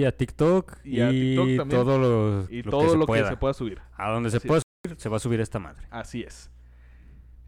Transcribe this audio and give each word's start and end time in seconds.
y 0.00 0.04
a 0.04 0.16
TikTok 0.16 0.78
Y 0.84 1.00
a 1.00 1.10
TikTok 1.10 1.46
también. 1.56 1.68
todo 1.68 1.98
lo, 1.98 2.50
Y 2.50 2.62
lo 2.62 2.70
todo 2.70 2.82
que 2.82 2.88
se 2.90 2.96
lo 2.98 3.06
pueda. 3.06 3.22
que 3.24 3.28
se 3.30 3.36
pueda 3.36 3.54
subir. 3.54 3.80
A 3.96 4.10
donde 4.10 4.30
se 4.30 4.36
Así 4.38 4.48
pueda 4.48 4.62
subir, 4.84 4.98
se 5.00 5.08
va 5.08 5.16
a 5.16 5.20
subir 5.20 5.40
esta 5.40 5.58
madre. 5.58 5.86
Así 5.90 6.22
es. 6.22 6.50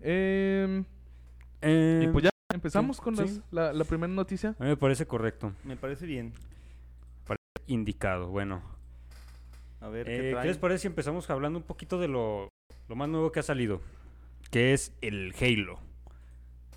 Em, 0.01 0.85
Eh, 1.63 2.05
y 2.05 2.09
pues 2.13 2.25
ya 2.25 2.31
empezamos 2.53 2.97
sí, 2.99 3.03
con 3.03 3.17
sí. 3.17 3.23
las- 3.23 3.41
la, 3.51 3.73
la 3.73 3.85
primera 3.85 4.13
noticia. 4.13 4.55
A 4.59 4.63
mí 4.63 4.69
me 4.69 4.77
parece 4.77 5.07
correcto, 5.07 5.53
Me 5.65 5.77
parece 5.77 6.07
bien. 6.07 6.33
indicado. 7.67 8.29
Bueno, 8.29 8.63
A 9.81 9.89
ver, 9.89 10.09
Eh, 10.09 10.17
¿qué 10.17 10.23
¿qué 10.23 10.31
trae? 10.33 10.47
les 10.47 10.57
parece 10.59 10.83
si 10.83 10.87
empezamos 10.89 11.29
hablando 11.31 11.59
un 11.59 11.65
poquito 11.65 11.99
de 11.99 12.09
lo, 12.09 12.49
lo 12.89 12.97
más 12.97 13.09
nuevo 13.09 13.33
que 13.33 13.41
ha 13.41 13.43
salido? 13.43 13.81
Que 14.51 14.73
es 14.75 14.93
el 15.03 15.35
Halo. 15.41 15.79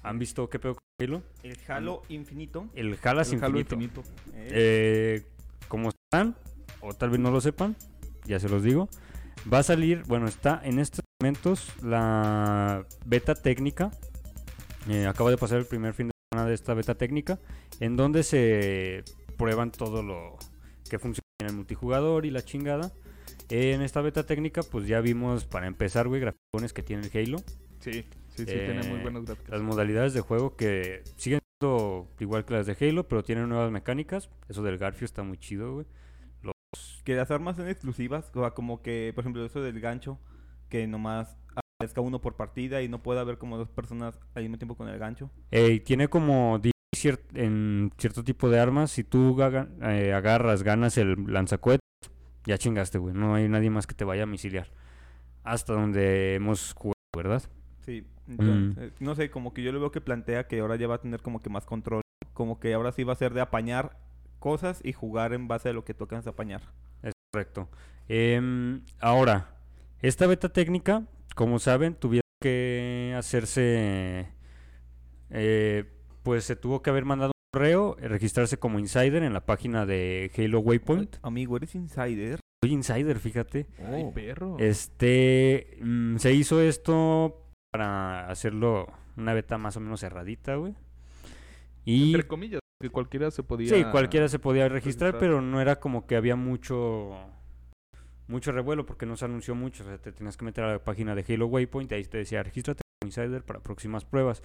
¿Han 0.03 0.19
visto 0.19 0.49
qué 0.49 0.59
pedo 0.59 0.75
con 0.75 0.81
Halo? 1.01 1.21
El 1.43 1.57
Halo 1.69 2.01
Infinito. 2.09 2.67
El 2.75 2.97
Halas 3.03 3.31
El 3.31 3.43
Halo 3.43 3.59
Infinito. 3.59 4.01
Infinito. 4.01 4.33
Eh, 4.33 5.23
Eh, 5.23 5.25
están, 6.17 6.35
o 6.81 6.94
tal 6.94 7.09
vez 7.09 7.20
no 7.20 7.31
lo 7.31 7.41
sepan, 7.41 7.76
ya 8.26 8.39
se 8.39 8.49
los 8.49 8.63
digo. 8.63 8.89
Va 9.52 9.59
a 9.59 9.63
salir, 9.63 10.03
bueno, 10.07 10.27
está 10.27 10.59
en 10.63 10.80
estos 10.80 11.02
momentos 11.21 11.71
la 11.84 12.85
beta 13.05 13.35
técnica. 13.35 13.91
Eh, 14.90 15.05
acaba 15.05 15.30
de 15.30 15.38
pasar 15.38 15.59
el 15.59 15.66
primer 15.66 15.93
fin 15.93 16.07
de 16.07 16.13
semana 16.31 16.49
de 16.49 16.55
esta 16.55 16.73
beta 16.73 16.95
técnica, 16.95 17.40
en 17.80 17.95
donde 17.95 18.23
se 18.23 19.03
prueban 19.38 19.71
todo 19.71 20.02
lo 20.02 20.38
que 20.90 20.98
funciona 20.98 21.23
en 21.41 21.48
el 21.48 21.55
multijugador 21.55 22.26
y 22.26 22.31
la 22.31 22.43
chingada. 22.43 22.91
Eh, 23.49 23.73
en 23.73 23.81
esta 23.81 24.02
beta 24.02 24.26
técnica, 24.26 24.62
pues 24.63 24.88
ya 24.88 24.99
vimos, 25.02 25.45
para 25.45 25.68
empezar, 25.68 26.07
güey, 26.07 26.20
graficones 26.20 26.73
que 26.73 26.84
tiene 26.84 27.07
el 27.07 27.12
Halo. 27.18 27.38
Sí, 27.79 27.93
sí, 27.93 28.04
sí, 28.38 28.45
Eh, 28.48 28.73
tiene 28.73 28.90
muy 28.90 29.02
buenas 29.02 29.23
gráficas. 29.23 29.49
Las 29.49 29.62
modalidades 29.62 30.13
de 30.13 30.21
juego 30.21 30.55
que 30.55 31.04
siguen 31.15 31.40
siendo 31.59 32.07
igual 32.20 32.43
que 32.43 32.54
las 32.54 32.65
de 32.65 32.76
Halo, 32.79 33.07
pero 33.07 33.23
tienen 33.23 33.48
nuevas 33.48 33.71
mecánicas. 33.71 34.29
Eso 34.49 34.63
del 34.63 34.77
Garfio 34.77 35.05
está 35.05 35.23
muy 35.23 35.38
chido, 35.38 35.73
güey. 35.73 35.85
Que 37.07 37.16
las 37.16 37.31
armas 37.31 37.55
son 37.55 37.70
exclusivas. 37.70 38.29
O 38.35 38.41
sea, 38.41 38.51
como 38.51 38.82
que, 38.82 39.13
por 39.15 39.21
ejemplo, 39.23 39.45
eso 39.45 39.62
del 39.62 39.79
gancho. 39.79 40.20
Que 40.68 40.85
nomás 40.87 41.37
aparezca 41.55 42.01
uno 42.01 42.20
por 42.20 42.35
partida 42.35 42.82
y 42.82 42.90
no 42.90 43.01
pueda 43.01 43.21
haber 43.21 43.37
como 43.37 43.57
dos 43.57 43.70
personas 43.70 44.20
al 44.35 44.43
mismo 44.43 44.57
tiempo 44.57 44.76
con 44.76 44.90
el 44.90 44.99
gancho. 44.99 45.32
Eh, 45.51 45.79
tiene 45.79 46.09
como 46.09 46.59
cier- 46.93 47.21
en 47.34 47.93
cierto 47.98 48.26
tipo 48.26 48.49
de 48.49 48.59
armas, 48.59 48.91
si 48.91 49.05
tú 49.05 49.37
eh, 49.41 50.12
agarras, 50.13 50.63
ganas 50.63 50.98
el 50.98 51.15
lanzacohetes, 51.32 51.79
ya 52.45 52.57
chingaste, 52.57 52.98
güey. 52.98 53.13
No 53.13 53.35
hay 53.35 53.48
nadie 53.48 53.70
más 53.70 53.87
que 53.87 53.95
te 53.95 54.04
vaya 54.04 54.23
a 54.23 54.26
misiliar. 54.26 54.67
Hasta 55.45 55.71
donde 55.71 56.35
hemos 56.35 56.73
jugado, 56.73 56.93
¿verdad? 57.15 57.41
Sí, 57.85 58.05
Mm. 58.27 58.32
entonces, 58.34 58.93
no 58.99 59.15
sé, 59.15 59.29
como 59.29 59.54
que 59.54 59.63
yo 59.63 59.71
lo 59.71 59.79
veo 59.79 59.91
que 59.93 60.01
plantea 60.01 60.48
que 60.49 60.60
ahora 60.60 60.76
ya 60.76 60.89
va 60.89 60.95
a 60.95 61.01
tener 61.01 61.21
como 61.21 61.41
que 61.41 61.49
más 61.49 61.65
control. 61.65 62.01
Como 62.34 62.60
que 62.60 62.73
ahora 62.73 62.91
sí 62.91 63.05
va 63.05 63.13
a 63.13 63.15
ser 63.15 63.34
de 63.34 63.39
apañar 63.39 63.98
cosas 64.39 64.81
y 64.84 64.91
jugar 64.91 65.31
en 65.31 65.47
base 65.47 65.69
a 65.69 65.73
lo 65.73 65.85
que 65.85 65.94
tú 65.94 66.03
alcanzas 66.03 66.28
a 66.28 66.31
apañar. 66.31 66.63
Correcto. 67.38 67.69
Em, 68.09 68.81
ahora, 69.00 69.53
esta 70.02 70.25
beta 70.25 70.50
técnica, 70.50 71.03
como 71.35 71.59
saben, 71.59 71.94
tuvieron 71.94 72.24
que 72.41 73.13
hacerse. 73.16 74.28
eh, 75.29 75.84
pues 76.24 76.46
se 76.46 76.56
tuvo 76.56 76.81
que 76.81 76.90
haber 76.90 77.06
mandado 77.06 77.29
un 77.29 77.50
correo, 77.59 77.96
eh, 78.00 78.07
registrarse 78.07 78.57
como 78.57 78.79
insider 78.79 79.22
en 79.22 79.34
la 79.34 79.46
página 79.46 79.85
de 79.85 80.31
Halo 80.35 80.62
Waypoint. 80.62 81.18
Amigo, 81.22 81.57
eres 81.57 81.75
insider. 81.75 82.40
Soy 82.63 82.74
insider, 82.74 83.19
fíjate. 83.19 83.68
Ay, 83.78 84.03
Oh. 84.07 84.13
perro. 84.13 84.57
Este. 84.59 85.78
mm, 85.81 86.18
se 86.18 86.34
hizo 86.34 86.59
esto 86.59 87.46
para 87.72 88.29
hacerlo 88.31 88.88
una 89.16 89.34
beta 89.35 89.59
más 89.59 89.78
o 89.78 89.79
menos 89.79 90.00
cerradita, 90.00 90.56
güey. 90.56 90.74
Y. 91.85 92.13
Entre 92.16 92.28
comillas, 92.28 92.62
que 92.79 92.89
cualquiera 92.89 93.31
se 93.31 93.44
podía. 93.44 93.69
Sí, 93.73 93.83
cualquiera 93.91 94.28
se 94.28 94.39
podía 94.39 94.69
registrar, 94.69 95.11
registrar. 95.11 95.19
pero 95.19 95.41
no 95.41 95.59
era 95.61 95.79
como 95.79 96.06
que 96.06 96.16
había 96.16 96.35
mucho 96.35 97.16
mucho 98.28 98.51
revuelo 98.51 98.85
porque 98.85 99.06
no 99.06 99.16
se 99.16 99.25
anunció 99.25 99.56
mucho. 99.56 99.83
O 99.83 99.88
sea, 99.88 99.97
te 99.97 100.11
tenías 100.11 100.35
que 100.38 100.45
meter 100.45 100.63
a 100.63 100.72
la 100.73 100.83
página 100.83 101.16
de 101.16 101.25
Halo 101.33 101.47
Waypoint 101.47 101.91
y 101.91 101.95
ahí 101.95 102.03
te 102.03 102.17
decía, 102.17 102.43
regístrate 102.43 102.81
como 102.99 103.07
insider 103.07 103.43
para 103.43 103.61
próximas 103.61 104.03
pruebas. 104.05 104.43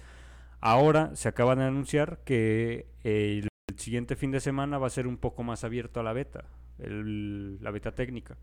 Ahora 0.61 1.15
se 1.15 1.27
acaba 1.27 1.55
de 1.55 1.63
anunciar 1.65 2.19
que 2.23 2.87
eh, 3.03 3.41
el 3.69 3.77
siguiente 3.79 4.15
fin 4.15 4.31
de 4.31 4.39
semana 4.39 4.77
va 4.77 4.87
a 4.87 4.91
ser 4.91 5.05
un 5.05 5.17
poco 5.17 5.43
más 5.43 5.63
abierto 5.65 5.99
a 5.99 6.03
la 6.03 6.13
beta, 6.13 6.45
el- 6.79 7.61
la 7.61 7.71
beta 7.71 7.93
técnica. 7.93 8.37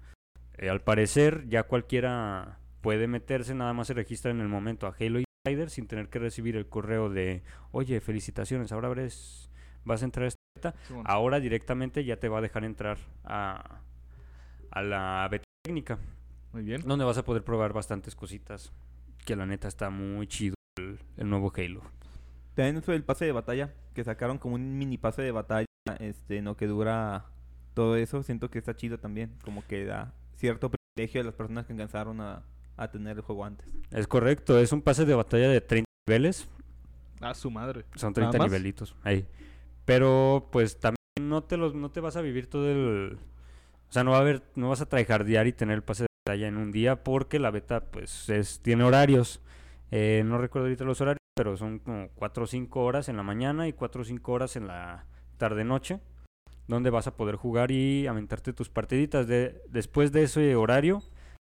Eh, 0.59 0.69
al 0.69 0.83
parecer 0.83 1.49
ya 1.49 1.63
cualquiera 1.63 2.59
puede 2.83 3.07
meterse, 3.09 3.55
nada 3.55 3.73
más 3.73 3.87
se 3.87 3.95
registra 3.95 4.31
en 4.31 4.41
el 4.41 4.49
momento 4.49 4.87
a 4.87 4.95
Halo 5.01 5.21
Insider 5.47 5.71
sin 5.71 5.87
tener 5.87 6.11
que 6.11 6.19
recibir 6.19 6.55
el 6.57 6.69
correo 6.69 7.09
de, 7.09 7.43
oye, 7.73 8.01
felicitaciones, 8.01 8.73
ahora 8.73 8.91
eres, 8.91 9.50
vas 9.85 10.03
a 10.03 10.05
entrar 10.05 10.25
a 10.25 10.29
esta 10.29 10.41
beta. 10.55 10.75
Ahora 11.05 11.41
directamente 11.41 12.05
ya 12.05 12.19
te 12.19 12.29
va 12.29 12.39
a 12.39 12.41
dejar 12.41 12.65
entrar 12.65 12.99
a, 13.25 13.81
a 14.71 14.83
la 14.83 15.29
beta 15.31 15.45
técnica, 15.65 15.99
Muy 16.53 16.63
bien. 16.63 16.83
donde 16.87 17.05
vas 17.05 17.19
a 17.19 17.25
poder 17.25 17.45
probar 17.45 17.73
bastantes 17.73 18.15
cositas. 18.15 18.73
Que 19.25 19.37
la 19.37 19.47
neta 19.47 19.69
está 19.69 19.91
muy 19.91 20.27
chido 20.27 20.55
el, 20.79 20.99
el 21.17 21.29
nuevo 21.29 21.53
Halo. 21.57 21.83
También 22.55 22.77
eso 22.79 22.93
del 22.93 23.05
pase 23.05 23.25
de 23.27 23.33
batalla, 23.33 23.73
que 23.95 24.03
sacaron 24.05 24.39
como 24.39 24.55
un 24.57 24.79
mini 24.79 24.99
pase 24.99 25.23
de 25.23 25.31
batalla, 25.31 25.67
este, 25.99 26.43
no 26.43 26.57
que 26.57 26.67
dura 26.67 27.27
todo 27.75 27.97
eso, 27.97 28.23
siento 28.23 28.51
que 28.51 28.59
está 28.59 28.75
chido 28.77 28.99
también, 28.99 29.33
como 29.45 29.65
que 29.67 29.85
da 29.85 30.13
cierto 30.35 30.71
privilegio 30.71 31.21
a 31.21 31.25
las 31.25 31.35
personas 31.35 31.67
que 31.67 31.73
alcanzaron 31.73 32.21
a, 32.21 32.43
a 32.77 32.91
tener 32.91 33.17
el 33.19 33.23
juego 33.23 33.45
antes. 33.45 33.67
Es 33.91 34.07
correcto, 34.09 34.59
es 34.59 34.73
un 34.73 34.83
pase 34.83 35.05
de 35.05 35.15
batalla 35.15 35.49
de 35.49 35.61
30 35.61 35.87
niveles. 36.09 36.49
A 37.21 37.35
su 37.35 37.51
madre. 37.51 37.85
Son 37.95 38.13
¿Nada 38.17 38.31
30 38.33 38.39
más? 38.39 38.47
nivelitos. 38.51 38.97
Ahí. 39.05 39.27
Pero 39.85 40.49
pues 40.53 40.79
también 40.79 40.97
no 41.21 41.43
te 41.43 41.57
los, 41.57 41.75
no 41.75 41.91
te 41.91 42.01
vas 42.01 42.17
a 42.17 42.21
vivir 42.23 42.49
todo 42.49 42.71
el. 42.71 43.19
O 43.89 43.93
sea, 43.93 44.05
no 44.05 44.13
va 44.13 44.19
a 44.19 44.21
haber, 44.21 44.43
no 44.55 44.69
vas 44.69 44.81
a 44.81 44.89
tryhardear 44.89 45.47
y 45.47 45.53
tener 45.53 45.75
el 45.75 45.83
pase 45.83 46.05
de 46.05 46.09
batalla 46.25 46.49
en 46.49 46.57
un 46.57 46.71
día 46.71 47.03
porque 47.03 47.39
la 47.39 47.51
beta 47.51 47.91
pues 47.91 48.29
es, 48.29 48.61
tiene 48.61 48.85
horarios. 48.85 49.41
Eh, 49.91 50.23
no 50.25 50.39
recuerdo 50.39 50.67
ahorita 50.67 50.85
los 50.85 51.01
horarios, 51.01 51.19
pero 51.35 51.57
son 51.57 51.81
como 51.81 52.09
4 52.15 52.45
o 52.45 52.47
5 52.47 52.85
horas 52.85 53.09
en 53.09 53.17
la 53.17 53.23
mañana 53.23 53.67
y 53.67 53.73
4 53.73 54.03
o 54.03 54.05
5 54.05 54.33
horas 54.33 54.57
en 54.57 54.69
la 54.69 55.07
tarde-noche, 55.39 56.01
donde 56.69 56.91
vas 56.91 57.09
a 57.09 57.17
poder 57.17 57.35
jugar 57.37 57.73
y 57.73 58.07
aventarte 58.07 58.53
tus 58.53 58.69
partiditas. 58.69 59.27
De, 59.27 59.61
después 59.69 60.13
de 60.13 60.23
ese 60.25 60.55
horario, 60.55 61.03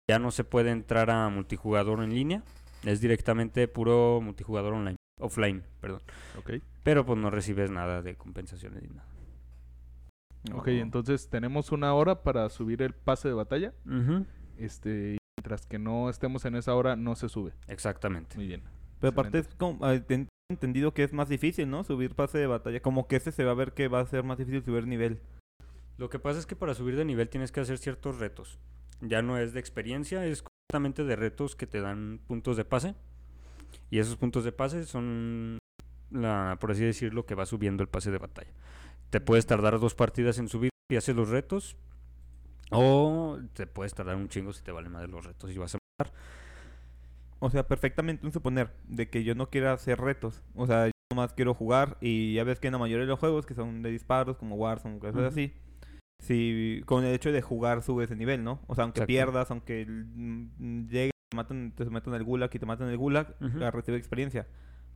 ya 0.09 0.17
no 0.17 0.31
se 0.31 0.43
puede 0.43 0.71
entrar 0.71 1.11
a 1.11 1.29
multijugador 1.29 2.03
en 2.03 2.13
línea, 2.13 2.43
es 2.83 3.01
directamente 3.01 3.67
puro 3.67 4.19
multijugador 4.21 4.73
online, 4.73 4.97
offline, 5.21 5.63
perdón. 5.79 6.01
Ok. 6.37 6.51
Pero 6.83 7.05
pues 7.05 7.17
no 7.19 7.29
recibes 7.29 7.71
nada 7.71 8.01
de 8.01 8.15
compensaciones 8.15 8.81
ni 8.83 8.89
nada. 8.89 9.07
Ok, 10.53 10.67
No. 10.67 10.73
entonces 10.73 11.29
tenemos 11.29 11.71
una 11.71 11.93
hora 11.93 12.23
para 12.23 12.49
subir 12.49 12.81
el 12.81 12.93
pase 12.93 13.27
de 13.27 13.33
batalla. 13.35 13.73
Ujú, 13.85 14.25
Este, 14.57 15.17
mientras 15.37 15.65
que 15.65 15.79
no 15.79 16.09
estemos 16.09 16.45
en 16.45 16.55
esa 16.55 16.75
hora, 16.75 16.95
no 16.95 17.15
se 17.15 17.29
sube. 17.29 17.53
Exactamente. 17.67 18.35
Muy 18.37 18.47
bien. 18.47 18.63
Pero 18.99 19.11
aparte 19.11 19.39
es 19.39 19.47
como, 19.55 19.79
tengo 20.03 20.27
entendido 20.51 20.93
que 20.93 21.03
es 21.03 21.13
más 21.13 21.29
difícil, 21.29 21.69
¿no? 21.69 21.83
Subir 21.83 22.13
pase 22.15 22.37
de 22.37 22.45
batalla, 22.47 22.79
como 22.81 23.07
que 23.07 23.15
este 23.15 23.31
se 23.31 23.43
va 23.43 23.51
a 23.51 23.55
ver 23.55 23.73
que 23.73 23.87
va 23.87 23.99
a 24.01 24.05
ser 24.05 24.23
más 24.23 24.37
difícil 24.37 24.63
subir 24.63 24.85
nivel. 24.85 25.19
Lo 25.97 26.09
que 26.09 26.19
pasa 26.19 26.39
es 26.39 26.45
que 26.45 26.55
para 26.55 26.73
subir 26.75 26.95
de 26.95 27.05
nivel 27.05 27.29
tienes 27.29 27.51
que 27.51 27.59
hacer 27.61 27.77
ciertos 27.77 28.19
retos. 28.19 28.59
Ya 29.01 29.21
no 29.23 29.37
es 29.37 29.53
de 29.53 29.59
experiencia, 29.59 30.25
es 30.25 30.43
completamente 30.43 31.03
de 31.05 31.15
retos 31.15 31.55
que 31.55 31.65
te 31.67 31.81
dan 31.81 32.19
puntos 32.27 32.57
de 32.57 32.65
pase. 32.65 32.95
Y 33.91 33.99
esos 33.99 34.15
puntos 34.15 34.43
de 34.43 34.51
pase 34.51 34.85
son, 34.85 35.59
la, 36.09 36.57
por 36.59 36.71
así 36.71 36.83
decirlo, 36.83 37.25
que 37.27 37.35
va 37.35 37.45
subiendo 37.45 37.83
el 37.83 37.89
pase 37.89 38.09
de 38.09 38.17
batalla. 38.17 38.51
Te 39.11 39.21
puedes 39.21 39.45
tardar 39.45 39.79
dos 39.79 39.93
partidas 39.93 40.39
en 40.39 40.47
subir 40.47 40.71
y 40.89 40.95
haces 40.95 41.15
los 41.15 41.29
retos. 41.29 41.75
O 42.71 43.37
te 43.53 43.67
puedes 43.67 43.93
tardar 43.93 44.15
un 44.15 44.29
chingo 44.29 44.53
si 44.53 44.63
te 44.63 44.71
vale 44.71 44.89
más 44.89 45.01
de 45.01 45.09
los 45.09 45.25
retos 45.25 45.51
y 45.51 45.57
vas 45.57 45.75
a 45.75 45.77
matar. 45.99 46.13
O 47.39 47.49
sea, 47.49 47.67
perfectamente 47.67 48.25
un 48.25 48.31
suponer 48.31 48.71
de 48.87 49.09
que 49.09 49.25
yo 49.25 49.35
no 49.35 49.49
quiera 49.49 49.73
hacer 49.73 49.99
retos. 49.99 50.41
O 50.55 50.65
sea, 50.67 50.85
yo 50.85 50.91
nomás 51.11 51.33
quiero 51.33 51.53
jugar 51.53 51.97
y 51.99 52.35
ya 52.35 52.45
ves 52.45 52.61
que 52.61 52.67
en 52.67 52.73
la 52.73 52.79
mayoría 52.79 53.05
de 53.05 53.09
los 53.09 53.19
juegos 53.19 53.45
que 53.45 53.55
son 53.55 53.81
de 53.81 53.91
disparos, 53.91 54.37
como 54.37 54.55
Warzone, 54.55 54.99
cosas 54.99 55.23
así, 55.23 55.53
si 56.19 56.81
con 56.85 57.03
el 57.03 57.13
hecho 57.13 57.31
de 57.33 57.41
jugar 57.41 57.81
subes 57.81 58.09
de 58.09 58.15
nivel, 58.15 58.43
¿no? 58.43 58.61
O 58.67 58.75
sea, 58.75 58.83
aunque 58.83 58.99
Exacto. 58.99 59.07
pierdas, 59.07 59.51
aunque 59.51 59.85
llegue, 60.87 61.11
matan, 61.35 61.71
te 61.75 61.85
matan 61.85 62.13
el 62.13 62.23
gulag 62.23 62.49
y 62.53 62.59
te 62.59 62.65
matan 62.65 62.89
el 62.89 62.97
gulag, 62.97 63.35
Ujú. 63.41 63.63
a 63.63 63.71
recibir 63.71 63.99
experiencia. 63.99 64.47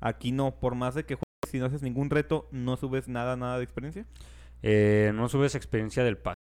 Aquí 0.02 0.32
no, 0.32 0.60
por 0.60 0.76
más 0.76 0.96
de 0.96 1.06
que 1.06 1.16
juegues, 1.16 1.50
si 1.52 1.60
no 1.60 1.66
haces 1.66 1.82
ningún 1.82 2.10
reto, 2.10 2.48
no 2.52 2.76
subes 2.78 3.08
nada, 3.08 3.36
nada 3.38 3.58
de 3.58 3.64
experiencia. 3.64 4.06
Eh, 4.62 5.12
no 5.16 5.30
subes 5.30 5.56
experiencia 5.56 6.04
del 6.04 6.18
pase 6.18 6.36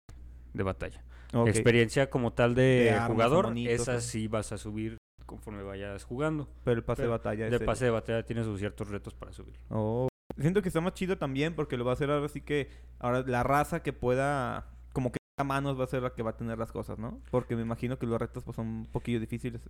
de 0.54 0.62
batalla. 0.62 1.02
Experiencia 1.46 2.10
como 2.10 2.32
tal 2.32 2.54
de, 2.54 2.62
De 2.62 2.90
armas, 2.90 3.10
jugador, 3.10 3.46
monitos, 3.46 3.74
esa 3.74 4.00
sí 4.00 4.26
vas 4.28 4.50
a 4.52 4.58
subir 4.58 4.98
conforme 5.26 5.62
vayas 5.62 6.04
jugando. 6.04 6.48
Pero 6.64 6.76
el 6.78 6.84
pase 6.84 7.02
de 7.02 7.08
batalla 7.08 7.46
es 7.46 7.52
el- 7.52 7.64
pase 7.64 7.84
de 7.84 7.90
batalla 7.92 8.24
tiene 8.24 8.42
sus 8.42 8.58
ciertos 8.58 8.88
retos 8.88 9.14
para 9.14 9.32
subir. 9.32 9.54
Oh. 9.68 10.08
Siento 10.38 10.62
que 10.62 10.68
está 10.68 10.80
más 10.80 10.94
chido 10.94 11.18
también 11.18 11.54
porque 11.54 11.76
lo 11.76 11.84
va 11.84 11.92
a 11.92 11.94
hacer 11.94 12.10
ahora 12.10 12.28
sí 12.28 12.40
que 12.40 12.68
ahora 12.98 13.22
la 13.26 13.42
raza 13.42 13.82
que 13.82 13.92
pueda 13.92 14.58
a 14.58 14.64
manos 15.44 15.78
va 15.78 15.84
a 15.84 15.88
ser 15.88 16.02
la 16.02 16.14
que 16.14 16.22
va 16.22 16.30
a 16.30 16.36
tener 16.36 16.58
las 16.58 16.72
cosas, 16.72 16.98
¿no? 16.98 17.20
Porque 17.30 17.56
me 17.56 17.62
imagino 17.62 17.98
que 17.98 18.06
los 18.06 18.18
retos 18.18 18.44
pues 18.44 18.56
son 18.56 18.66
un 18.66 18.86
poquillo 18.86 19.20
difíciles. 19.20 19.60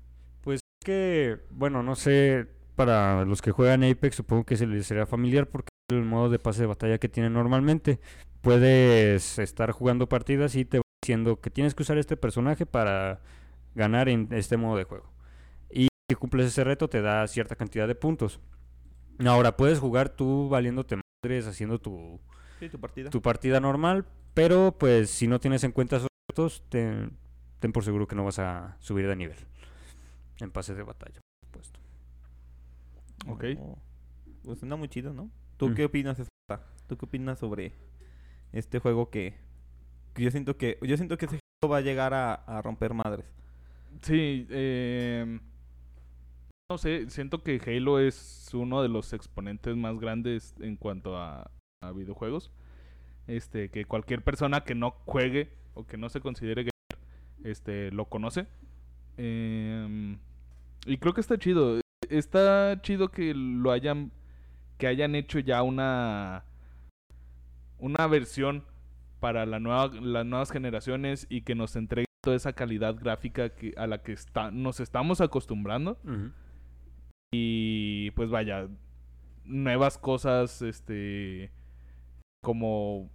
Pues 0.42 0.60
que, 0.84 1.38
bueno, 1.50 1.82
no 1.82 1.94
sé, 1.96 2.46
para 2.76 3.24
los 3.24 3.42
que 3.42 3.50
juegan 3.50 3.84
Apex 3.84 4.16
supongo 4.16 4.44
que 4.44 4.56
se 4.56 4.66
les 4.66 4.86
será 4.86 5.06
familiar 5.06 5.46
porque 5.46 5.68
es 5.90 5.96
el 5.96 6.04
modo 6.04 6.30
de 6.30 6.38
pase 6.38 6.62
de 6.62 6.66
batalla 6.66 6.98
que 6.98 7.08
tienen 7.08 7.32
normalmente. 7.32 8.00
puedes 8.40 9.38
estar 9.38 9.70
jugando 9.72 10.08
partidas 10.08 10.54
y 10.54 10.64
te 10.64 10.78
va 10.78 10.82
diciendo 11.02 11.40
que 11.40 11.50
tienes 11.50 11.74
que 11.74 11.82
usar 11.82 11.98
este 11.98 12.16
personaje 12.16 12.64
para 12.66 13.20
ganar 13.74 14.08
en 14.08 14.28
este 14.30 14.56
modo 14.56 14.76
de 14.76 14.84
juego. 14.84 15.12
Y 15.70 15.88
si 16.08 16.14
cumples 16.16 16.46
ese 16.46 16.64
reto 16.64 16.88
te 16.88 17.02
da 17.02 17.26
cierta 17.28 17.56
cantidad 17.56 17.86
de 17.86 17.94
puntos. 17.94 18.40
Ahora, 19.26 19.56
puedes 19.56 19.78
jugar 19.78 20.08
tú 20.08 20.48
valiéndote 20.48 20.96
madres, 20.96 21.46
haciendo 21.46 21.78
tu, 21.78 22.18
Sí, 22.60 22.68
tu 22.68 22.78
partida. 22.78 23.10
tu 23.10 23.20
partida 23.22 23.58
normal, 23.58 24.04
pero 24.34 24.76
pues 24.78 25.10
si 25.10 25.26
no 25.26 25.40
tienes 25.40 25.64
en 25.64 25.72
cuenta 25.72 25.96
esos 25.96 26.08
retos, 26.30 26.62
ten, 26.68 27.16
ten 27.58 27.72
por 27.72 27.82
seguro 27.84 28.06
que 28.06 28.14
no 28.14 28.24
vas 28.24 28.38
a 28.38 28.76
subir 28.80 29.08
de 29.08 29.16
nivel 29.16 29.38
en 30.40 30.50
pases 30.52 30.76
de 30.76 30.82
batalla, 30.84 31.20
por 31.50 31.64
supuesto. 31.64 31.80
Ok. 33.26 33.44
Oh, 33.60 33.78
Pues 34.44 34.58
suena 34.60 34.76
muy 34.76 34.88
chido, 34.88 35.12
¿no? 35.12 35.30
¿Tú 35.56 35.68
Mm. 35.70 35.74
qué 35.74 35.84
opinas, 35.86 36.18
Esparta? 36.18 36.66
¿Tú 36.86 36.96
qué 36.96 37.04
opinas 37.06 37.38
sobre 37.38 37.72
este 38.52 38.78
juego 38.78 39.10
que, 39.10 39.34
que 40.14 40.22
yo 40.22 40.30
siento 40.30 40.56
que 40.56 40.78
yo 40.82 40.96
siento 40.96 41.16
que 41.18 41.26
ese 41.26 41.38
juego 41.60 41.72
va 41.72 41.78
a 41.78 41.82
llegar 41.82 42.14
a, 42.14 42.34
a 42.34 42.62
romper 42.62 42.94
madres? 42.94 43.26
Sí, 44.02 44.46
eh, 44.50 45.40
no 46.70 46.78
sé, 46.78 47.10
siento 47.10 47.42
que 47.42 47.60
Halo 47.66 47.98
es 47.98 48.48
uno 48.54 48.80
de 48.82 48.88
los 48.88 49.12
exponentes 49.12 49.76
más 49.76 49.98
grandes 49.98 50.54
en 50.60 50.76
cuanto 50.76 51.16
a, 51.18 51.50
a 51.80 51.92
videojuegos. 51.92 52.50
Este, 53.26 53.70
que 53.70 53.84
cualquier 53.84 54.22
persona 54.22 54.62
que 54.64 54.74
no 54.74 54.90
juegue 55.06 55.50
o 55.74 55.86
que 55.86 55.96
no 55.96 56.08
se 56.08 56.20
considere 56.20 56.62
gamer, 56.64 57.04
este, 57.44 57.90
lo 57.90 58.06
conoce. 58.06 58.46
Em, 59.16 60.18
y 60.86 60.98
creo 60.98 61.14
que 61.14 61.20
está 61.20 61.38
chido. 61.38 61.80
Está 62.08 62.80
chido 62.82 63.10
que 63.10 63.32
lo 63.34 63.70
hayan, 63.70 64.12
que 64.78 64.88
hayan 64.88 65.14
hecho 65.14 65.38
ya 65.38 65.62
una, 65.62 66.44
una 67.78 68.06
versión 68.08 68.64
para 69.20 69.46
la 69.46 69.60
nueva, 69.60 69.88
las 69.88 70.26
nuevas 70.26 70.50
generaciones 70.50 71.26
y 71.30 71.42
que 71.42 71.54
nos 71.54 71.76
entreguen 71.76 72.06
toda 72.22 72.36
esa 72.36 72.52
calidad 72.52 72.96
gráfica 72.96 73.50
que, 73.50 73.72
a 73.76 73.86
la 73.86 74.02
que 74.02 74.12
está, 74.12 74.50
nos 74.50 74.80
estamos 74.80 75.20
acostumbrando. 75.20 75.98
Y 77.32 78.10
pues 78.12 78.28
vaya, 78.28 78.68
nuevas 79.44 79.98
cosas, 79.98 80.62
este, 80.62 81.52
como, 82.42 83.10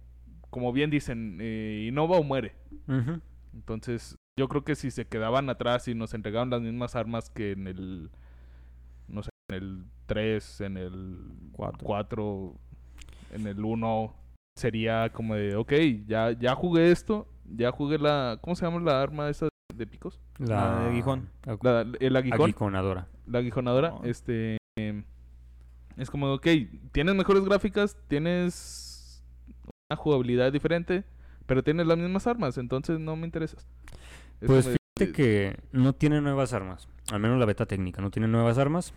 como 0.50 0.72
bien 0.72 0.90
dicen, 0.90 1.38
eh, 1.40 1.86
innova 1.88 2.16
o 2.18 2.22
muere. 2.22 2.54
Entonces, 3.54 4.16
yo 4.38 4.48
creo 4.48 4.64
que 4.64 4.74
si 4.74 4.90
se 4.90 5.06
quedaban 5.06 5.48
atrás 5.50 5.88
y 5.88 5.94
nos 5.94 6.14
entregaban 6.14 6.50
las 6.50 6.60
mismas 6.60 6.94
armas 6.94 7.30
que 7.30 7.52
en 7.52 7.66
el, 7.66 8.10
no 9.08 9.22
sé, 9.22 9.30
en 9.50 9.56
el 9.56 9.84
3, 10.06 10.60
en 10.62 10.76
el 10.76 11.18
Cuatro. 11.52 11.78
4, 11.86 12.54
en 13.32 13.46
el 13.46 13.64
1, 13.64 14.14
sería 14.58 15.10
como 15.12 15.34
de, 15.34 15.56
ok, 15.56 15.72
ya, 16.06 16.32
ya 16.32 16.54
jugué 16.54 16.90
esto, 16.92 17.26
ya 17.44 17.70
jugué 17.72 17.98
la, 17.98 18.38
¿cómo 18.40 18.54
se 18.56 18.64
llama 18.66 18.80
la 18.80 19.02
arma 19.02 19.28
esa 19.28 19.48
de 19.74 19.86
picos? 19.86 20.20
La 20.38 20.80
de 20.80 20.86
aguijón. 20.90 21.28
agu- 21.44 21.62
La- 21.64 21.96
el 22.00 22.16
aguijón. 22.16 22.42
aguijonadora. 22.42 23.08
la 23.26 23.38
aguijonadora, 23.40 23.90
No. 23.90 24.04
este 24.04 24.58
em, 24.78 25.04
es 25.96 26.10
como, 26.10 26.32
ok, 26.34 26.46
tienes 26.92 27.14
mejores 27.14 27.42
gráficas, 27.44 27.96
tienes 28.08 28.85
una 29.88 29.96
jugabilidad 29.96 30.52
diferente, 30.52 31.04
pero 31.46 31.62
tienes 31.62 31.86
las 31.86 31.98
mismas 31.98 32.26
armas, 32.26 32.58
entonces 32.58 32.98
no 32.98 33.16
me 33.16 33.24
interesas. 33.26 33.66
Es 34.40 34.46
Pues 34.46 34.64
de- 34.66 34.76
fíjate 34.98 35.12
que 35.12 35.56
no 35.72 35.94
tiene 35.94 36.20
nuevas 36.20 36.52
armas, 36.52 36.88
al 37.12 37.20
menos 37.20 37.38
la 37.38 37.44
beta 37.46 37.66
técnica, 37.66 38.02
no 38.02 38.10
tiene 38.10 38.28
nuevas 38.28 38.58
armas. 38.58 38.92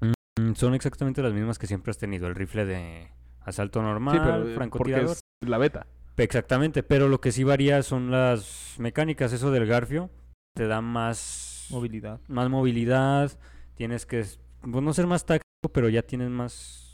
Mm, 0.00 0.54
Son 0.54 0.74
exactamente 0.74 1.22
las 1.22 1.32
mismas 1.32 1.58
que 1.58 1.66
siempre 1.66 1.90
has 1.90 1.98
tenido, 1.98 2.26
el 2.26 2.34
rifle 2.34 2.64
de 2.64 3.08
asalto 3.42 3.82
normal, 3.82 4.16
sí, 4.16 4.20
pero 4.22 4.36
eh, 4.36 4.40
porque 4.40 4.54
francotirador. 4.54 5.10
es 5.16 5.48
la 5.48 5.58
beta. 5.58 5.86
Exactamente, 6.16 6.82
pero 6.82 7.08
lo 7.08 7.20
que 7.20 7.32
sí 7.32 7.44
varía 7.44 7.82
son 7.82 8.10
las 8.10 8.74
mecánicas, 8.78 9.32
eso 9.32 9.50
del 9.50 9.66
garfio 9.66 10.10
te 10.54 10.66
da 10.66 10.80
más 10.80 11.68
Movilidad. 11.70 12.20
más 12.28 12.50
movilidad, 12.50 13.38
tienes 13.76 14.04
que 14.06 14.24
pues, 14.60 14.82
no 14.84 14.92
ser 14.92 15.06
más 15.06 15.24
táctico, 15.24 15.72
pero 15.72 15.88
ya 15.88 16.02
tienes 16.02 16.28
más 16.30 16.86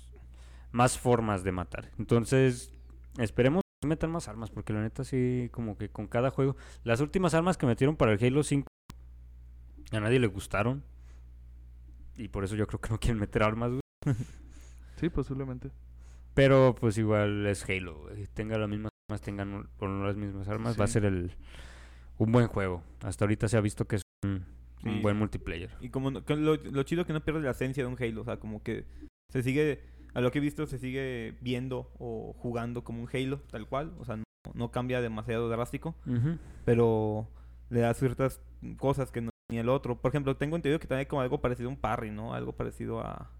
más 0.70 0.98
formas 0.98 1.42
de 1.42 1.52
matar. 1.52 1.90
Entonces, 1.98 2.70
esperemos 3.18 3.62
que 3.80 3.88
metan 3.88 4.10
más 4.10 4.28
armas 4.28 4.50
porque 4.50 4.72
la 4.72 4.82
neta 4.82 5.04
sí 5.04 5.48
como 5.52 5.76
que 5.76 5.88
con 5.88 6.06
cada 6.06 6.30
juego, 6.30 6.56
las 6.84 7.00
últimas 7.00 7.34
armas 7.34 7.56
que 7.56 7.66
metieron 7.66 7.96
para 7.96 8.12
el 8.12 8.24
Halo 8.24 8.42
5 8.42 8.66
a 9.92 10.00
nadie 10.00 10.18
le 10.18 10.26
gustaron. 10.26 10.82
Y 12.16 12.28
por 12.28 12.44
eso 12.44 12.56
yo 12.56 12.66
creo 12.66 12.80
que 12.80 12.90
no 12.90 12.98
quieren 13.00 13.18
meter 13.20 13.42
armas, 13.42 13.70
güey. 13.70 13.80
Sí, 14.96 15.10
posiblemente. 15.10 15.70
Pero 16.32 16.74
pues 16.74 16.96
igual 16.96 17.46
es 17.46 17.68
Halo, 17.68 18.00
güey. 18.00 18.26
Tenga 18.28 18.56
las 18.56 18.68
mismas 18.68 18.90
armas, 19.08 19.20
tengan 19.20 19.68
o 19.78 19.88
no 19.88 20.06
las 20.06 20.16
mismas 20.16 20.48
armas, 20.48 20.80
va 20.80 20.84
a 20.84 20.88
ser 20.88 21.04
el 21.04 21.32
un 22.18 22.32
buen 22.32 22.46
juego. 22.46 22.82
Hasta 23.02 23.26
ahorita 23.26 23.46
se 23.48 23.58
ha 23.58 23.60
visto 23.60 23.86
que 23.86 23.96
es 23.96 24.02
un, 24.24 25.02
buen 25.02 25.18
multiplayer. 25.18 25.70
Y 25.80 25.90
como 25.90 26.10
no- 26.10 26.22
lo, 26.26 26.56
lo 26.56 26.82
chido 26.84 27.04
que 27.04 27.12
no 27.12 27.22
pierde 27.22 27.40
la 27.40 27.50
esencia 27.50 27.84
de 27.84 27.90
un 27.90 28.02
Halo, 28.02 28.22
o 28.22 28.24
sea, 28.24 28.38
como 28.38 28.62
que 28.62 28.86
se 29.30 29.42
sigue, 29.42 29.82
a 30.16 30.22
lo 30.22 30.30
que 30.32 30.38
he 30.38 30.40
visto, 30.40 30.66
se 30.66 30.78
sigue 30.78 31.36
viendo 31.42 31.90
o 31.98 32.34
jugando 32.38 32.84
como 32.84 33.02
un 33.02 33.08
Halo, 33.12 33.42
tal 33.50 33.68
cual, 33.68 33.92
o 33.98 34.06
sea, 34.06 34.16
no, 34.16 34.24
no 34.54 34.70
cambia 34.70 35.02
demasiado 35.02 35.50
drástico, 35.50 35.94
pero 36.64 37.28
le 37.68 37.80
da 37.80 37.92
ciertas 37.92 38.40
cosas 38.78 39.10
que 39.10 39.20
no 39.20 39.28
tenía 39.46 39.60
el 39.60 39.68
otro. 39.68 40.00
Por 40.00 40.08
ejemplo, 40.08 40.34
tengo 40.34 40.56
entendido 40.56 40.80
que 40.80 40.86
también 40.86 41.00
hay 41.00 41.06
como 41.06 41.20
algo 41.20 41.42
parecido 41.42 41.68
a 41.68 41.72
un 41.72 41.76
parry, 41.76 42.10
¿no? 42.10 42.32
Algo 42.32 42.52
parecido 42.54 43.00
a... 43.00 43.30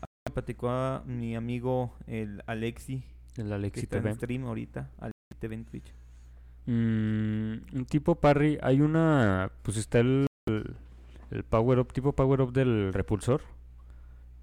a 0.00 0.30
platicó 0.34 0.68
a 0.68 1.04
mi 1.06 1.36
amigo 1.36 1.94
el 2.08 2.42
Alexi, 2.46 3.04
El 3.36 3.46
que 3.46 3.54
Alexi 3.54 3.80
está 3.82 3.98
en 3.98 4.02
TV. 4.02 4.14
stream 4.16 4.44
ahorita, 4.46 4.90
Alexi 4.98 5.34
TV 5.38 5.54
en 5.54 5.64
Twitch. 5.64 5.94
Mm, 6.66 7.76
un 7.76 7.86
tipo 7.88 8.16
parry. 8.16 8.58
Hay 8.62 8.80
una. 8.80 9.52
Pues 9.62 9.76
está 9.76 10.00
el. 10.00 10.26
El 11.30 11.44
power 11.44 11.78
up, 11.78 11.92
tipo 11.92 12.12
power 12.14 12.40
up 12.40 12.52
del 12.52 12.92
repulsor. 12.92 13.42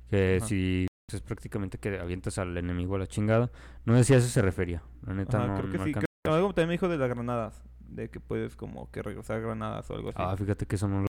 Que 0.09 0.37
Ajá. 0.37 0.47
si. 0.47 0.87
Es 1.13 1.21
prácticamente 1.21 1.77
que 1.77 1.99
avientas 1.99 2.37
al 2.39 2.57
enemigo 2.57 2.95
a 2.95 2.99
la 2.99 3.07
chingada. 3.07 3.51
No 3.85 3.95
sé 3.97 4.03
si 4.03 4.13
a 4.13 4.17
eso 4.17 4.27
se 4.27 4.41
refería. 4.41 4.81
La 5.05 5.13
neta 5.13 5.37
Ajá, 5.37 5.47
no. 5.47 5.55
creo 5.59 5.71
que 5.71 5.77
no 5.77 5.83
sí. 5.85 5.93
creo- 5.93 6.05
algo 6.33 6.47
también 6.49 6.69
me 6.69 6.73
dijo 6.73 6.87
de 6.89 6.97
las 6.97 7.07
granadas, 7.07 7.63
de 7.87 8.09
que 8.09 8.19
puedes 8.19 8.55
como 8.55 8.89
que 8.91 9.03
regresar 9.03 9.41
granadas 9.41 9.89
o 9.91 9.95
algo 9.95 10.09
así. 10.09 10.17
Ah, 10.19 10.35
fíjate 10.35 10.65
que 10.65 10.75
eso 10.75 10.87
no 10.87 11.01
lo. 11.01 11.07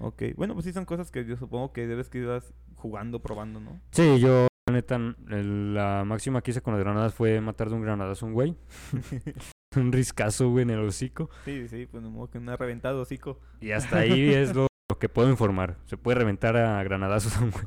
Ok, 0.00 0.22
bueno, 0.36 0.54
pues 0.54 0.64
sí 0.64 0.72
son 0.72 0.84
cosas 0.86 1.10
que 1.10 1.24
yo 1.26 1.36
supongo 1.36 1.72
que 1.72 1.86
debes 1.86 2.08
que 2.08 2.18
ibas 2.18 2.54
jugando, 2.76 3.20
probando, 3.20 3.60
¿no? 3.60 3.80
Sí, 3.90 4.18
yo. 4.20 4.46
La 4.68 4.74
neta, 4.74 4.96
el- 4.96 5.74
la 5.74 6.04
máxima 6.06 6.40
que 6.42 6.50
hice 6.50 6.60
con 6.62 6.74
las 6.74 6.82
granadas 6.82 7.14
fue 7.14 7.40
matar 7.40 7.68
de 7.68 7.74
un 7.74 7.82
granadazo 7.82 8.24
a 8.26 8.28
un 8.28 8.34
güey. 8.34 8.56
un 9.76 9.92
riscazo, 9.92 10.50
güey, 10.50 10.62
en 10.62 10.70
el 10.70 10.80
hocico. 10.80 11.28
Sí, 11.44 11.68
sí, 11.68 11.86
pues 11.86 12.02
de 12.02 12.08
modo 12.08 12.30
que 12.30 12.38
ha 12.38 12.56
reventado 12.56 13.02
hocico. 13.02 13.40
Y 13.60 13.72
hasta 13.72 13.98
ahí 13.98 14.30
es 14.34 14.54
lo, 14.54 14.66
lo 14.90 14.98
que 14.98 15.08
puedo 15.10 15.28
informar. 15.30 15.76
Se 15.86 15.96
puede 15.98 16.18
reventar 16.18 16.56
a 16.56 16.82
granadazos 16.82 17.36
a 17.36 17.40
un 17.44 17.50
güey. 17.50 17.66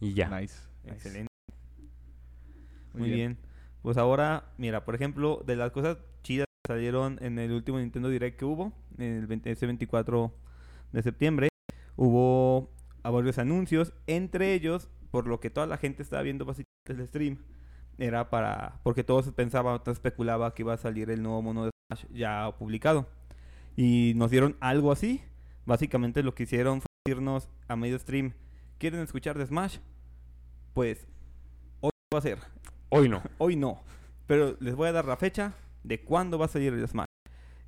Y 0.00 0.12
ya. 0.14 0.28
Nice. 0.28 0.56
Excelente. 0.86 1.28
Muy 2.92 3.10
bien. 3.10 3.38
Pues 3.82 3.96
ahora, 3.96 4.52
mira, 4.56 4.84
por 4.84 4.94
ejemplo, 4.94 5.42
de 5.44 5.56
las 5.56 5.70
cosas 5.72 5.98
chidas 6.22 6.46
que 6.62 6.72
salieron 6.72 7.18
en 7.20 7.38
el 7.38 7.52
último 7.52 7.78
Nintendo 7.78 8.08
Direct 8.08 8.38
que 8.38 8.44
hubo, 8.44 8.72
en 8.98 9.18
el 9.18 9.26
20 9.26 9.50
ese 9.50 9.66
24 9.66 10.32
de 10.92 11.02
septiembre, 11.02 11.48
hubo 11.96 12.70
a 13.02 13.10
varios 13.10 13.38
anuncios, 13.38 13.92
entre 14.06 14.54
ellos, 14.54 14.88
por 15.10 15.26
lo 15.26 15.40
que 15.40 15.50
toda 15.50 15.66
la 15.66 15.76
gente 15.76 16.02
estaba 16.02 16.22
viendo 16.22 16.44
básicamente 16.44 16.92
el 16.92 17.06
stream, 17.06 17.38
era 17.98 18.30
para, 18.30 18.80
porque 18.82 19.04
todos 19.04 19.30
pensaban, 19.32 19.78
todo 19.82 19.92
especulaba 19.92 20.54
que 20.54 20.62
iba 20.62 20.72
a 20.72 20.78
salir 20.78 21.10
el 21.10 21.22
nuevo 21.22 21.42
mono 21.42 21.64
de 21.66 21.70
Smash 21.92 22.06
ya 22.12 22.50
publicado. 22.58 23.08
Y 23.76 24.12
nos 24.16 24.30
dieron 24.30 24.56
algo 24.60 24.92
así. 24.92 25.22
Básicamente 25.66 26.22
lo 26.22 26.34
que 26.34 26.44
hicieron 26.44 26.80
fue 26.80 26.86
decirnos 27.04 27.48
a 27.68 27.76
medio 27.76 27.98
stream, 27.98 28.32
¿quieren 28.78 29.00
escuchar 29.00 29.38
de 29.38 29.46
Smash? 29.46 29.78
Pues 30.74 31.06
hoy 31.80 31.92
va 32.12 32.18
a 32.18 32.22
ser, 32.22 32.38
Hoy 32.88 33.08
no. 33.08 33.22
hoy 33.38 33.54
no, 33.54 33.80
pero 34.26 34.56
les 34.58 34.74
voy 34.74 34.88
a 34.88 34.92
dar 34.92 35.04
la 35.04 35.16
fecha 35.16 35.54
de 35.84 36.00
cuándo 36.00 36.36
va 36.36 36.46
a 36.46 36.48
salir 36.48 36.72
el 36.72 36.86
Smash. 36.86 37.06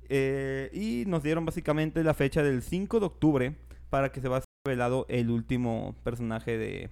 Eh, 0.09 0.69
y 0.73 1.05
nos 1.07 1.23
dieron 1.23 1.45
básicamente 1.45 2.03
la 2.03 2.13
fecha 2.13 2.43
del 2.43 2.61
5 2.61 2.99
de 2.99 3.05
octubre 3.05 3.55
para 3.89 4.11
que 4.11 4.19
se 4.19 4.27
va 4.27 4.37
a 4.37 4.39
ser 4.41 4.47
revelado 4.65 5.05
el 5.09 5.29
último 5.29 5.95
personaje 6.03 6.57
de 6.57 6.89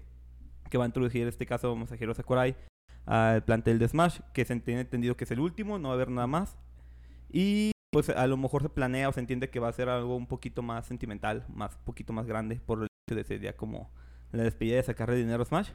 que 0.69 0.77
va 0.77 0.85
a 0.85 0.87
introducir 0.87 1.21
en 1.21 1.27
este 1.27 1.45
caso 1.45 1.75
Masahiro 1.75 2.13
Sakurai 2.13 2.55
al 3.05 3.43
plantel 3.43 3.77
de 3.77 3.87
Smash, 3.87 4.19
que 4.33 4.45
se 4.45 4.59
tiene 4.61 4.81
entendido 4.81 5.17
que 5.17 5.25
es 5.25 5.31
el 5.31 5.39
último, 5.41 5.77
no 5.79 5.89
va 5.89 5.93
a 5.93 5.95
haber 5.95 6.09
nada 6.09 6.27
más. 6.27 6.57
Y 7.29 7.71
pues 7.91 8.09
a 8.09 8.25
lo 8.27 8.37
mejor 8.37 8.61
se 8.61 8.69
planea 8.69 9.09
o 9.09 9.11
se 9.11 9.19
entiende 9.19 9.49
que 9.49 9.59
va 9.59 9.67
a 9.67 9.73
ser 9.73 9.89
algo 9.89 10.15
un 10.15 10.27
poquito 10.27 10.61
más 10.61 10.85
sentimental, 10.85 11.45
más 11.49 11.77
poquito 11.77 12.13
más 12.13 12.25
grande 12.25 12.61
por 12.65 12.79
el 12.79 12.87
hecho 13.07 13.15
de 13.15 13.23
ser 13.25 13.41
ya 13.41 13.53
como 13.53 13.91
la 14.31 14.43
despedida 14.43 14.77
de 14.77 14.83
sacarle 14.83 15.17
dinero 15.17 15.43
a 15.43 15.45
Smash. 15.45 15.71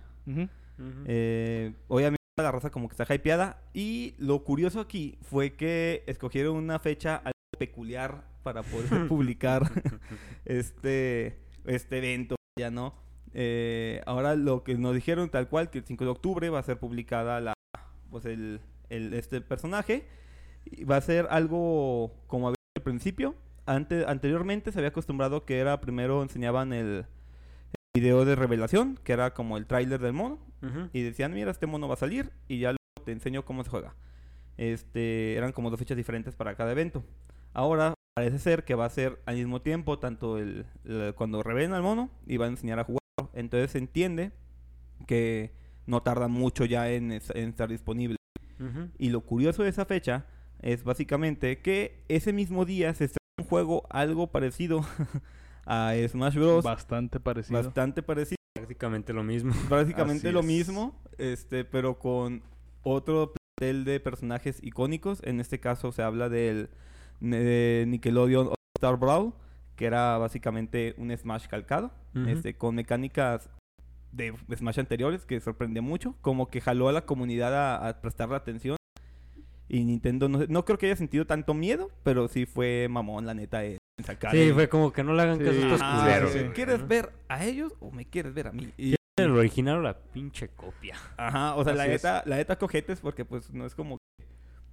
Eh, 1.06 1.74
obviamente 1.88 2.20
la 2.36 2.52
raza 2.52 2.70
como 2.70 2.88
que 2.88 2.94
está 2.94 3.14
hypeada. 3.14 3.62
Y 3.74 4.14
lo 4.18 4.44
curioso 4.44 4.80
aquí 4.80 5.18
fue 5.22 5.54
que 5.54 6.04
escogieron 6.06 6.56
una 6.56 6.78
fecha 6.78 7.16
algo 7.16 7.38
peculiar 7.58 8.24
para 8.42 8.62
poder 8.62 8.88
publicar 9.08 9.70
este, 10.44 11.38
este 11.64 11.98
evento, 11.98 12.36
ya 12.58 12.70
no. 12.70 12.94
Eh, 13.32 14.02
ahora 14.06 14.34
lo 14.34 14.64
que 14.64 14.74
nos 14.74 14.94
dijeron 14.94 15.30
tal 15.30 15.48
cual 15.48 15.70
que 15.70 15.78
el 15.78 15.84
5 15.84 16.04
de 16.04 16.10
octubre 16.10 16.50
va 16.50 16.58
a 16.58 16.64
ser 16.64 16.78
publicada 16.78 17.40
la 17.40 17.54
pues 18.10 18.24
el, 18.24 18.60
el, 18.88 19.14
este 19.14 19.40
personaje. 19.40 20.06
Y 20.64 20.84
va 20.84 20.96
a 20.96 21.00
ser 21.00 21.26
algo 21.30 22.12
como 22.26 22.48
había 22.48 22.56
al 22.76 22.82
principio. 22.82 23.34
Ante, 23.66 24.04
anteriormente 24.06 24.72
se 24.72 24.78
había 24.78 24.88
acostumbrado 24.88 25.44
que 25.44 25.58
era 25.58 25.80
primero 25.80 26.22
enseñaban 26.22 26.72
el 26.72 27.06
video 27.94 28.24
de 28.24 28.36
revelación, 28.36 28.98
que 29.02 29.12
era 29.12 29.34
como 29.34 29.56
el 29.56 29.66
tráiler 29.66 30.00
del 30.00 30.12
mono. 30.12 30.38
Y 30.92 31.02
decían, 31.02 31.32
mira, 31.32 31.50
este 31.50 31.66
mono 31.66 31.88
va 31.88 31.94
a 31.94 31.96
salir 31.96 32.30
y 32.46 32.58
ya 32.58 32.68
luego 32.70 33.04
te 33.04 33.12
enseño 33.12 33.44
cómo 33.44 33.64
se 33.64 33.70
juega. 33.70 33.94
Este, 34.58 35.34
eran 35.36 35.52
como 35.52 35.70
dos 35.70 35.78
fechas 35.78 35.96
diferentes 35.96 36.34
para 36.34 36.54
cada 36.54 36.72
evento. 36.72 37.02
Ahora 37.52 37.94
parece 38.14 38.38
ser 38.38 38.64
que 38.64 38.74
va 38.74 38.84
a 38.84 38.90
ser 38.90 39.20
al 39.26 39.36
mismo 39.36 39.62
tiempo, 39.62 39.98
tanto 39.98 40.38
el, 40.38 40.66
el- 40.84 41.14
cuando 41.14 41.42
revelen 41.42 41.72
al 41.72 41.82
mono 41.82 42.10
y 42.26 42.36
van 42.36 42.48
a 42.48 42.52
enseñar 42.52 42.78
a 42.78 42.84
jugarlo. 42.84 43.30
Entonces 43.34 43.70
se 43.72 43.78
entiende 43.78 44.32
que 45.06 45.52
no 45.86 46.02
tarda 46.02 46.28
mucho 46.28 46.64
ya 46.66 46.90
en, 46.90 47.10
es- 47.12 47.30
en 47.30 47.48
estar 47.48 47.68
disponible. 47.70 48.16
Y 48.98 49.08
lo 49.08 49.22
curioso 49.22 49.62
de 49.62 49.70
esa 49.70 49.86
fecha 49.86 50.26
es 50.60 50.84
básicamente 50.84 51.60
que 51.62 52.04
ese 52.08 52.32
mismo 52.34 52.66
día 52.66 52.92
se 52.92 53.06
estrena 53.06 53.18
un 53.38 53.46
juego 53.46 53.86
algo 53.88 54.26
parecido 54.30 54.84
a 55.66 55.94
Smash 56.08 56.34
Bros. 56.36 56.64
Bastante 56.64 57.20
parecido. 57.20 57.62
Bastante 57.62 58.02
parecido 58.02 58.36
Prácticamente 58.54 59.12
lo 59.12 59.22
mismo. 59.22 59.52
básicamente 59.68 60.28
Así 60.28 60.34
lo 60.34 60.40
es. 60.40 60.46
mismo, 60.46 61.00
este, 61.18 61.64
pero 61.64 61.98
con 61.98 62.42
otro 62.82 63.32
plantel 63.32 63.84
de 63.84 64.00
personajes 64.00 64.58
icónicos. 64.62 65.20
En 65.24 65.40
este 65.40 65.60
caso 65.60 65.92
se 65.92 66.02
habla 66.02 66.28
del 66.28 66.70
de 67.20 67.84
Nickelodeon 67.86 68.48
All 68.48 68.54
Star 68.76 68.96
Brawl, 68.96 69.34
que 69.76 69.86
era 69.86 70.18
básicamente 70.18 70.94
un 70.98 71.16
Smash 71.16 71.46
calcado, 71.46 71.92
este, 72.26 72.56
con 72.56 72.74
mecánicas 72.74 73.50
de 74.12 74.34
Smash 74.56 74.80
anteriores 74.80 75.24
que 75.26 75.40
sorprendió 75.40 75.82
mucho, 75.82 76.16
como 76.20 76.48
que 76.48 76.60
jaló 76.60 76.88
a 76.88 76.92
la 76.92 77.06
comunidad 77.06 77.54
a, 77.54 77.88
a 77.88 78.00
prestarle 78.00 78.36
atención. 78.36 78.76
Y 79.72 79.84
Nintendo 79.84 80.28
no, 80.28 80.40
no 80.48 80.64
creo 80.64 80.78
que 80.78 80.86
haya 80.86 80.96
sentido 80.96 81.26
tanto 81.26 81.54
miedo, 81.54 81.90
pero 82.02 82.26
sí 82.26 82.44
fue 82.44 82.88
mamón, 82.90 83.24
la 83.24 83.34
neta, 83.34 83.64
en 83.64 83.78
sacar 84.04 84.32
Sí, 84.32 84.38
el- 84.40 84.54
fue 84.54 84.68
como 84.68 84.92
que 84.92 85.04
no 85.04 85.14
le 85.14 85.22
hagan 85.22 85.38
caso 85.38 85.50
a 85.50 85.54
Sí. 85.54 85.60
estos 85.62 85.82
culeros. 85.82 86.32
sí. 86.32 86.38
¿Quieres 86.54 86.88
ver 86.88 87.12
a 87.28 87.44
ellos 87.44 87.72
o 87.78 87.92
me 87.92 88.04
quieres 88.04 88.34
ver 88.34 88.48
a 88.48 88.52
mí? 88.52 88.72
Y- 88.76 88.96
¿El 89.16 89.30
original 89.30 89.76
o 89.78 89.82
la 89.82 89.96
pinche 89.96 90.48
copia? 90.48 90.96
Ajá, 91.16 91.54
o 91.54 91.62
sea, 91.62 91.74
la 91.74 91.82
Así 91.84 91.92
neta, 91.92 92.22
la 92.26 92.36
neta 92.36 92.58
cojetes 92.58 93.00
porque 93.00 93.24
pues 93.24 93.52
no 93.52 93.64
es 93.66 93.74
como 93.76 93.96
que- 93.98 94.24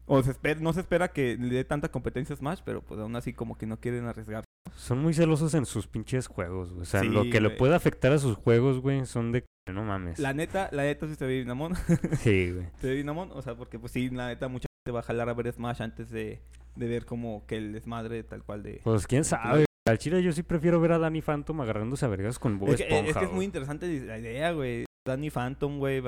o 0.07 0.23
se 0.23 0.31
espera, 0.31 0.59
no 0.61 0.71
se 0.73 0.79
espera 0.79 1.09
que 1.09 1.37
le 1.37 1.53
dé 1.53 1.63
tanta 1.65 1.89
competencia 1.91 2.33
a 2.33 2.37
Smash, 2.37 2.61
pero 2.65 2.81
pues 2.81 2.99
aún 2.99 3.15
así 3.17 3.33
como 3.33 3.57
que 3.57 3.65
no 3.67 3.77
quieren 3.79 4.05
arriesgar. 4.05 4.45
Son 4.75 4.99
muy 4.99 5.13
celosos 5.13 5.53
en 5.53 5.65
sus 5.65 5.85
pinches 5.87 6.27
juegos, 6.27 6.69
güey. 6.71 6.81
O 6.83 6.85
sea, 6.85 7.03
lo 7.03 7.23
Sí, 7.23 7.29
que 7.29 7.41
le 7.41 7.49
güey. 7.49 7.57
puede 7.59 7.75
afectar 7.75 8.13
a 8.13 8.17
sus 8.19 8.35
juegos, 8.37 8.79
güey, 8.79 9.05
son 9.05 9.31
de 9.33 9.41
que 9.41 9.73
no 9.73 9.83
mames. 9.83 10.17
La 10.17 10.33
neta, 10.33 10.69
la 10.71 10.83
neta 10.83 11.07
sí 11.07 11.15
se 11.15 11.25
ve 11.25 11.35
bien 11.35 11.49
amón, 11.49 11.73
Sí, 12.21 12.51
güey. 12.53 12.67
se 12.79 12.87
ve 12.87 12.93
bien 12.95 13.09
amón, 13.09 13.31
o 13.33 13.41
sea, 13.41 13.55
porque 13.55 13.77
pues 13.79 13.91
sí, 13.91 14.09
la 14.09 14.27
neta 14.27 14.47
mucha 14.47 14.66
gente 14.87 14.91
va 14.93 14.99
a 15.01 15.03
jalar 15.03 15.29
a 15.29 15.33
ver 15.33 15.51
Smash 15.51 15.81
antes 15.81 16.09
de, 16.09 16.39
de 16.75 16.87
ver 16.87 17.05
como 17.05 17.45
que 17.45 17.57
el 17.57 17.73
desmadre 17.73 18.23
tal 18.23 18.43
cual 18.43 18.63
de... 18.63 18.79
Pues 18.83 19.05
quién 19.05 19.23
sabe. 19.25 19.65
Al 19.85 19.97
chile 19.97 20.21
yo 20.23 20.31
sí 20.31 20.43
prefiero 20.43 20.79
ver 20.79 20.93
a 20.93 20.97
Danny 20.97 21.21
Phantom 21.21 21.59
agarrándose 21.61 22.05
a 22.05 22.09
vergas 22.09 22.39
con 22.39 22.59
Bob 22.59 22.69
Es 22.69 22.77
que, 22.77 22.83
Esponja. 22.83 23.09
es 23.09 23.17
que 23.17 23.25
es 23.25 23.31
muy 23.31 23.45
interesante 23.45 23.87
la 24.05 24.17
idea, 24.17 24.51
güey. 24.51 24.85
Danny 25.05 25.29
Phantom, 25.29 25.77
güey, 25.79 26.01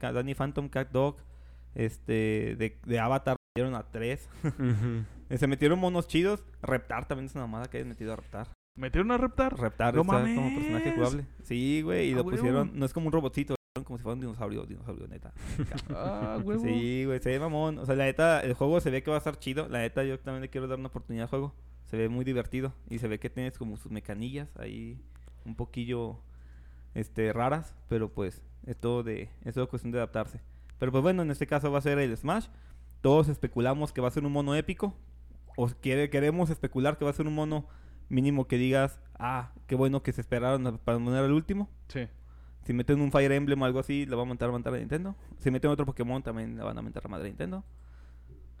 Danny 0.00 0.34
Phantom, 0.34 0.68
Cat 0.70 0.90
Dog, 0.90 1.16
este, 1.74 2.56
de, 2.58 2.78
de 2.86 2.98
Avatar, 2.98 3.36
dieron 3.56 3.74
a 3.74 3.82
tres. 3.90 4.28
Eh, 5.28 5.38
Se 5.38 5.48
metieron 5.48 5.80
monos 5.80 6.06
chidos. 6.06 6.44
Reptar 6.62 7.08
también 7.08 7.26
es 7.26 7.34
una 7.34 7.48
mamada 7.48 7.68
que 7.68 7.78
hayan 7.78 7.88
metido 7.88 8.12
a 8.12 8.16
Reptar. 8.16 8.46
¿Metieron 8.78 9.10
a 9.10 9.18
Reptar? 9.18 9.58
Reptar 9.58 9.92
¡No 9.96 10.02
está 10.02 10.12
como 10.36 10.54
personaje 10.54 10.84
mames! 10.84 10.94
jugable. 10.94 11.26
Sí, 11.42 11.82
güey, 11.82 12.10
y 12.10 12.12
¡A 12.12 12.16
lo 12.18 12.22
pusieron, 12.22 12.70
no 12.78 12.86
es 12.86 12.92
como 12.92 13.06
un 13.06 13.12
pusieron 13.12 13.55
como 13.86 13.98
si 13.98 14.02
fuera 14.02 14.14
un 14.14 14.20
dinosaurio, 14.20 14.66
dinosaurio, 14.66 15.06
neta. 15.06 15.32
Ah, 15.94 16.38
huevo. 16.44 16.62
Sí, 16.62 17.04
güey, 17.04 17.20
se 17.20 17.30
ve 17.30 17.38
mamón. 17.38 17.78
O 17.78 17.86
sea, 17.86 17.94
la 17.94 18.04
neta, 18.04 18.40
el 18.40 18.54
juego 18.54 18.80
se 18.80 18.90
ve 18.90 19.02
que 19.02 19.10
va 19.10 19.16
a 19.16 19.18
estar 19.18 19.38
chido. 19.38 19.68
La 19.68 19.78
neta, 19.78 20.02
yo 20.02 20.18
también 20.18 20.42
le 20.42 20.50
quiero 20.50 20.66
dar 20.66 20.78
una 20.78 20.88
oportunidad 20.88 21.24
al 21.24 21.30
juego. 21.30 21.54
Se 21.84 21.96
ve 21.96 22.08
muy 22.08 22.24
divertido. 22.24 22.74
Y 22.90 22.98
se 22.98 23.06
ve 23.06 23.20
que 23.20 23.30
tienes 23.30 23.56
como 23.56 23.76
sus 23.76 23.92
mecanillas 23.92 24.48
ahí 24.56 25.00
un 25.44 25.54
poquillo 25.54 26.18
este, 26.94 27.32
raras. 27.32 27.74
Pero 27.88 28.12
pues, 28.12 28.42
es 28.66 28.76
todo, 28.76 29.04
de, 29.04 29.30
es 29.44 29.54
todo 29.54 29.68
cuestión 29.68 29.92
de 29.92 29.98
adaptarse. 29.98 30.40
Pero 30.78 30.90
pues 30.90 31.02
bueno, 31.02 31.22
en 31.22 31.30
este 31.30 31.46
caso 31.46 31.70
va 31.70 31.78
a 31.78 31.82
ser 31.82 31.98
el 31.98 32.14
Smash. 32.16 32.48
Todos 33.00 33.28
especulamos 33.28 33.92
que 33.92 34.00
va 34.00 34.08
a 34.08 34.10
ser 34.10 34.24
un 34.24 34.32
mono 34.32 34.56
épico. 34.56 34.94
O 35.56 35.68
quiere, 35.68 36.10
queremos 36.10 36.50
especular 36.50 36.98
que 36.98 37.04
va 37.04 37.12
a 37.12 37.14
ser 37.14 37.28
un 37.28 37.34
mono 37.34 37.66
mínimo 38.08 38.46
que 38.46 38.58
digas, 38.58 39.00
ah, 39.18 39.52
qué 39.66 39.74
bueno 39.74 40.02
que 40.02 40.12
se 40.12 40.20
esperaron 40.20 40.78
para 40.84 40.98
poner 40.98 41.24
al 41.24 41.32
último. 41.32 41.70
Sí. 41.88 42.08
Si 42.66 42.72
meten 42.72 43.00
un 43.00 43.12
Fire 43.12 43.30
Emblem 43.30 43.62
o 43.62 43.64
algo 43.64 43.78
así, 43.78 44.06
le 44.06 44.16
va 44.16 44.22
a 44.22 44.24
montar 44.24 44.48
a 44.48 44.52
montar 44.52 44.74
a 44.74 44.78
Nintendo. 44.78 45.14
Si 45.38 45.52
meten 45.52 45.70
otro 45.70 45.86
Pokémon, 45.86 46.20
también 46.20 46.56
le 46.56 46.64
van 46.64 46.76
a 46.76 46.82
mentar 46.82 47.00
a 47.06 47.08
madre 47.08 47.26
a 47.26 47.28
Nintendo. 47.28 47.64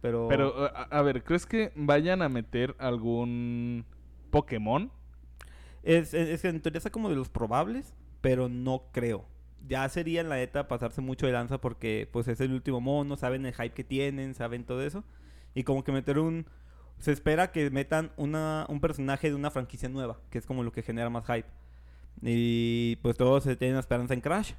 Pero. 0.00 0.28
Pero, 0.28 0.64
a, 0.64 0.82
a 0.82 1.02
ver, 1.02 1.24
¿crees 1.24 1.44
que 1.44 1.72
vayan 1.74 2.22
a 2.22 2.28
meter 2.28 2.76
algún 2.78 3.84
Pokémon? 4.30 4.92
Es, 5.82 6.14
es, 6.14 6.44
en 6.44 6.60
teoría 6.62 6.78
está 6.78 6.90
como 6.90 7.08
de 7.08 7.16
los 7.16 7.28
probables, 7.28 7.94
pero 8.20 8.48
no 8.48 8.84
creo. 8.92 9.24
Ya 9.66 9.88
sería 9.88 10.20
en 10.20 10.28
la 10.28 10.36
neta 10.36 10.68
pasarse 10.68 11.00
mucho 11.00 11.26
de 11.26 11.32
lanza 11.32 11.60
porque 11.60 12.08
pues 12.12 12.28
es 12.28 12.40
el 12.40 12.52
último 12.52 12.80
mono, 12.80 13.16
saben 13.16 13.44
el 13.44 13.54
hype 13.54 13.74
que 13.74 13.82
tienen, 13.82 14.36
saben 14.36 14.64
todo 14.64 14.82
eso. 14.82 15.02
Y 15.52 15.64
como 15.64 15.82
que 15.82 15.90
meter 15.90 16.20
un... 16.20 16.46
Se 16.98 17.10
espera 17.10 17.50
que 17.50 17.70
metan 17.70 18.12
una, 18.16 18.66
un 18.68 18.80
personaje 18.80 19.30
de 19.30 19.34
una 19.34 19.50
franquicia 19.50 19.88
nueva, 19.88 20.20
que 20.30 20.38
es 20.38 20.46
como 20.46 20.62
lo 20.62 20.70
que 20.70 20.82
genera 20.82 21.10
más 21.10 21.26
hype. 21.26 21.48
Y 22.22 22.96
pues 23.02 23.16
todos 23.16 23.44
se 23.44 23.56
tienen 23.56 23.78
esperanza 23.78 24.14
en 24.14 24.20
Crash. 24.20 24.52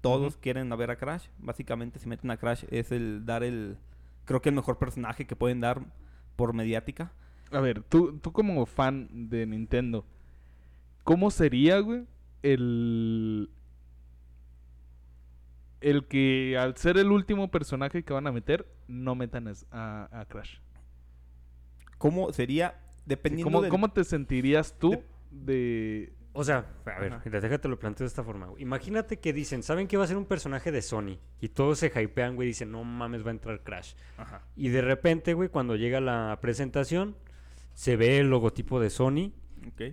Todos 0.00 0.36
quieren 0.36 0.68
ver 0.70 0.90
a 0.90 0.96
Crash. 0.96 1.26
Básicamente 1.38 1.98
si 1.98 2.08
meten 2.08 2.30
a 2.30 2.36
Crash 2.36 2.64
es 2.70 2.92
el 2.92 3.24
dar 3.26 3.42
el... 3.42 3.76
Creo 4.24 4.40
que 4.40 4.48
el 4.50 4.54
mejor 4.54 4.78
personaje 4.78 5.26
que 5.26 5.36
pueden 5.36 5.60
dar 5.60 5.82
por 6.36 6.52
mediática. 6.54 7.12
A 7.52 7.60
ver, 7.60 7.82
tú, 7.82 8.18
tú 8.18 8.32
como 8.32 8.64
fan 8.64 9.28
de 9.28 9.44
Nintendo, 9.46 10.04
¿cómo 11.04 11.30
sería, 11.30 11.80
güey, 11.80 12.04
el... 12.42 13.50
El 15.80 16.06
que 16.06 16.58
al 16.58 16.76
ser 16.76 16.98
el 16.98 17.10
último 17.10 17.50
personaje 17.50 18.02
que 18.04 18.12
van 18.12 18.26
a 18.26 18.32
meter, 18.32 18.66
no 18.86 19.14
metan 19.14 19.48
a, 19.70 20.08
a- 20.12 20.24
Crash? 20.26 20.58
¿Cómo 21.96 22.32
sería? 22.32 22.78
Dependiendo 23.06 23.50
¿Cómo, 23.50 23.62
del- 23.62 23.70
cómo 23.70 23.88
te 23.90 24.04
sentirías 24.04 24.78
tú 24.78 24.90
de- 24.90 25.04
de... 25.30 26.12
O 26.32 26.44
sea, 26.44 26.64
a 26.86 27.00
ver, 27.00 27.12
Ajá. 27.14 27.28
déjate 27.28 27.66
lo 27.66 27.78
planteo 27.78 28.04
de 28.04 28.08
esta 28.08 28.22
forma. 28.22 28.46
güey. 28.46 28.62
Imagínate 28.62 29.18
que 29.18 29.32
dicen, 29.32 29.62
¿saben 29.64 29.88
que 29.88 29.96
va 29.96 30.04
a 30.04 30.06
ser 30.06 30.16
un 30.16 30.26
personaje 30.26 30.70
de 30.70 30.80
Sony? 30.80 31.18
Y 31.40 31.48
todos 31.48 31.80
se 31.80 31.88
hypean, 31.88 32.36
güey, 32.36 32.48
dicen, 32.48 32.70
no 32.70 32.84
mames, 32.84 33.24
va 33.24 33.28
a 33.28 33.32
entrar 33.32 33.62
Crash. 33.64 33.94
Ajá. 34.16 34.42
Y 34.54 34.68
de 34.68 34.80
repente, 34.80 35.34
güey, 35.34 35.48
cuando 35.48 35.74
llega 35.74 36.00
la 36.00 36.38
presentación, 36.40 37.16
se 37.74 37.96
ve 37.96 38.18
el 38.18 38.30
logotipo 38.30 38.78
de 38.78 38.90
Sony, 38.90 39.32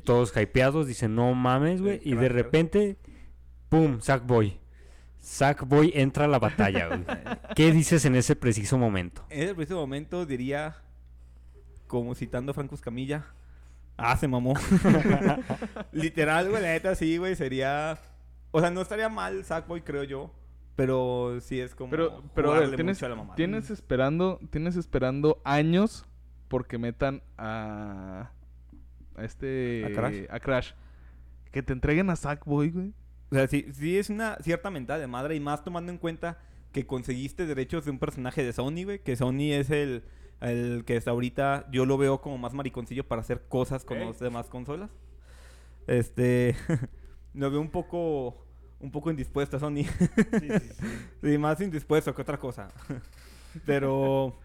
todos 0.04 0.34
hypeados, 0.38 0.88
dicen, 0.88 1.16
no 1.16 1.34
mames, 1.34 1.82
güey. 1.82 2.00
Y 2.04 2.14
de 2.14 2.30
repente, 2.30 2.98
¡pum! 3.70 4.00
Sackboy. 4.00 4.60
Sackboy 5.20 5.92
entra 5.96 6.26
a 6.26 6.28
la 6.28 6.40
batalla, 6.40 6.88
güey. 6.88 7.04
¿Qué 7.56 7.72
dices 7.72 8.06
en 8.06 8.16
ese 8.16 8.36
preciso 8.36 8.78
momento? 8.78 9.26
En 9.30 9.42
ese 9.44 9.56
preciso 9.56 9.78
momento 9.78 10.26
diría, 10.26 10.78
como 11.88 12.14
citando 12.16 12.52
a 12.52 12.54
Franco 12.54 12.76
Escamilla, 12.76 13.26
ah, 13.98 14.16
se 14.18 14.28
mamó. 14.28 14.54
Literal, 15.92 16.50
güey, 16.50 16.62
la 16.62 16.70
neta 16.70 16.96
sí, 16.96 17.18
güey, 17.18 17.36
sería... 17.36 17.98
O 18.52 18.62
sea, 18.62 18.72
no 18.72 18.82
estaría 18.82 19.10
mal 19.10 19.44
Sackboy, 19.44 19.82
creo 19.82 20.04
yo, 20.04 20.32
pero 20.78 21.40
sí 21.42 21.60
es 21.60 21.76
como 21.76 21.90
Pero, 21.90 22.24
pero 22.34 22.50
jugarle 22.50 22.76
tienes, 22.76 22.98
mucho 22.98 23.06
a 23.08 23.10
la 23.10 23.16
mamada. 23.16 23.36
tienes 23.36 23.70
esperando, 23.72 24.40
tienes 24.52 24.76
esperando 24.76 25.42
años 25.44 26.06
porque 26.48 26.78
metan 26.78 27.24
a, 27.38 28.32
a 29.16 29.24
este 29.24 29.86
¿A 29.86 29.92
Crash? 29.92 30.26
a 30.30 30.40
Crash. 30.40 30.72
Que 31.52 31.64
te 31.64 31.74
entreguen 31.74 32.10
a 32.10 32.16
Sackboy, 32.16 32.70
güey. 32.70 32.94
O 33.32 33.36
sea, 33.36 33.48
sí, 33.48 33.66
sí 33.74 33.98
es 33.98 34.10
una 34.10 34.38
cierta 34.38 34.70
mentada 34.70 35.00
de 35.00 35.08
madre 35.08 35.36
y 35.36 35.40
más 35.40 35.64
tomando 35.64 35.92
en 35.92 35.98
cuenta 35.98 36.38
que 36.72 36.86
conseguiste 36.86 37.46
derechos 37.48 37.84
de 37.86 37.92
un 37.92 38.00
personaje 38.00 38.44
de 38.44 38.54
Sony, 38.54 38.84
güey, 38.86 39.00
que 39.00 39.16
Sony 39.16 39.54
es 39.54 39.70
el, 39.72 40.04
el 40.42 40.84
que 40.86 40.98
hasta 40.98 41.12
ahorita 41.12 41.68
yo 41.72 41.86
lo 41.86 41.98
veo 41.98 42.22
como 42.22 42.38
más 42.38 42.54
mariconcillo 42.54 43.08
para 43.08 43.22
hacer 43.22 43.42
cosas 43.48 43.84
con 43.84 44.00
las 44.00 44.20
demás 44.20 44.48
consolas. 44.48 44.92
Este, 45.88 46.56
lo 47.34 47.50
veo 47.50 47.62
un 47.62 47.70
poco, 47.70 48.38
un 48.80 48.92
poco 48.92 49.10
indispuesto 49.10 49.58
a 49.58 49.60
Sony. 49.60 49.84
Sí, 51.22 51.38
más 51.40 51.62
indispuesto 51.62 52.14
que 52.14 52.22
otra 52.22 52.38
cosa. 52.38 52.70
Pero, 53.66 54.38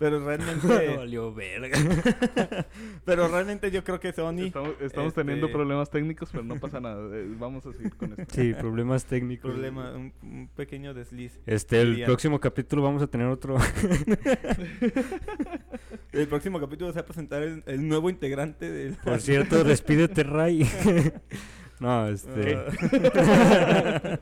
pero 0.00 0.18
realmente, 0.24 0.96
Valió 0.96 1.32
verga. 1.34 1.76
pero 3.04 3.28
realmente 3.28 3.70
yo 3.70 3.84
creo 3.84 4.00
que 4.00 4.14
Sony... 4.14 4.46
Estamos, 4.46 4.74
estamos 4.80 5.12
teniendo 5.12 5.44
este- 5.46 5.54
problemas 5.54 5.90
técnicos, 5.90 6.30
pero 6.32 6.42
no 6.42 6.58
pasa 6.58 6.80
nada. 6.80 7.02
eh, 7.14 7.26
Vamos 7.38 7.66
a 7.66 7.72
seguir 7.72 7.94
con 7.94 8.12
esto. 8.18 8.34
Sí, 8.34 8.54
problemas 8.54 9.04
técnicos. 9.04 9.50
Problema, 9.50 9.92
un, 9.92 10.10
un 10.22 10.48
pequeño 10.56 10.94
desliz. 10.94 11.38
Este, 11.44 11.82
el 11.82 12.02
próximo 12.04 12.40
capítulo 12.40 12.82
vamos 12.82 13.02
a 13.02 13.08
tener 13.08 13.26
otro. 13.26 13.58
El 16.12 16.26
próximo 16.28 16.58
capítulo 16.58 16.90
se 16.92 16.96
va 16.96 17.02
a 17.02 17.06
presentar 17.06 17.42
el, 17.42 17.62
el 17.66 17.86
nuevo 17.86 18.10
integrante 18.10 18.68
del... 18.68 18.94
Por 18.96 19.20
cierto, 19.20 19.62
despídete, 19.62 20.24
Ray. 20.24 20.68
no, 21.78 22.08
este. 22.08 22.56
Ah. 22.56 24.18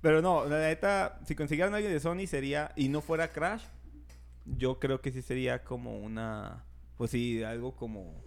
Pero 0.00 0.20
no, 0.22 0.46
la 0.46 0.58
neta, 0.60 1.20
si 1.26 1.34
consiguieran 1.36 1.74
a 1.74 1.76
alguien 1.76 1.92
de 1.92 2.00
Sony 2.00 2.26
sería, 2.26 2.72
y 2.74 2.88
no 2.88 3.02
fuera 3.02 3.28
Crash, 3.28 3.62
yo 4.44 4.78
creo 4.78 5.00
que 5.00 5.12
sí 5.12 5.22
sería 5.22 5.62
como 5.64 5.98
una, 5.98 6.64
pues 6.96 7.10
sí, 7.10 7.42
algo 7.42 7.76
como, 7.76 8.22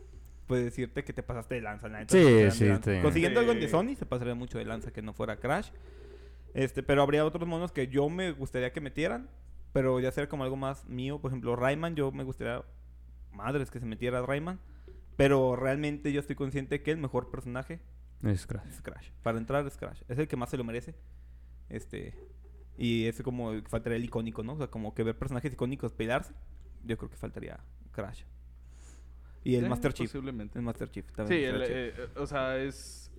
pues 0.47 0.63
decirte 0.63 1.03
que 1.03 1.13
te 1.13 1.23
pasaste 1.23 1.55
de 1.55 1.61
lanza, 1.61 1.87
la 1.87 1.99
neta. 1.99 2.11
Sí, 2.11 2.23
de 2.23 2.51
sí, 2.51 2.65
lanza. 2.65 2.95
sí. 2.95 3.01
Consiguiendo 3.01 3.39
algo 3.39 3.53
de. 3.53 3.67
Sony 3.67 3.95
se 3.97 4.05
pasaría 4.05 4.35
mucho 4.35 4.57
de 4.57 4.65
lanza 4.65 4.91
que 4.91 5.01
no 5.01 5.13
fuera 5.13 5.37
Crash. 5.37 5.69
Este, 6.53 6.83
pero 6.83 7.01
habría 7.01 7.25
otros 7.25 7.47
monos 7.47 7.71
que 7.71 7.87
yo 7.87 8.09
me 8.09 8.31
gustaría 8.31 8.71
que 8.71 8.79
metieran, 8.81 9.27
pero 9.73 9.99
ya 9.99 10.11
sea 10.11 10.27
como 10.29 10.43
algo 10.43 10.55
más 10.55 10.85
mío, 10.87 11.19
por 11.19 11.31
ejemplo, 11.31 11.55
Rayman, 11.55 11.95
yo 11.95 12.11
me 12.11 12.23
gustaría, 12.23 12.63
madres, 13.31 13.71
que 13.71 13.79
se 13.79 13.85
metiera 13.85 14.21
Rayman. 14.21 14.59
Pero 15.15 15.55
realmente 15.55 16.11
yo 16.11 16.19
estoy 16.19 16.35
consciente 16.35 16.81
que 16.81 16.89
el 16.91 16.97
mejor 16.97 17.29
personaje 17.29 17.79
Es 18.23 18.47
Crash. 18.47 18.67
es 18.67 18.81
Crash. 18.81 19.09
Para 19.21 19.37
entrar 19.37 19.65
es 19.67 19.77
Crash. 19.77 20.01
Es 20.07 20.17
el 20.17 20.27
que 20.27 20.35
más 20.35 20.49
se 20.49 20.57
lo 20.57 20.63
merece. 20.63 20.95
Este. 21.69 22.15
Y 22.77 23.05
es 23.05 23.21
como 23.21 23.53
faltaría 23.69 23.97
el 23.97 24.05
icónico, 24.05 24.43
¿no? 24.43 24.53
O 24.53 24.57
sea, 24.57 24.67
como 24.67 24.93
que 24.93 25.03
ver 25.03 25.17
personajes 25.17 25.53
icónicos 25.53 25.93
pelearse. 25.93 26.33
Yo 26.83 26.97
creo 26.97 27.09
que 27.09 27.17
faltaría 27.17 27.59
Crash. 27.91 28.23
Y 29.43 29.55
el 29.55 29.65
Eh, 29.65 29.69
Master 29.69 29.93
Chief. 29.93 30.09
Posiblemente. 30.09 30.57
El 30.57 30.65
Master 30.65 30.89
Chief 30.89 31.05
Sí, 31.07 31.13
también. 31.15 31.43
el, 31.55 31.61
estaría 31.61 31.85
eh, 31.87 31.93
eh, 31.97 32.07
o 32.19 32.25
sea, 32.25 32.57
es... 32.57 33.11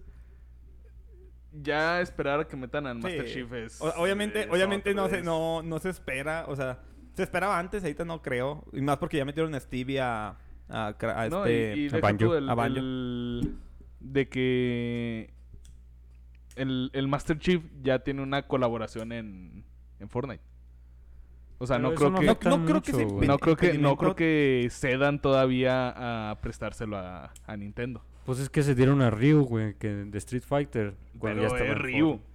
Ya 1.52 2.00
esperar 2.00 2.40
a 2.40 2.48
que 2.48 2.56
metan 2.56 2.86
al. 2.86 2.98
Master 2.98 3.28
Sí. 3.28 3.34
Chief 3.34 3.52
es... 3.52 3.80
O- 3.80 3.94
obviamente, 4.02 4.40
es 4.42 4.48
obviamente 4.50 4.92
no, 4.92 5.08
se, 5.08 5.22
no, 5.22 5.62
no 5.62 5.78
se 5.78 5.90
espera. 5.90 6.46
O 6.48 6.56
sea, 6.56 6.80
se 7.14 7.22
esperaba 7.22 7.58
antes, 7.58 7.82
ahorita 7.84 8.04
no 8.04 8.22
creo. 8.22 8.64
Y 8.72 8.80
más 8.80 8.96
porque 8.98 9.18
ya 9.18 9.24
metieron 9.24 9.54
a 9.54 9.60
Stevie 9.60 10.00
a. 10.00 10.36
A, 10.68 10.88
a 10.88 11.28
No, 11.28 11.44
este. 11.44 11.76
y, 11.76 11.84
y 11.84 11.88
a 11.88 11.90
deja 11.92 12.00
Banjo. 12.00 12.18
tú 12.18 12.34
el- 12.34 12.48
A 12.48 12.54
Banjo. 12.54 12.78
el- 12.78 13.56
de 14.00 14.28
que 14.28 15.34
el, 16.56 16.90
el 16.92 17.08
Master 17.08 17.38
Chief 17.38 17.62
ya 17.82 17.98
tiene 18.00 18.22
una 18.22 18.42
colaboración 18.42 19.12
en, 19.12 19.64
en 20.00 20.08
Fortnite. 20.08 20.42
O 21.58 21.66
sea, 21.66 21.76
Pero 21.76 21.88
no 21.90 21.94
creo 21.94 22.10
no 22.10 22.18
que 22.18 22.26
No- 22.48 22.58
no 22.58 22.64
creo 22.66 22.82
que 22.82 22.92
se 22.92 23.06
no 23.06 23.38
creo 23.38 23.56
que 23.56 23.78
no 23.78 23.96
creo 23.96 24.16
que 24.16 24.68
cedan 24.70 25.20
todavía 25.20 26.30
a 26.30 26.40
prestárselo 26.40 26.96
a, 26.98 27.32
a 27.46 27.56
Nintendo. 27.56 28.02
Pues 28.26 28.38
es 28.40 28.48
que 28.50 28.62
se 28.62 28.74
dieron 28.74 29.02
a 29.02 29.10
Ryu, 29.10 29.42
güey, 29.44 29.74
que 29.74 29.88
de 29.88 30.18
Street 30.18 30.42
Fighter. 30.46 30.94
cuando 31.18 31.40
Pero 31.40 31.40
ya 31.42 31.46
estaba 31.56 31.64
es 31.70 31.76
en 31.76 31.82
Ryu. 31.82 32.08
Fortnite. 32.08 32.34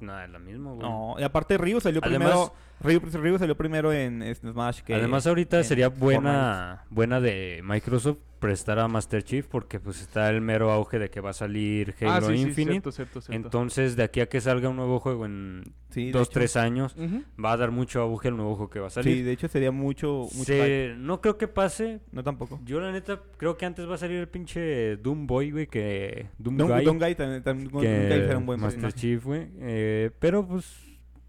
No, 0.00 0.20
es 0.20 0.30
lo 0.30 0.38
mismo, 0.40 0.74
güey. 0.76 0.88
No, 0.88 1.14
y 1.18 1.22
aparte 1.22 1.58
Ryu 1.58 1.80
salió 1.80 2.00
Además- 2.02 2.50
primero. 2.80 3.00
Ryu, 3.12 3.20
Ryu 3.20 3.38
salió 3.38 3.54
primero 3.56 3.92
en 3.92 4.24
Smash 4.34 4.80
que. 4.80 4.94
Además 4.94 5.26
ahorita 5.26 5.62
sería 5.62 5.90
Fortnite. 5.90 6.04
buena 6.20 6.84
buena 6.88 7.20
de 7.20 7.60
Microsoft 7.62 8.18
prestar 8.40 8.78
a 8.80 8.88
Master 8.88 9.22
Chief 9.22 9.46
porque 9.46 9.78
pues 9.78 10.00
está 10.00 10.28
el 10.30 10.40
mero 10.40 10.72
auge 10.72 10.98
de 10.98 11.10
que 11.10 11.20
va 11.20 11.30
a 11.30 11.34
salir 11.34 11.94
Halo 12.00 12.10
ah, 12.12 12.20
sí, 12.22 12.36
sí, 12.38 12.42
Infinite. 12.42 12.70
cierto, 12.72 12.92
cierto, 12.92 13.20
cierto. 13.20 13.46
Entonces, 13.46 13.94
de 13.96 14.02
aquí 14.02 14.20
a 14.20 14.28
que 14.28 14.40
salga 14.40 14.68
un 14.68 14.76
nuevo 14.76 14.98
juego 14.98 15.26
en 15.26 15.62
Sí, 15.90 16.10
dos, 16.10 16.30
tres 16.30 16.56
años, 16.56 16.96
va 17.42 17.52
a 17.52 17.56
dar 17.56 17.70
mucho 17.70 18.00
auge 18.00 18.28
el 18.28 18.36
nuevo 18.36 18.54
juego 18.56 18.70
que 18.70 18.80
va 18.80 18.86
a 18.86 18.90
Sí, 18.90 18.94
salir. 18.94 19.24
de 19.24 19.32
hecho 19.32 19.46
sería 19.48 19.70
mucho. 19.72 20.26
mucho 20.34 20.44
Se- 20.44 20.94
no 20.96 21.20
creo 21.20 21.36
que 21.36 21.48
pase. 21.48 22.00
No 22.12 22.22
tampoco. 22.24 22.60
Yo 22.64 22.80
la 22.80 22.90
neta 22.92 23.20
creo 23.36 23.56
que 23.56 23.66
antes 23.66 23.88
va 23.88 23.94
a 23.96 23.98
salir 23.98 24.16
el 24.18 24.28
pinche 24.28 24.96
Doom 24.96 25.26
Boy, 25.26 25.50
güey, 25.50 25.66
que 25.66 26.26
Doom 26.38 26.56
Don, 26.56 26.68
Guy, 26.68 26.84
Don 26.84 26.98
Guy 26.98 27.14
también, 27.14 27.42
también 27.42 27.68
que 27.70 27.76
Guy 27.76 28.20
será 28.26 28.38
un 28.38 28.46
buen 28.46 28.60
Master 28.60 28.80
personaje. 28.80 29.00
Chief, 29.00 29.24
güey. 29.24 29.48
Eh, 29.58 30.10
pero 30.18 30.46
pues, 30.46 30.66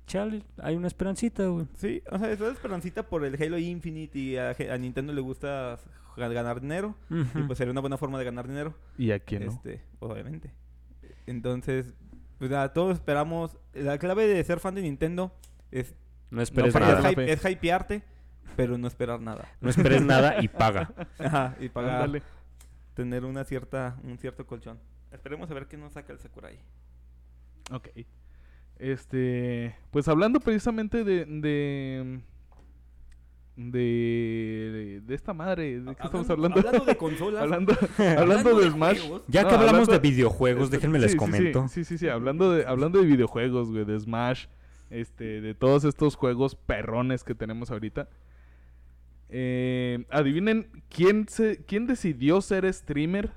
chale, 0.08 0.44
hay 0.60 0.76
una 0.76 0.88
esperancita, 0.88 1.46
güey. 1.48 1.66
Sí, 1.78 2.02
o 2.10 2.18
sea, 2.20 2.32
es 2.32 2.40
esperancita 2.40 3.04
por 3.04 3.26
el 3.26 3.42
Halo 3.42 3.58
Infinite 3.58 4.18
y 4.18 4.38
a, 4.38 4.52
a 4.72 4.78
Nintendo 4.78 5.12
le 5.12 5.22
gusta 5.22 5.78
ganar 6.16 6.62
dinero. 6.62 6.96
Y 7.10 7.42
pues 7.44 7.58
sería 7.58 7.72
una 7.72 7.82
buena 7.82 7.98
forma 7.98 8.18
de 8.20 8.26
ganar 8.26 8.48
dinero. 8.48 8.76
¿Y 8.98 9.12
a 9.12 9.20
quién 9.20 9.46
no? 9.46 9.52
Este, 9.52 9.82
obviamente. 10.00 10.52
Entonces, 11.28 11.94
pues 12.40 12.50
nada, 12.52 12.74
todos 12.74 12.94
esperamos. 12.94 13.58
La 13.74 13.98
clave 13.98 14.28
de 14.28 14.44
ser 14.44 14.60
fan 14.60 14.76
de 14.76 14.82
Nintendo 14.82 15.34
es, 15.72 15.94
no 16.30 16.42
esperes 16.42 16.74
no 16.74 16.80
es, 16.82 16.88
nada. 16.88 17.02
la 17.02 17.10
hype- 17.12 17.28
es 17.30 17.46
hypearte, 17.46 18.04
pero 18.56 18.78
no 18.78 18.88
esperar 18.88 19.20
nada. 19.22 19.48
No 19.62 19.70
esperes 19.70 20.02
nada 20.02 20.42
y 20.44 20.48
paga. 20.50 20.94
Ajá, 21.20 21.56
y 21.60 21.70
pagar, 21.70 21.96
Ándale. 22.04 22.24
tener 22.94 23.26
una 23.26 23.44
cierta, 23.46 23.98
un 24.04 24.18
cierto 24.18 24.46
colchón. 24.48 24.80
Esperemos 25.12 25.50
a 25.52 25.54
ver 25.54 25.68
qué 25.68 25.78
nos 25.78 25.94
saca 25.94 26.14
el 26.14 26.20
Sakurai. 26.20 26.58
Ok. 27.72 27.90
Este, 28.80 29.76
pues 29.92 30.08
hablando 30.08 30.40
precisamente 30.40 31.04
de 31.04 31.26
de 31.26 32.22
de, 33.70 35.02
de 35.06 35.14
esta 35.16 35.34
madre, 35.34 35.80
¿de 35.82 35.96
qué 35.96 36.04
estamos 36.04 36.30
hablando? 36.30 36.58
Hablando 36.60 36.86
de 36.86 36.96
consolas. 36.98 37.44
hablando, 37.44 37.74
hablando 38.18 38.60
de 38.60 38.70
Smash. 38.72 39.00
juegos. 39.02 39.22
Ya 39.28 39.42
que 39.42 39.48
hablamos 39.54 39.70
hablando- 39.74 39.92
de 39.92 40.00
videojuegos, 40.00 40.64
Este, 40.66 40.78
déjenme 40.78 40.98
sí, 40.98 41.02
les 41.04 41.12
sí, 41.12 41.16
sí, 41.16 41.20
comento. 41.20 41.68
Sí, 41.68 41.84
sí, 41.84 41.98
sí, 41.98 42.08
hablando 42.08 42.52
de 42.54 42.66
hablando 42.66 43.00
de 43.00 43.06
videojuegos, 43.06 43.70
güey, 43.70 43.86
de 43.86 44.00
Smash, 44.00 44.46
este, 44.90 45.42
de 45.42 45.54
todos 45.54 45.84
estos 45.84 46.16
juegos 46.16 46.56
perrones 46.56 47.24
que 47.24 47.36
tenemos 47.36 47.70
ahorita. 47.70 48.10
Eh, 49.30 50.06
adivinen 50.10 50.68
quién 50.90 51.28
se 51.30 51.64
quién 51.66 51.88
decidió 51.88 52.42
ser 52.42 52.72
streamer 52.74 53.32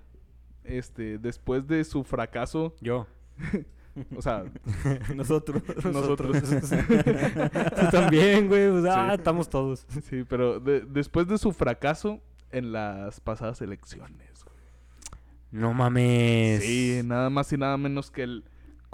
este 0.65 1.19
después 1.19 1.67
de 1.69 1.85
su 1.85 2.03
fracaso, 2.05 2.75
Yo. 2.81 3.07
o 4.17 4.23
sea, 4.23 4.45
Nosotros. 5.15 5.63
nosotros. 5.85 6.43
Tú 6.43 7.87
también, 7.91 8.49
güey. 8.49 8.71
pues, 8.71 8.85
ah, 8.87 9.09
Sí. 9.11 9.15
estamos 9.17 9.49
todos. 9.49 9.87
Sí, 10.09 10.25
pero 10.29 10.61
de- 10.61 10.81
después 10.81 11.27
de 11.29 11.39
su 11.39 11.53
fracaso 11.53 12.21
en 12.51 12.73
las 12.73 13.21
pasadas 13.21 13.61
elecciones. 13.63 14.45
güey. 14.45 14.57
No 15.51 15.73
mames. 15.75 16.63
Sí, 16.65 17.01
nada 17.05 17.31
más 17.31 17.53
y 17.53 17.57
nada 17.57 17.77
menos 17.77 18.11
que 18.11 18.23
el 18.25 18.45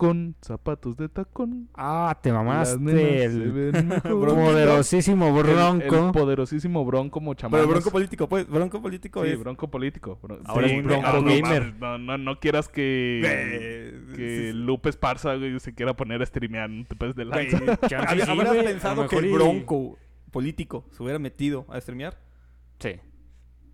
con 0.01 0.35
zapatos 0.41 0.97
de 0.97 1.11
tacón. 1.11 1.69
Ah, 1.75 2.19
te 2.23 2.33
mamaste. 2.33 3.25
El 3.25 3.73
poderosísimo 4.03 5.35
Bronco. 5.35 5.85
El, 6.07 6.13
poderosísimo 6.13 6.85
Bronco 6.87 7.19
Pero 7.21 7.25
Mochamanos. 7.27 7.69
bronco 7.69 7.91
político, 7.91 8.27
pues. 8.29 8.49
Bronco 8.49 8.81
político 8.81 9.23
Sí, 9.25 9.31
es. 9.33 9.39
Bronco 9.39 9.71
político. 9.71 10.19
bro- 10.23 10.41
Ahora 10.47 10.69
sí, 10.69 10.75
es 10.77 10.85
Bronco 10.85 11.13
no, 11.13 11.23
gamer. 11.25 11.75
No, 11.79 11.99
no, 11.99 12.17
no 12.17 12.41
quieras 12.41 12.69
que, 12.69 13.21
Eh, 13.25 14.01
que 14.17 14.53
Lupe 14.55 14.89
Esparza 14.89 15.35
güey, 15.37 15.61
se 15.61 15.75
quiera 15.75 15.95
poner 15.95 16.23
a 16.23 16.27
streamear. 16.27 16.71
No 16.71 16.87
te 16.87 16.97
pases 16.97 17.17
de 17.17 17.27
lanza. 17.27 17.59
Chance 17.87 17.97
¿habría- 18.09 18.25
sí, 18.25 18.31
¿Habrás 18.31 18.49
güey, 18.49 18.59
a 18.59 18.63
lo 18.63 18.69
pensado 18.71 19.07
que 19.07 19.17
el 19.19 19.27
y- 19.27 19.33
bronco 19.33 19.99
político 20.31 20.87
se 20.93 21.03
hubiera 21.03 21.19
metido 21.19 21.67
a 21.69 21.79
streamear? 21.79 22.17
Sí. 22.79 22.93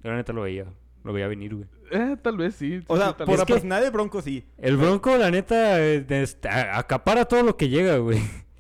Yo 0.03 0.11
la 0.11 0.17
neta 0.17 0.33
lo 0.33 0.43
veía. 0.43 0.67
Lo 1.07 1.13
veía 1.13 1.29
venir, 1.29 1.55
güey. 1.55 1.67
Eh, 1.93 2.17
tal 2.21 2.37
vez 2.37 2.57
sí. 2.57 2.81
O 2.89 2.97
sí, 2.97 3.03
sea, 3.03 3.17
por 3.17 3.39
la 3.39 3.47
personalidad 3.47 3.81
del 3.85 3.93
bronco 3.93 4.21
sí. 4.21 4.45
El 4.59 4.77
Bronco, 4.77 5.17
la 5.17 5.31
neta, 5.31 5.81
eh, 5.81 6.05
a- 6.51 6.79
acapara 6.79 7.25
todo 7.27 7.45
lo 7.45 7.57
que 7.57 7.69
llega, 7.69 7.99
güey. 7.99 8.19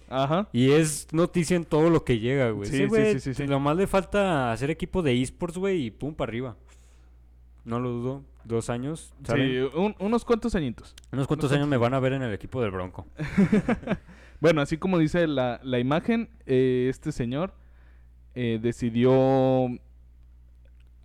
Ajá. 0.08 0.48
Y 0.52 0.70
es 0.70 1.08
noticia 1.10 1.56
en 1.56 1.64
todo 1.64 1.90
lo 1.90 2.04
que 2.04 2.20
llega, 2.20 2.50
güey. 2.50 2.70
Sí, 2.70 2.76
Sí, 2.76 2.82
sí, 2.84 2.88
güey. 2.88 3.12
sí, 3.14 3.20
sí, 3.20 3.34
sí. 3.34 3.46
Lo 3.48 3.58
más 3.58 3.76
le 3.76 3.88
falta 3.88 4.52
hacer 4.52 4.70
equipo 4.70 5.02
de 5.02 5.20
esports, 5.20 5.58
güey, 5.58 5.86
y 5.86 5.90
pum, 5.90 6.14
para 6.14 6.30
arriba. 6.30 6.56
No 7.64 7.80
lo 7.80 7.90
dudo. 7.90 8.22
Dos 8.44 8.70
años, 8.70 9.12
¿saben? 9.24 9.48
Sí, 9.48 9.76
un- 9.76 9.96
unos 9.98 10.24
cuantos 10.24 10.54
añitos. 10.54 10.94
Unos 11.10 11.26
cuantos 11.26 11.50
unos 11.50 11.56
años 11.58 11.68
me 11.68 11.76
van 11.78 11.94
a 11.94 11.98
ver 11.98 12.12
en 12.12 12.22
el 12.22 12.32
equipo 12.32 12.62
del 12.62 12.70
Bronco. 12.70 13.06
Bueno, 14.38 14.60
así 14.60 14.76
como 14.76 14.98
dice 14.98 15.26
la, 15.26 15.58
la 15.64 15.78
imagen, 15.78 16.28
eh, 16.44 16.88
este 16.90 17.10
señor 17.10 17.54
eh, 18.34 18.58
decidió 18.60 19.66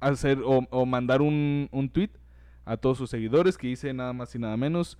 hacer 0.01 0.39
o, 0.43 0.85
mandar 0.85 1.21
un, 1.21 1.69
un 1.71 1.89
tweet 1.89 2.09
a 2.65 2.77
todos 2.77 2.97
sus 2.97 3.09
seguidores 3.09 3.57
que 3.57 3.67
dice 3.67 3.93
nada 3.93 4.13
más 4.13 4.35
y 4.35 4.39
nada 4.39 4.57
menos. 4.57 4.97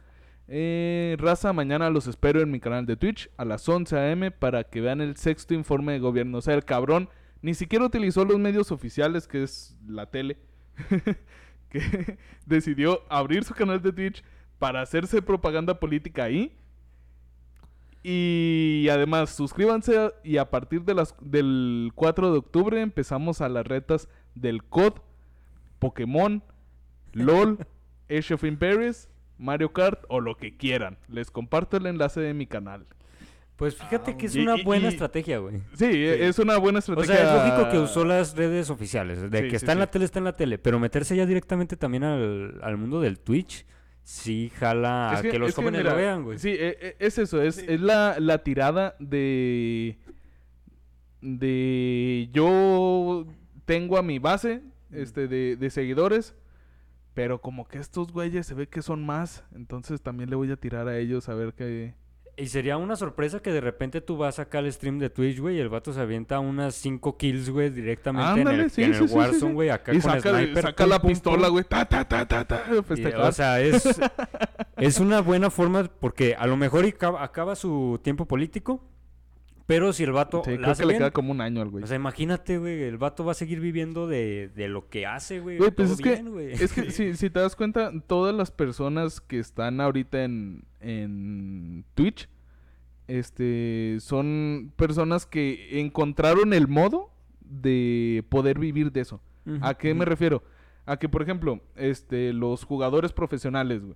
eh, 0.47 1.15
raza, 1.19 1.53
mañana 1.53 1.89
los 1.89 2.07
espero 2.07 2.41
en 2.41 2.51
mi 2.51 2.59
canal 2.59 2.85
de 2.85 2.97
Twitch 2.97 3.29
a 3.37 3.45
las 3.45 3.67
11 3.67 3.97
a.m. 3.97 4.31
para 4.31 4.63
que 4.63 4.81
vean 4.81 5.01
el 5.01 5.15
sexto 5.17 5.53
informe 5.53 5.93
de 5.93 5.99
gobierno. 5.99 6.39
O 6.39 6.41
sea, 6.41 6.55
el 6.55 6.65
cabrón 6.65 7.09
ni 7.41 7.53
siquiera 7.53 7.85
utilizó 7.85 8.25
los 8.25 8.39
medios 8.39 8.71
oficiales, 8.71 9.27
que 9.27 9.43
es 9.43 9.77
la 9.87 10.07
tele, 10.07 10.37
que 11.69 12.17
decidió 12.45 13.01
abrir 13.09 13.43
su 13.43 13.53
canal 13.53 13.81
de 13.81 13.91
Twitch 13.93 14.23
para 14.59 14.81
hacerse 14.81 15.21
propaganda 15.21 15.79
política 15.79 16.25
ahí. 16.25 16.55
Y 18.03 18.87
además, 18.89 19.29
suscríbanse 19.29 20.11
y 20.23 20.37
a 20.37 20.49
partir 20.49 20.83
de 20.83 20.95
las, 20.95 21.15
del 21.21 21.91
4 21.95 22.31
de 22.31 22.37
octubre 22.39 22.81
empezamos 22.81 23.41
a 23.41 23.49
las 23.49 23.65
retas 23.65 24.09
del 24.35 24.63
COD, 24.63 24.93
Pokémon, 25.79 26.43
LOL, 27.13 27.57
Age 28.09 28.33
of 28.33 28.43
Empires, 28.43 29.09
Mario 29.37 29.73
Kart 29.73 30.03
o 30.09 30.19
lo 30.19 30.35
que 30.37 30.55
quieran. 30.57 30.97
Les 31.07 31.31
comparto 31.31 31.77
el 31.77 31.85
enlace 31.87 32.19
de 32.21 32.33
mi 32.33 32.45
canal. 32.47 32.85
Pues 33.55 33.75
fíjate 33.75 34.11
Ah, 34.11 34.17
que 34.17 34.25
es 34.25 34.35
y- 34.35 34.41
una 34.41 34.57
y- 34.57 34.63
buena 34.63 34.85
y- 34.85 34.89
estrategia, 34.89 35.37
güey. 35.37 35.61
Sí, 35.75 35.85
es 35.85 36.39
una 36.39 36.57
buena 36.57 36.77
O 36.77 36.79
estrategia. 36.79 37.15
sea, 37.15 37.45
es 37.45 37.49
lógico 37.53 37.69
que 37.71 37.77
usó 37.79 38.03
las 38.05 38.35
redes 38.35 38.69
oficiales. 38.71 39.29
De 39.29 39.37
Sí, 39.37 39.43
que 39.45 39.49
sí, 39.51 39.55
está 39.57 39.73
en 39.73 39.79
la 39.79 39.85
sí. 39.85 39.91
tele, 39.91 40.05
está 40.05 40.17
en 40.19 40.25
la 40.25 40.35
tele. 40.35 40.57
Pero 40.57 40.79
meterse 40.79 41.15
ya 41.15 41.25
directamente 41.27 41.77
también 41.77 42.03
al, 42.03 42.59
al 42.63 42.77
mundo 42.77 42.99
del 43.01 43.19
Twitch, 43.19 43.65
sí 44.03 44.51
jala 44.55 45.11
Es 45.13 45.19
a 45.19 45.21
que, 45.21 45.37
los 45.37 45.49
es 45.49 45.55
jóvenes 45.55 45.81
mira, 45.81 45.91
lo 45.91 45.97
vean, 45.97 46.23
güey. 46.23 46.39
Sí, 46.39 46.49
e- 46.49 46.77
e- 46.81 46.95
es 46.99 47.19
eso, 47.19 47.39
es, 47.41 47.55
Sí. 47.57 47.65
es 47.67 47.79
la, 47.81 48.15
la 48.19 48.39
tirada 48.39 48.95
de. 48.99 49.99
de. 51.21 52.29
Yo 52.33 53.27
tengo 53.65 53.97
a 53.97 54.01
mi 54.01 54.19
base 54.19 54.61
este, 54.91 55.27
de, 55.27 55.55
de 55.55 55.69
seguidores, 55.69 56.35
pero 57.13 57.41
como 57.41 57.67
que 57.67 57.77
estos 57.77 58.11
güeyes 58.11 58.47
se 58.47 58.53
ve 58.53 58.67
que 58.67 58.81
son 58.81 59.05
más, 59.05 59.43
entonces 59.55 60.01
también 60.01 60.29
le 60.29 60.35
voy 60.35 60.51
a 60.51 60.57
tirar 60.57 60.87
a 60.87 60.97
ellos 60.97 61.29
a 61.29 61.33
ver 61.33 61.53
qué. 61.53 61.93
Y 62.37 62.47
sería 62.47 62.77
una 62.77 62.95
sorpresa 62.95 63.41
que 63.41 63.51
de 63.51 63.59
repente 63.59 63.99
tú 63.99 64.15
vas 64.17 64.39
acá 64.39 64.59
al 64.59 64.71
stream 64.71 64.99
de 64.99 65.09
Twitch, 65.09 65.39
güey, 65.39 65.57
y 65.57 65.59
el 65.59 65.67
vato 65.69 65.91
se 65.91 65.99
avienta 65.99 66.39
unas 66.39 66.75
5 66.75 67.17
kills, 67.17 67.49
güey, 67.49 67.69
directamente 67.69 68.41
en 68.41 68.47
Ándale, 68.47 68.63
el, 68.63 68.71
sí, 68.71 68.83
en 68.83 68.93
sí, 68.95 69.03
el 69.03 69.09
sí, 69.09 69.15
Warzone, 69.15 69.39
sí. 69.39 69.53
güey, 69.53 69.69
acá 69.69 69.93
Y 69.93 69.99
con 69.99 70.11
saca, 70.11 70.29
sniper. 70.31 70.63
saca 70.63 70.83
pum, 70.83 70.89
la 70.89 71.01
pum, 71.01 71.09
pistola, 71.09 71.47
güey. 71.49 71.65
Ta, 71.65 71.85
ta, 71.85 72.07
ta, 72.07 72.25
ta, 72.25 72.45
ta. 72.47 72.63
Y, 72.95 73.05
o 73.05 73.31
sea, 73.33 73.59
es, 73.61 73.99
es 74.77 74.99
una 74.99 75.21
buena 75.21 75.49
forma 75.49 75.83
porque 75.99 76.33
a 76.35 76.47
lo 76.47 76.55
mejor 76.55 76.85
acaba 77.19 77.55
su 77.55 77.99
tiempo 78.01 78.25
político, 78.25 78.81
pero 79.73 79.93
si 79.93 80.03
el 80.03 80.11
vato 80.11 80.41
Sí, 80.45 80.51
la 80.51 80.57
creo 80.57 80.71
hace 80.71 80.83
que 80.83 80.87
le 80.87 80.97
queda 80.97 81.11
como 81.11 81.31
un 81.31 81.41
año 81.41 81.61
al 81.61 81.69
güey. 81.69 81.83
o 81.83 81.87
sea, 81.87 81.95
imagínate, 81.95 82.57
güey, 82.57 82.83
el 82.83 82.97
vato 82.97 83.23
va 83.25 83.31
a 83.31 83.35
seguir 83.35 83.59
viviendo 83.59 84.07
de, 84.07 84.49
de 84.55 84.67
lo 84.67 84.89
que 84.89 85.05
hace, 85.05 85.39
güey. 85.39 85.57
Güey, 85.57 85.71
pues 85.71 85.91
es 85.91 86.01
que- 86.01 86.21
güey. 86.23 86.51
Es 86.51 86.73
que 86.73 86.91
si, 86.91 87.15
si 87.15 87.29
te 87.29 87.39
das 87.39 87.55
cuenta, 87.55 87.91
todas 88.07 88.35
las 88.35 88.51
personas 88.51 89.21
que 89.21 89.39
están 89.39 89.79
ahorita 89.81 90.23
en, 90.23 90.63
en 90.79 91.85
Twitch, 91.95 92.27
este, 93.07 93.97
son 93.99 94.71
personas 94.75 95.25
que 95.25 95.79
encontraron 95.81 96.53
el 96.53 96.67
modo 96.67 97.09
de 97.41 98.23
poder 98.29 98.59
vivir 98.59 98.91
de 98.91 99.01
eso. 99.01 99.21
¿A 99.61 99.73
qué 99.73 99.93
me 99.93 100.05
refiero? 100.05 100.43
A 100.85 100.97
que, 100.97 101.09
por 101.09 101.21
ejemplo, 101.21 101.61
este, 101.75 102.31
los 102.33 102.63
jugadores 102.63 103.11
profesionales, 103.11 103.81
güey. 103.83 103.95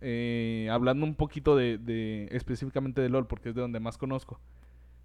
eh, 0.00 0.68
hablando 0.70 1.06
un 1.06 1.14
poquito 1.14 1.56
de, 1.56 1.78
de- 1.78 2.28
específicamente 2.32 3.00
de 3.00 3.08
LOL, 3.08 3.26
porque 3.26 3.50
es 3.50 3.54
de 3.54 3.60
donde 3.60 3.80
más 3.80 3.96
conozco. 3.98 4.40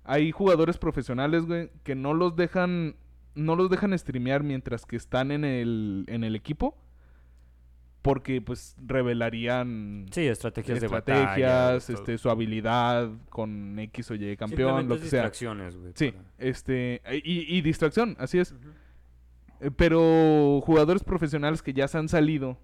Hay 0.03 0.31
jugadores 0.31 0.77
profesionales, 0.77 1.45
güey, 1.45 1.69
que 1.83 1.95
no 1.95 2.13
los 2.13 2.35
dejan, 2.35 2.95
no 3.35 3.55
los 3.55 3.69
dejan 3.69 3.97
streamear 3.97 4.43
mientras 4.43 4.85
que 4.85 4.95
están 4.95 5.31
en 5.31 5.45
el, 5.45 6.05
en 6.07 6.23
el 6.23 6.35
equipo. 6.35 6.77
Porque, 8.01 8.41
pues, 8.41 8.75
revelarían 8.83 10.07
Sí, 10.11 10.21
estrategias, 10.25 10.81
de 10.81 10.87
batalla. 10.87 11.19
estrategias, 11.19 11.85
todo. 11.85 11.97
este, 11.97 12.17
su 12.17 12.31
habilidad 12.31 13.11
con 13.29 13.77
X 13.77 14.09
o 14.09 14.15
Y 14.15 14.35
campeón, 14.37 14.87
lo 14.89 14.95
que 14.95 15.01
sea. 15.01 15.21
distracciones, 15.21 15.75
güey. 15.77 15.91
Sí, 15.95 16.11
para- 16.11 16.23
este, 16.39 16.99
y, 17.23 17.55
y 17.57 17.61
distracción, 17.61 18.15
así 18.17 18.39
es. 18.39 18.55
Eh, 19.59 19.69
Pero 19.69 20.61
jugadores 20.65 21.03
profesionales 21.03 21.61
que 21.61 21.73
ya 21.73 21.87
se 21.87 21.99
han 21.99 22.09
salido 22.09 22.57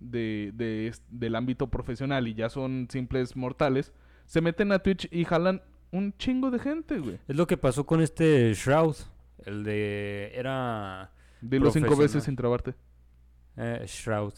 de, 0.00 0.50
de 0.54 0.92
del 1.08 1.36
ámbito 1.36 1.68
profesional 1.68 2.26
y 2.26 2.34
ya 2.34 2.48
son 2.48 2.88
simples 2.90 3.36
mortales, 3.36 3.92
se 4.26 4.40
meten 4.40 4.72
a 4.72 4.80
Twitch 4.80 5.06
y 5.12 5.24
jalan 5.24 5.62
un 5.92 6.12
chingo 6.16 6.50
de 6.50 6.58
gente, 6.58 6.98
güey. 6.98 7.18
Es 7.28 7.36
lo 7.36 7.46
que 7.46 7.56
pasó 7.56 7.84
con 7.86 8.00
este 8.00 8.52
Shroud. 8.54 8.96
El 9.44 9.64
de. 9.64 10.32
Era. 10.34 11.10
Dilo 11.40 11.70
cinco 11.70 11.96
veces 11.96 12.24
sin 12.24 12.36
trabarte. 12.36 12.74
eh, 13.56 13.84
Shroud. 13.86 14.34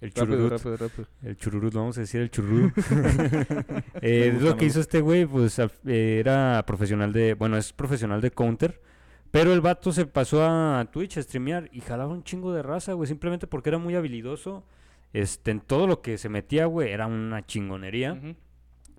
El 0.00 0.12
chururut. 0.12 0.50
rápido, 0.50 0.76
rápido. 0.76 1.08
El 1.22 1.36
chururut, 1.36 1.72
vamos 1.72 1.96
a 1.96 2.02
decir 2.02 2.20
el 2.20 2.30
chururut. 2.30 2.72
Eh, 4.02 4.30
gusta, 4.34 4.50
lo 4.50 4.56
que 4.56 4.66
hizo 4.66 4.80
este 4.80 5.00
güey, 5.00 5.24
pues 5.24 5.58
eh, 5.58 6.18
era 6.20 6.62
profesional 6.66 7.12
de. 7.12 7.34
Bueno, 7.34 7.56
es 7.56 7.72
profesional 7.72 8.20
de 8.20 8.30
Counter. 8.30 8.82
Pero 9.30 9.52
el 9.52 9.60
vato 9.60 9.92
se 9.92 10.06
pasó 10.06 10.44
a 10.44 10.84
Twitch 10.92 11.16
a 11.18 11.22
streamear 11.22 11.68
y 11.72 11.80
jalaba 11.80 12.12
un 12.12 12.22
chingo 12.22 12.52
de 12.52 12.62
raza, 12.62 12.92
güey. 12.92 13.08
Simplemente 13.08 13.46
porque 13.46 13.70
era 13.70 13.78
muy 13.78 13.94
habilidoso. 13.96 14.64
Este, 15.12 15.50
en 15.52 15.60
todo 15.60 15.86
lo 15.86 16.02
que 16.02 16.18
se 16.18 16.28
metía, 16.28 16.66
güey, 16.66 16.90
era 16.90 17.06
una 17.06 17.44
chingonería. 17.46 18.20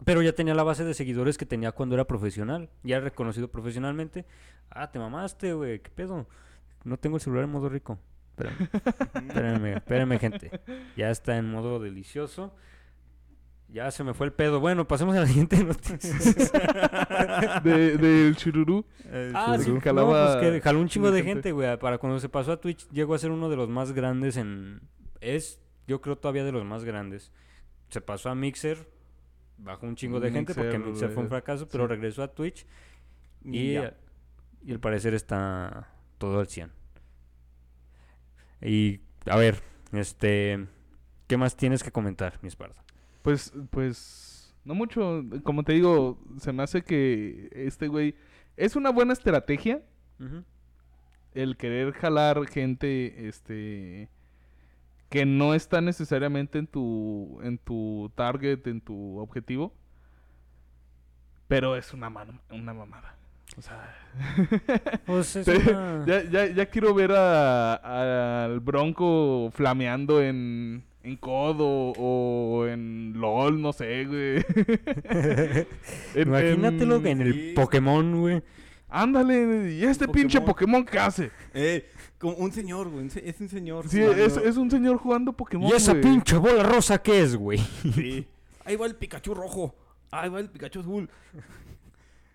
Pero 0.03 0.21
ya 0.21 0.33
tenía 0.33 0.53
la 0.53 0.63
base 0.63 0.83
de 0.83 0.93
seguidores 0.93 1.37
que 1.37 1.45
tenía 1.45 1.71
cuando 1.71 1.95
era 1.95 2.05
profesional. 2.05 2.69
Ya 2.83 2.99
reconocido 2.99 3.47
profesionalmente. 3.49 4.25
Ah, 4.69 4.91
te 4.91 4.99
mamaste, 4.99 5.53
güey. 5.53 5.79
¿Qué 5.79 5.89
pedo? 5.89 6.27
No 6.83 6.97
tengo 6.97 7.15
el 7.17 7.21
celular 7.21 7.45
en 7.45 7.51
modo 7.51 7.69
rico. 7.69 7.97
Espérame, 8.37 8.69
espérenme, 9.27 9.73
espérenme, 9.77 10.19
gente. 10.19 10.51
Ya 10.97 11.09
está 11.09 11.37
en 11.37 11.49
modo 11.49 11.79
delicioso. 11.79 12.53
Ya 13.69 13.89
se 13.91 14.03
me 14.03 14.13
fue 14.13 14.27
el 14.27 14.33
pedo. 14.33 14.59
Bueno, 14.59 14.87
pasemos 14.87 15.15
a 15.15 15.21
la 15.21 15.27
siguiente 15.27 15.63
noticia. 15.63 16.13
De- 17.63 17.97
Del 17.97 18.35
chururú. 18.35 18.85
ah, 19.33 19.55
sí, 19.57 19.63
chururú. 19.65 19.75
no, 19.77 19.81
Jalaba 19.81 20.39
pues 20.39 20.51
que 20.53 20.61
jaló 20.61 20.79
un 20.81 20.87
chingo 20.89 21.09
de 21.11 21.19
gente. 21.19 21.31
gente, 21.33 21.51
güey. 21.53 21.77
Para 21.79 21.97
cuando 21.97 22.19
se 22.19 22.29
pasó 22.29 22.51
a 22.51 22.61
Twitch, 22.61 22.87
llegó 22.91 23.13
a 23.15 23.17
ser 23.19 23.31
uno 23.31 23.49
de 23.49 23.55
los 23.55 23.69
más 23.69 23.91
grandes 23.93 24.37
en... 24.37 24.81
Es, 25.21 25.61
yo 25.87 26.01
creo, 26.01 26.17
todavía 26.17 26.43
de 26.43 26.51
los 26.51 26.65
más 26.65 26.83
grandes. 26.83 27.31
Se 27.89 28.01
pasó 28.01 28.29
a 28.29 28.35
Mixer, 28.35 28.87
bajó 29.57 29.87
un 29.87 29.95
chingo 29.95 30.19
de 30.19 30.31
gente 30.31 30.53
porque 30.53 30.77
Mixer, 30.77 31.09
fue 31.11 31.23
un 31.23 31.29
fracaso, 31.29 31.67
pero 31.67 31.85
sí. 31.85 31.89
regresó 31.89 32.23
a 32.23 32.27
Twitch 32.27 32.65
y, 33.43 33.77
Y 33.77 33.79
y 34.65 34.71
al 34.71 34.79
parecer 34.79 35.13
está 35.13 35.89
todo 36.17 36.39
al 36.39 36.47
100. 36.47 36.71
Y, 38.61 38.99
a 39.27 39.37
ver, 39.37 39.61
este... 39.91 40.67
¿Qué 41.27 41.37
más 41.37 41.55
tienes 41.55 41.83
que 41.83 41.91
comentar, 41.91 42.39
mi 42.41 42.47
Esparta? 42.47 42.83
Pues, 43.21 43.53
pues, 43.71 44.55
no 44.63 44.75
mucho. 44.75 45.23
Como 45.43 45.63
te 45.63 45.73
digo, 45.73 46.19
se 46.39 46.53
me 46.53 46.63
hace 46.63 46.83
que 46.83 47.49
este 47.51 47.87
güey 47.87 48.15
es 48.57 48.75
una 48.75 48.91
buena 48.91 49.13
estrategia 49.13 49.81
el 51.33 51.57
querer 51.57 51.93
jalar 51.93 52.45
gente, 52.47 53.27
este, 53.27 54.09
que 55.15 55.25
no 55.25 55.53
está 55.53 55.79
necesariamente 55.81 56.59
en 56.59 56.67
tu, 56.67 57.39
en 57.41 57.57
tu 57.57 58.11
target, 58.15 58.67
en 58.67 58.81
tu 58.81 59.17
objetivo, 59.19 59.73
pero 61.47 61.75
es 61.75 61.93
una, 61.93 62.09
man- 62.09 62.41
una 62.51 62.73
mamada. 62.73 63.15
O 63.57 63.61
sea, 63.61 63.95
Pues 65.05 65.35
es 65.37 65.47
una- 65.47 66.03
ya, 66.05 66.23
ya, 66.23 66.47
ya 66.47 66.65
quiero 66.65 66.93
ver 66.93 67.11
a- 67.13 68.43
al 68.45 68.59
Bronco 68.59 69.51
flameando 69.53 70.21
en, 70.21 70.83
en 71.03 71.15
COD 71.15 71.61
o, 71.61 71.93
o 71.97 72.67
en 72.67 73.13
LOL, 73.15 73.61
no 73.61 73.71
sé, 73.71 74.05
güey. 74.05 74.43
En- 76.15 76.27
Imagínatelo 76.27 76.97
en 77.05 77.21
el 77.21 77.33
sí. 77.33 77.53
Pokémon, 77.55 78.19
güey. 78.19 78.43
Ándale, 78.89 79.73
¿y 79.73 79.83
este 79.83 80.07
pinche 80.07 80.39
Pokémon. 80.41 80.83
Pokémon 80.83 80.85
qué 80.85 80.99
hace? 80.99 81.31
Eh, 81.53 81.89
como 82.19 82.35
un 82.37 82.51
señor, 82.51 82.89
güey. 82.89 83.07
Es 83.23 83.39
un 83.41 83.49
señor. 83.49 83.87
Sí, 83.89 84.01
jugando. 84.01 84.23
es, 84.23 84.37
es 84.37 84.57
un 84.57 84.71
señor 84.71 84.97
jugando 84.97 85.33
Pokémon. 85.33 85.69
¿Y 85.69 85.73
esa 85.73 85.91
güey. 85.91 86.03
pinche 86.03 86.37
bola 86.37 86.63
rosa 86.63 87.01
qué 87.01 87.21
es, 87.21 87.35
güey? 87.35 87.59
Sí. 87.93 88.27
Ahí 88.65 88.75
va 88.75 88.85
el 88.87 88.95
Pikachu 88.95 89.33
rojo. 89.33 89.75
Ahí 90.11 90.29
va 90.29 90.39
el 90.39 90.49
Pikachu 90.49 90.79
azul. 90.79 91.09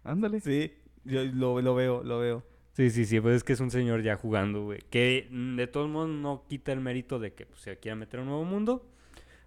Ándale. 0.05 0.41
Sí, 0.41 0.73
yo 1.05 1.25
lo, 1.25 1.61
lo 1.61 1.75
veo, 1.75 2.03
lo 2.05 2.19
veo. 2.19 2.45
Sí, 2.73 2.91
sí, 2.91 3.05
sí, 3.05 3.21
pues 3.21 3.37
es 3.37 3.45
que 3.45 3.53
es 3.53 3.61
un 3.61 3.71
señor 3.71 4.03
ya 4.03 4.17
jugando, 4.17 4.65
güey. 4.65 4.81
Que 4.91 5.29
mm, 5.31 5.57
de 5.57 5.67
todos 5.67 5.89
modos 5.91 6.09
no 6.09 6.45
quita 6.49 6.73
el 6.73 6.81
mérito 6.81 7.19
de 7.19 7.35
que 7.35 7.47
pues, 7.47 7.61
se 7.61 7.79
quiera 7.79 7.97
meter 7.97 8.21
a 8.21 8.23
un 8.23 8.29
nuevo 8.29 8.45
mundo. 8.45 8.87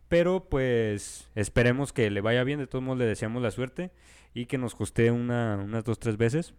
Pero 0.09 0.49
pues 0.49 1.29
esperemos 1.33 1.93
que 1.93 2.09
le 2.11 2.21
vaya 2.21 2.43
bien. 2.43 2.59
De 2.59 2.67
todos 2.67 2.83
modos 2.83 2.99
le 2.99 3.05
deseamos 3.05 3.41
la 3.41 3.51
suerte. 3.51 3.91
Y 4.33 4.47
que 4.47 4.57
nos 4.57 4.75
coste 4.75 5.09
una, 5.11 5.57
unas 5.63 5.83
dos, 5.83 5.99
tres 5.99 6.17
veces. 6.17 6.53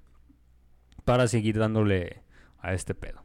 Para 1.05 1.29
seguir 1.29 1.59
dándole 1.59 2.23
a 2.61 2.73
este 2.73 2.95
pedo. 2.95 3.24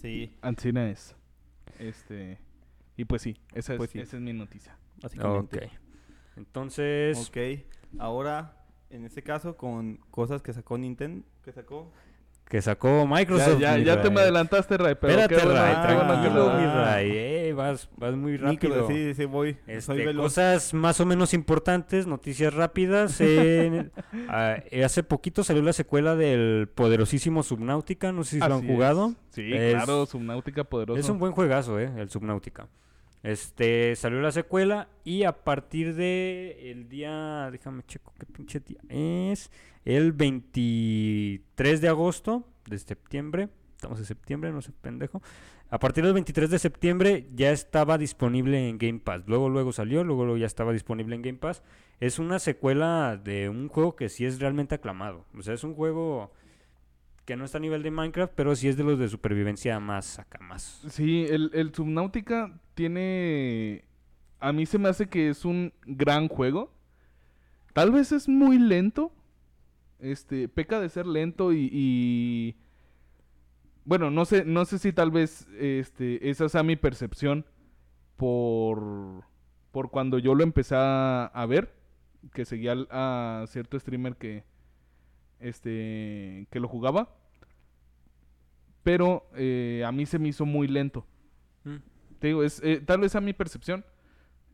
Sí, 0.00 0.34
Ancina 0.42 0.88
es. 0.90 1.16
Este. 1.78 2.38
Y 2.96 3.04
pues 3.04 3.22
sí, 3.22 3.36
esa 3.54 3.74
es, 3.74 3.78
Pues 3.78 3.90
sí. 3.90 3.98
esa 4.00 4.16
es 4.16 4.22
mi 4.22 4.32
noticia. 4.32 4.76
básicamente. 5.02 5.66
Ok. 5.66 5.72
Entonces... 6.36 7.28
Ok, 7.28 7.36
ahora, 7.98 8.64
en 8.90 9.04
este 9.04 9.22
caso, 9.22 9.56
con 9.56 9.96
cosas 10.10 10.42
que 10.42 10.52
sacó 10.52 10.78
Nintendo, 10.78 11.26
que 11.44 11.52
sacó... 11.52 11.92
Que 12.48 12.62
sacó 12.62 13.06
Microsoft. 13.08 13.58
ya, 13.58 13.76
ya 13.76 14.00
te 14.00 14.08
me 14.08 14.20
adelantaste, 14.20 14.76
Ray, 14.76 14.94
pero 15.00 15.20
Espérate, 15.20 15.44
Ray, 15.46 15.74
tranquilo, 15.82 16.46
lo- 16.46 16.54
mi 16.58 16.64
Ah. 16.64 16.84
Ray. 16.94 17.10
eh, 17.12 17.52
vas, 17.54 17.88
vas 17.96 18.14
muy 18.14 18.36
rápido. 18.36 18.72
Micro, 18.74 18.86
sí, 18.88 19.14
sí, 19.14 19.24
voy. 19.24 19.56
Este, 19.66 19.94
veloz. 19.94 20.26
cosas 20.26 20.72
más 20.72 21.00
o 21.00 21.06
menos 21.06 21.34
importantes, 21.34 22.06
noticias 22.06 22.54
rápidas. 22.54 23.20
en- 23.20 23.90
ah, 24.28 24.58
eh, 24.70 24.84
hace 24.84 25.02
poquito 25.02 25.42
salió 25.42 25.60
la 25.62 25.72
secuela 25.72 26.14
del 26.14 26.68
poderosísimo 26.72 27.42
Subnautica, 27.42 28.12
no 28.12 28.22
sé 28.22 28.36
si 28.40 28.48
lo 28.48 28.54
han 28.54 28.64
jugado. 28.66 29.08
es. 29.08 29.34
Sí, 29.34 29.52
Es- 29.52 29.74
claro, 29.74 30.06
Subnautica 30.06 30.62
poderoso. 30.62 31.00
Es 31.00 31.08
un 31.08 31.18
buen 31.18 31.32
juegazo, 31.32 31.80
eh, 31.80 31.90
el 31.96 32.08
Subnautica. 32.10 32.68
Este, 33.22 33.96
salió 33.96 34.20
la 34.20 34.30
secuela 34.30 34.88
y 35.04 35.24
a 35.24 35.44
partir 35.44 35.94
de 35.94 36.70
el 36.70 36.88
día, 36.88 37.50
déjame 37.50 37.82
checo 37.84 38.12
qué 38.18 38.26
pinche 38.26 38.60
día 38.60 38.80
es, 38.88 39.50
el 39.84 40.12
23 40.12 41.80
de 41.80 41.88
agosto 41.88 42.44
de 42.66 42.78
septiembre, 42.78 43.48
estamos 43.74 43.98
en 43.98 44.04
septiembre, 44.04 44.52
no 44.52 44.62
sé, 44.62 44.72
pendejo. 44.72 45.22
A 45.68 45.80
partir 45.80 46.04
del 46.04 46.14
23 46.14 46.48
de 46.48 46.58
septiembre 46.60 47.28
ya 47.34 47.50
estaba 47.50 47.98
disponible 47.98 48.68
en 48.68 48.78
Game 48.78 49.00
Pass. 49.00 49.22
Luego, 49.26 49.48
luego 49.48 49.72
salió, 49.72 50.04
luego, 50.04 50.24
luego 50.24 50.38
ya 50.38 50.46
estaba 50.46 50.72
disponible 50.72 51.16
en 51.16 51.22
Game 51.22 51.38
Pass. 51.38 51.62
Es 51.98 52.20
una 52.20 52.38
secuela 52.38 53.20
de 53.22 53.48
un 53.48 53.68
juego 53.68 53.96
que 53.96 54.08
sí 54.08 54.24
es 54.24 54.38
realmente 54.38 54.76
aclamado. 54.76 55.24
O 55.36 55.42
sea, 55.42 55.54
es 55.54 55.64
un 55.64 55.74
juego 55.74 56.30
que 57.26 57.36
no 57.36 57.44
está 57.44 57.58
a 57.58 57.60
nivel 57.60 57.82
de 57.82 57.90
Minecraft, 57.90 58.32
pero 58.34 58.54
sí 58.54 58.68
es 58.68 58.76
de 58.76 58.84
los 58.84 58.98
de 58.98 59.08
supervivencia 59.08 59.78
más 59.80 60.18
acá, 60.20 60.38
más. 60.38 60.80
Sí, 60.88 61.26
el, 61.28 61.50
el 61.52 61.74
Subnautica 61.74 62.58
tiene... 62.74 63.84
A 64.38 64.52
mí 64.52 64.64
se 64.64 64.78
me 64.78 64.88
hace 64.88 65.08
que 65.08 65.30
es 65.30 65.44
un 65.44 65.72
gran 65.84 66.28
juego. 66.28 66.72
Tal 67.72 67.90
vez 67.90 68.12
es 68.12 68.28
muy 68.28 68.58
lento. 68.58 69.12
Este, 69.98 70.48
peca 70.48 70.80
de 70.80 70.88
ser 70.88 71.06
lento 71.06 71.52
y... 71.52 72.56
Bueno, 73.84 74.10
no 74.10 74.24
sé, 74.24 74.44
no 74.44 74.64
sé 74.64 74.78
si 74.78 74.92
tal 74.92 75.10
vez 75.10 75.48
este, 75.58 76.30
esa 76.30 76.48
sea 76.48 76.62
mi 76.62 76.76
percepción 76.76 77.44
por, 78.16 79.24
por 79.72 79.90
cuando 79.90 80.18
yo 80.18 80.34
lo 80.34 80.44
empecé 80.44 80.76
a, 80.76 81.26
a 81.26 81.46
ver. 81.46 81.74
que 82.32 82.44
seguía 82.44 82.74
a 82.90 83.44
cierto 83.48 83.78
streamer 83.78 84.16
que 84.16 84.44
este 85.40 86.46
que 86.50 86.60
lo 86.60 86.68
jugaba. 86.68 87.14
Pero 88.82 89.28
eh, 89.34 89.82
a 89.84 89.92
mí 89.92 90.06
se 90.06 90.18
me 90.18 90.28
hizo 90.28 90.46
muy 90.46 90.68
lento. 90.68 91.06
Mm. 91.64 91.76
Te 92.20 92.26
digo, 92.28 92.44
es, 92.44 92.60
eh, 92.62 92.80
tal 92.84 93.00
vez 93.00 93.14
a 93.16 93.20
mi 93.20 93.32
percepción. 93.32 93.84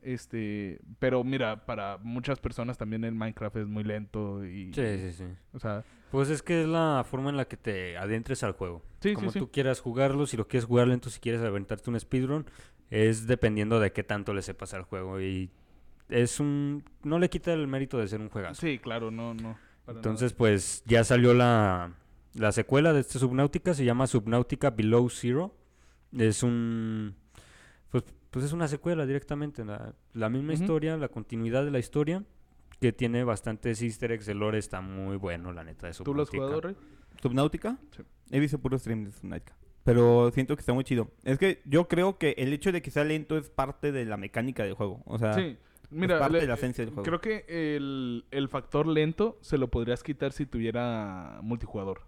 Este, 0.03 0.81
pero 0.99 1.23
mira, 1.23 1.65
para 1.65 1.97
muchas 1.99 2.41
personas 2.41 2.77
también 2.77 3.05
el 3.05 3.15
Minecraft 3.15 3.57
es 3.59 3.69
muy 3.69 3.85
lento 3.85 4.45
y, 4.45 4.73
Sí, 4.75 4.83
sí, 4.99 5.13
sí. 5.13 5.25
o 5.53 5.61
sea, 5.61 5.85
Pues 6.11 6.29
es 6.29 6.43
que 6.43 6.63
es 6.63 6.69
la 6.69 7.05
forma 7.09 7.31
en 7.31 7.37
la 7.37 7.45
que 7.45 7.57
te 7.57 7.97
adentres 7.97 8.43
al 8.43 8.51
juego. 8.53 8.83
sí, 9.01 9.15
Como 9.15 9.29
sí, 9.31 9.35
sí. 9.35 9.39
tú 9.39 9.53
quieras 9.53 9.81
jugarlo, 9.81 10.27
si 10.27 10.37
lo 10.37 10.49
quieres 10.49 10.65
jugar 10.65 10.89
lento, 10.89 11.09
si 11.09 11.21
quieres 11.21 11.41
aventarte 11.43 11.89
un 11.89 12.01
speedrun, 12.01 12.47
es 12.91 13.29
dependiendo 13.29 13.79
de 13.79 13.93
qué 13.93 14.03
tanto 14.03 14.35
le 14.35 14.43
sepas 14.43 14.75
al 14.75 14.83
juego. 14.83 15.21
Y 15.21 15.51
es 16.09 16.41
un... 16.41 16.83
No 17.05 17.21
le 17.21 17.31
quita 17.31 17.53
el 17.53 17.69
mérito 17.69 17.99
de 17.99 18.09
ser 18.09 18.21
un 18.21 18.29
juegazo. 18.29 18.61
Sí, 18.61 18.81
claro, 18.81 19.13
no, 19.13 19.35
no. 19.35 19.57
Entonces, 19.89 20.33
pues 20.33 20.83
ya 20.87 21.05
salió 21.05 21.35
la, 21.35 21.95
la 22.35 22.53
secuela 22.53 22.93
de 22.93 23.01
este 23.01 23.19
Subnautica, 23.19 23.75
se 23.75 23.85
llama 23.85 24.07
Subnautica 24.07 24.71
Below 24.71 25.11
Zero. 25.11 25.55
Es 26.17 26.43
un... 26.43 27.15
Pues, 27.91 28.05
pues 28.31 28.45
es 28.47 28.53
una 28.53 28.69
secuela 28.69 29.05
directamente, 29.07 29.65
la, 29.65 29.95
la 30.15 30.29
misma 30.31 30.55
historia, 30.55 30.97
la 30.97 31.09
continuidad 31.09 31.65
de 31.65 31.71
la 31.71 31.79
historia, 31.79 32.25
que 32.81 32.93
tiene 32.93 33.25
bastantes 33.25 33.83
easter 33.83 34.13
eggs, 34.13 34.27
el 34.29 34.39
lore 34.39 34.59
está 34.59 34.81
muy 34.81 35.17
bueno, 35.17 35.53
la 35.53 35.65
neta, 35.65 35.87
de 35.87 35.93
nada. 35.93 36.05
¿Tú 36.05 36.15
lo 36.15 36.23
has 36.23 36.29
Subnautica. 36.29 36.59
jugado, 36.59 36.61
Rey? 36.61 36.77
¿Subnautica? 37.21 37.79
Sí. 37.95 38.03
He 38.31 38.41
visto 38.41 38.59
puro 38.59 38.79
stream 38.79 39.05
de 39.05 39.11
Subnautica. 39.13 39.55
Pero 39.85 40.31
siento 40.33 40.55
que 40.57 40.61
está 40.61 40.73
muy 40.73 40.85
chido. 40.85 41.11
Es 41.25 41.39
que 41.39 41.61
yo 41.67 41.89
creo 41.89 42.17
que 42.17 42.35
el 42.39 42.53
hecho 42.53 42.73
de 42.73 42.81
que 42.81 42.91
sea 42.91 43.05
lento 43.05 43.37
es 43.37 43.51
parte 43.51 43.93
de 43.93 44.05
la 44.07 44.17
mecánica 44.17 44.63
del 44.63 44.75
juego. 44.75 45.03
O 45.07 45.19
sea, 45.19 45.35
Sí. 45.35 45.59
Mira, 45.93 46.19
parte 46.19 46.35
le- 46.35 46.41
de 46.41 46.47
la 46.47 46.55
esencia 46.55 46.85
del 46.85 46.95
juego. 46.95 47.05
creo 47.05 47.21
que 47.21 47.45
el, 47.77 48.25
el 48.31 48.49
factor 48.49 48.87
lento 48.87 49.39
se 49.41 49.59
lo 49.59 49.69
podrías 49.69 50.03
quitar 50.03 50.33
si 50.33 50.47
tuviera 50.47 51.39
multijugador. 51.43 52.03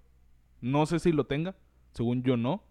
No 0.61 0.87
sé 0.87 0.99
si 0.99 1.13
lo 1.13 1.25
tenga, 1.27 1.55
según 1.93 2.23
yo 2.23 2.37
no. 2.37 2.63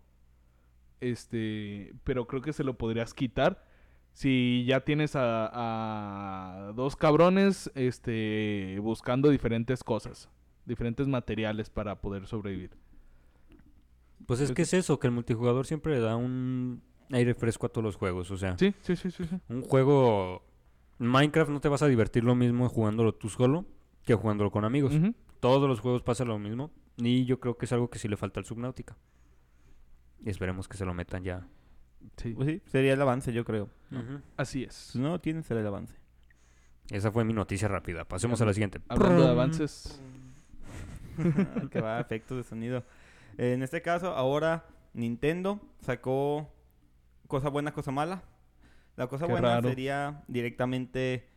Este, 1.01 1.93
pero 2.03 2.27
creo 2.27 2.41
que 2.41 2.53
se 2.53 2.63
lo 2.63 2.77
podrías 2.77 3.13
quitar 3.13 3.65
si 4.13 4.63
ya 4.67 4.81
tienes 4.81 5.15
a, 5.15 5.49
a 6.69 6.71
dos 6.73 6.95
cabrones 6.95 7.71
este 7.75 8.77
buscando 8.81 9.29
diferentes 9.29 9.83
cosas, 9.83 10.29
diferentes 10.65 11.07
materiales 11.07 11.69
para 11.69 11.99
poder 11.99 12.25
sobrevivir. 12.27 12.71
Pues 14.25 14.39
es 14.39 14.51
que 14.53 14.61
es 14.61 14.73
eso, 14.73 14.99
que 14.99 15.07
el 15.07 15.13
multijugador 15.13 15.65
siempre 15.65 15.95
le 15.95 15.99
da 15.99 16.15
un 16.15 16.81
aire 17.11 17.33
fresco 17.33 17.65
a 17.65 17.69
todos 17.69 17.83
los 17.83 17.95
juegos. 17.97 18.31
O 18.31 18.37
sea, 18.37 18.57
Sí, 18.57 18.73
sí, 18.81 18.95
sí, 18.95 19.11
sí, 19.11 19.25
sí. 19.25 19.35
un 19.49 19.61
juego... 19.63 20.41
Minecraft 20.99 21.51
no 21.51 21.59
te 21.59 21.69
vas 21.69 21.81
a 21.81 21.87
divertir 21.87 22.23
lo 22.23 22.35
mismo 22.35 22.69
jugándolo 22.69 23.13
tú 23.13 23.29
solo 23.29 23.65
que 24.05 24.15
jugándolo 24.15 24.51
con 24.51 24.65
amigos. 24.65 24.93
Todos 25.39 25.67
los 25.67 25.79
juegos 25.79 26.03
pasa 26.03 26.25
lo 26.25 26.37
mismo. 26.39 26.71
Y 26.97 27.25
yo 27.25 27.39
creo 27.39 27.57
que 27.57 27.65
es 27.65 27.73
algo 27.73 27.89
que 27.89 27.99
sí 27.99 28.07
le 28.07 28.17
falta 28.17 28.39
al 28.39 28.45
Subnautica. 28.45 28.97
Y 30.23 30.29
esperemos 30.29 30.67
que 30.67 30.77
se 30.77 30.85
lo 30.85 30.93
metan 30.93 31.23
ya. 31.23 31.47
Sí, 32.17 32.33
pues 32.33 32.47
sí, 32.47 32.61
sería 32.65 32.93
el 32.93 33.01
avance, 33.01 33.33
yo 33.33 33.45
creo. 33.45 33.69
así 34.37 34.63
es. 34.63 34.95
no 34.95 35.09
lo 35.09 35.19
tienen, 35.21 35.43
será 35.43 35.61
el 35.61 35.67
avance. 35.67 35.95
Esa 36.89 37.11
fue 37.11 37.23
mi 37.23 37.33
noticia 37.33 37.67
rápida. 37.67 38.05
Pasemos 38.05 38.41
a 38.41 38.45
la 38.45 38.53
siguiente. 38.53 38.79
Hablando 38.89 39.23
de 39.23 39.29
avances, 39.29 40.01
que 41.71 41.81
va, 41.81 41.99
efectos 41.99 42.37
de 42.37 42.43
sonido. 42.43 42.83
En 43.37 43.63
este 43.63 43.81
caso, 43.81 44.13
ahora 44.13 44.65
Nintendo 44.93 45.59
sacó 45.79 46.53
cosa 47.27 47.49
buena, 47.49 47.71
cosa 47.71 47.91
mala. 47.91 48.23
La 48.95 49.07
cosa 49.07 49.25
Qué 49.25 49.31
buena 49.31 49.55
raro. 49.55 49.69
sería 49.69 50.23
directamente 50.27 51.27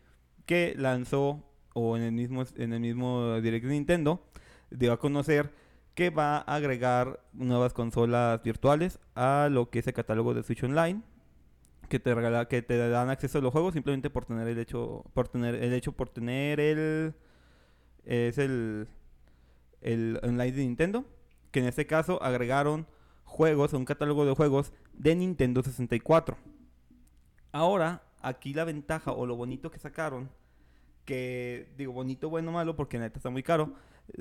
que 0.45 0.75
lanzó, 0.77 1.43
o 1.75 1.97
en 1.97 2.03
el 2.03 2.13
mismo, 2.13 2.45
en 2.57 2.73
el 2.73 2.81
mismo 2.81 3.41
Direct 3.41 3.67
de 3.67 3.73
Nintendo, 3.73 4.23
dio 4.71 4.93
a 4.93 4.99
conocer 4.99 5.53
que 5.95 6.11
va 6.11 6.37
a 6.37 6.55
agregar 6.55 7.21
nuevas 7.33 7.73
consolas 7.73 8.43
virtuales 8.43 8.99
a 9.15 9.49
lo 9.51 9.71
que 9.71 9.79
es 9.79 9.87
el 9.87 9.95
catálogo 9.95 10.35
de 10.35 10.43
Switch 10.43 10.63
Online. 10.63 11.03
Que 11.89 11.99
te 12.01 12.15
regala, 12.15 12.49
que 12.49 12.63
te 12.63 12.77
dan 12.77 13.11
acceso 13.11 13.39
a 13.39 13.41
los 13.41 13.53
juegos 13.53 13.73
simplemente 13.73 14.11
por 14.11 14.25
tener 14.25 14.47
el 14.49 14.59
hecho, 14.59 15.05
por 15.15 15.29
tener 15.29 15.55
el 15.55 15.73
hecho 15.73 15.93
por 15.93 16.09
tener 16.09 16.59
el 16.61 17.15
es 18.05 18.39
el 18.39 18.89
el 19.81 20.19
online 20.23 20.53
de 20.53 20.63
Nintendo, 20.63 21.05
que 21.53 21.61
en 21.61 21.67
este 21.67 21.87
caso 21.87 22.23
agregaron 22.23 22.87
juegos, 23.25 23.73
un 23.73 23.85
catálogo 23.85 24.27
de 24.27 24.35
juegos 24.35 24.73
de 24.95 25.15
Nintendo 25.15 25.63
64. 25.63 26.37
Ahora, 27.57 28.03
aquí 28.21 28.53
la 28.53 28.65
ventaja 28.65 29.13
o 29.13 29.25
lo 29.25 29.35
bonito 29.35 29.71
que 29.71 29.79
sacaron, 29.79 30.29
que 31.07 31.73
digo 31.79 31.95
bonito, 31.95 32.29
bueno, 32.29 32.53
malo, 32.53 32.77
porque 32.77 32.99
neta 32.99 33.19
está 33.19 33.31
muy 33.31 33.43
caro, 33.43 33.73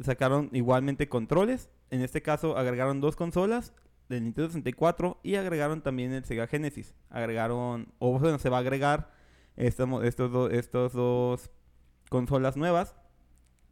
sacaron 0.02 0.50
igualmente 0.54 1.10
controles, 1.10 1.70
en 1.90 2.00
este 2.00 2.22
caso 2.22 2.58
agregaron 2.58 3.02
dos 3.02 3.18
consolas 3.18 3.74
del 4.08 4.24
Nintendo 4.24 4.52
64 4.52 5.20
y 5.22 5.36
agregaron 5.36 5.82
también 5.82 6.14
el 6.14 6.24
Sega 6.24 6.48
Genesis. 6.48 6.96
Agregaron, 7.10 7.92
o 8.00 8.18
bueno, 8.18 8.40
se 8.40 8.48
va 8.48 8.56
a 8.56 8.60
agregar 8.62 9.12
estos, 9.58 10.06
estos, 10.06 10.54
estos 10.54 10.94
dos 10.94 11.52
consolas 12.10 12.56
nuevas. 12.56 12.96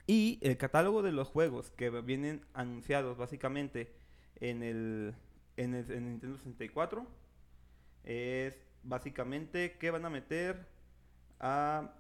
Y 0.08 0.40
el 0.42 0.58
catálogo 0.58 1.04
de 1.04 1.14
los 1.14 1.30
juegos 1.30 1.72
que 1.72 1.90
vienen 1.90 2.46
anunciados 2.54 3.18
básicamente 3.18 3.96
en 4.42 4.62
el, 4.62 5.16
en 5.56 5.74
el, 5.74 5.90
en 5.90 5.98
el 6.00 6.10
Nintendo 6.10 6.38
64 6.38 7.08
es 8.04 8.73
básicamente 8.84 9.78
que 9.78 9.92
van 9.92 10.06
a 10.06 10.10
meter 10.10 10.68
a 11.40 11.92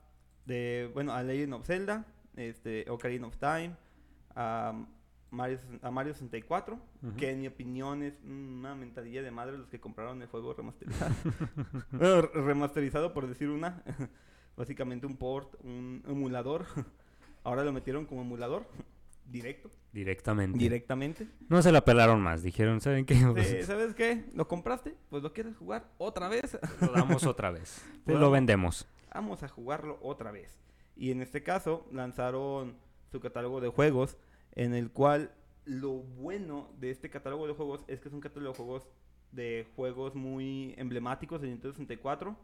de 0.45 0.89
bueno 0.93 1.13
a 1.13 1.23
Legend 1.23 1.53
of 1.53 1.65
Zelda, 1.65 2.05
este 2.35 2.85
Ocarina 2.89 3.27
of 3.27 3.37
Time, 3.37 3.75
a 4.35 4.73
Mario, 5.31 5.59
a 5.81 5.89
Mario 5.91 6.13
64, 6.13 6.75
Ujú. 7.01 7.15
que 7.15 7.31
en 7.31 7.41
mi 7.41 7.47
opinión 7.47 8.03
es 8.03 8.13
una 8.23 8.75
mentadilla 8.75 9.21
de 9.23 9.31
madre 9.31 9.57
los 9.57 9.67
que 9.69 9.79
compraron 9.79 10.21
el 10.21 10.27
juego 10.27 10.53
remasterizado. 10.53 11.13
Bueno, 11.91 12.21
remasterizado 12.33 13.13
por 13.13 13.27
decir 13.27 13.49
una, 13.49 13.81
básicamente 14.57 15.05
un 15.07 15.17
port, 15.17 15.55
un 15.63 16.03
emulador. 16.07 16.65
Ahora 17.43 17.63
lo 17.63 17.73
metieron 17.73 18.05
como 18.05 18.21
emulador 18.21 18.65
directo, 19.25 19.69
Directamente. 19.91 20.57
directamente. 20.57 21.27
No 21.49 21.61
se 21.61 21.71
la 21.71 21.85
pelaron 21.85 22.21
más. 22.21 22.41
Dijeron, 22.43 22.81
¿saben 22.81 23.05
qué? 23.05 23.15
¿Sabes 23.65 23.93
qué? 23.93 24.25
¿Lo 24.33 24.47
compraste? 24.47 24.95
Pues 25.09 25.21
lo 25.23 25.33
quieres 25.33 25.55
jugar 25.55 25.89
otra 25.97 26.27
vez. 26.29 26.57
lo 26.81 26.91
damos 26.91 27.25
otra 27.25 27.51
vez. 27.51 27.83
Te 28.05 28.13
lo 28.17 28.31
vendemos. 28.31 28.87
Vamos 29.13 29.43
a 29.43 29.47
jugarlo 29.47 29.99
otra 30.01 30.31
vez. 30.31 30.59
Y 30.95 31.11
en 31.11 31.21
este 31.21 31.43
caso 31.43 31.87
lanzaron 31.91 32.75
su 33.11 33.19
catálogo 33.19 33.61
de 33.61 33.69
juegos, 33.69 34.17
en 34.53 34.73
el 34.73 34.91
cual 34.91 35.31
lo 35.65 35.91
bueno 35.91 36.69
de 36.79 36.91
este 36.91 37.09
catálogo 37.09 37.47
de 37.47 37.53
juegos 37.53 37.81
es 37.87 37.99
que 37.99 38.07
es 38.09 38.13
un 38.13 38.19
catálogo 38.21 38.51
de 38.51 38.57
juegos 38.57 38.89
de 39.31 39.67
juegos 39.75 40.13
muy 40.13 40.75
emblemáticos 40.77 41.41
de 41.41 41.47
Nintendo 41.47 41.73
64. 41.73 42.35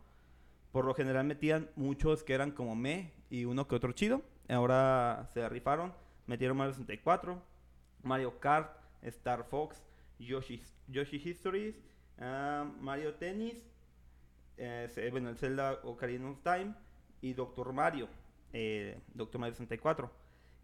Por 0.71 0.85
lo 0.85 0.93
general 0.93 1.25
metían 1.25 1.69
muchos 1.75 2.23
que 2.23 2.33
eran 2.33 2.51
como 2.51 2.75
me 2.75 3.11
y 3.29 3.45
uno 3.45 3.67
que 3.67 3.75
otro 3.75 3.91
chido. 3.91 4.21
Ahora 4.47 5.27
se 5.33 5.47
rifaron. 5.49 5.93
Metieron 6.29 6.57
Mario 6.57 6.73
64, 6.73 7.41
Mario 8.03 8.39
Kart, 8.39 8.71
Star 9.01 9.43
Fox, 9.45 9.81
Yoshi, 10.19 10.61
Yoshi 10.87 11.17
Histories, 11.17 11.75
ah, 12.19 12.71
Mario 12.79 13.15
Tennis, 13.15 13.55
eh, 14.57 15.07
bueno, 15.09 15.29
el 15.29 15.37
Zelda 15.37 15.79
Ocarina 15.83 16.29
of 16.29 16.37
Time 16.43 16.75
y 17.21 17.33
Doctor 17.33 17.73
Mario, 17.73 18.07
eh, 18.53 18.99
Doctor 19.15 19.41
Mario 19.41 19.55
64. 19.55 20.11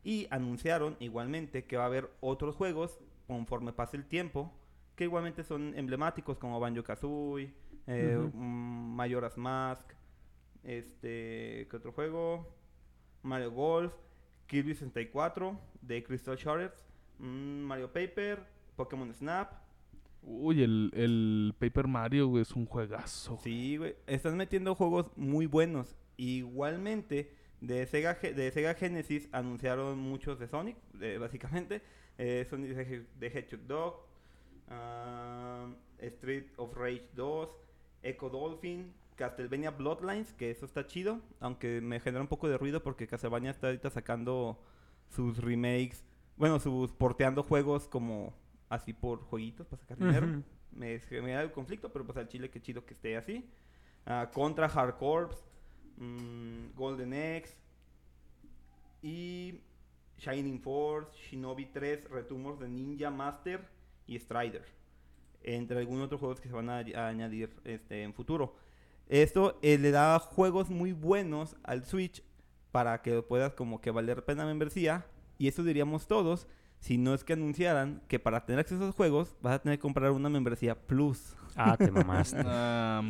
Y 0.03 0.27
anunciaron 0.29 0.97
igualmente 0.99 1.65
que 1.65 1.77
va 1.77 1.83
a 1.83 1.87
haber 1.87 2.11
otros 2.21 2.55
juegos 2.55 2.99
conforme 3.25 3.73
pase 3.73 3.97
el 3.97 4.05
tiempo, 4.05 4.53
que 4.95 5.05
igualmente 5.05 5.43
son 5.43 5.73
emblemáticos 5.75 6.37
como 6.37 6.59
Banjo 6.59 6.83
Kazooie, 6.83 7.51
eh, 7.87 8.17
Ujú. 8.19 8.37
mm, 8.37 8.95
Majora's 8.95 9.35
Mask, 9.35 9.93
este, 10.63 11.67
¿qué 11.71 11.75
otro 11.75 11.91
juego? 11.91 12.53
Mario 13.23 13.49
Golf, 13.51 13.91
Kirby 14.47 14.73
64 14.73 15.59
de 15.81 16.03
Crystal 16.03 16.35
Shards, 16.37 16.85
mm, 17.19 17.25
Mario 17.61 17.87
Paper, 17.91 18.43
Pokémon 18.75 19.13
Snap, 19.13 19.51
Uy, 20.27 20.63
el, 20.63 20.91
el 20.95 21.53
Paper 21.59 21.85
Mario, 21.87 22.27
güey, 22.29 22.41
es 22.41 22.51
un 22.53 22.65
juegazo. 22.65 23.37
Sí, 23.43 23.77
güey. 23.77 23.95
Están 24.07 24.35
metiendo 24.37 24.73
juegos 24.73 25.11
muy 25.15 25.45
buenos. 25.45 25.95
Igualmente, 26.17 27.31
de 27.61 27.85
Sega, 27.85 28.15
de 28.15 28.49
Sega 28.51 28.73
Genesis 28.73 29.29
anunciaron 29.31 29.99
muchos 29.99 30.39
de 30.39 30.47
Sonic, 30.47 30.77
básicamente. 31.19 31.83
Eh, 32.17 32.43
Sonic 32.49 32.73
the 32.75 32.81
Hedge- 32.85 33.05
the 33.19 33.27
Hedgehog 33.27 33.67
Dog, 33.67 33.93
ah, 34.69 35.67
Street 35.99 36.47
of 36.57 36.75
Rage 36.75 37.07
2, 37.15 37.49
Echo 38.01 38.29
Dolphin, 38.29 38.93
Castlevania 39.15 39.71
Bloodlines, 39.71 40.33
que 40.33 40.51
eso 40.51 40.65
está 40.65 40.85
chido, 40.85 41.21
aunque 41.39 41.81
me 41.81 41.99
genera 41.99 42.21
un 42.21 42.27
poco 42.27 42.47
de 42.47 42.57
ruido 42.57 42.83
porque 42.83 43.07
Castlevania 43.07 43.51
está 43.51 43.67
ahorita 43.67 43.89
sacando 43.89 44.61
sus 45.09 45.37
remakes, 45.37 46.03
bueno, 46.37 46.59
sus 46.59 46.91
porteando 46.91 47.43
juegos 47.43 47.87
como 47.87 48.33
así 48.69 48.93
por 48.93 49.21
jueguitos 49.23 49.67
para 49.67 49.81
sacar 49.81 49.97
dinero 49.97 50.43
me 50.75 50.99
genera 50.99 51.41
el 51.41 51.51
conflicto, 51.51 51.91
pero 51.91 52.05
pues 52.05 52.17
al 52.17 52.27
chile 52.27 52.49
qué 52.49 52.61
chido 52.61 52.85
que 52.85 52.93
esté 52.93 53.17
así. 53.17 53.49
Ah, 54.05 54.29
contra 54.33 54.67
Hard 54.67 54.97
Corps, 54.97 55.35
mm, 55.97 56.75
Golden 56.75 57.13
X, 57.13 57.57
y 59.01 59.61
Shining 60.17 60.61
Force, 60.61 61.11
Shinobi 61.17 61.65
3, 61.67 62.09
Return 62.09 62.45
of 62.45 62.59
the 62.59 62.67
Ninja 62.67 63.09
Master 63.09 63.67
y 64.05 64.19
Strider. 64.19 64.65
Entre 65.43 65.79
algunos 65.79 66.05
otros 66.05 66.19
juegos 66.19 66.39
que 66.39 66.47
se 66.47 66.53
van 66.53 66.69
a, 66.69 66.77
a 66.79 67.07
añadir 67.07 67.55
este, 67.63 68.03
en 68.03 68.13
futuro. 68.13 68.55
Esto 69.09 69.59
eh, 69.61 69.77
le 69.77 69.91
da 69.91 70.17
juegos 70.19 70.69
muy 70.69 70.91
buenos 70.91 71.55
al 71.63 71.85
Switch 71.85 72.23
para 72.71 73.01
que 73.01 73.21
puedas 73.21 73.53
como 73.53 73.79
que 73.81 73.91
valer 73.91 74.25
pena 74.25 74.43
la 74.43 74.49
membresía. 74.49 75.05
Y 75.37 75.47
eso 75.47 75.63
diríamos 75.63 76.07
todos, 76.07 76.47
si 76.79 76.97
no 76.97 77.13
es 77.13 77.23
que 77.23 77.33
anunciaran 77.33 78.01
que 78.07 78.19
para 78.19 78.45
tener 78.45 78.59
acceso 78.59 78.81
a 78.81 78.85
esos 78.85 78.95
juegos 78.95 79.35
vas 79.41 79.55
a 79.55 79.59
tener 79.59 79.77
que 79.77 79.81
comprar 79.81 80.11
una 80.11 80.29
membresía 80.29 80.75
Plus. 80.75 81.35
Ah, 81.55 81.77
te 81.77 81.89
mamaste. 81.91 82.41
Ah, 82.45 83.01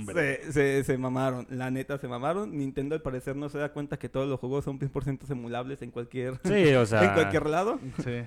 se, 0.52 0.84
se 0.84 0.98
mamaron, 0.98 1.48
la 1.50 1.72
neta 1.72 1.98
se 1.98 2.08
mamaron. 2.08 2.56
Nintendo 2.58 2.94
al 2.96 3.02
parecer 3.02 3.36
no 3.36 3.50
se 3.50 3.58
da 3.58 3.72
cuenta 3.74 3.98
que 3.98 4.08
todos 4.10 4.28
los 4.28 4.40
juegos 4.40 4.66
son 4.66 4.80
100% 4.80 5.30
emulables 5.32 5.82
en 5.82 5.92
cualquier, 5.92 6.40
Sí, 6.44 6.74
o 6.76 6.86
sea. 6.86 7.04
en 7.06 7.14
cualquier 7.14 7.48
lado. 7.48 7.80
Sí. 8.04 8.22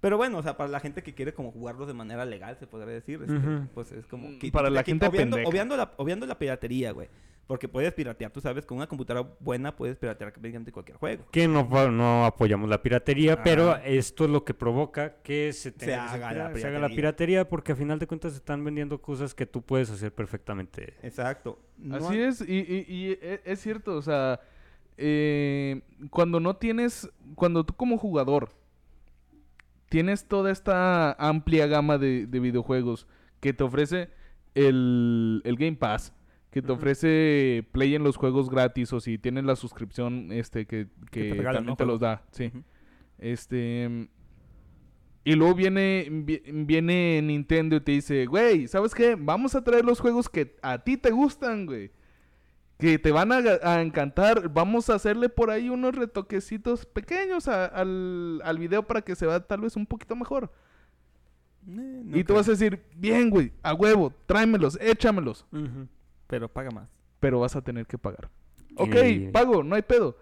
Pero 0.00 0.16
bueno, 0.16 0.38
o 0.38 0.42
sea, 0.42 0.56
para 0.56 0.70
la 0.70 0.80
gente 0.80 1.02
que 1.02 1.14
quiere 1.14 1.34
como 1.34 1.50
jugarlos 1.52 1.86
de 1.86 1.94
manera 1.94 2.24
legal, 2.24 2.56
se 2.58 2.66
podría 2.66 2.94
decir, 2.94 3.20
este, 3.22 3.38
pues 3.74 3.92
es 3.92 4.06
como... 4.06 4.30
Mm, 4.30 4.38
que- 4.38 4.50
para 4.50 4.70
la 4.70 4.82
que- 4.82 4.92
gente 4.92 5.06
obviando, 5.06 5.36
obviando 5.44 5.76
la, 5.76 5.92
obviando 5.98 6.26
la 6.26 6.38
piratería, 6.38 6.92
güey. 6.92 7.08
Porque 7.46 7.66
puedes 7.66 7.92
piratear, 7.92 8.30
tú 8.30 8.40
sabes, 8.40 8.64
con 8.64 8.76
una 8.76 8.86
computadora 8.86 9.28
buena 9.40 9.74
puedes 9.74 9.96
piratear 9.96 10.30
prácticamente 10.32 10.70
cualquier 10.70 10.96
juego. 10.98 11.24
Que 11.32 11.48
no, 11.48 11.64
no 11.90 12.24
apoyamos 12.24 12.70
la 12.70 12.80
piratería, 12.80 13.32
Ah. 13.34 13.40
pero 13.42 13.76
esto 13.78 14.24
es 14.24 14.30
lo 14.30 14.44
que 14.44 14.54
provoca 14.54 15.16
que 15.24 15.52
se, 15.52 15.72
tenga 15.72 16.06
que 16.06 16.14
haga 16.14 16.32
la 16.32 16.54
se 16.56 16.66
haga 16.68 16.78
la 16.78 16.88
piratería. 16.88 17.48
porque 17.48 17.72
a 17.72 17.76
final 17.76 17.98
de 17.98 18.06
cuentas 18.06 18.34
están 18.36 18.64
vendiendo 18.64 19.02
cosas 19.02 19.34
que 19.34 19.46
tú 19.46 19.62
puedes 19.62 19.90
hacer 19.90 20.14
perfectamente. 20.14 20.94
Exacto. 21.02 21.58
No 21.76 21.96
Así 21.96 22.20
es, 22.20 22.40
y, 22.40 22.54
y- 22.60 22.84
y 22.88 23.18
e- 23.20 23.40
es 23.44 23.60
cierto, 23.60 23.96
o 23.96 24.02
sea, 24.02 24.38
eh, 24.96 25.80
cuando 26.10 26.38
no 26.40 26.54
tienes, 26.56 27.10
cuando 27.34 27.64
tú 27.64 27.74
como 27.74 27.98
jugador 27.98 28.50
tienes 29.90 30.24
toda 30.26 30.50
esta 30.50 31.12
amplia 31.12 31.66
gama 31.66 31.98
de, 31.98 32.26
de 32.26 32.40
videojuegos 32.40 33.06
que 33.40 33.52
te 33.52 33.62
ofrece 33.64 34.08
el, 34.54 35.42
el 35.44 35.56
Game 35.56 35.76
Pass, 35.76 36.14
que 36.50 36.62
te 36.62 36.72
ofrece 36.72 37.66
Play 37.72 37.94
en 37.94 38.02
los 38.04 38.16
juegos 38.16 38.48
gratis, 38.48 38.92
o 38.94 39.00
si 39.00 39.18
tienes 39.18 39.44
la 39.44 39.54
suscripción 39.56 40.32
este 40.32 40.64
que, 40.66 40.86
que 41.10 41.24
te 41.24 41.34
regalan, 41.34 41.54
también 41.56 41.72
¿no? 41.72 41.76
te 41.76 41.84
los 41.84 42.00
da, 42.00 42.24
sí. 42.32 42.50
Este. 43.18 44.08
Y 45.22 45.34
luego 45.34 45.54
viene, 45.54 46.08
vi- 46.10 46.42
viene 46.50 47.20
Nintendo 47.22 47.76
y 47.76 47.80
te 47.80 47.92
dice, 47.92 48.24
güey, 48.26 48.66
¿sabes 48.68 48.94
qué? 48.94 49.16
Vamos 49.18 49.54
a 49.54 49.62
traer 49.62 49.84
los 49.84 50.00
juegos 50.00 50.28
que 50.30 50.56
a 50.62 50.78
ti 50.78 50.96
te 50.96 51.10
gustan, 51.10 51.66
güey. 51.66 51.90
Que 52.80 52.98
te 52.98 53.12
van 53.12 53.30
a, 53.32 53.80
encantar. 53.82 54.48
Vamos 54.52 54.88
a 54.90 54.94
hacerle 54.94 55.28
por 55.28 55.50
ahí 55.50 55.68
unos 55.70 55.94
retoquecitos 55.94 56.86
pequeños 56.86 57.46
a- 57.48 57.66
al, 57.66 58.40
al 58.44 58.58
video 58.58 58.86
para 58.86 59.02
que 59.02 59.14
se 59.14 59.26
vea 59.26 59.40
tal 59.40 59.60
vez 59.60 59.76
un 59.76 59.86
poquito 59.86 60.16
mejor. 60.16 60.50
Eh, 61.68 62.02
no 62.04 62.16
y 62.16 62.20
tú 62.22 62.28
creo. 62.28 62.36
vas 62.38 62.48
a 62.48 62.52
decir, 62.52 62.82
bien, 62.96 63.30
güey, 63.30 63.52
a 63.62 63.74
huevo, 63.74 64.12
tráemelos, 64.26 64.78
échamelos. 64.80 65.44
Pero 66.26 66.48
paga 66.48 66.70
más. 66.70 66.88
Pero 67.20 67.40
vas 67.40 67.54
a 67.56 67.60
tener 67.62 67.86
que 67.86 67.98
pagar. 67.98 68.30
Ok, 68.76 68.94
pago, 69.32 69.62
no 69.62 69.74
hay 69.74 69.82
pedo. 69.82 70.16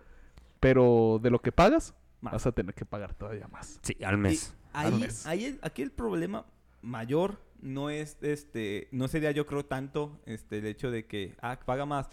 Pero 0.61 1.21
de 1.23 1.31
lo 1.31 1.41
que 1.41 1.53
pagas, 1.53 1.95
Más. 2.21 2.33
vas 2.33 2.47
a 2.47 2.53
tener 2.53 2.75
que 2.75 2.85
pagar 2.85 3.15
todavía 3.15 3.47
más. 3.49 3.79
Sí, 3.83 3.97
al 4.05 4.19
mes. 4.19 4.55
Al 4.73 4.93
Ahí, 4.95 5.01
mes. 5.01 5.27
ahí 5.27 5.45
el- 5.45 5.59
aquí 5.63 5.83
el 5.83 5.93
problema 5.93 6.45
mayor 6.83 7.41
no 7.61 7.91
es 7.91 8.17
este, 8.21 8.89
no 8.93 9.09
sería 9.09 9.31
yo 9.33 9.47
creo 9.47 9.65
tanto 9.65 10.21
este 10.27 10.59
el 10.59 10.67
hecho 10.67 10.91
de 10.91 11.07
que 11.07 11.35
ah, 11.41 11.59
paga 11.65 11.87
más, 11.87 12.09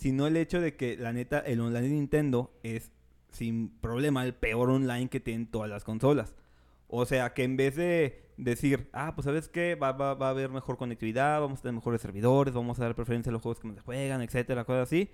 sino 0.00 0.26
el 0.26 0.38
hecho 0.38 0.62
de 0.62 0.76
que 0.76 0.96
la 0.96 1.12
neta 1.12 1.40
el 1.40 1.60
online 1.60 1.82
de 1.88 1.94
Nintendo 1.94 2.58
es 2.62 2.90
sin 3.32 3.68
problema 3.68 4.24
el 4.24 4.32
peor 4.34 4.70
online 4.70 5.10
que 5.10 5.20
tienen 5.20 5.46
todas 5.46 5.68
las 5.68 5.84
consolas. 5.84 6.34
O 6.88 7.04
sea, 7.04 7.34
que 7.34 7.44
en 7.44 7.58
vez 7.58 7.76
de 7.76 8.24
decir, 8.38 8.88
ah, 8.94 9.12
pues 9.14 9.26
sabes 9.26 9.48
qué, 9.48 9.74
va, 9.74 9.92
va, 9.92 10.14
va 10.14 10.28
a 10.28 10.30
haber 10.30 10.48
mejor 10.48 10.78
conectividad, 10.78 11.38
vamos 11.38 11.58
a 11.58 11.62
tener 11.62 11.74
mejores 11.74 12.00
servidores, 12.00 12.54
vamos 12.54 12.80
a 12.80 12.84
dar 12.84 12.94
preferencia 12.94 13.28
a 13.28 13.34
los 13.34 13.42
juegos 13.42 13.60
que 13.60 13.74
se 13.74 13.80
juegan, 13.80 14.22
etcétera, 14.22 14.64
cosas 14.64 14.88
así. 14.88 15.10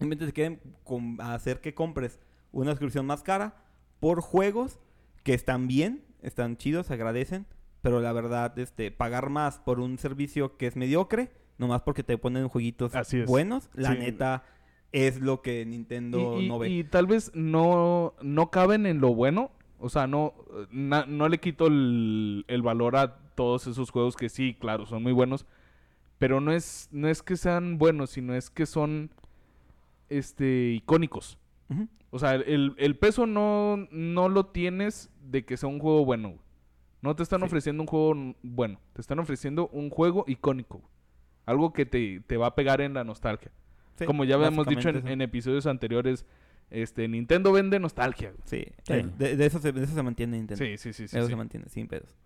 En 0.00 0.08
vez 0.10 0.18
de 0.18 0.26
que 0.26 0.32
quieren 0.32 0.60
com- 0.82 1.20
hacer 1.20 1.60
que 1.60 1.72
compres 1.72 2.18
una 2.50 2.72
suscripción 2.72 3.06
más 3.06 3.22
cara 3.22 3.54
por 4.00 4.20
juegos 4.20 4.80
que 5.22 5.32
están 5.32 5.68
bien, 5.68 6.04
están 6.22 6.56
chidos, 6.56 6.90
agradecen, 6.90 7.46
pero 7.82 8.00
la 8.00 8.12
verdad, 8.12 8.58
este, 8.58 8.90
pagar 8.90 9.30
más 9.30 9.60
por 9.60 9.78
un 9.78 9.96
servicio 9.96 10.56
que 10.56 10.66
es 10.66 10.74
mediocre, 10.74 11.30
nomás 11.62 11.80
porque 11.82 12.02
te 12.02 12.18
ponen 12.18 12.48
jueguitos 12.48 12.94
Así 12.94 13.22
buenos, 13.22 13.70
la 13.74 13.92
Sí. 13.92 13.98
neta 14.00 14.42
es 14.92 15.20
lo 15.20 15.40
que 15.40 15.64
Nintendo 15.64 16.38
y, 16.38 16.44
y- 16.44 16.48
no 16.48 16.58
ve. 16.58 16.68
y 16.68 16.84
tal 16.84 17.06
vez 17.06 17.30
no, 17.34 18.12
no 18.20 18.50
caben 18.50 18.84
en 18.84 19.00
lo 19.00 19.14
bueno. 19.14 19.50
O 19.78 19.88
sea, 19.88 20.06
no, 20.06 20.34
na- 20.70 21.06
no 21.06 21.28
le 21.28 21.38
quito 21.38 21.66
el, 21.68 22.44
el 22.48 22.62
valor 22.62 22.96
a 22.96 23.16
todos 23.34 23.66
esos 23.66 23.90
juegos 23.90 24.16
que 24.16 24.28
sí, 24.28 24.54
claro, 24.60 24.84
son 24.86 25.02
muy 25.02 25.12
buenos. 25.12 25.46
Pero 26.18 26.40
no 26.40 26.52
es, 26.52 26.88
no 26.92 27.08
es 27.08 27.22
que 27.22 27.36
sean 27.36 27.78
buenos, 27.78 28.10
sino 28.10 28.34
es 28.34 28.48
que 28.50 28.66
son 28.66 29.10
este 30.08 30.72
icónicos. 30.74 31.38
O 32.10 32.18
sea, 32.18 32.34
el, 32.34 32.74
el 32.76 32.96
peso 32.96 33.26
no, 33.26 33.88
no 33.90 34.28
lo 34.28 34.44
tienes 34.46 35.10
de 35.30 35.44
que 35.46 35.56
sea 35.56 35.68
un 35.70 35.78
juego 35.78 36.04
bueno. 36.04 36.34
No 37.00 37.16
te 37.16 37.22
están 37.22 37.40
Sí. 37.40 37.46
ofreciendo 37.46 37.82
un 37.82 37.86
juego 37.86 38.34
bueno. 38.42 38.78
Te 38.92 39.00
están 39.00 39.18
ofreciendo 39.18 39.68
un 39.68 39.88
juego 39.88 40.24
icónico. 40.28 40.82
Algo 41.46 41.72
que 41.72 41.86
te, 41.86 42.20
te 42.26 42.36
va 42.36 42.48
a 42.48 42.54
pegar 42.54 42.80
en 42.80 42.94
la 42.94 43.04
nostalgia. 43.04 43.50
Sí, 43.98 44.04
Como 44.06 44.24
ya 44.24 44.36
habíamos 44.36 44.66
dicho 44.66 44.88
en, 44.88 45.20
episodios 45.20 45.66
anteriores, 45.66 46.24
este 46.70 47.08
Nintendo 47.08 47.52
vende 47.52 47.78
nostalgia. 47.78 48.32
Sí, 48.44 48.64
Sí. 48.84 48.92
eh, 48.94 49.06
De, 49.18 49.36
de 49.36 49.46
eso 49.46 49.58
se, 49.58 49.72
de 49.72 49.84
eso 49.84 49.94
se 49.94 50.02
mantiene 50.02 50.36
Nintendo. 50.38 50.64
Sí, 50.64 50.76
sí, 50.78 50.92
sí, 50.92 51.08
sí. 51.08 51.16
eso 51.16 51.26
sí. 51.26 51.32
se 51.32 51.36
mantiene, 51.36 51.68
sin 51.68 51.88
pedos. 51.88 52.16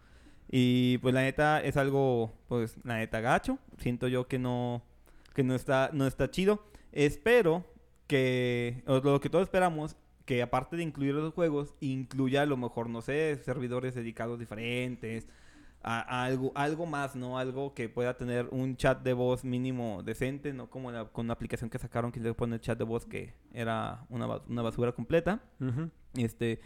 Y 0.48 0.98
pues 0.98 1.12
la 1.14 1.22
neta 1.22 1.60
es 1.60 1.76
algo, 1.76 2.32
pues 2.48 2.76
la 2.84 2.98
neta 2.98 3.20
gacho. 3.20 3.58
Siento 3.78 4.06
yo 4.06 4.28
que 4.28 4.38
no, 4.38 4.82
que 5.34 5.42
no 5.42 5.54
está, 5.54 5.90
no 5.92 6.06
está 6.06 6.30
chido. 6.30 6.64
Espero 6.92 7.64
que, 8.06 8.82
o 8.86 8.98
lo 9.00 9.20
que 9.20 9.28
todos 9.28 9.42
esperamos, 9.44 9.96
que 10.24 10.42
aparte 10.42 10.76
de 10.76 10.82
incluir 10.84 11.14
los 11.14 11.34
juegos, 11.34 11.74
incluya 11.80 12.42
a 12.42 12.46
lo 12.46 12.56
mejor, 12.56 12.88
no 12.88 13.02
sé, 13.02 13.36
servidores 13.44 13.94
dedicados 13.94 14.38
diferentes, 14.38 15.26
a, 15.86 16.00
a 16.00 16.24
algo, 16.24 16.50
algo 16.56 16.84
más, 16.84 17.14
¿no? 17.14 17.38
Algo 17.38 17.72
que 17.72 17.88
pueda 17.88 18.16
tener 18.16 18.48
un 18.50 18.76
chat 18.76 19.02
de 19.02 19.12
voz 19.12 19.44
mínimo 19.44 20.02
decente, 20.02 20.52
no 20.52 20.68
como 20.68 20.90
la- 20.90 21.04
con 21.06 21.28
la 21.28 21.32
aplicación 21.34 21.70
que 21.70 21.78
sacaron 21.78 22.10
que 22.10 22.18
le 22.20 22.34
pone 22.34 22.58
chat 22.60 22.76
de 22.76 22.84
voz 22.84 23.06
que 23.06 23.34
era 23.52 24.04
una, 24.10 24.26
una 24.48 24.62
basura 24.62 24.90
completa. 24.92 25.40
Este, 26.14 26.60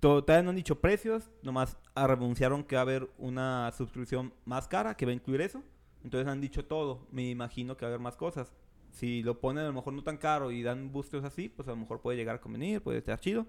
to- 0.00 0.22
todavía 0.22 0.42
no 0.42 0.50
han 0.50 0.56
dicho 0.56 0.80
precios, 0.80 1.30
nomás 1.42 1.78
anunciaron 1.94 2.62
que 2.62 2.76
va 2.76 2.80
a 2.80 2.82
haber 2.82 3.08
una 3.18 3.72
suscripción 3.72 4.34
más 4.44 4.68
cara 4.68 4.94
que 4.96 5.06
va 5.06 5.12
a 5.12 5.14
incluir 5.14 5.40
eso. 5.40 5.62
Entonces 6.04 6.28
han 6.28 6.40
dicho 6.40 6.64
todo. 6.66 7.06
Me 7.10 7.28
imagino 7.30 7.76
que 7.76 7.84
va 7.86 7.88
a 7.88 7.92
haber 7.94 8.00
más 8.02 8.16
cosas. 8.16 8.54
Si 8.90 9.22
lo 9.22 9.40
ponen 9.40 9.64
a 9.64 9.68
lo 9.68 9.72
mejor 9.72 9.92
no 9.94 10.02
tan 10.02 10.16
caro 10.18 10.50
y 10.50 10.62
dan 10.62 10.92
boosters 10.92 11.24
así, 11.24 11.48
pues 11.48 11.66
a 11.68 11.72
lo 11.72 11.78
mejor 11.78 12.00
puede 12.00 12.16
llegar 12.18 12.36
a 12.36 12.40
convenir, 12.40 12.82
puede 12.82 12.98
estar 12.98 13.18
chido. 13.18 13.46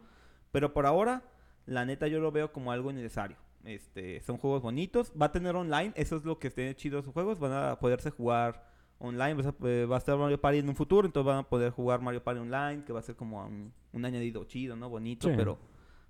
Pero 0.51 0.73
por 0.73 0.85
ahora, 0.85 1.23
la 1.65 1.85
neta 1.85 2.07
yo 2.07 2.19
lo 2.19 2.31
veo 2.31 2.51
como 2.53 2.71
algo 2.71 2.89
innecesario. 2.89 3.37
Este, 3.63 4.21
son 4.21 4.37
juegos 4.37 4.61
bonitos. 4.61 5.11
Va 5.19 5.27
a 5.27 5.31
tener 5.31 5.55
online, 5.55 5.91
eso 5.95 6.15
es 6.17 6.23
lo 6.25 6.39
que 6.39 6.47
esté 6.47 6.73
chido 6.75 7.01
sus 7.01 7.13
juegos. 7.13 7.39
Van 7.39 7.51
a 7.51 7.79
poderse 7.79 8.09
jugar 8.11 8.65
online. 8.99 9.33
Va 9.35 9.49
a, 9.49 9.67
eh, 9.67 9.85
va 9.85 9.95
a 9.95 9.99
estar 9.99 10.17
Mario 10.17 10.39
Party 10.39 10.59
en 10.59 10.69
un 10.69 10.75
futuro, 10.75 11.05
entonces 11.05 11.27
van 11.27 11.39
a 11.39 11.43
poder 11.49 11.71
jugar 11.71 12.01
Mario 12.01 12.23
Party 12.23 12.39
online, 12.41 12.83
que 12.85 12.93
va 12.93 12.99
a 12.99 13.03
ser 13.03 13.15
como 13.15 13.45
un, 13.45 13.73
un 13.93 14.05
añadido 14.05 14.43
chido, 14.45 14.75
¿no? 14.75 14.89
Bonito, 14.89 15.27
Sí. 15.29 15.33
pero 15.35 15.59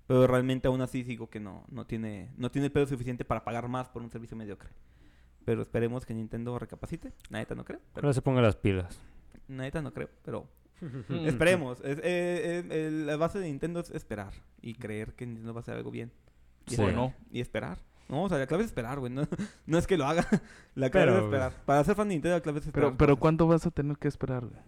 pero 0.06 0.26
realmente 0.26 0.66
aún 0.66 0.80
así 0.80 1.04
digo 1.04 1.30
que 1.30 1.38
no 1.38 1.64
no 1.68 1.86
tiene 1.86 2.32
no 2.36 2.50
tiene 2.50 2.66
el 2.66 2.72
pedo 2.72 2.84
suficiente 2.88 3.24
para 3.24 3.44
pagar 3.44 3.68
más 3.68 3.88
por 3.88 4.02
un 4.02 4.10
servicio 4.10 4.36
mediocre. 4.36 4.70
Pero 5.44 5.62
esperemos 5.62 6.04
que 6.04 6.14
Nintendo 6.14 6.58
recapacite. 6.58 7.12
Neta 7.30 7.54
no 7.54 7.64
creo. 7.64 7.80
Pero, 7.94 8.12
se 8.12 8.20
ponga 8.20 8.42
las 8.42 8.56
pilas. 8.56 9.00
la 9.48 9.62
neta 9.64 9.80
no 9.82 9.92
creo, 9.92 10.10
pero 10.24 10.48
esperemos. 11.08 11.80
Es- 11.80 11.98
eh, 11.98 12.02
eh, 12.04 12.86
el- 12.86 13.06
la 13.06 13.16
base 13.16 13.38
de 13.38 13.46
Nintendo 13.46 13.80
es 13.80 13.90
esperar 13.90 14.32
y 14.60 14.74
creer 14.74 15.14
que 15.14 15.26
Nintendo 15.26 15.54
va 15.54 15.60
a 15.60 15.62
hacer 15.62 15.76
algo 15.76 15.90
bien. 15.90 16.10
Y, 16.70 16.74
Sí. 16.76 16.82
esperar, 16.82 16.94
no. 16.94 17.14
y 17.30 17.40
esperar. 17.40 17.78
No, 18.08 18.24
o 18.24 18.28
sea, 18.28 18.38
la 18.38 18.46
clave 18.46 18.64
es 18.64 18.70
esperar, 18.70 18.98
güey. 18.98 19.12
No, 19.12 19.22
no 19.66 19.78
es 19.78 19.86
que 19.86 19.96
lo 19.96 20.04
haga. 20.06 20.26
La 20.74 20.90
clave 20.90 21.06
Pero, 21.06 21.18
es 21.18 21.24
esperar. 21.24 21.52
Para 21.64 21.84
ser 21.84 21.94
fan 21.94 22.08
de 22.08 22.14
Nintendo, 22.14 22.36
la 22.36 22.42
clave 22.42 22.58
es 22.60 22.66
esperar. 22.66 22.88
Pero, 22.90 22.96
pero. 22.98 23.16
¿cuánto 23.18 23.46
vas 23.46 23.66
a 23.66 23.70
tener 23.70 23.96
que 23.98 24.08
esperar? 24.08 24.46
güey? 24.46 24.60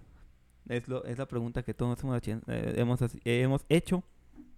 Es, 0.69 0.87
lo, 0.89 1.05
es 1.05 1.19
la 1.19 1.27
pregunta 1.27 1.63
que 1.65 1.75
todos 1.75 2.01
hemos, 2.05 2.17
hecho- 2.19 2.41
eh, 2.47 2.75
hemos, 2.77 3.03
eh, 3.03 3.11
hemos 3.25 3.65
hecho 3.69 4.05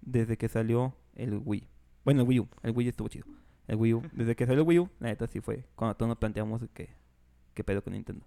desde 0.03 0.37
que 0.37 0.49
salió 0.49 0.95
el 1.15 1.41
Wii. 1.43 1.67
Bueno, 2.05 2.21
el 2.23 2.29
Wii 2.29 2.41
U. 2.41 2.49
El 2.63 2.73
Wii 2.77 2.89
estuvo 2.89 3.09
chido. 3.09 3.27
El 3.67 3.77
Wii 3.77 3.95
U. 3.95 4.03
Desde 4.13 4.37
que 4.37 4.45
salió 4.45 4.61
el 4.63 4.69
Wii 4.69 4.79
U, 4.81 4.91
la 5.01 5.09
neta 5.09 5.27
sí 5.27 5.41
fue 5.41 5.65
cuando 5.77 5.95
todos 5.97 6.09
nos 6.09 6.19
planteamos 6.19 6.61
que, 6.75 6.91
que 7.55 7.65
pedo 7.65 7.83
con 7.83 7.95
Nintendo. 7.95 8.27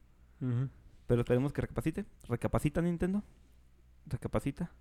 Pero 1.05 1.21
esperemos 1.21 1.53
que 1.53 1.61
recapacite. 1.61 2.05
Recapacita 2.27 2.81
Nintendo. 2.81 3.21
Recapacita. 4.07 4.71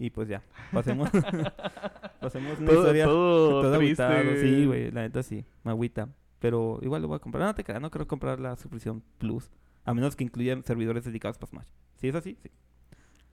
Y 0.00 0.08
pues 0.10 0.28
ya. 0.28 0.42
Pasemos. 0.72 1.10
pasemos 2.20 2.58
una 2.58 2.66
Todo, 2.70 2.78
historia. 2.80 3.04
todo 3.04 3.62
Todo 3.62 3.74
agüitado, 3.74 4.36
sí, 4.40 4.64
güey. 4.66 4.90
La 4.90 5.02
neta 5.02 5.22
sí. 5.22 5.44
Me 5.62 5.70
agüita. 5.72 6.08
Pero 6.38 6.78
igual 6.80 7.02
lo 7.02 7.08
voy 7.08 7.16
a 7.16 7.20
comprar. 7.20 7.44
No 7.46 7.54
te 7.54 7.62
creas, 7.62 7.82
no 7.82 7.90
quiero 7.90 8.06
comprar 8.08 8.40
la 8.40 8.56
suscripción 8.56 9.02
Plus. 9.18 9.50
A 9.84 9.92
menos 9.92 10.16
que 10.16 10.24
incluya 10.24 10.58
servidores 10.64 11.04
dedicados 11.04 11.36
para 11.36 11.50
Smash. 11.50 11.66
Si 11.96 12.08
es 12.08 12.14
así, 12.14 12.38
sí. 12.42 12.50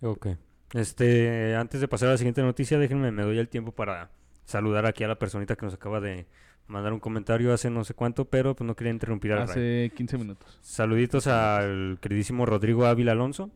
Ok. 0.02 0.28
Este, 0.74 1.56
antes 1.56 1.80
de 1.80 1.88
pasar 1.88 2.10
a 2.10 2.12
la 2.12 2.18
siguiente 2.18 2.42
noticia, 2.42 2.78
déjenme, 2.78 3.12
me 3.14 3.24
doy 3.24 3.38
el 3.40 3.48
tiempo 3.48 3.72
para 3.72 4.12
saludar 4.44 4.86
aquí 4.86 5.06
a 5.06 5.08
la 5.08 5.18
personita 5.18 5.56
que 5.56 5.66
nos 5.66 5.74
acaba 5.74 6.02
de 6.02 6.28
mandar 6.68 6.92
un 6.92 7.00
comentario 7.00 7.54
hace 7.54 7.70
no 7.70 7.86
sé 7.86 7.94
cuánto, 7.94 8.26
pero 8.26 8.56
pues 8.58 8.68
no 8.68 8.76
quería 8.76 8.92
interrumpir 8.92 9.32
al 9.32 9.40
Ray. 9.48 9.50
Hace 9.50 9.92
15 9.96 10.18
minutos. 10.18 10.60
Saluditos 10.62 11.28
al 11.28 11.98
queridísimo 12.02 12.46
Rodrigo 12.46 12.86
Ávila 12.86 13.14
Alonso, 13.14 13.50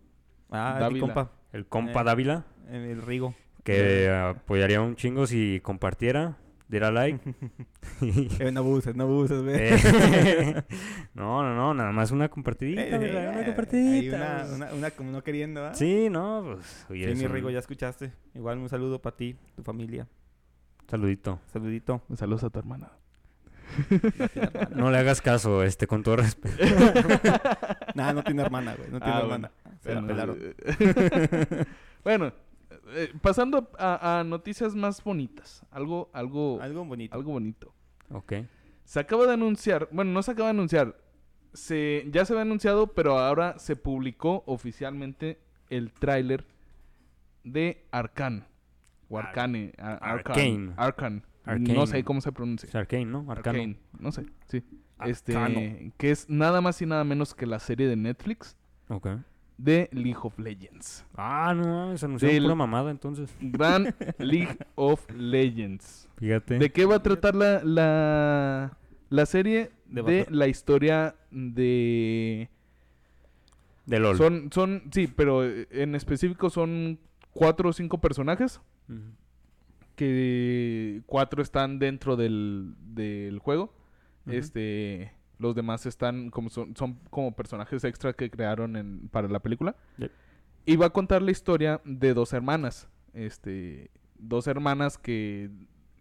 Ah, 0.50 0.90
mi 0.92 1.00
compa, 1.02 1.32
el 1.54 1.66
compa 1.68 2.02
Eh. 2.02 2.04
Dávila, 2.04 2.46
el 2.72 3.02
Rigo. 3.02 3.36
que 3.64 4.10
apoyaría 4.10 4.82
un 4.82 4.96
chingo 4.96 5.28
si 5.28 5.60
compartiera, 5.64 6.38
diera 6.68 6.92
like. 6.92 7.20
Eh, 8.40 8.52
no 8.52 8.62
abuses, 8.62 8.96
no 8.96 9.04
abuses, 9.04 9.42
güey. 9.44 9.56
Eh, 9.60 10.64
no, 11.14 11.44
no, 11.44 11.54
no, 11.56 11.74
nada 11.74 11.92
más 11.92 12.10
una 12.12 12.30
compartidita, 12.30 12.82
Eh, 12.84 12.98
¿verdad? 12.98 13.26
eh, 13.26 13.30
Una 13.38 13.46
compartidita. 13.46 14.16
Una, 14.18 14.56
una, 14.56 14.74
una 14.74 14.92
como 14.92 15.12
no 15.12 15.24
queriendo, 15.24 15.66
¿ah? 15.66 15.74
Sí, 15.76 16.10
no, 16.10 16.42
pues. 16.56 16.86
oye, 16.90 17.06
Sí, 17.06 17.12
es 17.12 17.18
mi 17.20 17.26
un 17.26 17.32
Rigo, 17.34 17.50
ya 17.52 17.60
escuchaste. 17.60 18.12
Igual 18.34 18.58
un 18.58 18.70
saludo 18.70 19.00
para 19.02 19.16
ti, 19.16 19.36
tu 19.56 19.62
familia. 19.64 20.08
Saludito. 20.88 21.40
Saludito. 21.54 22.02
Saludos 22.16 22.44
a 22.44 22.50
tu 22.50 22.60
hermana. 22.60 22.92
No 24.76 24.92
le 24.92 24.98
hagas 24.98 25.22
caso, 25.22 25.64
este, 25.64 25.88
con 25.88 26.04
todo 26.04 26.18
respeto. 26.18 26.58
Nah, 27.96 28.14
no 28.14 28.24
tiene 28.24 28.42
hermana, 28.42 28.74
güey. 28.76 28.90
No 28.90 29.00
tiene 29.00 29.14
Ah, 29.14 29.20
hermana. 29.22 29.52
Se 29.82 29.94
la 29.94 30.02
Bueno, 30.02 30.08
pelaron. 30.08 30.38
eh, 30.42 31.66
bueno, 32.04 32.32
eh, 32.94 33.14
pasando 33.22 33.70
a, 33.78 34.20
a 34.20 34.24
noticias 34.24 34.76
más 34.76 35.04
bonitas. 35.04 35.66
Algo, 35.72 36.10
algo, 36.14 36.60
Algo 36.62 36.86
bonito. 36.86 37.14
algo 37.16 37.32
bonito. 37.34 37.74
Ok. 38.12 38.34
Se 38.84 39.00
acaba 39.00 39.26
de 39.28 39.34
anunciar, 39.34 39.88
bueno, 39.92 40.12
no 40.12 40.22
se 40.24 40.32
acaba 40.32 40.48
de 40.48 40.52
anunciar, 40.52 40.98
se, 41.54 42.06
ya 42.12 42.26
se 42.26 42.34
había 42.34 42.42
anunciado, 42.44 42.88
pero 42.88 43.18
ahora 43.20 43.58
se 43.60 43.76
publicó 43.76 44.44
oficialmente 44.48 45.40
el 45.70 45.92
tráiler 45.94 46.46
de 47.44 47.86
Arcan. 47.92 48.46
O 49.10 49.18
Ar- 49.18 49.28
Arcane. 49.28 49.74
a- 49.78 49.94
Arcane. 49.96 50.14
Arcan. 50.16 50.74
Arcan. 50.78 51.24
Arcane. 51.44 51.74
No 51.74 51.88
sé 51.88 52.04
cómo 52.04 52.22
se 52.22 52.32
pronuncia. 52.32 52.68
Es 52.70 52.76
Arcane, 52.76 53.06
¿no? 53.06 53.20
Arcano. 53.30 53.58
Arcane. 53.60 53.78
No 54.00 54.12
sé, 54.12 54.26
sí. 54.48 54.64
Arcano. 54.98 55.60
Este, 55.60 55.92
que 55.98 56.12
es 56.12 56.30
nada 56.30 56.62
más 56.62 56.82
y 56.82 56.86
nada 56.86 57.04
menos 57.04 57.34
que 57.34 57.46
la 57.48 57.60
serie 57.60 57.88
de 57.88 57.96
Netflix 57.96 58.56
Ok. 58.90 59.08
De 59.64 59.90
League 59.92 60.18
of 60.24 60.38
Legends. 60.40 61.06
Ah, 61.16 61.54
no, 61.56 61.96
se 61.98 62.06
anunció 62.06 62.28
Del- 62.28 62.44
pura 62.44 62.56
mamada 62.56 62.90
entonces. 62.92 63.36
Gran 63.40 63.94
League 64.18 64.58
of 64.76 65.06
Legends. 65.12 66.08
Fíjate. 66.18 66.58
¿De 66.60 66.72
qué 66.72 66.86
va 66.86 66.96
a 66.96 67.04
tratar 67.04 67.36
la, 67.36 67.64
la, 67.64 68.78
la 69.10 69.26
serie? 69.26 69.72
De 69.86 70.26
la 70.30 70.48
historia 70.48 71.16
de... 71.32 72.50
De 73.86 74.00
LOL. 74.00 74.16
Son, 74.18 74.50
son, 74.54 74.84
sí, 74.92 75.08
pero 75.08 75.44
en 75.44 75.96
específico 75.96 76.50
son 76.50 77.00
cuatro 77.34 77.70
o 77.70 77.74
cinco 77.74 78.00
personajes 78.00 78.62
que 79.96 81.02
cuatro 81.06 81.42
están 81.42 81.80
dentro 81.80 82.16
del, 82.16 82.74
del 82.80 83.40
juego. 83.40 83.74
Ujú. 84.26 84.36
Este, 84.36 85.12
los 85.42 85.56
demás 85.56 85.86
están 85.86 86.30
como 86.30 86.50
son, 86.50 86.76
son 86.76 87.00
como 87.10 87.32
personajes 87.34 87.84
extra 87.84 88.14
que 88.14 88.30
crearon 88.30 88.76
en, 88.76 89.08
para 89.10 89.28
la 89.28 89.40
película. 89.40 89.76
Y 90.66 90.76
va 90.76 90.88
a 90.88 90.90
contar 90.92 91.22
la 91.22 91.32
historia 91.32 91.82
de 91.84 92.14
dos 92.14 92.34
hermanas. 92.34 92.88
Este, 93.14 93.90
dos 94.18 94.48
hermanas 94.48 94.98
que 94.98 95.50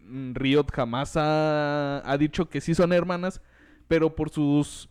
Riot 0.07 0.66
jamás 0.72 1.16
ha, 1.16 2.03
ha 2.05 2.18
dicho 2.18 2.49
que 2.49 2.61
sí 2.61 2.74
son 2.74 2.93
hermanas, 2.93 3.41
pero 3.88 4.14
por 4.14 4.30
sus 4.30 4.88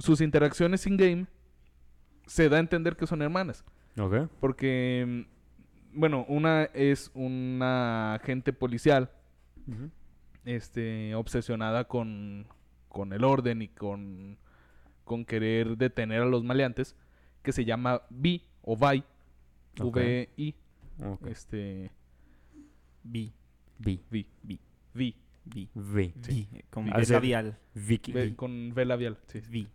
sus 0.00 0.20
interacciones 0.20 0.86
in 0.86 0.96
game 0.96 1.26
se 2.26 2.48
da 2.48 2.56
a 2.56 2.60
entender 2.60 2.96
que 2.96 3.06
son 3.06 3.22
hermanas. 3.22 3.64
Ok. 3.98 4.28
Porque, 4.40 5.26
bueno, 5.92 6.24
una 6.28 6.64
es 6.64 7.10
una 7.14 8.14
agente 8.14 8.52
policial 8.52 9.10
este, 10.44 11.14
obsesionada 11.14 11.84
con, 11.84 12.46
con 12.90 13.14
el 13.14 13.24
orden 13.24 13.62
y 13.62 13.68
con, 13.68 14.36
con 15.04 15.24
querer 15.24 15.78
detener 15.78 16.20
a 16.20 16.26
los 16.26 16.44
maleantes, 16.44 16.94
que 17.42 17.52
se 17.52 17.64
llama 17.64 18.02
Vi 18.10 18.44
o 18.60 18.76
Vi. 18.76 19.02
V-I, 19.78 20.54
Ok. 21.02 21.26
este, 21.28 21.90
Vi. 23.02 23.32
Vi. 23.78 24.00
Vi, 24.10 24.26
Vi, 24.42 24.58
Vi, 24.92 25.14
Vi. 25.46 25.68
V. 25.74 26.12
Vi. 26.28 26.48
Con 26.68 26.88
Hacer- 26.92 27.14
labial. 27.16 27.56
Ve- 27.74 28.34
con 28.36 28.72
V 28.72 28.84
labial, 28.84 29.16
sí. 29.28 29.40
Vi. 29.48 29.68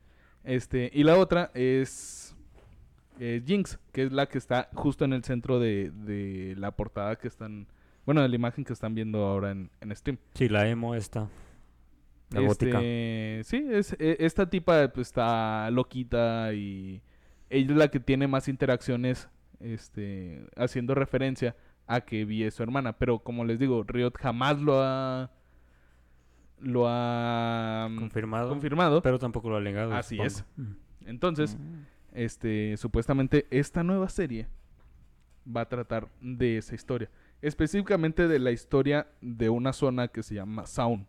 Este, 0.43 0.91
y 0.93 1.03
la 1.03 1.17
otra 1.17 1.49
es 1.55 2.35
Jinx, 3.17 3.79
que 3.91 4.03
es 4.03 4.11
la 4.11 4.27
que 4.27 4.37
está 4.37 4.69
justo 4.73 5.05
en 5.05 5.13
el 5.13 5.23
centro 5.23 5.59
de, 5.59 5.89
de 5.91 6.53
la 6.57 6.71
portada 6.75 7.15
que 7.15 7.27
están, 7.27 7.65
bueno, 8.05 8.21
de 8.21 8.29
la 8.29 8.35
imagen 8.35 8.63
que 8.63 8.73
están 8.73 8.93
viendo 8.93 9.25
ahora 9.25 9.51
en, 9.51 9.71
en 9.81 9.95
stream. 9.95 10.17
Sí, 10.35 10.49
la 10.49 10.67
emo 10.69 10.93
esta. 10.93 11.29
La 12.41 12.47
gótica. 12.47 12.77
Este, 12.81 13.41
sí, 13.45 13.65
es, 13.71 13.93
e- 13.99 14.17
esta 14.19 14.49
tipa 14.49 14.87
pues, 14.89 15.07
está 15.07 15.69
loquita 15.71 16.53
y 16.53 17.01
ella 17.49 17.71
es 17.71 17.77
la 17.77 17.87
que 17.89 17.99
tiene 17.99 18.27
más 18.27 18.47
interacciones 18.47 19.29
este, 19.59 20.45
haciendo 20.55 20.95
referencia 20.95 21.55
a 21.87 22.01
que 22.01 22.25
Vi 22.25 22.43
es 22.43 22.53
su 22.55 22.63
hermana. 22.63 22.93
Pero 22.93 23.19
como 23.19 23.45
les 23.45 23.59
digo, 23.59 23.83
Riot 23.83 24.13
jamás 24.19 24.59
lo 24.59 24.81
ha 24.81 25.31
lo 26.59 26.85
ha 26.87 27.87
mm, 27.89 27.97
Confirmado. 27.99 28.49
confirmado. 28.49 29.01
Pero 29.01 29.19
tampoco 29.19 29.49
lo 29.49 29.57
ha 29.57 29.61
legado. 29.61 29.93
Así 29.93 30.15
supongo. 30.15 30.27
es. 30.27 30.45
Entonces, 31.05 31.57
Mm. 31.57 31.83
este, 32.13 32.77
supuestamente 32.77 33.45
esta 33.51 33.83
nueva 33.83 34.09
serie 34.09 34.47
va 35.45 35.61
a 35.61 35.69
tratar 35.69 36.07
de 36.21 36.57
esa 36.57 36.73
historia. 36.73 37.09
Específicamente 37.41 38.27
de 38.27 38.39
la 38.39 38.51
historia 38.51 39.07
de 39.21 39.49
una 39.49 39.73
zona 39.73 40.07
que 40.07 40.23
se 40.23 40.33
llama 40.35 40.65
Sound. 40.65 41.05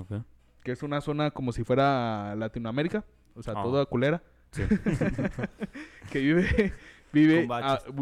Ok. 0.00 0.22
Que 0.66 0.72
es 0.72 0.82
una 0.82 1.00
zona 1.00 1.30
como 1.30 1.52
si 1.52 1.62
fuera 1.62 2.34
Latinoamérica, 2.34 3.04
o 3.36 3.42
sea, 3.42 3.54
Ah. 3.56 3.62
toda 3.62 3.86
culera, 3.86 4.20
Sí. 4.50 4.62
que 6.10 6.18
vive 6.18 6.72
vive 7.12 7.48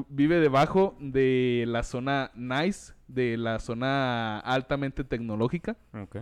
vive 0.08 0.40
debajo 0.40 0.96
de 0.98 1.64
la 1.68 1.82
zona 1.82 2.30
nice, 2.34 2.94
de 3.06 3.36
la 3.36 3.58
zona 3.58 4.38
altamente 4.40 5.04
tecnológica, 5.04 5.76
ok. 5.92 6.16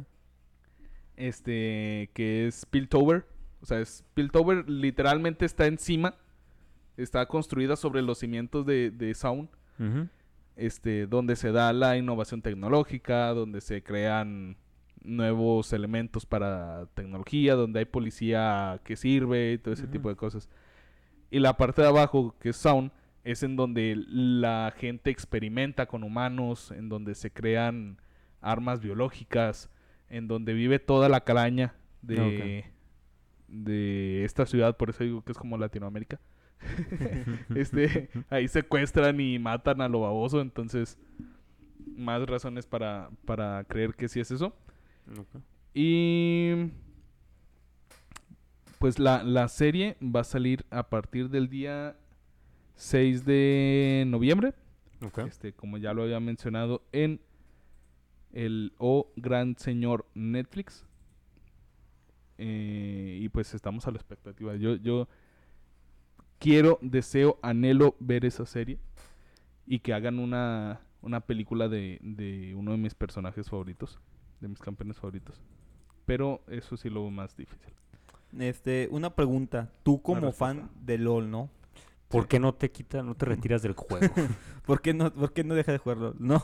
este 1.17 2.11
que 2.15 2.47
es 2.49 2.67
Piltover, 2.67 3.25
o 3.61 3.67
sea, 3.67 3.79
es 3.79 4.05
Piltover 4.15 4.69
literalmente 4.69 5.45
está 5.45 5.67
encima, 5.67 6.17
está 6.97 7.27
construida 7.27 7.77
sobre 7.77 8.03
los 8.03 8.19
cimientos 8.19 8.67
de, 8.67 8.91
de 8.91 9.15
Sound, 9.15 9.49
este, 10.57 11.07
donde 11.07 11.37
se 11.37 11.53
da 11.53 11.73
la 11.73 11.97
innovación 11.97 12.43
tecnológica, 12.43 13.29
donde 13.33 13.61
se 13.61 13.83
crean 13.83 14.57
nuevos 15.05 15.73
elementos 15.73 16.27
para 16.27 16.87
tecnología, 16.95 17.55
donde 17.55 17.81
hay 17.81 17.85
policía 17.85 18.81
que 18.85 18.97
sirve 18.97 19.53
y 19.53 19.59
todo 19.59 19.75
ese 19.75 19.87
tipo 19.87 20.09
de 20.09 20.17
cosas. 20.17 20.49
Y 21.31 21.39
la 21.39 21.57
parte 21.57 21.83
de 21.83 21.89
abajo, 21.89 22.35
que 22.39 22.51
es 22.51 22.57
Sound, 22.57 22.93
es 23.25 23.43
en 23.43 23.57
donde 23.57 23.95
la 23.97 24.73
gente 24.77 25.11
experimenta 25.11 25.87
con 25.87 26.03
humanos, 26.03 26.71
en 26.73 26.89
donde 26.89 27.15
se 27.15 27.31
crean 27.31 28.01
armas 28.41 28.81
biológicas, 28.81 29.71
en 30.09 30.29
donde 30.29 30.53
vive 30.53 30.79
toda 30.79 31.09
la 31.09 31.23
calaña 31.23 31.75
de, 32.03 32.67
de 33.49 34.25
esta 34.25 34.45
ciudad, 34.45 34.77
por 34.77 34.91
eso 34.91 35.05
digo 35.05 35.23
que 35.23 35.33
es 35.33 35.39
como 35.39 35.57
Latinoamérica. 35.57 36.21
este, 37.55 38.09
ahí 38.31 38.49
secuestran 38.49 39.21
y 39.21 39.39
matan 39.39 39.81
a 39.81 39.89
lo 39.89 40.01
baboso, 40.01 40.41
entonces 40.41 40.99
más 41.97 42.23
razones 42.27 42.67
para, 42.67 43.11
para 43.25 43.65
creer 43.65 43.95
que 43.95 44.09
sí 44.09 44.21
es 44.21 44.31
eso. 44.31 44.55
Ok. 45.19 45.43
Y 45.75 46.71
pues 48.79 48.99
la, 48.99 49.23
la 49.23 49.49
serie 49.49 49.97
va 50.03 50.21
a 50.21 50.25
salir 50.25 50.65
a 50.71 50.89
partir 50.89 51.31
del 51.31 51.49
día 51.49 51.97
6 52.77 53.25
de 53.25 54.05
noviembre, 54.09 54.55
este, 55.27 55.53
como 55.53 55.79
ya 55.79 55.95
lo 55.95 56.03
había 56.03 56.21
mencionado 56.21 56.83
en 56.93 57.21
el 58.33 58.73
O 58.79 59.13
Gran 59.17 59.57
Señor 59.57 60.07
Netflix. 60.15 60.85
Eh, 62.39 63.19
y 63.21 63.29
pues 63.29 63.55
estamos 63.55 63.87
a 63.87 63.93
la 63.93 63.99
expectativa. 63.99 64.57
Yo, 64.57 64.75
yo 64.77 65.09
quiero, 66.41 66.79
deseo, 66.83 67.39
anhelo 67.41 67.95
ver 68.01 68.25
esa 68.25 68.47
serie 68.47 68.81
y 69.65 69.79
que 69.79 69.95
hagan 69.95 70.19
una, 70.19 70.81
una 71.03 71.21
película 71.21 71.69
de, 71.69 72.01
de 72.03 72.55
uno 72.57 72.73
de 72.73 72.79
mis 72.79 72.95
personajes 72.95 73.49
favoritos, 73.49 74.01
de 74.43 74.49
mis 74.49 74.59
campeones 74.59 74.99
favoritos. 74.99 75.41
Pero 76.05 76.43
eso 76.49 76.77
sí 76.77 76.91
lo 76.91 77.09
más 77.11 77.37
difícil. 77.37 77.73
Este, 78.39 78.89
una 78.91 79.15
pregunta. 79.15 79.71
Tú 79.83 80.03
como 80.03 80.33
fan 80.33 80.71
de 80.81 80.99
LOL, 80.99 81.31
¿no? 81.31 81.49
¿Por 82.09 82.29
qué 82.29 82.39
no 82.39 82.55
te 82.55 82.71
quitas, 82.71 83.05
no 83.05 83.15
te 83.15 83.25
retiras 83.25 83.63
del 83.63 83.73
juego? 83.73 84.07
¿Por 84.67 84.83
qué 84.83 84.93
no, 84.93 85.13
por 85.13 85.33
qué 85.33 85.45
no 85.45 85.55
deja 85.55 85.73
de 85.73 85.79
jugarlo? 85.79 86.15
No, 86.19 86.41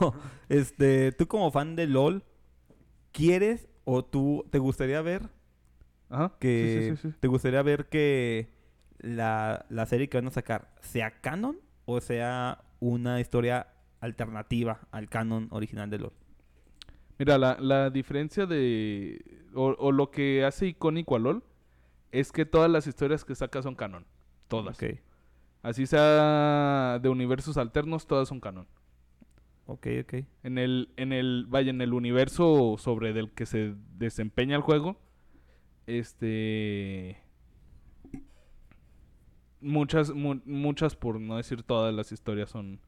este, 0.48 1.12
tú 1.12 1.26
como 1.26 1.50
fan 1.50 1.76
de 1.76 1.86
LOL, 1.86 2.24
¿quieres 3.12 3.68
o 3.84 4.04
tú 4.04 4.46
te 4.50 4.58
gustaría 4.58 5.02
ver 5.02 5.28
Ajá. 6.08 6.36
que 6.38 6.86
sí, 6.88 6.96
sí, 6.96 7.02
sí, 7.02 7.08
sí. 7.10 7.18
te 7.20 7.28
gustaría 7.28 7.62
ver 7.62 7.88
que 7.88 8.50
la, 8.98 9.66
la 9.68 9.86
serie 9.86 10.08
que 10.08 10.16
van 10.16 10.26
a 10.28 10.30
sacar 10.30 10.74
sea 10.80 11.20
canon 11.20 11.58
o 11.84 12.00
sea 12.00 12.64
una 12.80 13.20
historia 13.20 13.68
alternativa 14.00 14.80
al 14.90 15.08
canon 15.08 15.48
original 15.50 15.90
de 15.90 15.98
LoL. 15.98 16.12
Mira, 17.18 17.36
la, 17.38 17.56
la 17.60 17.90
diferencia 17.90 18.46
de... 18.46 19.24
O, 19.54 19.74
o 19.78 19.92
lo 19.92 20.10
que 20.10 20.44
hace 20.44 20.66
icónico 20.68 21.16
a 21.16 21.18
LOL 21.18 21.42
es 22.12 22.30
que 22.32 22.46
todas 22.46 22.70
las 22.70 22.86
historias 22.86 23.24
que 23.24 23.34
saca 23.34 23.60
son 23.62 23.74
canon. 23.74 24.06
Todas. 24.48 24.76
Ok, 24.80 24.98
Así 25.62 25.86
sea 25.86 26.98
de 27.02 27.08
universos 27.08 27.56
alternos, 27.58 28.06
todas 28.06 28.28
son 28.28 28.38
canon. 28.40 28.66
ok, 29.66 29.86
ok. 30.02 30.14
En 30.44 30.56
el, 30.58 30.90
en 30.96 31.12
el, 31.12 31.46
vaya, 31.48 31.70
en 31.70 31.80
el 31.80 31.92
universo 31.92 32.76
sobre 32.78 33.12
del 33.12 33.32
que 33.32 33.44
se 33.46 33.74
desempeña 33.98 34.54
el 34.56 34.62
juego, 34.62 34.96
este... 35.86 37.20
Muchas, 39.60 40.14
mu- 40.14 40.40
muchas, 40.44 40.94
por 40.94 41.20
no 41.20 41.36
decir 41.36 41.64
todas 41.64 41.92
las 41.92 42.12
historias 42.12 42.48
son, 42.50 42.78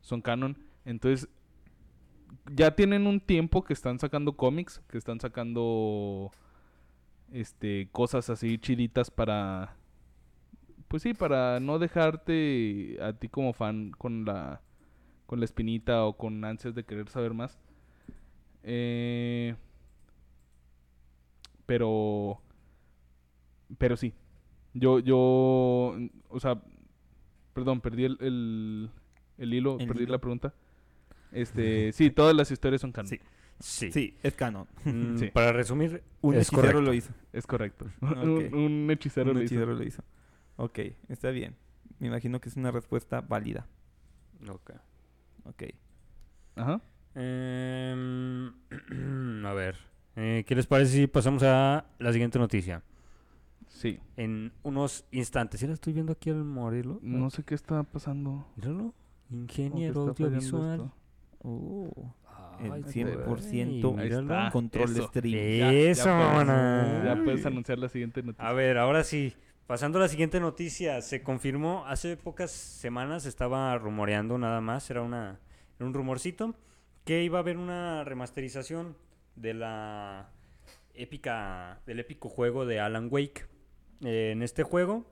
son 0.00 0.22
canon. 0.22 0.56
Entonces, 0.86 1.28
ya 2.54 2.74
tienen 2.74 3.06
un 3.06 3.20
tiempo 3.20 3.62
que 3.64 3.72
están 3.72 3.98
sacando 3.98 4.36
cómics, 4.36 4.80
que 4.88 4.98
están 4.98 5.20
sacando 5.20 6.30
este 7.32 7.88
cosas 7.92 8.28
así 8.30 8.58
chiditas 8.58 9.10
para 9.10 9.76
pues 10.88 11.04
sí, 11.04 11.14
para 11.14 11.60
no 11.60 11.78
dejarte 11.78 12.98
a 13.00 13.12
ti 13.12 13.28
como 13.28 13.52
fan 13.52 13.92
con 13.92 14.24
la 14.24 14.60
con 15.26 15.38
la 15.38 15.44
espinita 15.44 16.04
o 16.04 16.16
con 16.16 16.44
ansias 16.44 16.74
de 16.74 16.84
querer 16.84 17.08
saber 17.08 17.32
más. 17.34 17.58
Eh, 18.64 19.54
pero 21.66 22.40
pero 23.78 23.96
sí. 23.96 24.14
Yo 24.74 24.98
yo 24.98 25.96
o 26.28 26.40
sea, 26.40 26.60
perdón, 27.52 27.80
perdí 27.80 28.04
el 28.04 28.16
el, 28.20 28.90
el 29.38 29.54
hilo, 29.54 29.78
El 29.78 29.86
perdí 29.86 30.04
hilo. 30.04 30.12
la 30.12 30.18
pregunta. 30.18 30.54
Este, 31.32 31.92
sí, 31.92 32.10
todas 32.10 32.34
las 32.34 32.50
historias 32.50 32.80
son 32.80 32.92
canon. 32.92 33.08
Sí. 33.08 33.20
Sí. 33.60 33.92
Sí, 33.92 34.16
es 34.22 34.34
canon. 34.34 34.66
Mm, 34.84 35.16
Sí. 35.18 35.26
Para 35.32 35.52
resumir, 35.52 36.02
Un 36.22 36.34
es 36.34 36.42
hechicero 36.48 36.62
correcto. 36.62 36.80
lo 36.82 36.94
hizo. 36.94 37.12
Es 37.32 37.46
correcto. 37.46 37.86
Ok. 38.00 38.16
un, 38.22 38.54
un 38.54 38.90
hechicero 38.90 39.30
Un 39.30 39.36
lo 39.36 39.42
hizo. 39.42 39.54
hechicero 39.54 39.74
lo 39.74 39.82
hizo. 39.84 40.02
Ok, 40.56 40.78
está 41.08 41.30
bien. 41.30 41.56
Me 41.98 42.06
imagino 42.08 42.40
que 42.40 42.48
es 42.48 42.56
una 42.56 42.70
respuesta 42.70 43.20
válida. 43.20 43.66
Ok. 44.48 44.70
Ok. 45.44 45.62
Ajá. 46.56 46.80
Em, 47.14 48.52
a 49.46 49.52
ver, 49.52 49.76
eh, 50.16 50.44
¿qué 50.46 50.54
les 50.54 50.66
parece 50.66 50.92
si 50.96 51.06
pasamos 51.06 51.42
a 51.42 51.84
la 51.98 52.12
siguiente 52.12 52.38
noticia? 52.38 52.82
Sí. 53.68 53.98
En 54.16 54.52
unos 54.62 55.04
instantes. 55.10 55.60
¿Sí 55.60 55.66
la 55.66 55.74
estoy 55.74 55.92
viendo 55.92 56.12
aquí 56.12 56.30
al 56.30 56.44
morirlo? 56.44 56.98
No 57.02 57.30
sé 57.30 57.42
qué 57.44 57.54
está 57.54 57.82
pasando. 57.82 58.46
Míralo. 58.56 58.94
¿Cómo 59.28 59.46
que 59.46 59.62
Ingeniero 59.62 60.00
audiovisual. 60.08 60.90
Oh, 61.42 61.90
el 62.62 62.72
Ay, 62.72 62.82
100% 62.82 63.80
güey, 63.88 64.00
Ahí 64.02 64.08
míralo. 64.10 64.22
está. 64.22 64.50
control 64.50 64.92
de 64.94 65.00
eso. 65.00 65.08
stream. 65.08 65.58
Ya- 65.58 65.72
ya 65.72 65.72
Eso, 65.72 66.04
puedes- 66.04 66.18
mamona. 66.18 67.02
Ya 67.04 67.24
puedes 67.24 67.46
anunciar 67.46 67.78
la 67.78 67.88
siguiente 67.88 68.22
noticia. 68.22 68.48
A 68.48 68.52
ver, 68.52 68.76
ahora 68.78 69.04
sí. 69.04 69.34
Pasando 69.66 69.98
a 69.98 70.02
la 70.02 70.08
siguiente 70.08 70.40
noticia, 70.40 71.00
se 71.00 71.22
confirmó 71.22 71.86
hace 71.86 72.16
pocas 72.16 72.50
semanas, 72.50 73.24
estaba 73.24 73.78
rumoreando 73.78 74.36
nada 74.36 74.60
más, 74.60 74.90
era, 74.90 75.00
una, 75.02 75.38
era 75.78 75.86
un 75.86 75.94
rumorcito, 75.94 76.56
que 77.04 77.22
iba 77.22 77.38
a 77.38 77.42
haber 77.42 77.56
una 77.56 78.02
remasterización 78.02 78.96
de 79.36 79.54
la 79.54 80.30
épica, 80.94 81.80
del 81.86 82.00
épico 82.00 82.28
juego 82.28 82.66
de 82.66 82.80
Alan 82.80 83.08
Wake. 83.10 83.46
Eh, 84.02 84.30
en 84.32 84.42
este 84.42 84.64
juego, 84.64 85.04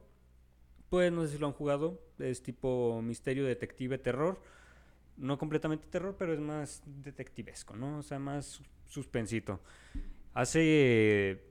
pues 0.90 1.12
no 1.12 1.22
sé 1.24 1.34
si 1.34 1.38
lo 1.38 1.46
han 1.46 1.52
jugado, 1.52 2.00
es 2.18 2.42
tipo 2.42 3.00
misterio, 3.02 3.44
detective, 3.46 3.96
terror. 3.98 4.40
No 5.18 5.36
completamente 5.36 5.86
terror, 5.88 6.16
pero 6.18 6.32
es 6.32 6.40
más 6.40 6.82
detectivesco, 6.86 7.76
¿no? 7.76 7.98
O 7.98 8.02
sea, 8.02 8.18
más 8.18 8.46
su- 8.46 8.64
suspensito. 8.86 9.60
Hace 10.34 11.42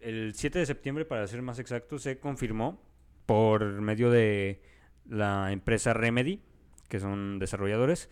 el 0.00 0.32
7 0.34 0.58
de 0.58 0.66
septiembre, 0.66 1.04
para 1.04 1.26
ser 1.26 1.42
más 1.42 1.58
exacto, 1.58 1.98
se 1.98 2.18
confirmó 2.18 2.82
por 3.26 3.64
medio 3.82 4.10
de 4.10 4.62
la 5.08 5.52
empresa 5.52 5.92
Remedy, 5.92 6.40
que 6.88 6.98
son 7.00 7.38
desarrolladores, 7.38 8.08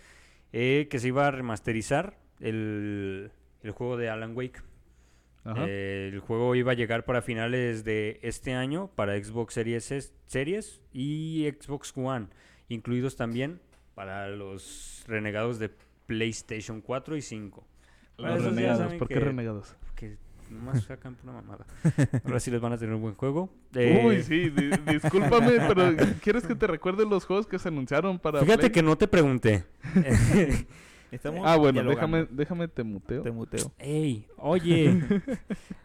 eh, 0.53 0.89
que 0.91 0.99
se 0.99 1.09
iba 1.09 1.27
a 1.27 1.31
remasterizar 1.31 2.19
el, 2.41 3.31
el 3.63 3.71
juego 3.73 3.97
de 3.97 4.11
Alan 4.11 4.37
Wake. 4.37 4.63
Ajá. 5.45 5.65
Eh, 5.67 6.11
el 6.13 6.21
juego 6.21 6.55
iba 6.55 6.73
a 6.73 6.75
llegar 6.75 7.07
para 7.07 7.23
finales 7.23 7.83
de 7.85 8.21
este 8.23 8.53
año 8.53 8.91
para 8.95 9.17
Xbox 9.23 9.55
Series, 9.55 10.13
Series 10.27 10.83
y 10.93 11.49
Xbox 11.59 11.95
One, 11.97 12.27
incluidos 12.69 13.17
también 13.17 13.61
para 14.01 14.31
los 14.31 15.05
renegados 15.07 15.59
de 15.59 15.71
PlayStation 16.07 16.81
4 16.81 17.17
y 17.17 17.19
Los 17.19 17.27
5. 17.27 17.67
Para 18.17 18.33
esos 18.37 18.45
ya 18.45 18.51
renegados. 18.51 18.95
¿Por 18.95 19.09
qué 19.09 19.15
que- 19.15 19.21
renegados? 19.21 19.77
que 19.95 20.17
nomás 20.49 20.85
sacan 20.85 21.17
pura 21.17 21.35
mamada. 21.35 21.67
Ahora 22.25 22.41
sí 22.41 22.51
les 22.51 22.63
van 22.63 22.73
a 22.73 22.79
tener 22.79 22.95
un 22.95 23.03
buen 23.03 23.15
juego. 23.15 23.51
Eh, 23.75 24.03
Uy, 24.03 24.23
sí, 24.23 24.49
di- 24.49 24.71
discúlpame, 24.91 25.53
pero 25.69 25.95
¿quieres 26.23 26.47
que 26.47 26.55
te 26.55 26.67
recuerde 26.67 27.05
los 27.05 27.27
juegos 27.27 27.47
que 27.47 27.59
se 27.59 27.69
anunciaron 27.69 28.19
para 28.19 28.41
Fíjate 28.41 28.59
Play? 28.61 28.73
que 28.73 28.83
no 28.83 28.97
te 28.97 29.07
pregunté. 29.07 29.65
Estamos 31.13 31.43
Ah, 31.45 31.57
bueno, 31.57 31.83
déjame, 31.85 32.27
déjame 32.31 32.69
te 32.69 32.83
muteo. 32.83 33.23
Te 33.23 33.31
muteo. 33.31 33.71
Ey, 33.79 34.27
oye. 34.39 35.03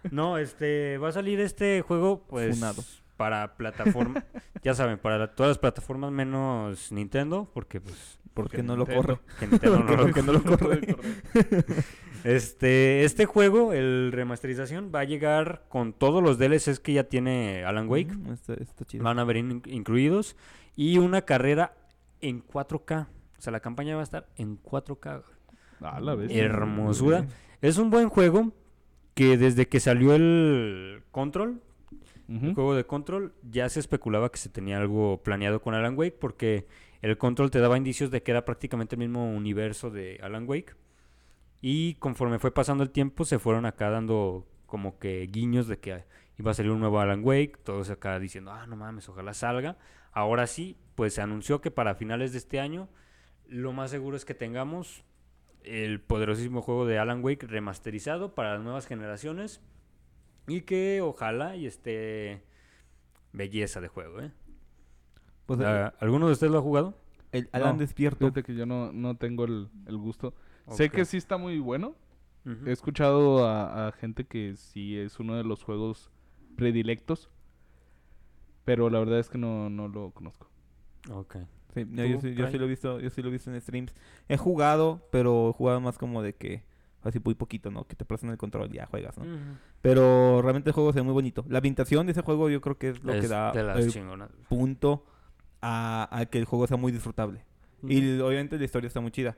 No, 0.09 0.37
este, 0.37 0.97
va 0.99 1.09
a 1.09 1.11
salir 1.11 1.41
este 1.41 1.81
juego, 1.81 2.23
pues, 2.29 2.55
Funado. 2.55 2.81
Para 3.17 3.55
plataforma, 3.57 4.23
ya 4.63 4.73
saben, 4.73 4.97
para 4.97 5.17
la- 5.17 5.33
todas 5.35 5.51
las 5.51 5.57
plataformas 5.59 6.11
menos 6.11 6.91
Nintendo, 6.91 7.49
porque 7.53 7.79
pues, 7.81 8.19
Porque 8.33 8.61
no 8.63 8.75
lo 8.75 8.85
corre. 8.85 9.19
Nintendo 9.41 9.79
no 9.79 9.97
Porque 9.97 10.21
no 10.21 10.33
lo 10.33 10.43
corre. 10.43 10.95
Este, 12.23 13.03
este 13.03 13.25
juego, 13.27 13.71
el 13.71 14.11
remasterización, 14.11 14.91
va 14.93 15.01
a 15.01 15.03
llegar 15.03 15.63
con 15.69 15.93
todos 15.93 16.23
los 16.23 16.39
DLCs 16.39 16.79
que 16.79 16.93
ya 16.93 17.03
tiene 17.03 17.63
Alan 17.65 17.87
Wake. 17.87 18.15
Mm, 18.15 18.31
está, 18.33 18.53
está 18.55 18.83
chido. 18.85 19.03
Van 19.03 19.19
a 19.19 19.23
venir 19.25 19.45
in- 19.51 19.61
incluidos. 19.67 20.35
Y 20.75 20.97
una 20.97 21.21
carrera 21.21 21.75
en 22.21 22.43
4K. 22.43 23.05
O 23.37 23.41
sea, 23.41 23.51
la 23.51 23.59
campaña 23.59 23.93
va 23.95 24.01
a 24.01 24.05
estar 24.05 24.27
en 24.37 24.59
4K. 24.59 25.21
Ah, 25.81 25.99
la 25.99 26.15
vez. 26.15 26.31
Hermosura. 26.31 27.27
Es 27.61 27.77
un 27.77 27.91
buen 27.91 28.09
juego 28.09 28.53
que 29.13 29.37
desde 29.37 29.67
que 29.67 29.79
salió 29.79 30.15
el 30.15 31.03
Control, 31.11 31.61
el 32.27 32.53
juego 32.55 32.75
de 32.75 32.85
Control, 32.85 33.33
ya 33.43 33.69
se 33.69 33.79
especulaba 33.79 34.31
que 34.31 34.39
se 34.39 34.49
tenía 34.49 34.77
algo 34.77 35.21
planeado 35.21 35.61
con 35.61 35.75
Alan 35.75 35.97
Wake 35.97 36.17
porque 36.19 36.67
el 37.01 37.17
Control 37.17 37.51
te 37.51 37.59
daba 37.59 37.77
indicios 37.77 38.09
de 38.09 38.23
que 38.23 38.31
era 38.31 38.45
prácticamente 38.45 38.95
el 38.95 38.99
mismo 38.99 39.31
universo 39.31 39.91
de 39.91 40.19
Alan 40.23 40.47
Wake. 40.47 40.73
Y 41.61 41.95
conforme 41.95 42.39
fue 42.39 42.51
pasando 42.51 42.83
el 42.83 42.89
tiempo, 42.89 43.25
se 43.25 43.39
fueron 43.39 43.65
acá 43.65 43.89
dando 43.89 44.47
como 44.65 44.97
que 44.97 45.27
guiños 45.31 45.67
de 45.67 45.79
que 45.79 46.03
iba 46.37 46.51
a 46.51 46.53
salir 46.53 46.71
un 46.71 46.79
nuevo 46.79 46.99
Alan 46.99 47.21
Wake. 47.23 47.57
Todos 47.63 47.89
acá 47.89 48.19
diciendo, 48.19 48.51
ah, 48.51 48.65
no 48.67 48.75
mames, 48.75 49.07
ojalá 49.09 49.33
salga. 49.33 49.77
Ahora 50.11 50.47
sí, 50.47 50.77
pues 50.95 51.13
se 51.13 51.21
anunció 51.21 51.61
que 51.61 51.71
para 51.71 51.95
finales 51.95 52.31
de 52.31 52.39
este 52.39 52.59
año, 52.59 52.89
lo 53.47 53.73
más 53.73 53.91
seguro 53.91 54.17
es 54.17 54.25
que 54.25 54.33
tengamos 54.33 55.03
el 55.63 55.99
poderosísimo 55.99 56.61
juego 56.61 56.85
de 56.85 56.99
Alan 56.99 57.23
Wake 57.23 57.47
remasterizado 57.47 58.35
para 58.35 58.55
las 58.55 58.63
nuevas 58.63 58.87
generaciones. 58.87 59.61
Y 60.47 60.61
que 60.61 61.01
ojalá 61.01 61.55
y 61.55 61.65
esté 61.65 62.43
belleza 63.33 63.81
de 63.81 63.87
juego, 63.87 64.21
¿eh? 64.21 64.31
Pues, 65.45 65.59
Ah, 65.61 65.93
¿Alguno 65.99 66.27
de 66.27 66.33
ustedes 66.33 66.51
lo 66.51 66.59
ha 66.59 66.61
jugado? 66.61 66.95
el 67.31 67.49
Alan 67.51 67.73
No, 67.73 67.79
despierto. 67.79 68.19
Fíjate 68.19 68.43
que 68.43 68.55
yo 68.55 68.65
no, 68.65 68.91
no 68.93 69.15
tengo 69.17 69.45
el, 69.45 69.69
el 69.87 69.97
gusto. 69.97 70.33
Sé 70.69 70.89
que 70.89 71.05
sí 71.05 71.17
está 71.17 71.37
muy 71.37 71.59
bueno. 71.59 71.95
He 72.65 72.71
escuchado 72.71 73.45
a, 73.47 73.87
a 73.87 73.91
gente 73.91 74.25
que 74.25 74.55
sí 74.55 74.97
es 74.97 75.19
uno 75.19 75.35
de 75.35 75.43
los 75.43 75.63
juegos 75.63 76.11
predilectos. 76.55 77.29
Pero 78.63 78.89
la 78.89 78.99
verdad 78.99 79.19
es 79.19 79.29
que 79.29 79.37
no, 79.37 79.69
no 79.69 79.87
lo 79.87 80.11
conozco. 80.11 80.47
Ok. 81.11 81.37
Sí, 81.73 81.85
no, 81.85 82.05
yo, 82.05 82.19
¿Tú, 82.19 82.21
sí, 82.21 82.33
yo 82.35 82.47
sí 82.47 82.57
lo 82.57 82.65
he 82.65 82.67
visto, 82.69 82.99
yo 82.99 83.09
sí 83.09 83.21
lo 83.21 83.29
he 83.29 83.31
visto 83.31 83.51
en 83.51 83.59
streams. 83.61 83.93
He 84.29 84.37
jugado, 84.37 85.07
pero 85.11 85.49
he 85.49 85.53
jugado 85.53 85.81
más 85.81 85.97
como 85.97 86.21
de 86.21 86.33
que 86.33 86.63
así 87.07 87.19
muy 87.23 87.35
poquito, 87.35 87.71
¿no? 87.71 87.85
Que 87.85 87.95
te 87.95 88.05
prestan 88.05 88.29
el 88.31 88.37
control 88.37 88.69
y 88.71 88.75
ya 88.77 88.85
juegas, 88.87 89.17
¿no? 89.17 89.23
Ujú. 89.23 89.39
Pero 89.81 90.41
realmente 90.41 90.69
el 90.69 90.73
juego 90.73 90.91
se 90.93 90.99
ve 90.99 91.03
muy 91.03 91.13
bonito. 91.13 91.45
La 91.47 91.59
ambientación 91.59 92.05
de 92.07 92.11
ese 92.13 92.21
juego 92.21 92.49
yo 92.49 92.61
creo 92.61 92.77
que 92.77 92.89
es 92.89 93.03
lo 93.03 93.13
que 93.13 93.19
Es 93.19 93.29
da 93.29 93.51
de 93.51 93.63
las 93.63 93.77
el 93.77 93.91
chingonas. 93.91 94.29
punto 94.49 95.05
a, 95.61 96.07
a 96.11 96.25
que 96.25 96.37
el 96.39 96.45
juego 96.45 96.67
sea 96.67 96.77
muy 96.77 96.91
disfrutable. 96.91 97.43
Y 97.87 98.19
obviamente 98.19 98.57
la 98.57 98.65
historia 98.65 98.87
está 98.87 98.99
muy 99.01 99.11
chida. 99.11 99.37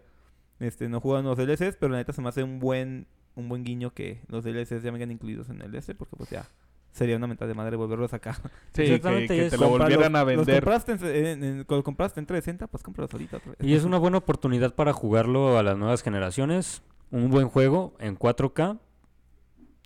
Este, 0.59 0.87
no 0.89 1.01
juegan 1.01 1.25
los 1.25 1.37
DLCs, 1.37 1.75
pero 1.79 1.89
la 1.91 1.97
neta 1.97 2.13
se 2.13 2.21
me 2.21 2.29
hace 2.29 2.43
un 2.43 2.59
buen 2.59 3.07
un 3.35 3.49
buen 3.49 3.63
guiño 3.63 3.93
que 3.93 4.21
los 4.29 4.43
DLCs 4.43 4.81
ya 4.81 4.89
vengan 4.89 5.11
incluidos 5.11 5.49
en 5.49 5.61
el 5.61 5.71
DS, 5.71 5.93
porque 5.95 6.15
pues 6.15 6.31
ya 6.31 6.47
sería 6.91 7.15
una 7.17 7.27
mental 7.27 7.47
de 7.47 7.53
madre 7.53 7.75
volverlo 7.75 8.05
a 8.05 8.07
sacar. 8.07 8.33
Sí, 8.33 8.41
que, 8.73 8.95
Exactamente, 8.95 9.35
que 9.35 9.45
es 9.45 9.51
te 9.51 9.57
lo 9.59 9.69
volvieran 9.69 10.11
los- 10.13 10.21
a 10.21 10.25
los 10.25 10.45
vender. 10.45 10.63
compraste 10.63 10.91
en, 10.93 11.03
en- 11.05 11.43
en- 11.43 11.63
cuando 11.65 11.83
compraste 11.83 12.19
en 12.19 12.25
360, 12.25 12.65
pues 12.65 12.81
cómpralos 12.81 13.13
ahorita 13.13 13.37
otra 13.37 13.51
vez. 13.51 13.59
Y 13.61 13.75
es 13.75 13.83
una 13.83 13.99
buena 13.99 14.17
oportunidad 14.17 14.73
para 14.73 14.91
jugarlo 14.93 15.59
a 15.59 15.61
las 15.63 15.77
nuevas 15.77 16.01
generaciones. 16.01 16.81
Un 17.11 17.29
buen 17.29 17.49
juego 17.49 17.95
en 17.99 18.17
4K. 18.17 18.79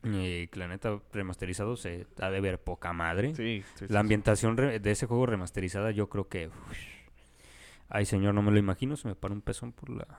Y 0.04 0.48
que 0.48 0.60
la 0.60 0.68
neta 0.68 1.00
remasterizado 1.14 1.76
se 1.76 2.08
ha 2.20 2.32
de 2.32 2.42
ver 2.42 2.60
poca 2.60 2.92
madre. 2.92 3.36
Sí, 3.36 3.62
sí, 3.62 3.64
sí, 3.76 3.86
La 3.90 4.00
sí. 4.00 4.06
ambientación 4.06 4.58
re- 4.58 4.80
de 4.80 4.92
ese 4.92 5.06
juego 5.06 5.28
remasterizada 5.28 5.92
yo 5.92 6.10
creo 6.10 6.28
que... 6.28 6.48
uff. 6.48 6.54
Ay, 7.90 8.06
señor, 8.06 8.34
no 8.34 8.42
me 8.42 8.52
lo 8.52 8.58
imagino, 8.58 8.96
se 8.96 9.10
me 9.10 9.16
para 9.16 9.34
un 9.34 9.42
pezón 9.42 9.74
por 9.74 9.90
la, 9.90 10.08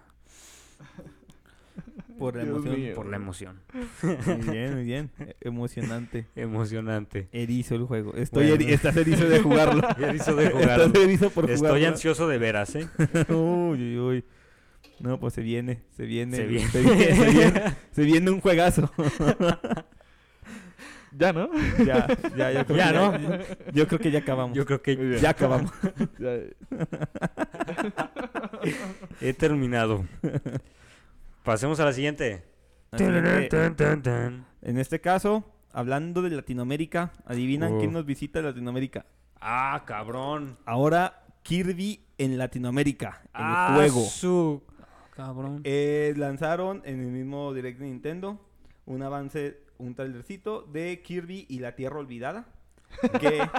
Por 2.18 2.36
la 2.36 2.44
Dios 2.44 2.57
emoción. 2.59 2.80
mío. 2.80 2.94
por 2.94 3.07
la 3.07 3.16
emoción. 3.16 3.61
Muy 4.03 4.50
bien, 4.53 4.74
muy 4.74 4.84
bien. 4.84 5.11
E- 5.18 5.36
Emocionante. 5.40 6.26
Emocionante. 6.36 7.28
Erizo 7.32 7.74
el 7.74 7.84
juego. 7.84 8.14
Estoy 8.14 8.48
Bueno. 8.50 8.64
eri- 8.64 8.72
Estás 8.72 8.96
erizo 8.96 9.28
de 9.28 9.40
jugarlo. 9.40 9.82
Erizo 9.98 10.36
de 10.36 10.50
jugarlo. 10.50 10.84
Estás 10.84 11.03
erizo 11.03 11.30
por 11.30 11.50
Estoy 11.50 11.68
jugarlo. 11.68 11.88
ansioso 11.88 12.28
de 12.28 12.38
veras, 12.38 12.74
¿eh? 12.76 12.88
uy, 13.30 13.96
uy, 13.96 13.98
uy. 13.98 14.24
No, 15.03 15.18
pues 15.18 15.34
se 15.34 15.42
viene, 15.42 15.82
se 15.96 16.07
viene. 16.07 16.36
Se 16.36 16.46
viene. 16.46 16.68
Se 16.70 16.80
viene, 16.80 17.14
se 17.16 17.30
viene, 17.30 17.62
se 17.90 18.03
viene 18.05 18.30
un 18.30 18.40
juegazo. 18.40 18.90
Ya, 21.14 21.30
¿no? 21.30 21.50
ya, 21.84 22.07
ya, 22.34 22.53
yo 22.53 22.64
creo 22.64 22.76
Ya, 22.78 22.86
que 22.90 22.94
¿no? 22.94 23.18
Yo, 23.18 23.44
yo 23.74 23.86
creo 23.86 23.98
que 23.98 24.11
ya 24.11 24.20
acabamos. 24.20 24.57
Yo 24.57 24.64
creo 24.64 24.80
que. 24.80 25.18
Ya 25.20 25.28
acabamos. 25.28 25.70
Ya. 26.18 26.38
he 29.20 29.34
terminado. 29.34 30.07
Pasemos 31.44 31.78
a 31.80 31.84
la 31.84 31.92
siguiente. 31.92 32.44
En 32.92 34.78
este 34.78 35.03
caso, 35.03 35.44
hablando 35.70 36.22
de 36.22 36.30
Latinoamérica, 36.30 37.12
¿adivinan 37.26 37.78
quién 37.78 37.92
nos 37.92 38.07
visita 38.07 38.40
de 38.40 38.48
Latinoamérica? 38.48 39.05
Ah, 39.38 39.82
cabrón. 39.86 40.57
Ahora 40.64 41.24
Kirby 41.42 42.07
en 42.16 42.38
Latinoamérica, 42.38 43.20
en 43.24 43.30
ah, 43.34 43.66
el 43.68 43.74
juego. 43.74 44.00
su- 44.00 44.62
Cabrón. 45.14 45.60
Eh, 45.64 46.14
lanzaron 46.16 46.82
en 46.84 47.00
el 47.00 47.06
mismo 47.08 47.52
Direct 47.54 47.78
de 47.78 47.86
Nintendo 47.86 48.40
un 48.86 49.02
avance, 49.02 49.58
un 49.78 49.94
trailercito 49.94 50.62
de 50.62 51.00
Kirby 51.02 51.46
y 51.48 51.58
la 51.60 51.74
Tierra 51.76 51.98
Olvidada. 51.98 52.46
Que 53.20 53.40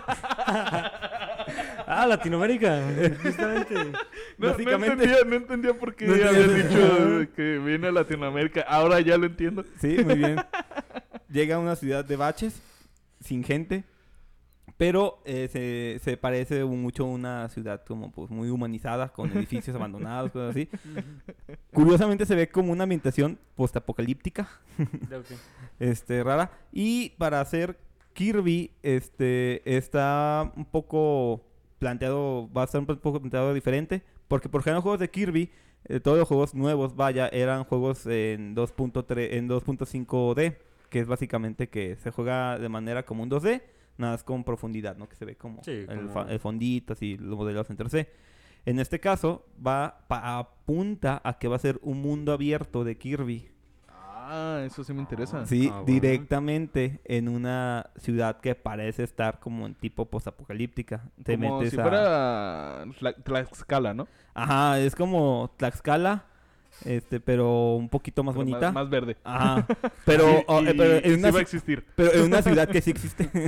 Ah, 1.88 2.06
Latinoamérica. 2.08 2.82
Justamente. 3.24 3.76
No, 4.38 4.48
Básicamente- 4.50 4.96
no 4.96 5.02
entendía, 5.04 5.24
no 5.30 5.36
entendía 5.36 5.74
por 5.76 5.96
qué 5.96 6.08
No 6.08 6.14
dicho 6.16 7.34
que 7.36 7.60
viene 7.60 7.88
a 7.88 7.92
Latinoamérica. 7.92 8.62
Ahora 8.68 9.00
ya 9.00 9.16
lo 9.16 9.28
entiendo. 9.28 9.64
Sí, 9.80 9.98
muy 10.04 10.16
bien. 10.16 10.38
Llega 11.30 11.56
a 11.58 11.60
una 11.60 11.76
ciudad 11.76 12.04
de 12.04 12.16
baches, 12.16 12.60
sin 13.24 13.44
gente, 13.44 13.84
pero 14.78 15.22
eh, 15.26 15.50
se, 15.52 16.00
se 16.04 16.18
parece 16.18 16.64
mucho 16.66 17.04
a 17.04 17.08
una 17.08 17.50
ciudad 17.50 17.84
como 17.86 18.12
pues 18.12 18.30
muy 18.30 18.50
humanizada, 18.50 19.10
con 19.10 19.32
edificios 19.38 19.76
abandonados, 19.76 20.32
cosas 20.32 20.52
así. 20.52 20.70
Curiosamente 21.72 22.26
se 22.26 22.36
ve 22.36 22.50
como 22.50 22.72
una 22.72 22.84
ambientación 22.84 23.38
postapocalíptica, 23.56 24.50
este, 25.80 26.24
rara. 26.24 26.52
Y 26.72 27.12
para 27.12 27.40
hacer 27.42 27.78
Kirby, 28.14 28.72
este, 28.82 29.62
está 29.78 30.52
un 30.56 30.66
poco 30.66 31.42
planteado, 31.80 32.50
va 32.52 32.62
a 32.62 32.66
estar 32.66 32.80
un 32.80 32.88
poco 32.88 33.20
planteado 33.20 33.54
diferente, 33.54 34.04
porque 34.28 34.50
por 34.50 34.62
ejemplo 34.62 34.76
los 34.76 34.84
juegos 34.84 35.00
de 35.00 35.10
Kirby, 35.10 35.52
eh, 35.86 36.00
todos 36.00 36.18
los 36.18 36.28
juegos 36.28 36.56
nuevos, 36.56 36.96
vaya, 36.96 37.28
eran 37.28 37.66
juegos 37.66 38.06
en 38.06 38.56
2.3, 38.56 39.34
en 39.34 39.50
2.5D, 39.50 40.58
que 40.90 41.00
es 41.00 41.08
básicamente 41.08 41.70
que 41.70 41.98
se 41.98 42.12
juega 42.12 42.58
de 42.58 42.70
manera 42.70 43.04
como 43.04 43.24
un 43.24 43.30
2D, 43.30 43.62
nada 43.98 44.14
más 44.14 44.24
con 44.24 44.44
profundidad, 44.44 44.98
¿no? 44.98 45.08
Que 45.08 45.16
se 45.16 45.26
ve 45.26 45.36
como, 45.36 45.64
Sí, 45.64 45.72
el, 45.88 46.08
como- 46.10 46.28
el 46.28 46.40
fondito, 46.40 46.94
así, 46.94 47.18
los 47.18 47.38
modelos 47.38 47.70
en 47.70 47.78
3D. 47.78 48.08
En 48.66 48.80
este 48.80 49.00
caso, 49.00 49.46
va 49.66 50.06
pa- 50.08 50.38
apunta 50.40 51.22
a 51.24 51.38
que 51.38 51.48
va 51.48 51.58
a 51.58 51.60
ser 51.60 51.80
un 51.84 52.02
mundo 52.02 52.32
abierto 52.34 52.84
de 52.84 52.98
Kirby. 52.98 53.50
Ah, 53.90 54.64
eso 54.66 54.84
sí 54.86 54.94
me 54.94 55.02
interesa. 55.02 55.46
Sí, 55.46 55.68
Ah, 55.70 55.82
bueno. 55.82 55.86
directamente 55.86 57.02
en 57.04 57.28
una 57.28 57.88
ciudad 57.98 58.40
que 58.40 58.56
parece 58.56 59.04
estar 59.04 59.40
como 59.42 59.66
en 59.66 59.76
tipo 59.76 60.06
postapocalíptica. 60.10 61.04
Te 61.24 61.36
Como 61.38 61.58
metes 61.58 61.72
si 61.74 61.80
a- 61.80 61.82
fuera 61.84 62.86
Tla- 62.86 63.22
Tlaxcala, 63.24 63.94
¿no? 63.94 64.08
Ajá, 64.34 64.80
es 64.80 64.96
como 64.96 65.54
Tlaxcala, 65.58 66.26
este, 66.86 67.20
pero 67.20 67.76
un 67.76 67.90
poquito 67.90 68.24
más 68.24 68.34
Pero 68.36 68.46
bonita. 68.46 68.72
Más, 68.72 68.90
verde. 68.90 69.18
Ajá, 69.24 69.66
pero, 70.06 70.30
Y- 70.40 70.44
oh, 70.48 70.60
eh, 70.62 70.74
pero 70.78 70.94
en 70.96 71.04
sí 71.04 71.12
una 71.20 71.32
va 71.32 71.40
a 71.40 71.42
existir. 71.42 71.86
pero 71.96 72.14
en 72.14 72.22
una 72.24 72.42
ciudad 72.42 72.68
que 72.70 72.82
sí 72.82 72.92
existe. 72.96 73.30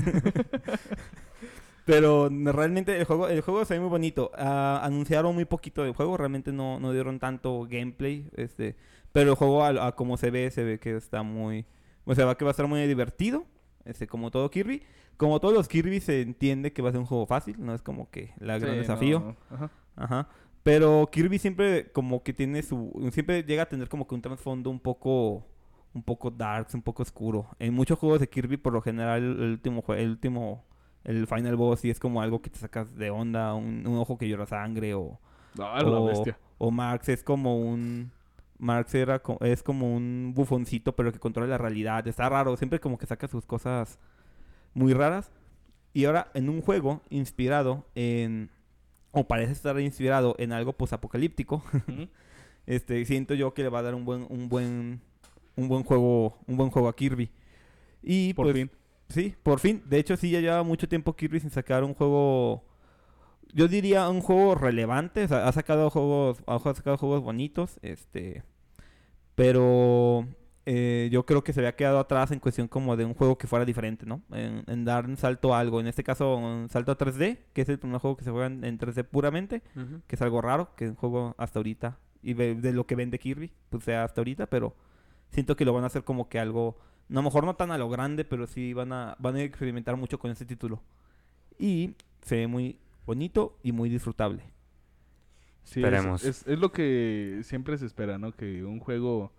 Pero 1.86 2.30
realmente 2.30 2.98
el 2.98 3.06
juego, 3.06 3.28
el 3.28 3.42
juego 3.42 3.64
se 3.64 3.76
ve 3.76 3.80
muy 3.80 3.90
bonito. 3.90 4.32
Ah, 4.36 4.82
anunciaron 4.84 5.36
muy 5.36 5.46
poquito 5.46 5.84
del 5.84 5.94
juego, 5.94 6.18
realmente 6.18 6.52
no, 6.52 6.80
no 6.80 6.92
dieron 6.92 7.20
tanto 7.20 7.68
gameplay. 7.70 8.28
Este, 8.36 8.76
pero 9.12 9.30
el 9.32 9.36
juego, 9.36 9.64
a, 9.64 9.88
a 9.88 9.92
como 9.92 10.18
se 10.18 10.32
ve, 10.32 10.50
se 10.50 10.64
ve 10.64 10.80
que 10.80 10.96
está 10.96 11.22
muy. 11.22 11.66
O 12.06 12.16
sea, 12.16 12.26
va 12.26 12.38
que 12.38 12.44
va 12.46 12.50
a 12.50 12.54
estar 12.54 12.68
muy 12.68 12.86
divertido. 12.88 13.46
Este, 13.86 14.08
como 14.08 14.32
todo 14.32 14.50
Kirby. 14.50 14.82
Como 15.18 15.40
todos 15.40 15.54
los 15.54 15.68
Kirby 15.68 16.00
se 16.00 16.22
entiende 16.24 16.74
que 16.74 16.82
va 16.82 16.90
a 16.90 16.92
ser 16.92 17.00
un 17.02 17.06
juego 17.06 17.28
fácil, 17.28 17.56
no 17.60 17.76
es 17.76 17.84
como 17.84 18.10
que 18.10 18.34
la 18.40 18.58
gran 18.58 18.74
Sí, 18.74 18.80
desafío. 18.80 19.20
no, 19.20 19.56
ajá. 19.56 19.70
Ajá. 19.96 20.28
Pero 20.66 21.08
Kirby 21.12 21.38
siempre 21.38 21.92
como 21.92 22.24
que 22.24 22.34
tiene 22.34 22.64
su... 22.64 22.92
Siempre 23.12 23.44
llega 23.44 23.62
a 23.62 23.70
tener 23.70 23.88
como 23.88 24.08
que 24.08 24.16
un 24.16 24.22
trasfondo 24.24 24.72
un 24.72 24.80
poco... 24.80 25.46
Un 25.94 26.02
poco 26.02 26.32
dark, 26.32 26.68
un 26.74 26.82
poco 26.82 27.04
oscuro. 27.04 27.48
En 27.60 27.76
muchos 27.76 28.00
juegos 28.00 28.20
de 28.20 28.28
Kirby, 28.28 28.58
por 28.58 28.74
lo 28.74 28.82
general, 28.82 29.22
el 29.22 29.52
último... 29.52 29.84
El 29.90 30.10
último... 30.10 30.66
El 31.04 31.28
final 31.28 31.56
boss 31.56 31.82
sí 31.82 31.92
es 31.92 32.00
como 32.00 32.20
algo 32.20 32.42
que 32.42 32.50
te 32.50 32.58
sacas 32.58 32.96
de 32.96 33.12
onda. 33.12 33.54
Un, 33.54 33.86
un 33.86 33.96
ojo 33.98 34.18
que 34.18 34.28
llora 34.28 34.48
sangre 34.48 34.96
o... 34.96 35.20
Ah, 35.60 35.84
la 35.84 36.00
o, 36.00 36.06
bestia. 36.06 36.36
o 36.58 36.72
Marx 36.72 37.10
es 37.10 37.24
como 37.24 37.60
un... 37.60 38.10
Marx 38.58 38.96
era 38.96 39.22
es 39.42 39.62
como 39.62 39.96
un 39.96 40.34
bufoncito, 40.34 40.96
pero 40.96 41.12
que 41.12 41.20
controla 41.20 41.48
la 41.48 41.58
realidad. 41.60 42.08
Está 42.08 42.28
raro. 42.28 42.58
Siempre 42.58 42.80
como 42.80 42.98
que 42.98 43.06
saca 43.06 43.28
sus 43.28 43.46
cosas 43.46 44.00
muy 44.74 44.96
raras. 44.96 45.32
Y 45.94 46.06
ahora 46.06 46.32
en 46.34 46.50
un 46.50 46.64
juego 46.64 47.04
inspirado 47.12 47.86
en... 47.94 48.50
O 49.16 49.28
parece 49.28 49.54
estar 49.54 49.80
inspirado 49.80 50.36
en 50.38 50.52
algo 50.52 50.74
posapocalíptico. 50.74 51.64
Ujú. 51.74 52.10
este, 52.68 53.04
siento 53.06 53.34
yo 53.34 53.54
que 53.54 53.64
le 53.64 53.70
va 53.70 53.80
a 53.80 53.84
dar 53.84 53.96
un 53.96 54.04
buen, 54.04 54.28
un 54.30 54.50
buen, 54.50 55.02
un 55.56 55.68
buen 55.70 55.84
juego, 55.84 56.38
un 56.48 56.58
buen 56.58 56.70
juego 56.70 56.90
a 56.90 56.96
Kirby. 56.96 57.32
Y 58.04 58.34
Por 58.34 58.48
pues, 58.48 58.56
fin. 58.56 58.72
Sí, 59.10 59.36
por 59.42 59.60
fin. 59.60 59.84
De 59.86 60.00
hecho, 60.00 60.18
sí, 60.18 60.30
ya 60.32 60.42
lleva 60.42 60.64
mucho 60.64 60.90
tiempo 60.90 61.16
Kirby 61.16 61.40
sin 61.40 61.50
sacar 61.50 61.84
un 61.84 61.94
juego. 61.94 62.66
Yo 63.54 63.68
diría 63.68 64.10
un 64.10 64.20
juego 64.20 64.56
relevante. 64.56 65.24
O 65.24 65.28
sea, 65.28 65.48
ha 65.48 65.52
sacado 65.54 65.90
juegos, 65.90 66.44
ha 66.46 66.60
sacado 66.60 66.98
juegos 66.98 67.22
bonitos. 67.22 67.80
Este. 67.82 68.44
Pero 69.36 70.28
eh, 70.66 71.10
yo 71.12 71.26
creo 71.26 71.44
que 71.44 71.54
se 71.54 71.60
había 71.60 71.76
quedado 71.76 72.00
atrás 72.00 72.32
en 72.32 72.40
cuestión 72.40 72.68
como 72.68 72.96
de 72.98 73.06
un 73.06 73.14
juego 73.14 73.38
que 73.38 73.46
fuera 73.48 73.66
diferente, 73.66 74.06
¿no? 74.06 74.22
En, 74.32 74.64
en 74.68 74.86
dar 74.86 75.06
un 75.06 75.16
salto 75.18 75.54
a 75.54 75.60
algo. 75.60 75.80
En 75.80 75.88
este 75.88 76.04
caso, 76.04 76.36
un 76.38 76.70
salto 76.70 76.92
a 76.92 76.98
3D, 76.98 77.38
que 77.54 77.62
es 77.62 77.70
el 77.70 77.78
primer 77.80 78.00
juego 78.00 78.18
que 78.18 78.24
se 78.24 78.32
juega 78.32 78.48
en, 78.48 78.64
en 78.64 78.80
3D 78.80 79.04
puramente, 79.06 79.62
que 80.08 80.16
es 80.16 80.22
algo 80.22 80.42
raro, 80.42 80.76
que 80.76 80.86
es 80.86 80.90
un 80.92 80.96
juego 80.98 81.36
hasta 81.38 81.60
ahorita. 81.60 82.00
Y 82.24 82.34
de, 82.34 82.56
de 82.56 82.74
lo 82.74 82.88
que 82.88 82.96
vende 82.96 83.20
Kirby, 83.20 83.52
pues 83.70 83.84
sea 83.84 84.04
hasta 84.04 84.22
ahorita, 84.22 84.48
pero 84.48 84.76
siento 85.30 85.56
que 85.56 85.66
lo 85.66 85.74
van 85.74 85.84
a 85.84 85.88
hacer 85.88 86.04
como 86.04 86.28
que 86.30 86.40
algo. 86.40 86.78
No, 87.08 87.20
a 87.20 87.22
lo 87.22 87.30
mejor 87.30 87.46
no 87.46 87.56
tan 87.56 87.70
a 87.72 87.78
lo 87.78 87.88
grande, 87.88 88.26
pero 88.26 88.48
sí 88.48 88.74
van 88.74 88.92
a, 88.92 89.16
van 89.20 89.36
a 89.36 89.44
experimentar 89.44 89.96
mucho 89.98 90.18
con 90.18 90.32
este 90.32 90.46
título. 90.46 90.82
Y 91.60 91.94
se 92.24 92.38
ve 92.38 92.48
muy 92.48 92.80
bonito 93.06 93.60
y 93.62 93.72
muy 93.72 93.90
disfrutable. 93.90 94.42
Sí, 95.64 95.80
es- 95.82 95.86
Esperemos. 95.86 96.24
Es, 96.26 96.48
es 96.48 96.60
lo 96.60 96.72
que 96.72 97.42
siempre 97.44 97.78
se 97.78 97.86
espera, 97.86 98.18
¿no? 98.18 98.32
Que 98.32 98.64
un 98.64 98.80
juego, 98.80 99.32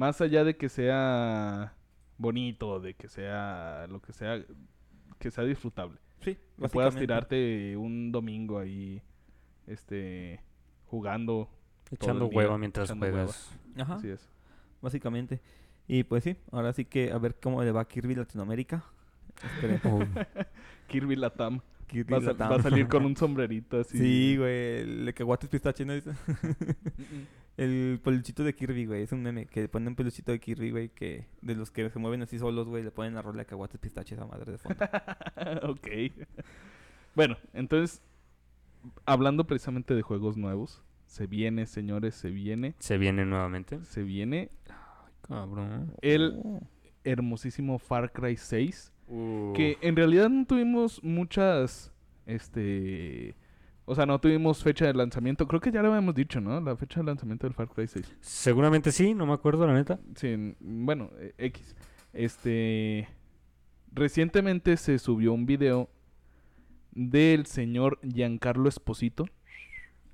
más 0.00 0.18
allá 0.22 0.44
de 0.44 0.56
que 0.56 0.70
sea 0.70 1.74
bonito, 2.16 2.80
de 2.80 2.94
que 2.94 3.06
sea 3.06 3.86
lo 3.90 4.00
que 4.00 4.14
sea, 4.14 4.42
que 5.18 5.30
sea 5.30 5.44
disfrutable. 5.44 5.98
Sí, 6.22 6.38
Que 6.58 6.68
puedas 6.70 6.96
tirarte 6.96 7.76
un 7.76 8.10
domingo 8.10 8.58
ahí, 8.58 9.02
este, 9.66 10.40
jugando. 10.86 11.50
Echando 11.90 12.28
día, 12.28 12.38
hueva 12.38 12.56
mientras 12.56 12.88
echando 12.88 13.08
juegas. 13.08 13.54
Ajá, 13.76 13.96
Así 13.96 14.08
es. 14.08 14.26
básicamente. 14.80 15.42
Y 15.86 16.04
pues 16.04 16.24
sí, 16.24 16.34
ahora 16.50 16.72
sí 16.72 16.86
que 16.86 17.12
a 17.12 17.18
ver 17.18 17.34
cómo 17.38 17.62
le 17.62 17.70
va 17.70 17.82
a 17.82 17.88
Kirby 17.88 18.14
Latinoamérica. 18.14 18.82
Esperemos. 19.44 20.08
Kirby 20.88 21.16
Latam. 21.16 21.60
Va 22.12 22.16
a, 22.16 22.48
va 22.48 22.62
salir 22.62 22.88
con 22.88 23.04
un 23.04 23.16
sombrerito 23.16 23.80
así. 23.80 23.98
Sí, 23.98 24.36
güey, 24.36 24.80
el 24.80 25.06
de 25.06 25.14
caguates 25.14 25.48
pistache, 25.48 25.84
¿no? 25.84 25.92
El 27.56 28.00
peluchito 28.02 28.42
de 28.42 28.54
Kirby, 28.54 28.86
güey, 28.86 29.02
es 29.02 29.12
un 29.12 29.22
meme 29.22 29.44
que 29.44 29.68
ponen 29.68 29.88
un 29.88 29.94
peluchito 29.94 30.32
de 30.32 30.40
Kirby, 30.40 30.70
güey, 30.70 30.88
que 30.88 31.26
de 31.42 31.54
los 31.54 31.70
que 31.70 31.90
se 31.90 31.98
mueven 31.98 32.22
así 32.22 32.38
solos, 32.38 32.66
güey, 32.68 32.82
le 32.82 32.90
ponen 32.90 33.14
la 33.14 33.20
rola 33.20 33.40
de 33.40 33.46
caguates 33.46 33.78
pistache 33.78 34.14
a 34.14 34.18
esa 34.18 34.26
madre 34.26 34.52
de 34.52 34.58
fondo. 34.58 34.78
ok. 35.68 35.88
Bueno, 37.14 37.36
entonces, 37.52 38.00
hablando 39.04 39.44
precisamente 39.46 39.94
de 39.94 40.00
juegos 40.00 40.38
nuevos, 40.38 40.82
se 41.04 41.26
viene, 41.26 41.66
señores, 41.66 42.14
se 42.14 42.30
viene, 42.30 42.76
Se 42.78 42.96
viene 42.96 43.26
nuevamente. 43.26 43.84
se 43.84 44.04
viene 44.04 44.48
Cabrón. 45.28 45.92
el 46.00 46.40
Oh. 46.42 46.62
hermosísimo 47.04 47.78
Far 47.78 48.12
Cry 48.12 48.36
6, 48.36 48.92
Uh. 49.10 49.52
que 49.54 49.76
en 49.82 49.96
realidad 49.96 50.30
no 50.30 50.46
tuvimos 50.46 51.02
muchas, 51.02 51.92
este, 52.26 53.34
o 53.84 53.94
sea, 53.96 54.06
no 54.06 54.20
tuvimos 54.20 54.62
fecha 54.62 54.86
de 54.86 54.94
lanzamiento, 54.94 55.48
creo 55.48 55.60
que 55.60 55.72
ya 55.72 55.82
lo 55.82 55.88
habíamos 55.88 56.14
dicho, 56.14 56.40
¿no? 56.40 56.60
La 56.60 56.76
fecha 56.76 57.00
de 57.00 57.06
lanzamiento 57.06 57.46
del 57.46 57.54
Far 57.54 57.68
Cry 57.68 57.88
6. 57.88 58.14
Seguramente 58.20 58.92
sí, 58.92 59.12
no 59.14 59.26
me 59.26 59.32
acuerdo, 59.32 59.66
la 59.66 59.74
neta. 59.74 59.98
Sí, 60.14 60.28
en- 60.28 60.56
bueno, 60.60 61.10
eh, 61.18 61.34
X. 61.38 61.74
Este. 62.12 63.08
Recientemente 63.92 64.76
se 64.76 64.98
subió 65.00 65.32
un 65.32 65.46
video 65.46 65.90
del 66.92 67.46
señor 67.46 67.98
Giancarlo 68.02 68.68
Esposito. 68.68 69.26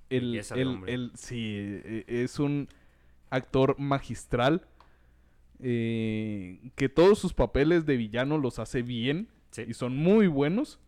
El, 0.09 0.34
el- 0.55 0.80
el- 0.86 1.12
sí, 1.14 1.55
e- 1.84 2.05
es 2.07 2.38
un 2.38 2.68
actor 3.28 3.78
magistral. 3.78 4.66
Eh, 5.61 6.71
que 6.75 6.89
todos 6.89 7.19
sus 7.19 7.33
papeles 7.35 7.87
de 7.87 7.97
villano 7.97 8.39
los 8.39 8.59
hace 8.59 8.83
bien 8.83 9.29
Sí. 9.51 9.65
y 9.69 9.75
son 9.75 9.97
muy 9.97 10.27
buenos. 10.27 10.79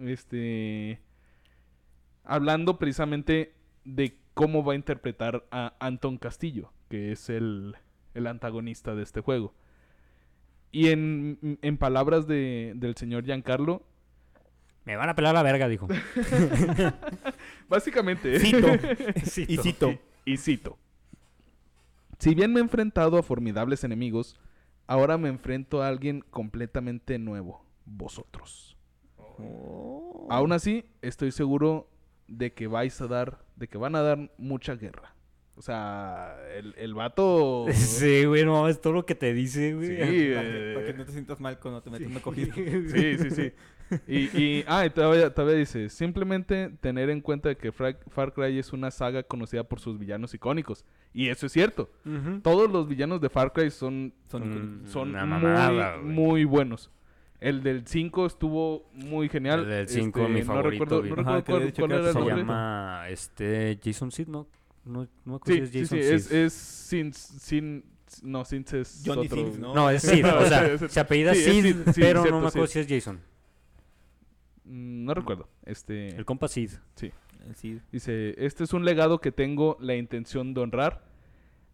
Este. 0.00 1.00
Hablando 2.24 2.78
precisamente 2.78 3.54
de 3.84 4.16
cómo 4.34 4.64
va 4.64 4.72
a 4.72 4.76
interpretar 4.76 5.46
a 5.50 5.74
Anton 5.78 6.18
Castillo, 6.18 6.72
que 6.88 7.12
es 7.12 7.30
el, 7.30 7.76
el 8.14 8.26
antagonista 8.26 8.94
de 8.96 9.02
este 9.04 9.20
juego. 9.20 9.54
Y 10.72 10.88
en, 10.88 11.58
en 11.62 11.78
palabras 11.78 12.26
de- 12.26 12.72
del 12.76 12.96
señor 12.96 13.24
Giancarlo, 13.24 13.86
Me 14.84 14.94
van 14.96 15.08
a 15.08 15.14
pelar 15.14 15.34
la 15.34 15.42
verga, 15.42 15.68
dijo. 15.68 15.88
básicamente. 17.68 18.38
Cito. 18.40 18.68
Cito. 19.24 19.52
y 19.52 19.56
cito. 19.58 19.98
Y 20.24 20.36
cito. 20.36 20.78
Si 22.18 22.34
bien 22.34 22.52
me 22.52 22.60
he 22.60 22.62
enfrentado 22.62 23.18
a 23.18 23.22
formidables 23.22 23.84
enemigos, 23.84 24.38
ahora 24.86 25.18
me 25.18 25.28
enfrento 25.28 25.82
a 25.82 25.88
alguien 25.88 26.24
completamente 26.30 27.18
nuevo, 27.18 27.64
vosotros. 27.84 28.76
Oh. 29.18 30.26
Aún 30.30 30.52
así, 30.52 30.84
estoy 31.02 31.32
seguro 31.32 31.90
de 32.28 32.52
que 32.52 32.66
vais 32.66 33.00
a 33.00 33.06
dar, 33.06 33.44
de 33.56 33.68
que 33.68 33.78
van 33.78 33.94
a 33.94 34.02
dar 34.02 34.30
mucha 34.38 34.74
guerra. 34.74 35.14
O 35.56 35.62
sea, 35.62 36.36
el, 36.54 36.74
el 36.76 36.94
vato... 36.94 37.66
Sí, 37.72 38.24
güey, 38.24 38.44
no, 38.44 38.68
es 38.68 38.80
todo 38.80 38.92
lo 38.92 39.06
que 39.06 39.14
te 39.14 39.32
dice, 39.32 39.74
güey. 39.74 39.88
Sí, 39.88 39.94
Para 40.34 40.48
eh, 40.48 40.74
para 40.74 40.86
que 40.86 40.94
no 40.94 41.04
te 41.04 41.12
sientas 41.12 41.40
mal 41.40 41.58
cuando 41.58 41.82
te 41.82 41.90
metes 41.90 42.06
una 42.06 42.20
cogida. 42.20 42.54
Sí, 42.54 43.18
sí, 43.18 43.30
sí. 43.30 43.52
Y, 44.08 44.18
y, 44.36 44.64
ah, 44.66 44.84
y 44.86 44.90
todavía, 44.90 45.32
todavía 45.32 45.58
dice, 45.58 45.88
simplemente 45.90 46.70
tener 46.80 47.08
en 47.10 47.20
cuenta 47.20 47.54
que 47.54 47.70
Fra- 47.72 47.96
Far 48.08 48.32
Cry 48.32 48.58
es 48.58 48.72
una 48.72 48.90
saga 48.90 49.22
conocida 49.22 49.62
por 49.64 49.78
sus 49.80 49.98
villanos 49.98 50.34
icónicos. 50.34 50.84
Y 51.14 51.28
eso 51.28 51.46
es 51.46 51.52
cierto. 51.52 51.90
Todos 52.42 52.70
los 52.70 52.88
villanos 52.88 53.20
de 53.20 53.28
Far 53.30 53.52
Cry 53.52 53.70
son, 53.70 54.12
Son 54.28 54.82
Mm, 54.82 54.86
son 54.86 55.12
muy, 55.12 56.12
muy 56.12 56.44
buenos. 56.44 56.90
El 57.38 57.62
del 57.62 57.86
5 57.86 58.26
estuvo 58.26 58.88
muy 58.92 59.28
genial. 59.28 59.60
El 59.60 59.68
del 59.68 59.88
5, 59.88 60.20
Este, 60.20 60.32
mi 60.32 60.40
no 60.40 60.46
favorito, 60.46 60.70
recuerdo, 60.84 61.02
no 61.02 61.02
recuerdo 61.16 61.44
cuál, 61.44 61.72
cuál 61.74 61.92
era 61.92 62.00
el 62.00 62.12
Se 62.12 62.18
nombre. 62.18 62.36
llama 62.38 63.04
este 63.08 63.78
Jason 63.84 64.10
Sid, 64.10 64.26
¿no? 64.28 64.46
No, 64.84 65.02
no 65.02 65.08
me 65.24 65.34
acuerdo 65.36 65.66
Sí, 65.66 65.72
si 65.72 65.78
es 65.78 65.88
Jason 65.90 65.98
sí, 65.98 66.04
es, 66.14 66.24
Sid. 66.24 66.36
es 66.36 66.52
sin, 66.54 67.12
sin, 67.12 67.84
no, 68.22 68.44
sin 68.44 68.64
es 68.72 69.02
Johnny 69.04 69.26
otro. 69.26 69.36
Sins, 69.38 69.58
¿no? 69.58 69.74
No, 69.74 69.90
es 69.90 70.02
Sid, 70.02 70.24
o 70.26 70.46
sea, 70.46 70.78
se 70.88 71.00
apellida 71.00 71.34
sí, 71.34 71.62
Sid, 71.62 71.76
pero 71.84 71.92
cierto, 71.92 72.30
no 72.30 72.40
me 72.40 72.48
acuerdo 72.48 72.66
si 72.68 72.78
es 72.78 72.86
Jason. 72.88 73.20
Mm, 74.66 75.04
No 75.04 75.14
recuerdo. 75.14 75.48
Este, 75.64 76.08
El 76.16 76.24
compa 76.24 76.48
Sid. 76.48 76.70
El 77.46 77.54
Cid. 77.54 77.78
Dice, 77.92 78.34
este 78.44 78.64
es 78.64 78.72
un 78.72 78.84
legado 78.84 79.20
que 79.20 79.32
tengo 79.32 79.76
la 79.80 79.94
intención 79.94 80.52
de 80.54 80.60
honrar. 80.60 81.04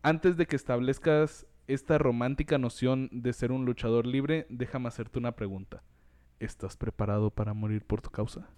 Antes 0.03 0.37
de 0.37 0.47
que 0.47 0.57
establezcas 0.57 1.47
esta 1.69 1.97
romántica 1.97 2.59
noción 2.59 3.09
de 3.13 3.33
ser 3.33 3.53
un 3.53 3.65
luchador 3.65 4.07
libre, 4.07 4.47
déjame 4.51 4.89
hacerte 4.89 5.19
una 5.19 5.33
pregunta. 5.33 5.83
¿Estás 6.41 6.77
preparado 6.77 7.31
para 7.31 7.55
morir 7.55 7.85
por 7.85 8.03
tu 8.03 8.11
causa? 8.11 8.49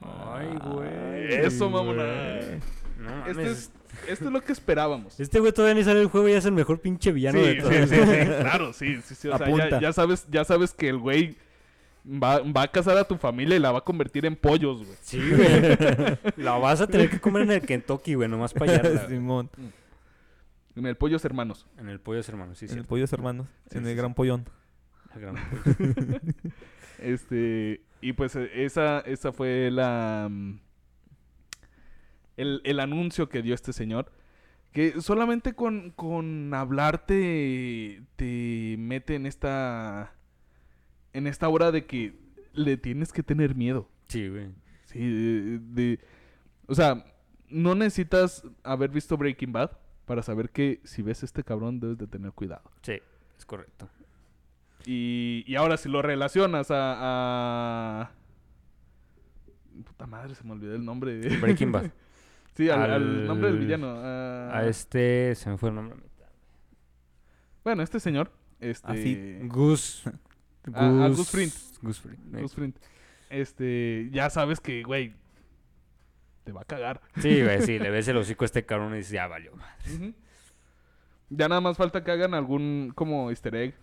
Ay, 0.00 0.48
güey. 0.70 1.34
Eso, 1.34 1.70
mamona. 1.70 2.04
No. 2.98 3.26
Este 3.26 3.50
es, 3.50 3.72
esto 4.08 4.26
es 4.26 4.30
lo 4.32 4.42
que 4.42 4.52
esperábamos. 4.52 5.18
Este 5.18 5.40
güey 5.40 5.52
todavía 5.52 5.74
ni 5.74 5.84
sale 5.84 6.00
el 6.02 6.08
juego 6.08 6.28
y 6.28 6.32
ya 6.32 6.38
es 6.38 6.44
el 6.44 6.52
mejor 6.52 6.80
pinche 6.80 7.12
villano 7.12 7.38
Sí, 7.38 7.44
de 7.46 7.54
sí, 7.54 7.60
todos. 7.60 7.74
sí, 7.74 7.96
sí, 7.96 8.26
claro, 8.40 8.72
sí, 8.74 8.96
sí, 9.02 9.14
sí, 9.14 9.28
o 9.28 9.38
sea, 9.38 9.80
ya 9.80 9.92
sabes, 9.94 10.26
ya 10.30 10.44
sabes 10.44 10.74
que 10.74 10.90
el 10.90 10.98
güey 10.98 11.36
va, 12.06 12.40
va 12.40 12.62
a 12.62 12.68
casar 12.68 12.96
a 12.96 13.04
tu 13.04 13.16
familia 13.16 13.56
y 13.56 13.58
la 13.58 13.72
va 13.72 13.78
a 13.78 13.84
convertir 13.84 14.24
en 14.26 14.36
pollos, 14.36 14.84
güey. 14.84 14.96
Sí, 15.00 15.18
güey. 15.18 16.18
La 16.36 16.56
vas 16.58 16.80
a 16.80 16.86
tener 16.86 17.10
que 17.10 17.20
comer 17.20 17.42
en 17.42 17.50
el 17.52 17.60
Kentucky, 17.62 18.14
güey, 18.14 18.28
nomás 18.28 18.54
para 18.54 18.72
hallarla. 18.72 19.08
Simón. 19.08 19.50
En 20.76 20.86
el 20.86 20.96
pollos 20.96 21.24
hermanos. 21.24 21.66
En 21.78 21.88
el 21.88 22.00
pollo 22.00 22.20
hermano, 22.20 22.54
sí, 22.54 22.66
en 22.66 22.72
sí. 22.72 22.78
el 22.78 22.84
pollos 22.84 23.12
hermanos. 23.12 23.46
Sí, 23.70 23.78
en 23.78 23.84
sí, 23.84 23.90
el 23.90 23.94
sí. 23.94 23.98
gran 23.98 24.14
pollón. 24.14 24.48
El 25.14 25.20
gran 25.20 25.34
pollo. 25.34 26.20
Este, 26.98 27.82
y 28.00 28.14
pues 28.14 28.36
eh, 28.36 28.64
esa, 28.64 29.00
esa 29.00 29.30
fue 29.30 29.70
la 29.70 30.28
mm, 30.30 30.60
el, 32.38 32.62
el 32.64 32.80
anuncio 32.80 33.28
que 33.28 33.42
dio 33.42 33.54
este 33.54 33.74
señor. 33.74 34.10
Que 34.72 35.00
solamente 35.02 35.54
con, 35.54 35.90
con 35.90 36.54
hablarte 36.54 38.02
te 38.16 38.76
mete 38.78 39.14
en 39.14 39.26
esta 39.26 40.15
en 41.16 41.26
esta 41.26 41.48
hora 41.48 41.72
de 41.72 41.86
que 41.86 42.14
le 42.52 42.76
tienes 42.76 43.12
que 43.12 43.22
tener 43.22 43.54
miedo. 43.54 43.88
Sí, 44.08 44.28
güey. 44.28 44.50
Sí, 44.86 44.98
de, 45.00 45.58
de- 45.58 46.00
o 46.66 46.74
sea, 46.74 47.04
no 47.48 47.74
necesitas 47.74 48.44
haber 48.62 48.90
visto 48.90 49.16
Breaking 49.16 49.52
Bad 49.52 49.70
para 50.04 50.22
saber 50.22 50.50
que 50.50 50.80
si 50.84 51.02
ves 51.02 51.22
a 51.22 51.26
este 51.26 51.42
cabrón 51.44 51.80
debes 51.80 51.98
de 51.98 52.06
tener 52.06 52.32
cuidado. 52.32 52.70
Sí, 52.82 52.98
es 53.38 53.44
correcto. 53.44 53.88
Y, 54.84 55.42
y 55.46 55.56
ahora 55.56 55.76
si 55.76 55.88
lo 55.88 56.00
relacionas 56.02 56.70
a, 56.70 56.94
a- 58.02 58.10
Puta 59.84 60.06
madre, 60.06 60.34
se 60.34 60.44
me 60.44 60.52
olvidó 60.52 60.74
el 60.74 60.84
nombre. 60.84 61.16
de- 61.18 61.36
Breaking 61.38 61.72
Bad. 61.72 61.90
sí, 62.54 62.70
al, 62.70 62.82
al 62.82 62.92
Al- 62.92 63.26
nombre 63.26 63.48
del 63.50 63.58
villano. 63.58 63.88
a- 63.88 64.56
A 64.58 64.66
este 64.66 65.34
se 65.34 65.50
me 65.50 65.58
fue 65.58 65.68
el 65.70 65.74
nombre. 65.74 65.96
Bueno, 67.64 67.82
este 67.82 67.98
señor. 68.00 68.30
Este... 68.60 68.86
Así. 68.90 69.38
Gus. 69.48 70.04
A- 70.74 71.04
a 71.04 71.08
Gus 71.08 71.30
Fring. 71.30 71.50
Gus 71.82 72.00
Fring. 72.00 72.18
Gus 72.42 72.54
Fring. 72.54 72.72
Este, 73.30 74.08
ya 74.12 74.30
sabes 74.30 74.60
que, 74.60 74.82
güey, 74.82 75.14
te 76.44 76.52
va 76.52 76.62
a 76.62 76.64
cagar. 76.64 77.00
Sí, 77.20 77.42
güey, 77.42 77.62
sí, 77.62 77.78
le 77.78 77.90
ves 77.90 78.06
el 78.08 78.16
hocico 78.16 78.44
a 78.44 78.46
este 78.46 78.64
cabrón 78.64 78.94
y 78.94 78.98
dices, 78.98 79.12
ya 79.12 79.26
valió. 79.26 79.52
madre". 79.56 80.14
Ya 81.28 81.48
nada 81.48 81.60
más 81.60 81.76
falta 81.76 82.04
que 82.04 82.12
hagan 82.12 82.34
algún 82.34 82.92
como 82.94 83.30
easter 83.30 83.54
egg. 83.56 83.74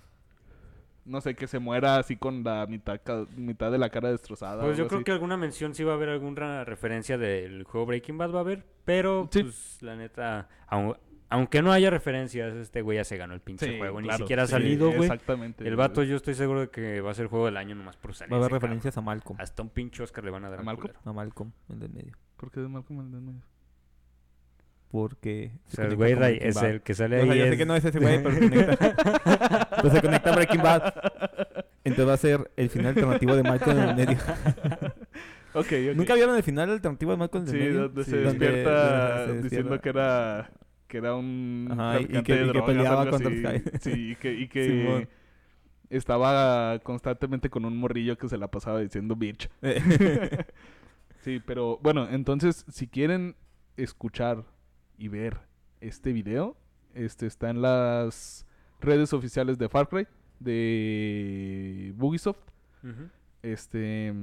No 1.05 1.19
sé, 1.19 1.35
que 1.35 1.47
se 1.47 1.59
muera 1.59 1.97
así 1.97 2.15
con 2.15 2.45
la 2.45 2.65
mitad, 2.65 3.01
mitad 3.35 3.69
de 3.69 3.77
la 3.77 3.89
cara 3.89 4.09
destrozada. 4.09 4.63
Pues 4.63 4.77
yo 4.77 4.87
creo 4.87 4.99
así. 4.99 5.03
que 5.03 5.11
alguna 5.11 5.35
mención 5.35 5.75
sí 5.75 5.83
va 5.83 5.91
a 5.91 5.95
haber 5.95 6.07
alguna 6.07 6.63
referencia 6.63 7.17
del 7.17 7.63
juego 7.65 7.85
Breaking 7.87 8.17
Bad 8.17 8.31
va 8.33 8.37
a 8.37 8.41
haber, 8.41 8.63
pero 8.85 9.27
Sí. 9.29 9.43
pues 9.43 9.79
la 9.81 9.97
neta, 9.97 10.47
au- 10.69 10.95
aunque 11.33 11.61
no 11.61 11.71
haya 11.71 11.89
referencias, 11.89 12.53
este 12.55 12.81
güey 12.81 12.97
ya 12.97 13.03
se 13.03 13.17
ganó 13.17 13.33
el 13.33 13.39
pinche 13.41 13.65
Sí, 13.65 13.77
juego, 13.77 13.99
ni 14.01 14.07
claro, 14.07 14.19
siquiera 14.23 14.43
ha 14.43 14.47
salido, 14.47 14.87
güey. 14.87 15.03
Exactamente. 15.03 15.67
El 15.67 15.75
vato 15.75 16.03
yo 16.03 16.15
estoy 16.15 16.35
seguro 16.35 16.61
de 16.61 16.69
que 16.69 17.01
va 17.01 17.11
a 17.11 17.13
ser 17.13 17.27
juego 17.27 17.45
del 17.45 17.57
año 17.57 17.75
nomás 17.75 17.97
por 17.97 18.13
salir. 18.15 18.31
Va 18.33 18.37
a 18.37 18.39
haber 18.39 18.49
cabrón. 18.51 18.61
referencias 18.61 18.97
a 18.97 19.01
Malcolm. 19.01 19.39
Hasta 19.41 19.61
un 19.63 19.69
pinche 19.69 20.03
Oscar 20.03 20.23
le 20.23 20.31
van 20.31 20.45
a 20.45 20.49
dar 20.49 20.59
¿A 20.59 20.61
al 20.61 20.65
Malcolm? 20.65 20.91
culero. 20.93 21.09
A 21.09 21.13
Malcolm, 21.13 21.51
el 21.69 21.79
del 21.79 21.91
medio. 21.93 22.13
¿Por 22.37 22.51
qué 22.51 22.59
de 22.61 22.67
Malcolm 22.67 22.99
el 23.01 23.11
del 23.11 23.21
medio? 23.21 23.41
Porque. 24.91 25.51
O 25.65 25.69
se 25.71 25.75
sea, 25.77 25.85
el 25.85 25.95
conecta 25.95 25.95
güey 25.95 26.13
Ray 26.13 26.37
es 26.41 26.55
Bad. 26.55 26.65
el 26.69 26.81
que 26.81 26.93
sale 26.93 27.21
O 27.21 27.23
sea, 27.23 27.33
ahí. 27.33 27.39
sé 27.41 27.49
es- 27.49 27.57
que 27.57 27.65
no 27.65 27.75
es 27.75 27.85
ese 27.85 27.99
güey, 27.99 28.21
pero 28.23 28.35
se 28.35 28.49
conecta. 28.49 29.69
Pero 29.83 29.89
se 29.95 30.01
conecta 30.01 30.31
a 30.31 30.35
Breaking 30.35 30.61
Bad. 30.61 30.93
Entonces 31.83 32.07
va 32.07 32.13
a 32.13 32.17
ser 32.17 32.51
el 32.55 32.69
final 32.69 32.89
alternativo 32.89 33.35
de 33.35 33.43
Malcolm 33.43 33.77
en 33.79 33.89
el 33.89 33.95
medio. 33.95 34.17
Ok, 35.55 35.67
ok. 35.67 35.95
¿Nunca 35.95 36.15
vieron 36.15 36.35
el 36.35 36.41
final 36.41 36.67
alternativo 36.71 37.11
de 37.11 37.17
Malcolm 37.17 37.43
en 37.47 37.53
el 37.53 37.59
Sí, 37.61 37.67
medio? 37.67 37.81
donde 37.83 38.03
se 38.05 38.21
donde- 38.23 38.39
despierta 38.47 39.19
donde 39.27 39.35
se 39.35 39.43
diciendo 39.43 39.79
que 39.81 39.89
era 39.89 40.49
que 40.93 40.99
era 40.99 41.15
un 41.15 41.67
Ajá, 41.71 42.01
y- 42.01 42.05
que- 42.05 42.35
de 42.35 42.45
y 42.49 42.51
que 42.51 42.61
peleaba 42.61 43.09
contra. 43.09 43.31
Sky. 43.31 43.63
Sí, 43.81 44.11
y 44.11 44.15
que, 44.15 44.31
y 44.31 44.47
que 44.47 44.63
Simón. 44.67 45.09
estaba 45.89 46.77
constantemente 46.83 47.49
con 47.49 47.65
un 47.65 47.75
morrillo 47.77 48.15
que 48.15 48.29
se 48.29 48.37
la 48.37 48.47
pasaba 48.47 48.79
diciendo 48.79 49.15
bitch. 49.15 49.49
Sí, 51.21 51.41
pero 51.43 51.79
bueno, 51.81 52.07
entonces 52.11 52.63
si 52.69 52.85
quieren 52.85 53.35
escuchar 53.75 54.43
y 54.99 55.07
ver 55.07 55.39
este 55.81 56.11
video, 56.13 56.55
este 56.93 57.25
está 57.25 57.49
en 57.49 57.61
las 57.63 58.45
redes 58.81 59.13
oficiales 59.13 59.57
de 59.57 59.67
Far 59.69 59.87
Cry, 59.87 60.05
de 60.39 61.91
Bugisoft. 61.95 62.37
Ujú. 62.83 63.09
Este, 63.41 64.13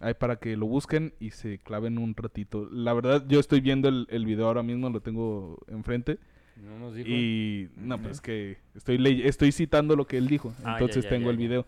hay 0.00 0.14
para 0.14 0.36
que 0.36 0.56
lo 0.56 0.66
busquen 0.66 1.14
y 1.18 1.30
se 1.30 1.58
claven 1.58 1.98
un 1.98 2.14
ratito. 2.14 2.68
La 2.70 2.92
verdad, 2.92 3.24
yo 3.28 3.40
estoy 3.40 3.60
viendo 3.60 3.88
el, 3.88 4.06
el 4.10 4.24
video 4.26 4.46
ahora 4.46 4.62
mismo, 4.62 4.90
lo 4.90 5.00
tengo 5.00 5.58
enfrente. 5.68 6.18
No 6.56 6.78
nos 6.78 6.94
dijo. 6.94 7.08
Y 7.08 7.70
no, 7.76 7.98
pues 7.98 8.20
que 8.20 8.58
estoy 8.74 9.22
estoy 9.24 9.52
citando 9.52 9.94
lo 9.96 10.06
que 10.06 10.18
él 10.18 10.26
dijo. 10.28 10.52
Ah, 10.64 10.72
Entonces 10.74 11.04
ya, 11.04 11.10
tengo 11.10 11.26
ya, 11.26 11.30
el 11.30 11.36
video. 11.36 11.66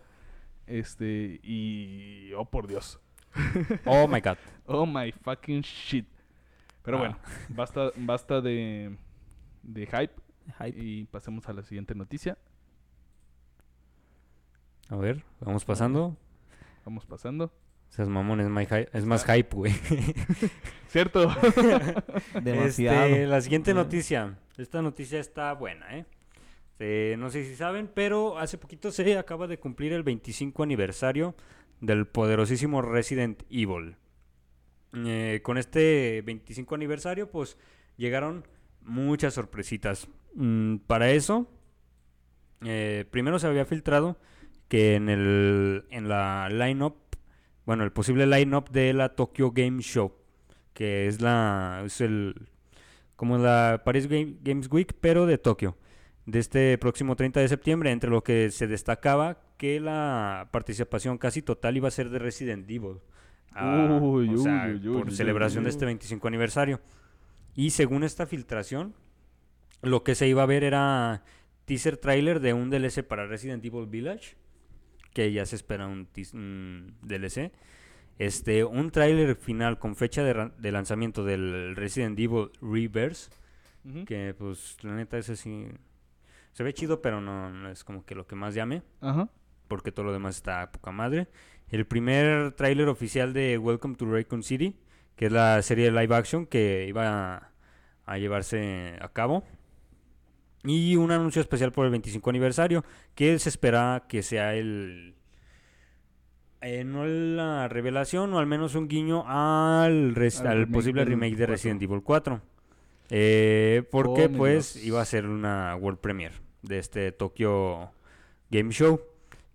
Este, 0.67 1.39
y 1.43 2.31
oh 2.33 2.45
por 2.45 2.67
Dios. 2.67 2.99
Oh 3.85 4.07
my 4.07 4.19
god. 4.19 4.37
Oh 4.65 4.85
my 4.85 5.11
fucking 5.11 5.61
shit. 5.61 6.05
Pero 6.83 6.97
Ah. 6.97 6.99
bueno, 6.99 7.17
basta, 7.49 7.91
basta 7.97 8.41
de, 8.41 8.97
de 9.63 9.85
hype 9.85 10.13
Hype. 10.59 10.79
y 10.83 11.05
pasemos 11.05 11.47
a 11.47 11.53
la 11.53 11.63
siguiente 11.63 11.93
noticia. 11.95 12.37
A 14.89 14.95
ver, 14.97 15.23
vamos 15.39 15.63
pasando. 15.63 16.17
Vamos 16.85 17.05
pasando. 17.05 17.51
Seas 17.91 18.07
mamón, 18.07 18.39
es, 18.39 19.05
más 19.05 19.25
hype, 19.25 19.53
güey. 19.53 19.73
¿Cierto? 20.87 21.29
Demasiado. 22.41 23.05
Este, 23.05 23.27
la 23.27 23.41
siguiente 23.41 23.73
noticia. 23.73 24.37
Esta 24.57 24.81
noticia 24.81 25.19
está 25.19 25.51
buena, 25.53 25.97
¿eh? 25.97 26.05
Eh, 26.79 27.15
no 27.19 27.29
sé 27.29 27.43
si 27.43 27.53
saben, 27.53 27.91
pero 27.93 28.39
hace 28.39 28.57
poquito 28.57 28.91
se 28.91 29.17
acaba 29.17 29.45
de 29.45 29.59
cumplir 29.59 29.91
el 29.91 30.03
25 30.03 30.63
aniversario 30.63 31.35
del 31.81 32.07
poderosísimo 32.07 32.81
Resident 32.81 33.43
Evil. 33.49 33.97
eh, 34.93 35.41
con 35.43 35.57
este 35.57 36.21
25 36.25 36.75
aniversario, 36.75 37.29
pues 37.29 37.57
llegaron 37.97 38.47
muchas 38.83 39.33
sorpresitas. 39.33 40.07
Mm, 40.33 40.77
para 40.87 41.11
eso, 41.11 41.45
eh, 42.63 43.03
primero 43.11 43.37
se 43.37 43.47
había 43.47 43.65
filtrado 43.65 44.17
que 44.69 44.95
en 44.95 45.09
el 45.09 45.83
en 45.89 46.07
la 46.07 46.47
lineup, 46.49 46.95
bueno, 47.65 47.83
el 47.83 47.91
posible 47.91 48.25
lineup 48.25 48.69
de 48.69 48.93
la 48.93 49.09
Tokyo 49.09 49.51
Game 49.51 49.81
Show, 49.81 50.13
que 50.73 51.07
es 51.07 51.21
la 51.21 51.83
es 51.85 52.01
el 52.01 52.47
como 53.15 53.37
la 53.37 53.81
Paris 53.85 54.07
Game- 54.07 54.37
Games 54.41 54.67
Week, 54.71 54.93
pero 54.99 55.25
de 55.25 55.37
Tokio, 55.37 55.77
de 56.25 56.39
este 56.39 56.77
próximo 56.77 57.15
30 57.15 57.39
de 57.39 57.47
septiembre, 57.47 57.91
entre 57.91 58.09
lo 58.09 58.23
que 58.23 58.49
se 58.51 58.67
destacaba 58.67 59.37
que 59.57 59.79
la 59.79 60.49
participación 60.51 61.17
casi 61.19 61.41
total 61.43 61.77
iba 61.77 61.87
a 61.87 61.91
ser 61.91 62.09
de 62.09 62.17
Resident 62.19 62.69
Evil. 62.69 62.97
Ah, 63.53 63.99
Uy, 64.01 64.33
o 64.33 64.37
sea, 64.37 64.65
uy, 64.73 64.87
uy, 64.87 64.97
por 65.01 65.11
celebración 65.11 65.63
de 65.65 65.69
este 65.69 65.85
25 65.85 66.27
aniversario. 66.27 66.79
Y 67.53 67.71
según 67.71 68.03
esta 68.03 68.25
filtración, 68.25 68.95
lo 69.83 70.03
que 70.03 70.15
se 70.15 70.27
iba 70.27 70.41
a 70.41 70.45
ver 70.47 70.63
era 70.63 71.23
teaser 71.65 71.97
trailer 71.97 72.39
de 72.39 72.53
un 72.53 72.69
DLC 72.69 73.03
para 73.03 73.27
Resident 73.27 73.63
Evil 73.65 73.85
Village, 73.87 74.35
que 75.13 75.31
ya 75.31 75.45
se 75.45 75.55
espera 75.55 75.87
un, 75.87 76.07
DLC. 77.01 77.51
Este, 78.17 78.63
un 78.63 78.91
tráiler 78.91 79.35
final 79.35 79.79
con 79.79 79.95
fecha 79.95 80.23
de, 80.23 80.71
lanzamiento 80.71 81.23
del 81.23 81.75
Resident 81.75 82.19
Evil 82.19 82.51
Reverse, 82.61 83.31
que 84.05 84.35
pues 84.37 84.77
la 84.83 84.93
neta 84.93 85.17
ese 85.17 85.35
sí 85.35 85.67
se 86.53 86.63
ve 86.63 86.73
chido, 86.73 87.01
pero 87.01 87.21
no, 87.21 87.49
no 87.49 87.69
es 87.69 87.83
como 87.83 88.05
que 88.05 88.15
lo 88.15 88.27
que 88.27 88.35
más 88.35 88.53
llame, 88.53 88.83
Ajá. 88.99 89.29
porque 89.67 89.91
todo 89.91 90.05
lo 90.05 90.13
demás 90.13 90.35
está 90.35 90.61
a 90.61 90.71
poca 90.71 90.91
madre. 90.91 91.27
El 91.69 91.85
primer 91.85 92.51
tráiler 92.51 92.89
oficial 92.89 93.33
de 93.33 93.57
Welcome 93.57 93.95
to 93.95 94.05
Raccoon 94.05 94.43
City, 94.43 94.77
que 95.15 95.27
es 95.27 95.31
la 95.31 95.61
serie 95.61 95.91
de 95.91 95.99
live 95.99 96.15
action 96.15 96.45
que 96.45 96.85
iba 96.87 97.35
a, 97.35 97.51
a 98.05 98.17
llevarse 98.17 98.97
a 98.99 99.09
cabo. 99.09 99.43
Y 100.63 100.95
un 100.95 101.11
anuncio 101.11 101.41
especial 101.41 101.71
por 101.71 101.85
el 101.85 101.91
25 101.91 102.29
aniversario, 102.29 102.83
que 103.15 103.39
se 103.39 103.49
espera 103.49 104.05
que 104.07 104.21
sea 104.23 104.53
el... 104.55 105.15
eh, 106.61 106.83
no 106.83 107.05
la 107.05 107.67
revelación, 107.67 108.33
o 108.33 108.39
al 108.39 108.45
menos 108.45 108.75
un 108.75 108.87
guiño 108.87 109.23
al, 109.27 110.13
Al 110.15 110.47
al 110.47 110.67
remake 110.67 110.71
posible 110.71 111.05
remake 111.05 111.35
de 111.35 111.45
4. 111.45 111.47
Resident 111.47 111.81
Evil 111.81 112.01
4. 112.03 112.41
Eh, 113.09 113.83
porque 113.91 114.25
Oh, 114.25 114.31
pues 114.37 114.75
Dios. 114.75 114.85
iba 114.85 115.01
a 115.01 115.05
ser 115.05 115.25
una 115.27 115.75
World 115.75 115.99
Premiere 115.99 116.35
de 116.61 116.77
este 116.79 117.11
Tokyo 117.11 117.91
Game 118.49 118.71
Show. 118.71 119.01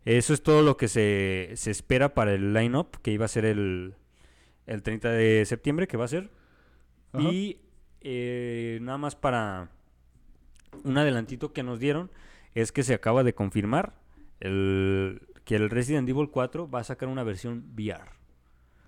Eso 0.05 0.35
es 0.35 0.43
todo 0.43 0.63
lo 0.63 0.77
que 0.77 0.89
se, 0.89 1.53
se 1.55 1.71
espera 1.71 2.15
para 2.15 2.35
el 2.35 2.53
lineup 2.53 2.97
que 3.03 3.13
iba 3.13 3.25
a 3.25 3.29
ser 3.29 3.45
el, 3.45 3.95
el 4.67 4.83
30 4.83 5.11
de 5.11 5.45
septiembre, 5.47 5.87
que 5.89 5.97
va 5.97 6.05
a 6.05 6.09
ser. 6.09 6.31
Ajá. 7.13 7.23
Y 7.29 7.61
eh, 8.03 8.79
nada 8.83 8.99
más 8.99 9.17
para 9.17 9.71
un 10.85 10.99
adelantito 10.99 11.53
que 11.53 11.63
nos 11.63 11.79
dieron 11.81 12.11
es 12.55 12.73
que 12.73 12.83
se 12.83 12.95
acaba 12.95 13.23
de 13.25 13.35
confirmar 13.35 13.95
el, 14.41 15.21
que 15.45 15.57
el 15.57 15.71
Resident 15.71 16.09
Evil 16.09 16.29
4 16.31 16.69
va 16.71 16.81
a 16.81 16.85
sacar 16.85 17.09
una 17.09 17.23
versión 17.23 17.65
VR. 17.75 18.11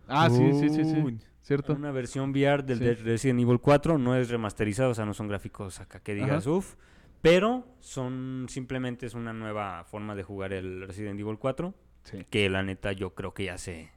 Ah, 0.07 0.29
sí, 0.31 0.53
sí, 0.55 0.69
sí, 0.71 0.85
sí. 0.85 1.19
¿Cierto? 1.43 1.75
Una 1.75 1.91
versión 1.93 2.31
VR 2.31 2.63
del 2.63 2.79
Sí. 2.79 2.85
de 2.85 2.95
Resident 2.95 3.41
Evil 3.41 3.59
4 3.61 3.97
no 3.99 4.15
es 4.17 4.29
remasterizado, 4.29 4.91
o 4.91 4.95
sea, 4.95 5.05
no 5.07 5.15
son 5.15 5.29
gráficos 5.29 5.81
acá 5.81 6.01
que 6.01 6.15
digas 6.15 6.47
uff, 6.47 6.75
pero 7.23 7.67
son 7.81 8.47
simplemente 8.49 9.07
es 9.07 9.15
una 9.15 9.33
nueva 9.33 9.85
forma 9.85 10.15
de 10.15 10.23
jugar 10.23 10.53
el 10.53 10.87
Resident 10.87 11.19
Evil 11.21 11.39
4 11.39 11.75
Sí. 12.05 12.25
que 12.31 12.49
la 12.49 12.63
neta 12.63 12.93
yo 12.93 13.15
creo 13.15 13.35
que 13.35 13.45
ya 13.45 13.59
se 13.59 13.91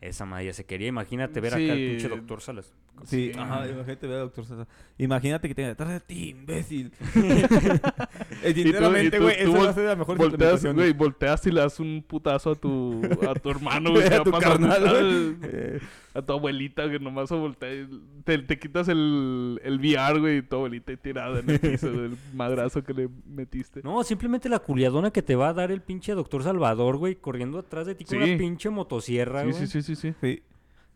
esa 0.00 0.24
madre 0.24 0.46
ya 0.46 0.52
se 0.54 0.64
quería. 0.64 0.88
Imagínate 0.88 1.40
ver 1.40 1.54
acá 1.54 1.62
al 1.72 1.78
Sí. 1.78 1.88
pinche 1.90 2.08
Doctor 2.08 2.40
Salas. 2.40 2.72
Sí, 3.04 3.30
Sí. 3.32 3.38
ajá, 3.38 3.66
imagínate 3.68 4.06
ver 4.06 4.16
al 4.18 4.22
doctor 4.26 4.44
César. 4.44 4.66
Imagínate 4.98 5.48
que 5.48 5.54
tenga 5.54 5.68
detrás 5.68 5.88
de 5.90 6.00
ti, 6.00 6.28
imbécil. 6.30 6.92
Eh, 8.42 8.54
Sinceramente, 8.54 9.18
güey, 9.18 9.36
esa 9.38 9.50
va 9.50 9.68
a 9.68 9.72
ser 9.74 9.84
la 9.84 9.96
mejor 9.96 10.16
Volteas, 10.16 10.64
güey, 10.64 10.92
volteas 10.92 11.46
y 11.46 11.50
le 11.50 11.60
das 11.60 11.78
un 11.78 12.02
putazo 12.06 12.52
a 12.52 12.54
tu, 12.54 13.02
a 13.28 13.34
tu 13.34 13.50
hermano, 13.50 13.90
güey. 13.94 14.06
A 14.06 14.10
¿qué 14.10 14.18
va 14.18 14.24
tu 14.24 14.30
carnal. 14.32 14.86
Ah, 14.86 15.46
Eh, 15.46 15.80
A 16.14 16.22
tu 16.22 16.32
abuelita, 16.32 16.90
que 16.90 16.98
nomás 16.98 17.28
se 17.28 17.34
voltea. 17.34 17.72
y 17.72 17.86
Te, 18.24 18.38
te 18.38 18.58
quitas 18.58 18.88
el, 18.88 19.60
el 19.62 19.78
VR, 19.78 20.18
güey, 20.20 20.38
y 20.38 20.42
tu 20.42 20.56
abuelita 20.56 20.96
tirada 20.96 21.40
en 21.40 21.50
el 21.50 21.60
piso 21.60 21.90
del 21.90 22.16
madrazo 22.34 22.82
que 22.82 22.94
le 22.94 23.08
metiste. 23.26 23.80
No, 23.84 24.02
simplemente 24.04 24.48
la 24.48 24.58
culiadona 24.58 25.10
que 25.10 25.22
te 25.22 25.34
va 25.36 25.50
a 25.50 25.52
dar 25.54 25.70
el 25.70 25.82
pinche 25.82 26.14
Doctor 26.14 26.42
Salvador, 26.42 26.96
güey, 26.96 27.16
corriendo 27.16 27.58
atrás 27.58 27.86
de 27.86 27.94
ti 27.94 28.04
con 28.04 28.18
Sí. 28.18 28.24
una 28.30 28.38
pinche 28.38 28.70
motosierra, 28.70 29.42
sí, 29.44 29.50
güey. 29.50 29.60
sí, 29.60 29.66
sí, 29.66 29.82
sí, 29.82 29.96
sí. 29.96 30.14
sí. 30.20 30.42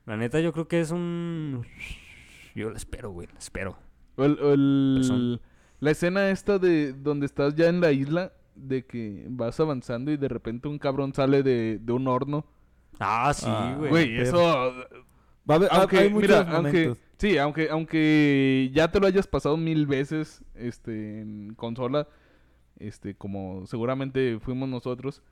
La 0.07 0.17
neta 0.17 0.41
yo 0.41 0.53
creo 0.53 0.69
que 0.69 0.81
es 0.81 0.91
un 0.91 1.65
yo 2.55 2.71
la 2.71 2.77
espero, 2.77 3.11
güey, 3.11 3.27
la 3.33 3.39
espero. 3.39 3.77
O 4.17 4.25
el- 4.25 4.39
o 4.41 4.53
el- 4.53 4.95
Persona. 4.99 5.41
la 5.81 5.91
escena 5.91 6.31
esta 6.31 6.59
de 6.59 6.93
donde 6.93 7.27
estás 7.27 7.55
ya 7.55 7.67
en 7.69 7.81
la 7.81 7.91
isla, 7.93 8.33
de 8.55 8.85
que 8.87 9.25
vas 9.29 9.59
avanzando 9.59 10.13
y 10.13 10.17
de 10.17 10.29
repente 10.29 10.69
un 10.69 10.79
cabrón 10.79 11.13
sale 11.15 11.43
de, 11.43 11.79
de 11.81 11.93
un 11.93 12.07
horno. 12.07 12.47
Ah, 13.01 13.33
sí, 13.35 13.47
Ah, 13.49 13.75
güey. 13.77 13.91
Güey, 13.91 14.21
eso... 14.21 14.41
Va 15.51 15.55
a 15.55 15.57
haber, 15.57 15.69
Aunque, 15.73 15.99
hay 15.99 16.11
mira, 16.15 16.41
aunque, 16.57 16.97
sí, 17.19 17.37
aunque, 17.37 17.69
aunque 17.69 18.71
ya 18.73 18.91
te 18.91 18.99
lo 19.01 19.07
hayas 19.07 19.27
pasado 19.27 19.57
mil 19.59 19.87
veces, 19.87 20.43
este, 20.55 21.21
en 21.21 21.55
consola, 21.55 22.09
este, 22.79 23.15
como 23.15 23.67
seguramente 23.67 24.39
fuimos 24.41 24.69
nosotros, 24.71 25.23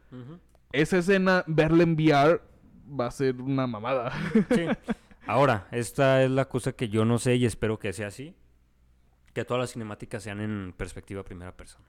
esa 0.73 0.99
escena, 0.99 1.45
verla 1.47 1.85
en 1.85 1.95
VR, 1.95 2.43
va 2.89 3.07
a 3.07 3.11
ser 3.11 3.41
una 3.41 3.67
mamada. 3.67 4.13
Sí. 4.55 4.67
Ahora, 5.27 5.69
esta 5.71 6.23
es 6.25 6.31
la 6.31 6.49
cosa 6.49 6.73
que 6.73 6.89
yo 6.89 7.05
no 7.05 7.19
sé 7.19 7.37
y 7.37 7.45
espero 7.47 7.79
que 7.79 7.93
sea 7.93 8.09
así. 8.09 8.35
Que 9.35 9.45
todas 9.45 9.61
las 9.61 9.73
cinemáticas 9.73 10.23
sean 10.23 10.41
en 10.41 10.75
perspectiva 10.77 11.23
primera 11.25 11.57
persona. 11.57 11.87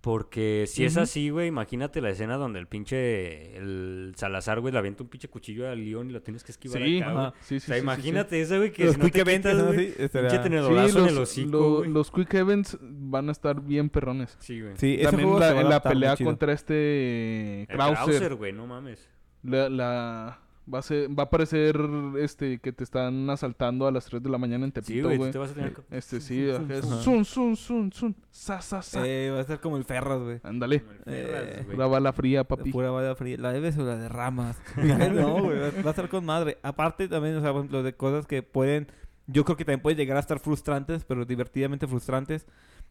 Porque 0.00 0.66
si 0.68 0.84
es 0.84 0.96
así, 0.96 1.30
güey, 1.30 1.48
imagínate 1.48 2.00
la 2.00 2.10
escena 2.10 2.36
donde 2.36 2.60
el 2.60 2.68
pinche 2.68 3.56
el 3.56 4.12
Salazar, 4.16 4.60
güey, 4.60 4.72
le 4.72 4.78
avienta 4.78 5.02
un 5.02 5.08
pinche 5.08 5.28
cuchillo 5.28 5.68
al 5.68 5.84
león 5.84 6.08
y 6.08 6.12
lo 6.12 6.22
tienes 6.22 6.44
que 6.44 6.52
esquivar 6.52 6.80
sí, 6.80 7.02
acá, 7.02 7.12
güey. 7.12 7.30
sí, 7.40 7.46
sí, 7.48 7.56
O 7.56 7.58
sea, 7.58 7.58
sí, 7.58 7.60
sí, 7.66 7.72
sí. 7.72 7.78
imagínate 7.80 8.40
esa, 8.40 8.56
güey, 8.58 8.72
que 8.72 8.84
Los 8.84 8.92
si 8.94 8.98
no 9.00 9.04
quick 9.06 9.14
te 9.14 9.20
events, 9.22 10.42
tenedorazo 10.44 10.98
en 11.00 11.08
el 11.08 11.14
los, 11.16 11.28
hocico, 11.30 11.50
lo- 11.50 11.76
güey. 11.78 11.90
los 11.90 12.10
quick 12.12 12.32
events 12.34 12.78
van 12.80 13.28
a 13.28 13.32
estar 13.32 13.60
bien 13.60 13.90
perrones. 13.90 14.36
Sí, 14.38 14.60
güey. 14.60 14.74
Sí, 14.76 14.94
ese 14.94 15.04
También 15.06 15.28
juego 15.30 15.40
la- 15.40 15.48
se 15.48 15.54
va 15.54 15.58
a 15.58 15.62
en 15.64 15.68
la 15.68 15.82
pelea 15.82 16.16
contra 16.16 16.52
este 16.52 17.66
Krauser, 17.68 18.04
Krauser, 18.04 18.34
güey, 18.36 18.52
no 18.52 18.68
mames. 18.68 19.08
La, 19.48 19.68
la- 19.68 20.38
va 20.72 20.80
a 20.80 20.82
ser, 20.82 21.08
va 21.18 21.22
a 21.22 21.30
parecer 21.30 21.80
este 22.18 22.58
que 22.58 22.72
te 22.72 22.84
están 22.84 23.30
asaltando 23.30 23.86
a 23.86 23.90
las 23.90 24.04
3 24.04 24.22
de 24.22 24.28
la 24.28 24.36
mañana 24.36 24.66
en 24.66 24.70
Sí, 24.70 24.80
Tepito, 24.82 25.06
güey, 25.08 25.16
güey. 25.18 25.30
te 25.30 25.38
vas 25.38 25.50
a 25.52 25.54
tener 25.54 25.72
que... 25.72 25.80
Este 25.90 26.20
sí, 26.20 26.46
sun 26.82 27.24
sun 27.24 27.56
sun 27.56 27.90
sun 27.92 28.16
sa 28.30 28.60
sa 28.60 28.82
sa. 28.82 29.06
Eh, 29.06 29.30
va 29.30 29.40
a 29.40 29.44
ser 29.44 29.60
como 29.60 29.78
el 29.78 29.84
Ferras, 29.84 30.20
güey. 30.20 30.40
Ándale. 30.42 30.84
Eh, 31.06 31.62
güey. 31.64 31.76
Una 31.76 31.86
bala 31.86 32.12
fría, 32.12 32.44
papi. 32.44 32.70
pura 32.70 32.90
bala 32.90 33.14
fría. 33.16 33.38
¿La 33.38 33.50
debes 33.52 33.78
o 33.78 33.84
la 33.84 33.96
derramas? 33.96 34.60
no, 34.76 35.42
güey. 35.42 35.58
Va, 35.58 35.70
va 35.82 35.86
a 35.86 35.90
estar 35.90 36.08
con 36.10 36.26
madre. 36.26 36.58
Aparte 36.62 37.08
también, 37.08 37.36
o 37.36 37.40
sea, 37.40 37.52
por 37.52 37.60
ejemplo, 37.60 37.82
de 37.82 37.94
cosas 37.94 38.26
que 38.26 38.42
pueden... 38.42 38.88
Yo 39.26 39.44
creo 39.46 39.56
que 39.56 39.64
también 39.64 39.80
pueden 39.80 39.96
llegar 39.98 40.16
a 40.18 40.20
estar 40.20 40.38
frustrantes, 40.38 41.04
pero 41.04 41.24
divertidamente 41.24 41.86
frustrantes. 41.86 42.46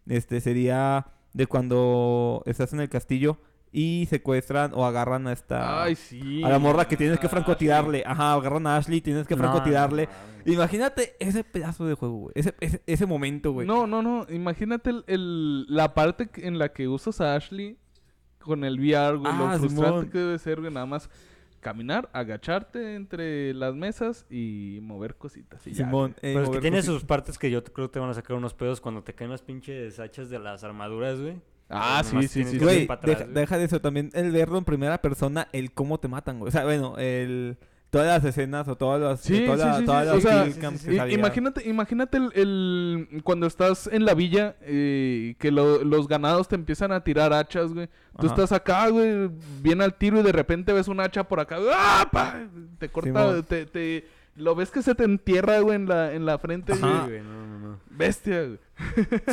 Este 0.08 0.42
sería 0.42 1.08
de 1.34 1.46
cuando 1.46 2.42
estás 2.48 2.74
en 2.74 2.80
el 2.80 2.90
castillo 2.90 3.38
y 3.72 4.08
secuestran 4.10 4.72
o 4.74 4.86
agarran 4.86 5.28
a 5.28 5.34
esta... 5.34 5.84
Ay, 5.84 5.96
sí. 5.96 6.44
a 6.44 6.50
la 6.50 6.58
morra 6.60 6.88
que 6.88 6.96
tienes 6.98 7.20
que 7.20 7.28
Ah, 7.28 7.30
francotirarle. 7.30 8.04
Ajá, 8.06 8.34
agarran 8.34 8.66
a 8.68 8.78
Ashley, 8.78 9.02
tienes 9.02 9.28
que 9.28 9.36
No, 9.36 9.44
francotirarle. 9.44 10.08
no. 10.46 10.52
Imagínate 10.54 11.16
ese 11.20 11.44
pedazo 11.44 11.86
de 11.86 11.94
juego, 11.96 12.16
güey. 12.18 12.32
Ese, 12.36 12.56
ese, 12.62 12.82
ese 12.88 13.06
momento, 13.06 13.52
güey. 13.52 13.68
No, 13.68 13.86
no, 13.86 14.02
no. 14.02 14.26
Imagínate 14.30 14.90
el, 14.92 15.04
el- 15.08 15.66
la 15.68 15.94
parte 15.94 16.30
en 16.38 16.58
la 16.58 16.70
que 16.70 16.88
usas 16.88 17.20
a 17.22 17.36
Ashley 17.36 17.78
con 18.40 18.64
el 18.64 18.80
VR, 18.80 19.18
güey. 19.18 19.32
Ah, 19.34 19.38
lo 19.38 19.60
frustrante 19.60 19.70
Simón. 19.90 20.10
que 20.10 20.18
debe 20.18 20.40
ser, 20.40 20.62
güey. 20.62 20.72
Nada 20.74 20.86
más 20.86 21.10
caminar, 21.60 22.10
agacharte 22.14 22.96
entre 22.96 23.54
las 23.54 23.76
mesas 23.76 24.26
y 24.30 24.80
mover 24.82 25.16
cositas. 25.16 25.68
y 25.68 25.72
ya, 25.74 25.86
Simón. 25.86 26.12
eh, 26.22 26.32
Pero 26.34 26.44
es 26.44 26.50
que 26.52 26.62
tiene 26.62 26.82
sus 26.82 27.04
partes 27.04 27.38
que 27.38 27.52
yo 27.52 27.62
creo 27.64 27.90
que 27.90 27.94
te 27.94 28.00
van 28.00 28.10
a 28.10 28.14
sacar 28.14 28.38
unos 28.38 28.54
pedos 28.54 28.80
cuando 28.80 29.04
te 29.04 29.14
caen 29.14 29.32
las 29.32 29.42
pinches 29.42 30.00
hachas 30.00 30.30
de 30.30 30.40
las 30.40 30.64
armaduras, 30.64 31.20
güey. 31.20 31.42
Ah, 31.70 32.02
sí, 32.06 32.16
Nomás 32.16 32.32
sí, 32.32 32.44
sí. 32.44 32.52
sí. 32.52 32.58
Güey, 32.60 32.88
deja, 33.04 33.26
deja 33.26 33.58
de 33.58 33.66
eso 33.66 33.82
también. 33.82 34.10
El 34.14 34.32
verlo 34.32 34.58
en 34.58 34.64
primera 34.66 35.02
persona, 35.02 35.48
el 35.52 35.72
cómo 35.72 36.00
te 36.00 36.08
matan, 36.08 36.40
güey. 36.40 36.50
O 36.50 36.52
sea, 36.52 36.64
bueno, 36.64 36.96
el... 36.98 37.58
Todas 37.90 38.22
las 38.22 38.26
escenas 38.26 38.68
o 38.68 38.76
todas 38.76 39.00
las... 39.00 39.22
Sí, 39.22 39.46
todas 39.46 39.62
sí, 39.62 39.66
las- 39.66 39.78
sí, 39.80 39.86
todas 39.86 40.04
sí, 40.04 40.08
las 40.08 40.18
o 40.18 40.78
sea, 40.78 41.08
que 41.08 41.14
imagínate, 41.14 41.70
imagínate 41.70 42.18
el, 42.18 42.32
el- 42.36 43.22
cuando 43.24 43.48
estás 43.48 43.88
en 43.88 44.04
la 44.04 44.14
villa 44.14 44.58
eh, 44.62 45.36
que 45.40 45.52
lo- 45.52 45.82
los 45.86 46.10
ganados 46.10 46.50
te 46.50 46.56
empiezan 46.56 46.92
a 46.92 47.02
tirar 47.06 47.32
hachas, 47.32 47.74
güey. 47.74 47.88
Tú 48.20 48.26
Ajá. 48.26 48.28
estás 48.28 48.52
acá, 48.52 48.90
güey, 48.90 49.30
bien 49.62 49.82
al 49.82 49.94
tiro 49.94 50.20
y 50.20 50.24
de 50.24 50.34
repente 50.34 50.74
ves 50.74 50.90
un 50.90 51.00
hacha 51.00 51.24
por 51.24 51.40
acá. 51.40 51.60
¡Ah! 51.74 52.10
pa! 52.12 52.42
Te 52.78 52.90
corta, 52.90 53.42
te, 53.44 53.66
te- 53.66 54.06
lo 54.38 54.56
ves 54.56 54.72
que 54.72 54.82
se 54.82 54.96
te 54.96 55.04
entierra, 55.04 55.60
güey, 55.60 55.76
en 55.76 55.88
la, 55.88 56.14
en 56.14 56.26
la 56.26 56.38
frente. 56.40 56.74
Sí, 56.76 56.80
güey. 56.82 57.06
güey, 57.08 57.22
no, 57.22 57.48
no, 57.48 57.60
no. 57.60 57.80
Bestia, 57.90 58.44
güey. 58.46 58.60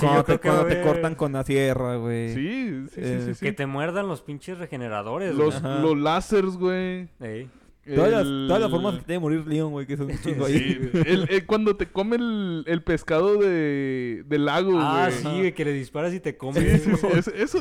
Cuando, 0.01 0.15
yo 0.17 0.25
te, 0.25 0.39
cuando 0.39 0.65
te 0.67 0.81
cortan 0.83 1.15
con 1.15 1.33
la 1.33 1.45
sierra, 1.45 1.97
güey. 1.97 2.35
Sí, 2.35 2.87
sí, 2.89 2.95
sí, 2.95 3.01
Eh, 3.03 3.23
sí, 3.27 3.35
sí. 3.35 3.45
Que 3.45 3.53
te 3.53 3.67
muerdan 3.67 4.09
los 4.09 4.23
pinches 4.23 4.59
regeneradores, 4.59 5.35
Los, 5.35 5.57
Ajá. 5.57 5.79
los 5.81 5.97
láseres, 5.99 6.57
güey. 6.57 7.09
güey. 7.19 7.31
Ey. 7.41 7.51
Todas, 7.95 8.11
las, 8.13 8.23
todas 8.49 8.63
las 8.63 8.71
formas 8.71 8.95
que 8.95 9.01
tiene 9.01 9.13
de 9.13 9.19
morir 9.19 9.47
Leon, 9.47 9.71
güey, 9.71 9.87
que 9.87 9.95
son 9.99 10.11
un 10.11 10.19
chingo 10.19 10.47
ahí. 10.47 10.59
Sí, 10.91 10.99
el- 11.05 11.27
el- 11.29 11.45
cuando 11.45 11.77
te 11.77 11.85
come 11.85 12.17
el, 12.17 12.65
el 12.67 12.83
pescado 12.83 13.37
de, 13.37 14.25
del 14.27 14.47
lago, 14.47 14.71
güey. 14.73 14.83
Ah, 14.83 15.11
sí, 15.13 15.29
güey, 15.29 15.53
que 15.53 15.67
le 15.67 15.75
disparas 15.75 16.15
y 16.15 16.19
te 16.21 16.35
comes. 16.39 16.63
Sí, 16.65 16.79
sí, 16.79 16.97
sí, 16.97 17.07
Eso, 17.15 17.31
eso, 17.35 17.59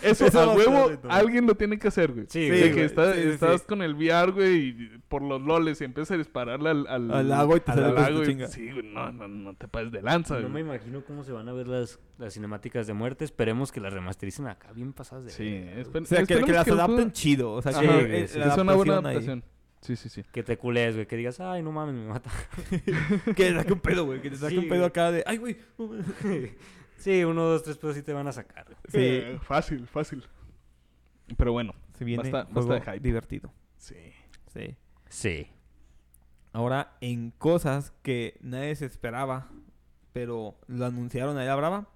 eso, 0.00 0.26
Eso 0.26 0.40
a 0.40 0.54
huevo, 0.54 0.92
alguien 1.08 1.44
lo 1.48 1.56
tiene 1.56 1.76
que 1.80 1.88
hacer, 1.88 2.12
güey. 2.12 2.26
Sí, 2.28 2.48
de 2.48 2.60
güey. 2.60 2.72
que 2.72 2.84
está- 2.84 3.14
Sí, 3.14 3.22
sí, 3.22 3.28
estás 3.30 3.62
sí. 3.62 3.66
con 3.66 3.82
el 3.82 3.94
VR, 3.94 4.30
güey, 4.30 4.56
y 4.68 4.90
por 5.14 5.22
los 5.22 5.40
loles 5.40 5.80
y 5.80 5.84
empiezas 5.84 6.10
a 6.10 6.18
dispararle 6.18 6.70
al, 6.70 6.86
al, 6.88 7.08
Al 7.12 7.28
lago 7.28 7.56
y 7.56 7.60
te 7.60 7.70
al 7.70 7.78
sale 7.78 7.92
lago 7.94 8.16
tu 8.16 8.22
y- 8.22 8.26
chinga. 8.26 8.48
Sí, 8.48 8.68
güey, 8.72 8.82
no, 8.82 9.12
no, 9.12 9.28
no 9.28 9.54
te 9.54 9.68
pases 9.68 9.92
de 9.92 10.02
lanza, 10.02 10.34
No 10.40 10.48
me 10.48 10.62
güey. 10.62 10.64
imagino 10.64 11.04
cómo 11.04 11.22
se 11.22 11.30
van 11.30 11.48
a 11.48 11.52
ver 11.52 11.68
las, 11.68 12.00
las 12.18 12.34
cinemáticas 12.34 12.88
de 12.88 12.94
muerte. 12.94 13.24
Esperemos 13.24 13.70
que 13.70 13.78
las 13.80 13.92
remastericen 13.92 14.48
acá 14.48 14.72
bien 14.72 14.92
pasadas 14.92 15.26
de 15.26 15.30
Sí, 15.30 15.44
verga, 15.44 15.82
espe- 15.82 15.90
güey. 15.92 16.02
O 16.02 16.06
sea, 16.06 16.24
que, 16.26 16.52
las 16.52 16.66
adapten 16.68 17.12
chido. 17.12 17.52
O 17.52 17.62
sea, 17.62 17.70
Ajá, 17.70 17.80
que 17.82 17.86
güey, 17.86 18.10
la 18.10 18.18
Es 18.24 18.58
una 18.58 18.74
buena 18.74 18.92
adaptación 18.94 19.38
ahí. 19.44 19.50
Sí, 19.82 19.94
sí, 19.96 20.08
sí. 20.08 20.24
Que 20.32 20.42
te 20.42 20.56
cules, 20.58 20.94
güey. 20.96 21.06
Que 21.06 21.16
digas, 21.16 21.38
ay, 21.38 21.62
no 21.62 21.70
mames, 21.70 21.94
me 21.94 22.06
mata. 22.08 22.30
Que 23.26 23.32
te 23.34 23.54
saque 23.54 23.72
un 23.72 23.80
pedo, 23.80 24.04
güey. 24.06 24.20
Que 24.20 24.30
te 24.30 24.36
saque 24.36 24.52
Sí, 24.54 24.58
un 24.58 24.64
pedo 24.64 24.78
güey. 24.78 24.88
acá 24.88 25.12
de. 25.12 25.22
Ay, 25.26 25.36
güey. 25.36 25.56
sí, 26.96 27.22
uno, 27.24 27.44
dos, 27.44 27.62
tres 27.62 27.76
pedos 27.76 27.94
sí 27.94 28.02
te 28.02 28.12
van 28.12 28.26
a 28.26 28.32
sacar. 28.32 28.64
güey. 28.64 28.76
Sí. 28.88 28.98
Eh, 28.98 29.38
fácil, 29.42 29.86
fácil. 29.86 30.24
Pero 31.36 31.52
bueno, 31.52 31.72
Se 31.98 32.04
viene 32.04 32.22
Basta- 32.30 32.48
basta 32.52 32.74
de 32.74 32.80
hype. 32.80 33.00
divertido. 33.00 33.52
sí. 33.76 33.94
Sí. 34.52 34.76
Sí. 35.14 35.46
Ahora, 36.52 36.96
en 37.00 37.30
cosas 37.30 37.92
que 38.02 38.36
nadie 38.40 38.74
se 38.74 38.86
esperaba, 38.86 39.48
pero 40.12 40.56
lo 40.66 40.86
anunciaron 40.86 41.38
a 41.38 41.44
la 41.44 41.54
brava. 41.54 41.88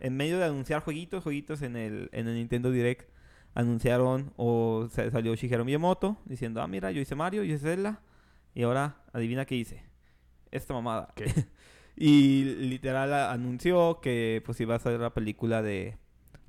En 0.00 0.16
medio 0.16 0.38
de 0.38 0.46
anunciar 0.46 0.82
jueguitos, 0.82 1.22
jueguitos 1.22 1.62
en 1.62 1.76
el, 1.76 2.08
en 2.12 2.26
el 2.26 2.34
Nintendo 2.34 2.72
Direct, 2.72 3.08
anunciaron 3.54 4.32
o 4.36 4.88
sa- 4.90 5.08
salió 5.12 5.34
Shigeru 5.36 5.64
Miyamoto 5.64 6.18
diciendo, 6.24 6.60
ah, 6.60 6.66
mira, 6.66 6.90
yo 6.90 7.00
hice 7.00 7.14
Mario, 7.14 7.44
yo 7.44 7.54
hice 7.54 7.68
Zelda, 7.68 8.00
y 8.52 8.64
ahora 8.64 8.96
adivina 9.12 9.44
qué 9.44 9.54
hice. 9.54 9.84
Esta 10.50 10.74
mamada. 10.74 11.12
¿Qué? 11.14 11.26
y 11.96 12.42
literal 12.44 13.12
anunció 13.12 14.00
que 14.00 14.42
pues 14.44 14.60
iba 14.60 14.74
a 14.74 14.80
ser 14.80 14.98
la 14.98 15.14
película 15.14 15.62
de... 15.62 15.98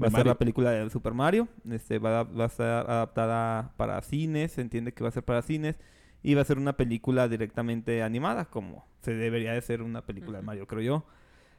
Va 0.01 0.07
a 0.07 0.11
ser 0.11 0.25
la 0.25 0.37
película 0.37 0.71
de 0.71 0.89
Super 0.89 1.13
Mario. 1.13 1.47
Este, 1.69 1.99
va, 1.99 2.21
a, 2.21 2.23
va 2.23 2.45
a 2.45 2.47
estar 2.47 2.89
adaptada 2.89 3.73
para 3.77 4.01
cines. 4.01 4.53
Se 4.53 4.61
entiende 4.61 4.93
que 4.93 5.03
va 5.03 5.09
a 5.09 5.11
ser 5.11 5.23
para 5.23 5.41
cines. 5.43 5.77
Va 6.23 6.41
a 6.41 6.45
ser 6.45 6.57
una 6.57 6.75
película 6.75 7.27
directamente 7.27 8.03
animada, 8.03 8.45
como 8.45 8.85
se 9.01 9.13
debería 9.13 9.53
de 9.53 9.61
ser 9.61 9.81
una 9.81 10.05
película 10.05 10.39
de. 10.39 10.43
Mario, 10.43 10.67
creo 10.67 10.81
yo. 10.81 11.05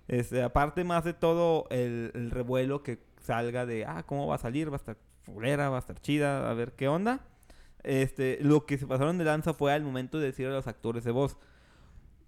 Este, 0.08 0.42
aparte 0.42 0.84
más 0.84 1.04
de 1.04 1.14
todo 1.14 1.66
el, 1.70 2.10
el 2.14 2.30
revuelo 2.30 2.82
que 2.82 2.98
salga 3.20 3.66
de, 3.66 3.84
ah, 3.84 4.04
¿cómo 4.06 4.26
va 4.26 4.36
a 4.36 4.38
salir? 4.38 4.70
Va 4.70 4.74
a 4.74 4.76
estar 4.76 4.96
fulera, 5.22 5.68
va 5.68 5.76
a 5.76 5.80
estar 5.80 6.00
chida, 6.00 6.50
a 6.50 6.54
ver 6.54 6.72
qué 6.72 6.88
onda. 6.88 7.20
Este, 7.84 8.38
lo 8.42 8.66
que 8.66 8.78
se 8.78 8.86
pasaron 8.86 9.18
de 9.18 9.24
lanza 9.24 9.54
fue 9.54 9.72
al 9.72 9.82
momento 9.82 10.18
de 10.18 10.26
decir 10.26 10.46
a 10.46 10.50
los 10.50 10.66
actores 10.66 11.04
de 11.04 11.10
voz. 11.10 11.36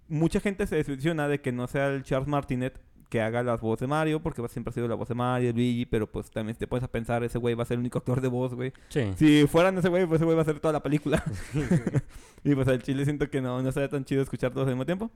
Mucha 0.07 0.39
gente 0.39 0.67
se 0.67 0.75
decepciona 0.75 1.27
de 1.27 1.41
que 1.41 1.51
no 1.51 1.67
sea 1.67 1.87
el 1.87 2.03
Charles 2.03 2.27
Martinet 2.27 2.79
que 3.11 3.21
haga 3.21 3.43
las 3.43 3.59
voces 3.59 3.81
de 3.81 3.87
Mario, 3.87 4.21
porque 4.23 4.41
siempre 4.47 4.69
ha 4.69 4.73
sido 4.73 4.87
la 4.87 4.95
voz 4.95 5.09
de 5.09 5.15
Mario, 5.15 5.51
Luigi, 5.51 5.85
pero 5.85 6.09
pues 6.09 6.31
también 6.31 6.57
te 6.57 6.65
puedes 6.65 6.85
a 6.85 6.87
pensar, 6.87 7.21
ese 7.25 7.37
güey 7.37 7.55
va 7.55 7.63
a 7.63 7.65
ser 7.65 7.75
el 7.75 7.81
único 7.81 7.97
actor 7.97 8.21
de 8.21 8.29
voz, 8.29 8.53
güey. 8.53 8.71
Sí. 8.87 9.11
Si 9.17 9.45
fueran 9.47 9.77
ese 9.77 9.89
güey, 9.89 10.05
pues 10.05 10.19
ese 10.19 10.23
güey 10.23 10.35
va 10.37 10.41
a 10.41 10.43
hacer 10.43 10.61
toda 10.61 10.71
la 10.71 10.81
película. 10.81 11.21
y 12.45 12.55
pues 12.55 12.69
al 12.69 12.81
chile 12.81 13.03
siento 13.03 13.29
que 13.29 13.41
no, 13.41 13.61
no 13.61 13.69
sería 13.73 13.89
tan 13.89 14.05
chido 14.05 14.21
escuchar 14.21 14.53
todos 14.53 14.65
al 14.65 14.73
mismo 14.75 14.85
tiempo. 14.85 15.11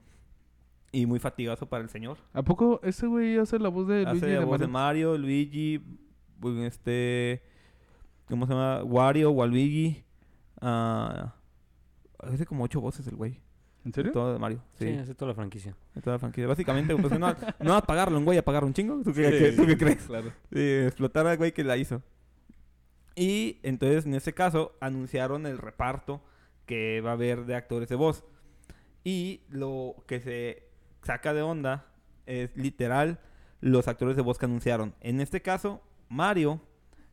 Y 0.92 1.06
muy 1.06 1.18
fatigoso 1.18 1.66
para 1.66 1.82
el 1.82 1.88
señor. 1.88 2.18
¿A 2.34 2.42
poco 2.42 2.80
ese 2.82 3.06
güey 3.06 3.38
hace 3.38 3.58
la 3.58 3.70
voz 3.70 3.88
de 3.88 4.04
Luigi 4.04 4.18
Hace 4.18 4.32
la 4.34 4.40
de 4.40 4.44
voz 4.44 4.60
de 4.60 4.66
Mario? 4.66 5.08
Mario, 5.12 5.18
Luigi, 5.18 5.80
bu- 6.38 6.64
este... 6.66 7.42
¿Cómo 8.28 8.46
se 8.46 8.52
llama? 8.52 8.82
Wario, 8.84 9.30
Waluigi. 9.30 10.04
ah, 10.60 11.34
hace 12.18 12.44
como 12.44 12.64
ocho 12.64 12.80
voces 12.82 13.06
el 13.06 13.16
güey. 13.16 13.40
¿En 13.86 13.92
serio? 13.94 14.12
todo 14.12 14.32
de 14.34 14.38
Mario. 14.38 14.60
Sí, 14.78 14.86
Sí, 14.88 14.98
hace 14.98 15.14
toda 15.14 15.28
la 15.30 15.34
franquicia. 15.34 15.74
de 15.94 16.02
toda 16.02 16.16
la 16.16 16.18
franquicia. 16.18 16.46
Básicamente, 16.48 16.94
pues 16.96 17.18
no, 17.18 17.34
no 17.60 17.70
va 17.70 17.76
a 17.78 17.82
pagarlo 17.86 18.18
un 18.18 18.24
güey 18.24 18.36
a 18.36 18.44
pagar 18.44 18.64
un 18.64 18.74
chingo. 18.74 19.00
¿Tú 19.02 19.12
qué, 19.14 19.30
Sí, 19.30 19.38
qué- 19.38 19.52
tú 19.52 19.66
qué 19.66 19.78
crees? 19.78 20.02
Claro. 20.06 20.32
Sí, 20.52 20.60
explotar 20.60 21.26
al 21.26 21.36
güey 21.38 21.52
que 21.52 21.64
la 21.64 21.76
hizo. 21.76 22.02
Y 23.14 23.60
entonces, 23.62 24.04
en 24.06 24.14
ese 24.14 24.34
caso, 24.34 24.76
anunciaron 24.80 25.46
el 25.46 25.58
reparto 25.58 26.22
que 26.66 27.00
va 27.00 27.10
a 27.10 27.14
haber 27.14 27.46
de 27.46 27.54
actores 27.54 27.88
de 27.88 27.96
voz. 27.96 28.24
Y 29.04 29.42
lo 29.48 29.94
que 30.06 30.20
se 30.20 30.68
saca 31.02 31.32
de 31.32 31.42
onda 31.42 31.86
es 32.26 32.54
literal 32.56 33.20
los 33.60 33.88
actores 33.88 34.16
de 34.16 34.22
voz 34.22 34.36
que 34.38 34.46
anunciaron. 34.46 34.94
En 35.00 35.20
este 35.20 35.40
caso, 35.42 35.80
Mario 36.08 36.60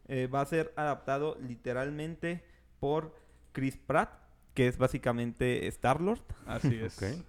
eh, 0.08 0.28
va 0.28 0.42
a 0.42 0.46
ser 0.46 0.74
adaptado 0.76 1.38
literalmente 1.40 2.44
por 2.80 3.16
Chris 3.54 3.78
Pratt, 3.78 4.10
que 4.54 4.68
es 4.68 4.78
básicamente 4.78 5.68
Star-Lord. 5.68 6.22
Así 6.46 6.76
es. 6.76 6.98
Ok. 7.02 7.26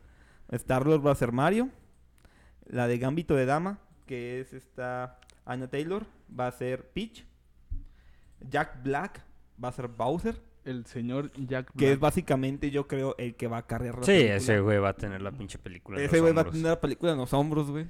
Star-Lord 0.53 1.07
va 1.07 1.13
a 1.13 1.15
ser 1.17 1.33
Mario. 1.33 1.69
La 2.67 2.87
de 2.87 2.99
Gambito 2.99 3.35
de 3.35 3.47
Dama, 3.47 3.79
que 4.07 4.41
es 4.41 4.53
esta 4.53 5.19
Anna 5.45 5.69
Taylor, 5.69 6.07
va 6.39 6.47
a 6.47 6.53
ser 6.53 6.91
Peach. 6.93 7.27
Jack 8.49 8.83
Black 8.83 9.23
va 9.63 9.69
a 9.69 9.73
ser 9.73 9.89
Bowser, 9.89 10.41
El 10.65 10.87
señor 10.87 11.31
Jack 11.33 11.71
que 11.77 11.87
es 11.93 11.99
Black. 11.99 12.01
básicamente 12.01 12.71
yo 12.71 12.87
creo 12.89 13.15
el 13.19 13.37
que 13.37 13.49
va 13.49 13.59
a 13.59 13.67
cargar 13.67 13.97
la 13.99 14.03
Sí, 14.03 14.13
película. 14.13 14.37
ese 14.37 14.61
güey 14.61 14.79
va 14.79 14.89
a 14.91 14.97
tener 14.97 15.23
la 15.23 15.33
pinche 15.33 15.59
película. 15.59 15.99
en 15.99 16.07
Ese 16.07 16.21
güey 16.21 16.33
va 16.33 16.43
a 16.43 16.51
tener 16.51 16.63
la 16.67 16.81
película 16.81 17.13
en 17.13 17.19
los 17.19 17.33
hombros, 17.33 17.71
güey. 17.71 17.89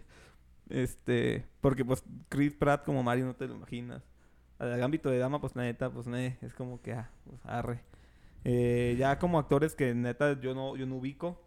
Este, 0.68 1.44
porque 1.60 1.84
pues 1.84 2.02
Chris 2.28 2.54
Pratt 2.54 2.84
como 2.84 3.02
Mario 3.02 3.26
no 3.26 3.34
te 3.34 3.46
lo 3.46 3.54
imaginas. 3.54 4.02
A 4.58 4.64
la 4.66 4.76
Gambito 4.76 5.10
de 5.10 5.18
Dama, 5.18 5.40
pues 5.40 5.54
la 5.56 5.62
neta, 5.62 5.90
pues 5.90 6.06
ne, 6.06 6.38
es 6.40 6.54
como 6.54 6.80
que, 6.80 6.92
ah, 6.92 7.10
pues 7.24 7.40
arre. 7.44 7.82
Eh, 8.44 8.94
ya 8.98 9.18
como 9.18 9.38
actores 9.38 9.74
que 9.74 9.94
neta 9.94 10.38
yo 10.40 10.54
no, 10.54 10.76
yo 10.76 10.86
no 10.86 10.96
ubico. 10.96 11.40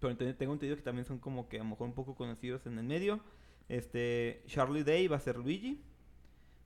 Pero 0.00 0.16
tengo 0.16 0.52
entendido 0.54 0.76
que 0.76 0.82
también 0.82 1.04
son 1.04 1.18
como 1.18 1.48
que 1.48 1.56
a 1.56 1.62
lo 1.62 1.68
mejor 1.70 1.86
un 1.88 1.94
poco 1.94 2.14
conocidos 2.14 2.64
en 2.66 2.78
el 2.78 2.84
medio. 2.84 3.20
Este, 3.68 4.42
Charlie 4.46 4.82
Day 4.84 5.08
va 5.08 5.16
a 5.16 5.20
ser 5.20 5.36
Luigi. 5.36 5.82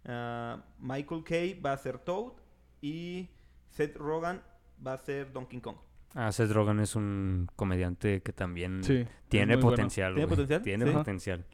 Ah, 0.04 0.62
Michael 0.78 1.24
Kay 1.24 1.60
va 1.60 1.72
a 1.72 1.76
ser 1.78 1.98
Toad. 1.98 2.32
Y 2.80 3.30
Seth 3.70 3.96
Rogen 3.96 4.40
va 4.86 4.92
a 4.92 4.98
ser 4.98 5.32
Donkey 5.32 5.60
Kong. 5.60 5.76
Ah, 6.14 6.30
Seth 6.30 6.50
Rogen 6.52 6.78
es 6.80 6.94
un 6.94 7.48
comediante 7.56 8.22
que 8.22 8.32
también 8.32 8.84
Sí. 8.84 9.04
tiene 9.28 9.56
bueno. 9.56 9.70
potencial. 9.70 10.14
¿Tiene 10.14 10.28
potencial? 10.28 10.62
Tiene 10.62 10.86
Sí. 10.86 10.92
potencial. 10.92 11.44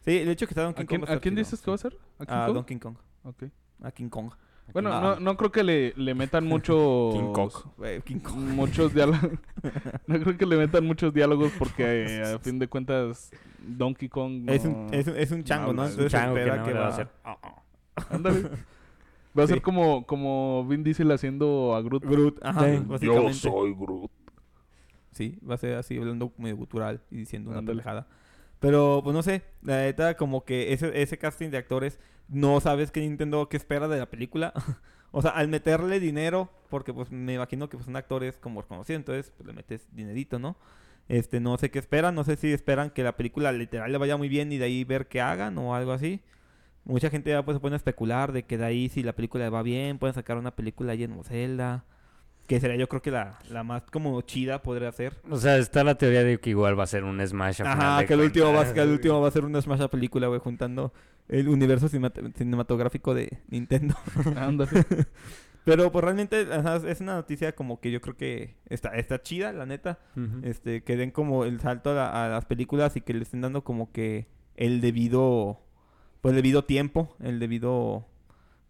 Sí, 0.00 0.18
el 0.18 0.28
hecho 0.28 0.46
que 0.46 0.50
está 0.52 0.64
Donkey 0.64 0.82
¿A 0.82 0.86
Kong 0.86 0.88
quién, 0.88 1.00
va 1.00 1.04
a 1.04 1.06
estar 1.06 1.20
quién 1.20 1.34
dices 1.36 1.62
que 1.62 1.70
va 1.70 1.74
a 1.76 1.78
ser? 1.78 1.96
¿A 2.18 2.26
King 2.26 2.32
A 2.34 2.46
Kong? 2.46 2.54
Donkey 2.56 2.78
Kong. 2.78 2.96
Ok. 3.22 3.44
A 3.82 3.90
King 3.92 4.08
Kong. 4.08 4.32
Bueno, 4.72 4.92
Ah. 4.92 5.00
no, 5.00 5.20
no 5.20 5.36
creo 5.36 5.52
que 5.52 5.62
le, 5.64 5.92
le 5.96 6.14
metan 6.14 6.46
muchos... 6.46 7.14
King 7.14 7.32
Kong. 7.32 7.50
Güey, 7.76 8.00
King 8.02 8.18
Kong. 8.20 8.36
Muchos 8.54 8.94
diálogos. 8.94 9.30
no 10.06 10.20
creo 10.20 10.36
que 10.38 10.46
le 10.46 10.56
metan 10.56 10.86
muchos 10.86 11.12
diálogos 11.12 11.52
porque 11.58 11.84
eh, 12.20 12.34
a 12.34 12.38
fin 12.38 12.58
de 12.58 12.68
cuentas 12.68 13.30
Donkey 13.60 14.08
Kong... 14.08 14.48
Es, 14.48 14.64
un, 14.64 14.88
es, 14.92 15.06
un, 15.06 15.16
es 15.16 15.30
un 15.30 15.44
chango, 15.44 15.72
¿no? 15.72 15.84
Es 15.84 15.96
un 15.96 16.08
chango 16.08 16.34
que 16.34 16.72
va 16.72 16.86
a 16.86 16.88
hacer. 16.88 17.08
"Ah, 17.24 17.36
ah". 17.42 17.62
Ándale. 18.10 18.42
Va 19.38 19.44
a 19.44 19.46
Sí. 19.46 19.54
ser 19.54 19.62
como, 19.62 20.06
como 20.06 20.66
Vin 20.68 20.84
Diesel 20.84 21.10
haciendo 21.10 21.74
a 21.74 21.80
Groot. 21.80 22.04
Groot, 22.04 22.38
ajá, 22.44 22.70
Sí. 22.70 22.82
básicamente. 22.86 23.48
Groot. 23.78 24.10
Sí, 25.12 25.38
va 25.48 25.54
a 25.54 25.58
ser 25.58 25.76
así, 25.76 25.96
hablando 25.98 26.32
medio 26.38 26.56
gutural 26.56 27.00
y 27.10 27.16
diciendo 27.16 27.50
una 27.50 27.62
pendejada. 27.62 28.06
Pero, 28.62 29.00
pues 29.02 29.12
no 29.12 29.24
sé, 29.24 29.42
la 29.62 29.78
neta, 29.78 30.16
como 30.16 30.44
que 30.44 30.72
ese, 30.72 31.02
ese 31.02 31.18
casting 31.18 31.50
de 31.50 31.58
actores, 31.58 31.98
no 32.28 32.60
sabes 32.60 32.92
qué 32.92 33.00
Nintendo, 33.00 33.48
qué 33.48 33.56
espera 33.56 33.88
de 33.88 33.98
la 33.98 34.08
película. 34.08 34.54
o 35.10 35.20
sea, 35.20 35.32
al 35.32 35.48
meterle 35.48 35.98
dinero, 35.98 36.48
porque 36.70 36.94
pues 36.94 37.10
me 37.10 37.34
imagino 37.34 37.68
que 37.68 37.76
pues, 37.76 37.86
son 37.86 37.96
actores 37.96 38.38
como 38.38 38.62
reconocidos, 38.62 39.00
entonces 39.00 39.32
pues, 39.36 39.48
le 39.48 39.52
metes 39.52 39.88
dinerito, 39.90 40.38
¿no? 40.38 40.56
Este, 41.08 41.40
no 41.40 41.58
sé 41.58 41.72
qué 41.72 41.80
esperan, 41.80 42.14
no 42.14 42.22
sé 42.22 42.36
si 42.36 42.52
esperan 42.52 42.90
que 42.90 43.02
la 43.02 43.16
película 43.16 43.50
literal 43.50 43.90
le 43.90 43.98
vaya 43.98 44.16
muy 44.16 44.28
bien 44.28 44.52
y 44.52 44.58
de 44.58 44.66
ahí 44.66 44.84
ver 44.84 45.08
qué 45.08 45.20
hagan 45.20 45.58
o 45.58 45.74
algo 45.74 45.90
así. 45.90 46.22
Mucha 46.84 47.10
gente 47.10 47.30
ya 47.30 47.44
pues 47.44 47.56
se 47.56 47.60
pone 47.60 47.74
a 47.74 47.78
especular 47.78 48.30
de 48.30 48.44
que 48.44 48.58
de 48.58 48.64
ahí 48.64 48.88
si 48.88 49.02
la 49.02 49.14
película 49.14 49.50
va 49.50 49.64
bien, 49.64 49.98
pueden 49.98 50.14
sacar 50.14 50.36
una 50.38 50.54
película 50.54 50.92
ahí 50.92 51.02
en 51.02 51.24
Zelda. 51.24 51.84
Que 52.46 52.60
sería 52.60 52.76
yo 52.76 52.88
creo 52.88 53.00
que 53.02 53.10
la, 53.10 53.38
la 53.50 53.62
más 53.62 53.82
como 53.90 54.20
chida 54.22 54.62
podría 54.62 54.90
ser. 54.92 55.16
O 55.30 55.36
sea, 55.38 55.56
está 55.58 55.84
la 55.84 55.94
teoría 55.96 56.24
de 56.24 56.38
que 56.38 56.50
igual 56.50 56.78
va 56.78 56.82
a 56.84 56.86
ser 56.88 57.04
un 57.04 57.24
Smash. 57.26 57.62
a 57.62 57.72
Ajá, 57.72 58.06
que 58.06 58.14
el, 58.14 58.20
último 58.20 58.52
va, 58.52 58.62
a- 58.62 58.74
que 58.74 58.80
el 58.80 58.90
último 58.90 59.20
va 59.20 59.28
a 59.28 59.30
ser 59.30 59.44
una 59.44 59.60
Smash 59.62 59.86
película, 59.88 60.26
güey, 60.26 60.40
juntando 60.40 60.92
el 61.28 61.48
universo 61.48 61.88
cinemat- 61.88 62.34
cinematográfico 62.36 63.14
de 63.14 63.38
Nintendo. 63.48 63.94
Pero 65.64 65.92
pues 65.92 66.04
realmente 66.04 66.42
es 66.42 67.00
una 67.00 67.14
noticia 67.14 67.54
como 67.54 67.80
que 67.80 67.92
yo 67.92 68.00
creo 68.00 68.16
que 68.16 68.56
está, 68.68 68.96
está 68.96 69.22
chida, 69.22 69.52
la 69.52 69.64
neta. 69.64 70.00
Este, 70.42 70.82
que 70.82 70.96
den 70.96 71.12
como 71.12 71.44
el 71.44 71.60
salto 71.60 71.90
a, 71.90 71.94
la- 71.94 72.24
a 72.26 72.28
las 72.28 72.44
películas 72.46 72.96
y 72.96 73.00
que 73.00 73.14
le 73.14 73.22
estén 73.22 73.40
dando 73.42 73.62
como 73.62 73.92
que 73.92 74.26
el 74.56 74.80
debido, 74.80 75.60
pues 76.20 76.32
el 76.32 76.36
debido 76.36 76.64
tiempo, 76.64 77.16
el 77.22 77.38
debido, 77.38 78.08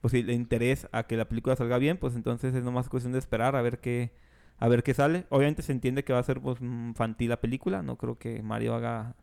pues 0.03 0.13
el 0.15 0.29
interés 0.31 0.87
a 0.93 1.05
que 1.05 1.17
la 1.17 1.25
película 1.27 1.57
salga 1.57 1.79
bien, 1.79 1.97
pues 1.97 2.15
entonces 2.17 2.55
es 2.55 2.63
nomás 2.65 2.91
cuestión 2.91 3.13
de 3.15 3.19
esperar 3.21 3.57
a 3.57 3.63
ver 3.63 3.79
qué, 3.79 4.11
a 4.59 4.69
ver 4.69 4.83
qué 4.83 4.93
sale. 4.93 5.25
Obviamente 5.31 5.63
se 5.63 5.73
entiende 5.73 6.05
que 6.05 6.13
va 6.13 6.19
a 6.19 6.25
ser 6.25 6.41
pues 6.41 6.61
infantil 6.61 7.31
la 7.31 7.41
película, 7.41 7.83
no 7.83 7.97
creo 7.97 8.19
que 8.19 8.43
Mario 8.43 8.75
haga 8.75 9.15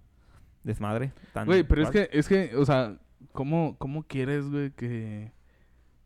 desmadre. 0.63 1.11
Güey, 1.45 1.63
pero 1.63 1.83
es 1.83 1.91
que, 1.91 2.09
es 2.11 2.27
que, 2.27 2.55
o 2.55 2.65
sea, 2.65 2.97
¿cómo, 3.33 3.75
cómo 3.77 4.03
quieres, 4.03 4.49
güey, 4.49 4.71
que 4.71 5.31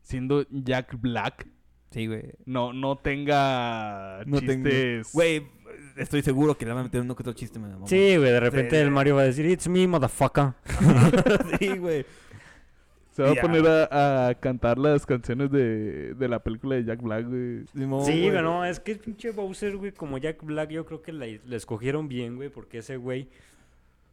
siendo 0.02 0.46
Jack 0.50 1.00
Black 1.00 1.48
Sí, 1.92 2.08
güey. 2.08 2.34
no, 2.46 2.74
no 2.74 2.98
tenga 2.98 4.24
No 4.26 4.40
chistes. 4.40 5.14
Güey, 5.14 5.46
estoy 5.96 6.24
seguro 6.24 6.58
que 6.58 6.66
le 6.66 6.72
van 6.72 6.80
a 6.82 6.84
meter 6.86 7.02
uno 7.02 7.16
que 7.16 7.22
otro 7.22 7.34
chiste, 7.34 7.60
me. 7.60 7.68
Sí, 7.86 8.18
güey, 8.18 8.32
de 8.32 8.40
repente 8.40 8.72
Sí. 8.72 8.76
el 8.78 8.90
Mario 8.90 9.16
va 9.16 9.22
a 9.22 9.26
decir, 9.26 9.46
it's 9.46 9.68
me, 9.68 9.86
motherfucker. 9.88 10.54
sí, 11.60 11.78
güey. 11.78 12.04
Se 13.14 13.22
va 13.24 13.32
a 13.32 13.36
poner 13.36 13.66
a, 13.68 14.28
a 14.28 14.36
cantar 14.36 14.78
las 14.78 15.06
canciones 15.06 15.50
de, 15.52 16.14
de 16.16 16.28
la 16.28 16.40
película 16.44 16.76
de 16.76 16.84
Jack 16.84 17.02
Black, 17.02 17.28
güey. 17.28 17.66
Simón, 17.74 18.06
Sí, 18.06 18.30
güey. 18.30 18.42
no, 18.42 18.66
es 18.66 18.80
que 18.80 18.92
el 18.94 19.00
pinche 19.00 19.32
Bowser, 19.32 19.78
güey, 19.78 19.92
como 19.92 20.18
Jack 20.18 20.44
Black, 20.44 20.72
yo 20.72 20.86
creo 20.86 21.02
que 21.02 21.12
la, 21.14 21.28
la 21.46 21.56
escogieron 21.56 22.08
bien, 22.08 22.36
güey, 22.36 22.50
porque 22.50 22.80
ese 22.80 22.98
güey, 22.98 23.30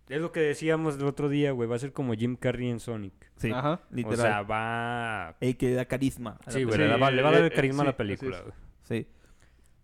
es 0.08 0.20
lo 0.20 0.32
que 0.32 0.40
decíamos 0.40 0.96
el 0.98 1.06
otro 1.06 1.28
día, 1.28 1.52
güey, 1.52 1.68
va 1.68 1.76
a 1.76 1.78
ser 1.78 1.92
como 1.92 2.12
Jim 2.14 2.36
Carrey 2.36 2.68
en 2.68 2.78
Sonic. 2.78 3.14
Sí, 3.36 3.50
Ajá. 3.50 3.80
literal. 3.90 4.18
O 4.18 4.22
sea, 4.22 4.42
va... 4.42 5.36
El 5.40 5.56
que 5.56 5.66
le 5.70 5.74
da 5.76 5.84
carisma. 5.86 6.38
Sí, 6.48 6.64
güey, 6.64 6.76
Sí, 6.76 6.82
le, 6.82 6.96
va, 6.98 7.10
le 7.10 7.22
va 7.22 7.28
a 7.30 7.32
dar 7.32 7.40
el 7.40 7.46
eh, 7.46 7.54
carisma 7.54 7.82
a 7.82 7.84
la 7.86 7.90
así 7.92 7.96
película, 7.98 8.40
güey. 8.42 8.52
Sí. 8.82 9.06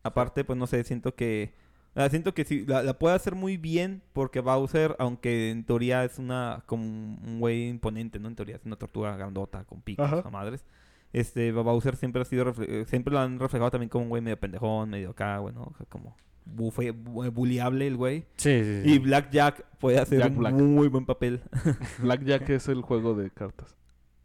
Aparte, 0.03 0.45
pues 0.45 0.59
no 0.59 0.67
sé, 0.67 0.85
siento 0.85 1.15
que. 1.15 1.53
Ah, 1.97 2.09
siento 2.09 2.33
que 2.35 2.45
sí, 2.45 2.65
la, 2.67 2.83
la 2.83 2.99
puede 2.99 3.17
hacer 3.17 3.35
muy 3.35 3.57
bien 3.57 4.03
porque 4.13 4.41
Bowser, 4.41 4.95
aunque 4.99 5.51
en 5.51 5.65
teoría 5.65 6.05
es 6.05 6.19
una 6.19 6.63
como 6.67 6.85
un 6.85 7.41
güey 7.41 7.69
imponente, 7.69 8.19
¿no? 8.21 8.29
En 8.29 8.37
teoría 8.37 8.57
es 8.57 8.65
una 8.65 8.77
tortuga 8.77 9.17
grandota 9.17 9.65
con 9.65 9.81
picos 9.83 10.07
Ajá. 10.07 10.23
a 10.25 10.31
madres. 10.31 10.65
Este, 11.13 11.51
Bowser 11.53 11.97
siempre 11.97 12.23
ha 12.23 12.25
sido, 12.25 12.53
eh, 12.63 12.85
siempre 12.87 13.13
lo 13.13 13.21
han 13.21 13.39
reflejado 13.39 13.71
también 13.71 13.89
como 13.89 14.05
un 14.05 14.09
güey 14.11 14.23
medio 14.23 14.39
pendejón, 14.39 14.91
medio 14.91 15.11
acá, 15.11 15.39
güey, 15.39 15.55
¿no? 15.55 15.63
O 15.63 15.75
sea, 15.77 15.87
como 15.89 16.17
bufe, 16.45 16.93
bu- 16.95 17.33
buleable 17.33 17.87
el 17.87 17.97
güey. 17.97 18.27
Sí, 18.37 18.63
sí, 18.63 18.83
sí. 18.85 18.93
Y 18.93 18.99
Black 18.99 19.31
Jack 19.31 19.65
puede 19.79 19.99
hacer 19.99 20.19
Jack 20.21 20.31
un 20.33 20.39
Black. 20.39 20.55
muy 20.55 20.89
buen 20.89 21.07
papel. 21.07 21.41
Black 22.01 22.23
Jack 22.25 22.49
es 22.51 22.69
el 22.69 22.83
juego 22.83 23.15
de 23.15 23.31
cartas. 23.31 23.75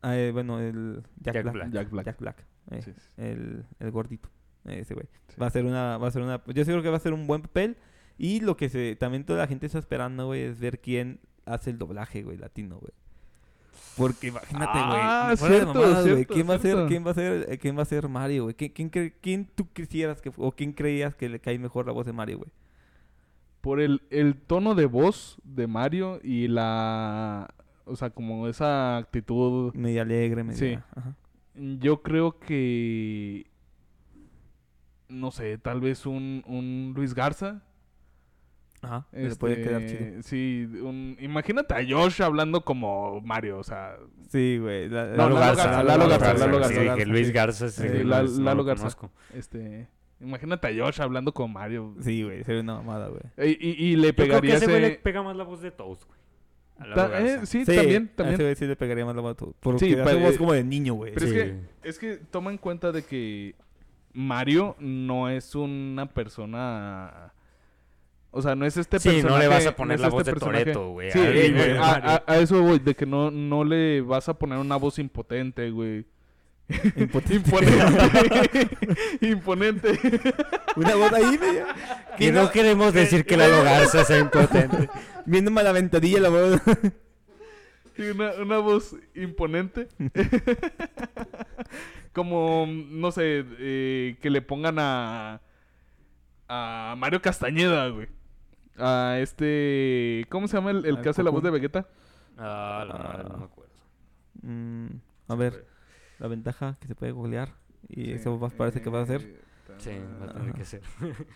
Ah, 0.01 0.17
eh, 0.17 0.31
bueno, 0.31 0.59
el 0.59 1.03
Jack, 1.21 1.35
Jack 1.35 1.43
Black. 1.43 1.53
Black. 1.53 1.71
Jack 1.71 1.89
Black. 1.91 2.05
Jack 2.05 2.19
Black. 2.19 2.45
eh, 2.71 2.81
Sí, 2.83 2.91
sí. 2.95 3.01
El, 3.17 3.63
el 3.79 3.91
gordito. 3.91 4.29
Ese 4.65 4.93
güey. 4.93 5.07
Sí. 5.29 5.35
Va 5.41 5.47
a 5.47 5.49
ser 5.49 5.65
una, 5.65 5.97
va 5.97 6.07
a 6.07 6.11
ser 6.11 6.21
una, 6.21 6.41
yo 6.45 6.65
creo 6.65 6.81
que 6.81 6.89
va 6.89 6.97
a 6.97 7.01
ser 7.01 7.13
un 7.13 7.27
buen 7.27 7.41
papel. 7.41 7.77
Y 8.17 8.41
lo 8.41 8.55
que 8.55 8.69
se, 8.69 8.95
también 8.95 9.25
toda 9.25 9.39
la 9.39 9.47
gente 9.47 9.65
está 9.65 9.79
esperando, 9.79 10.27
güey, 10.27 10.41
es 10.41 10.59
ver 10.59 10.79
quién 10.79 11.19
hace 11.45 11.71
el 11.71 11.77
doblaje, 11.77 12.21
güey, 12.23 12.37
latino, 12.37 12.77
güey. 12.77 12.93
Porque 13.97 14.27
imagínate, 14.27 14.77
güey. 14.77 14.99
Ah, 15.01 15.33
cierto, 15.35 15.73
mamadas, 15.73 16.03
cierto, 16.03 16.33
¿Quién 16.33 16.49
va 16.49 16.55
a 16.55 16.59
ser, 16.59 16.87
quién 16.87 17.05
va 17.05 17.11
a 17.11 17.13
ser, 17.13 17.59
quién 17.59 17.77
va 17.77 17.81
a 17.81 17.85
ser 17.85 18.07
Mario, 18.07 18.43
güey? 18.43 18.55
¿Quién, 18.55 18.89
quién, 18.89 19.13
quién 19.21 19.49
tú 19.53 19.67
quisieras 19.73 20.21
que, 20.21 20.31
o 20.37 20.51
quién 20.51 20.73
creías 20.73 21.15
que 21.15 21.29
le 21.29 21.39
cae 21.39 21.57
mejor 21.59 21.87
la 21.87 21.91
voz 21.91 22.05
de 22.05 22.13
Mario, 22.13 22.37
güey? 22.39 22.51
Por 23.61 23.79
el, 23.79 24.01
el 24.09 24.35
tono 24.35 24.75
de 24.75 24.85
voz 24.85 25.37
de 25.43 25.67
Mario 25.67 26.19
y 26.23 26.47
la... 26.47 27.53
O 27.85 27.95
sea, 27.95 28.09
como 28.09 28.47
esa 28.47 28.97
actitud... 28.97 29.73
Medio 29.73 30.01
alegre, 30.01 30.43
medio. 30.43 30.57
Sí. 30.57 30.79
Ajá. 30.95 31.15
Yo 31.55 32.01
creo 32.01 32.39
que... 32.39 33.50
No 35.11 35.31
sé, 35.31 35.57
tal 35.57 35.81
vez 35.81 36.05
un, 36.05 36.43
un 36.47 36.93
Luis 36.95 37.13
Garza. 37.13 37.61
Ajá. 38.81 39.05
Le 39.11 39.35
puede 39.35 39.61
quedar 39.61 39.85
chido. 39.85 39.99
Este, 39.99 40.23
Sí, 40.23 40.67
un- 40.81 41.15
imagínate 41.19 41.75
a 41.75 41.85
Josh 41.87 42.21
hablando 42.23 42.61
como 42.65 43.21
Mario, 43.21 43.59
o 43.59 43.63
sea... 43.63 43.95
Sí, 44.29 44.57
güey. 44.59 44.89
la- 44.89 45.07
No, 45.11 45.17
Lalo 45.29 45.35
Garza, 45.35 45.83
Lalo 45.83 46.07
Garza, 46.09 46.33
Lalo 46.33 46.63
Sí, 46.67 46.73
Garza. 46.75 46.95
dije 46.95 47.05
Luis 47.05 47.27
sí. 47.27 47.33
Garza, 47.33 47.69
sí, 47.69 47.81
Sí, 47.83 47.87
güey, 47.87 48.03
Lalo- 48.05 48.63
Garza. 48.63 48.81
conozco. 48.83 49.11
Este... 49.35 49.87
Imagínate 50.19 50.67
a 50.67 50.83
Josh 50.85 50.99
hablando 51.01 51.31
como 51.33 51.47
Mario. 51.53 51.95
Sí, 51.99 52.23
güey, 52.23 52.43
sería 52.43 52.61
una 52.61 52.75
mamada, 52.75 53.09
güey. 53.09 53.21
Y, 53.51 53.67
y- 53.69 53.85
y 53.91 53.95
le 53.97 54.07
Yo 54.09 54.13
creo 54.15 54.27
que 54.27 54.31
pegaría 54.31 54.55
ese 54.55 54.65
güey 54.67 54.81
le 54.81 54.87
ese... 54.87 54.97
pega 54.99 55.21
más 55.23 55.35
la 55.35 55.43
voz 55.43 55.61
de 55.61 55.71
Toast, 55.71 56.03
güey. 56.07 56.19
Ta- 56.95 57.07
Garza. 57.07 57.19
eh, 57.43 57.45
sí, 57.45 57.65
Sí, 57.65 57.75
también, 57.75 58.09
a 58.13 58.15
también. 58.15 58.33
ese 58.35 58.43
güey 58.43 58.55
sí 58.55 58.65
le 58.65 58.75
pegaría 58.75 59.05
más 59.05 59.15
la 59.15 59.21
voz. 59.21 59.35
Porque 59.59 59.79
Sí, 59.85 59.93
hace 59.93 60.03
pero, 60.03 60.19
voz 60.19 60.33
eh, 60.35 60.37
como 60.39 60.53
de 60.53 60.63
niño, 60.63 60.95
güey. 60.95 61.13
Pero 61.13 61.25
es 61.27 61.31
Sí. 61.31 61.37
que, 61.37 61.89
es 61.89 61.99
que 61.99 62.15
toma 62.31 62.49
en 62.51 62.57
cuenta 62.57 62.91
de 62.91 63.03
que 63.03 63.53
Mario 64.13 64.75
no 64.79 65.29
es 65.29 65.55
una 65.55 66.07
persona... 66.07 67.33
O 68.33 68.41
sea, 68.41 68.55
no 68.55 68.65
es 68.65 68.77
este 68.77 68.97
Sí, 68.99 69.09
personaje... 69.09 69.33
no 69.33 69.39
le 69.39 69.47
vas 69.49 69.65
a 69.67 69.75
poner 69.75 69.95
es 69.95 70.01
la 70.01 70.07
este 70.07 70.15
voz 70.15 70.25
de 70.25 70.31
personaje- 70.33 70.63
Toretto, 70.71 70.89
güey. 70.91 71.11
Sí, 71.11 71.19
a- 71.19 71.31
güey, 71.31 71.77
a, 71.77 71.83
a- 72.15 72.23
a 72.25 72.37
eso 72.37 72.61
voy, 72.61 72.79
de 72.79 72.95
que 72.95 73.05
no, 73.05 73.29
no 73.29 73.63
le 73.65 73.99
vas 74.01 74.29
a 74.29 74.33
poner 74.39 74.57
una 74.57 74.77
voz 74.77 74.99
impotente, 74.99 75.69
güey. 75.69 76.05
Impotente. 76.95 77.35
Imponente. 77.35 78.77
Imponente. 79.27 79.99
Una 80.77 80.95
voz 80.95 81.11
ahí, 81.11 81.37
medio. 81.37 81.65
Que 82.17 82.31
no 82.31 82.49
queremos 82.51 82.93
decir 82.93 83.25
que 83.25 83.35
Lalo 83.35 83.63
Garza 83.65 84.05
sea 84.05 84.19
impotente. 84.19 84.89
Viéndome 85.25 85.59
a 85.59 85.63
la 85.65 85.73
ventadilla 85.73 86.21
la 86.21 86.29
voz. 86.29 86.61
Sí, 87.97 88.03
una, 88.03 88.31
una 88.41 88.57
voz 88.59 88.95
imponente. 89.15 89.89
Como, 92.13 92.65
no 92.67 93.11
sé, 93.11 93.45
eh, 93.59 94.17
que 94.21 94.29
le 94.29 94.41
pongan 94.41 94.77
a... 94.79 95.41
A 96.47 96.95
Mario 96.97 97.21
Castañeda, 97.21 97.87
güey. 97.89 98.07
A 98.77 99.17
este... 99.19 100.25
¿Cómo 100.29 100.47
se 100.47 100.57
llama 100.57 100.71
el, 100.71 100.99
que 101.01 101.09
hace 101.09 101.23
la 101.23 101.29
voz 101.29 101.41
de 101.43 101.49
Vegeta? 101.51 101.87
Ah, 102.37 102.83
la 102.87 102.95
madre, 102.95 103.23
no 103.29 103.37
me 103.37 103.45
acuerdo. 103.45 103.71
Mm, 104.41 104.87
a 105.29 105.35
ver, 105.35 105.65
la 106.19 106.27
ventaja 106.27 106.77
que 106.81 106.87
se 106.87 106.95
puede 106.95 107.11
googlear. 107.13 107.53
Y 107.87 108.05
Sí, 108.05 108.11
eso 108.13 108.39
va- 108.39 108.49
parece 108.49 108.81
que 108.81 108.89
va 108.89 109.01
a 109.01 109.05
ser. 109.05 109.21
eh, 109.21 109.39
Sí, 109.77 109.91
va 110.21 110.25
a 110.25 110.33
tener 110.33 110.49
Ajá. 110.49 110.57
que 110.57 110.65
ser. 110.65 110.81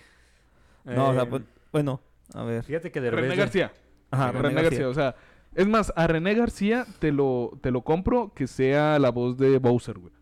No, 0.84 1.10
o 1.10 1.14
sea, 1.14 1.24
Eh, 1.24 1.28
pues, 1.28 1.42
bueno, 1.72 2.00
a 2.34 2.44
ver. 2.44 2.64
Fíjate 2.64 2.92
que 2.92 3.02
de 3.02 3.10
René 3.10 3.36
García. 3.36 3.74
Ajá, 4.12 4.32
René, 4.32 4.50
René 4.50 4.62
García. 4.64 4.88
O 4.88 4.94
sea, 4.94 5.16
es 5.56 5.68
más, 5.68 5.92
a 5.96 6.06
René 6.06 6.36
García 6.36 6.86
te 7.00 7.12
lo, 7.12 7.58
te 7.62 7.72
lo 7.72 7.82
compro 7.82 8.34
que 8.36 8.46
sea 8.46 9.00
la 9.00 9.10
voz 9.10 9.36
de 9.38 9.58
Bowser, 9.58 9.98
güey. 9.98 10.14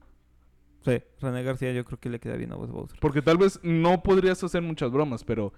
Sí, 0.85 1.01
René 1.21 1.43
García 1.43 1.71
yo 1.71 1.85
creo 1.85 1.99
que 1.99 2.09
le 2.09 2.19
queda 2.19 2.35
bien 2.35 2.51
a 2.51 2.55
voz 2.55 2.67
de 2.67 2.73
Bowser. 2.73 2.99
Porque 2.99 3.21
tal 3.21 3.37
vez 3.37 3.59
no 3.63 4.03
podrías 4.03 4.43
hacer 4.43 4.61
muchas 4.61 4.91
bromas, 4.91 5.23
pero... 5.23 5.53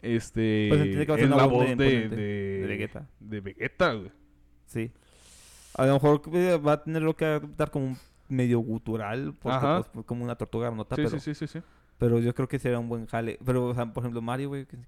Este... 0.00 0.66
Pues 0.70 0.82
tiene 0.84 1.06
que 1.06 1.12
hacer 1.12 1.24
es 1.24 1.30
una 1.30 1.36
la 1.38 1.46
voz 1.46 1.52
voz 1.52 1.66
de 1.66 1.74
de... 1.76 1.92
imponente, 1.94 2.16
De, 2.16 2.60
de 2.60 2.66
Vegeta. 2.66 3.08
De 3.20 3.40
Vegeta, 3.40 3.92
güey. 3.92 4.12
Sí. 4.66 4.92
A 5.74 5.86
lo 5.86 5.94
mejor 5.94 6.22
eh, 6.32 6.56
va 6.56 6.72
a 6.72 6.82
tener 6.84 7.02
lo 7.02 7.14
que 7.16 7.24
adaptar 7.24 7.70
como 7.70 7.86
un 7.86 7.98
medio 8.28 8.60
gutural. 8.60 9.34
Porque, 9.40 9.56
Ajá. 9.56 9.82
pues, 9.92 10.06
como 10.06 10.24
una 10.24 10.36
tortuga 10.36 10.70
nota. 10.70 10.96
Sí, 10.96 11.02
pero, 11.04 11.18
sí, 11.18 11.34
sí, 11.34 11.34
sí, 11.34 11.46
sí. 11.46 11.60
pero 11.98 12.18
yo 12.20 12.34
creo 12.34 12.48
que 12.48 12.58
será 12.58 12.78
un 12.78 12.88
buen 12.88 13.06
jale. 13.06 13.38
Pero, 13.44 13.66
o 13.66 13.74
sea, 13.74 13.92
por 13.92 14.02
ejemplo, 14.02 14.22
Mario, 14.22 14.48
güey. 14.48 14.66
¿quién- 14.66 14.86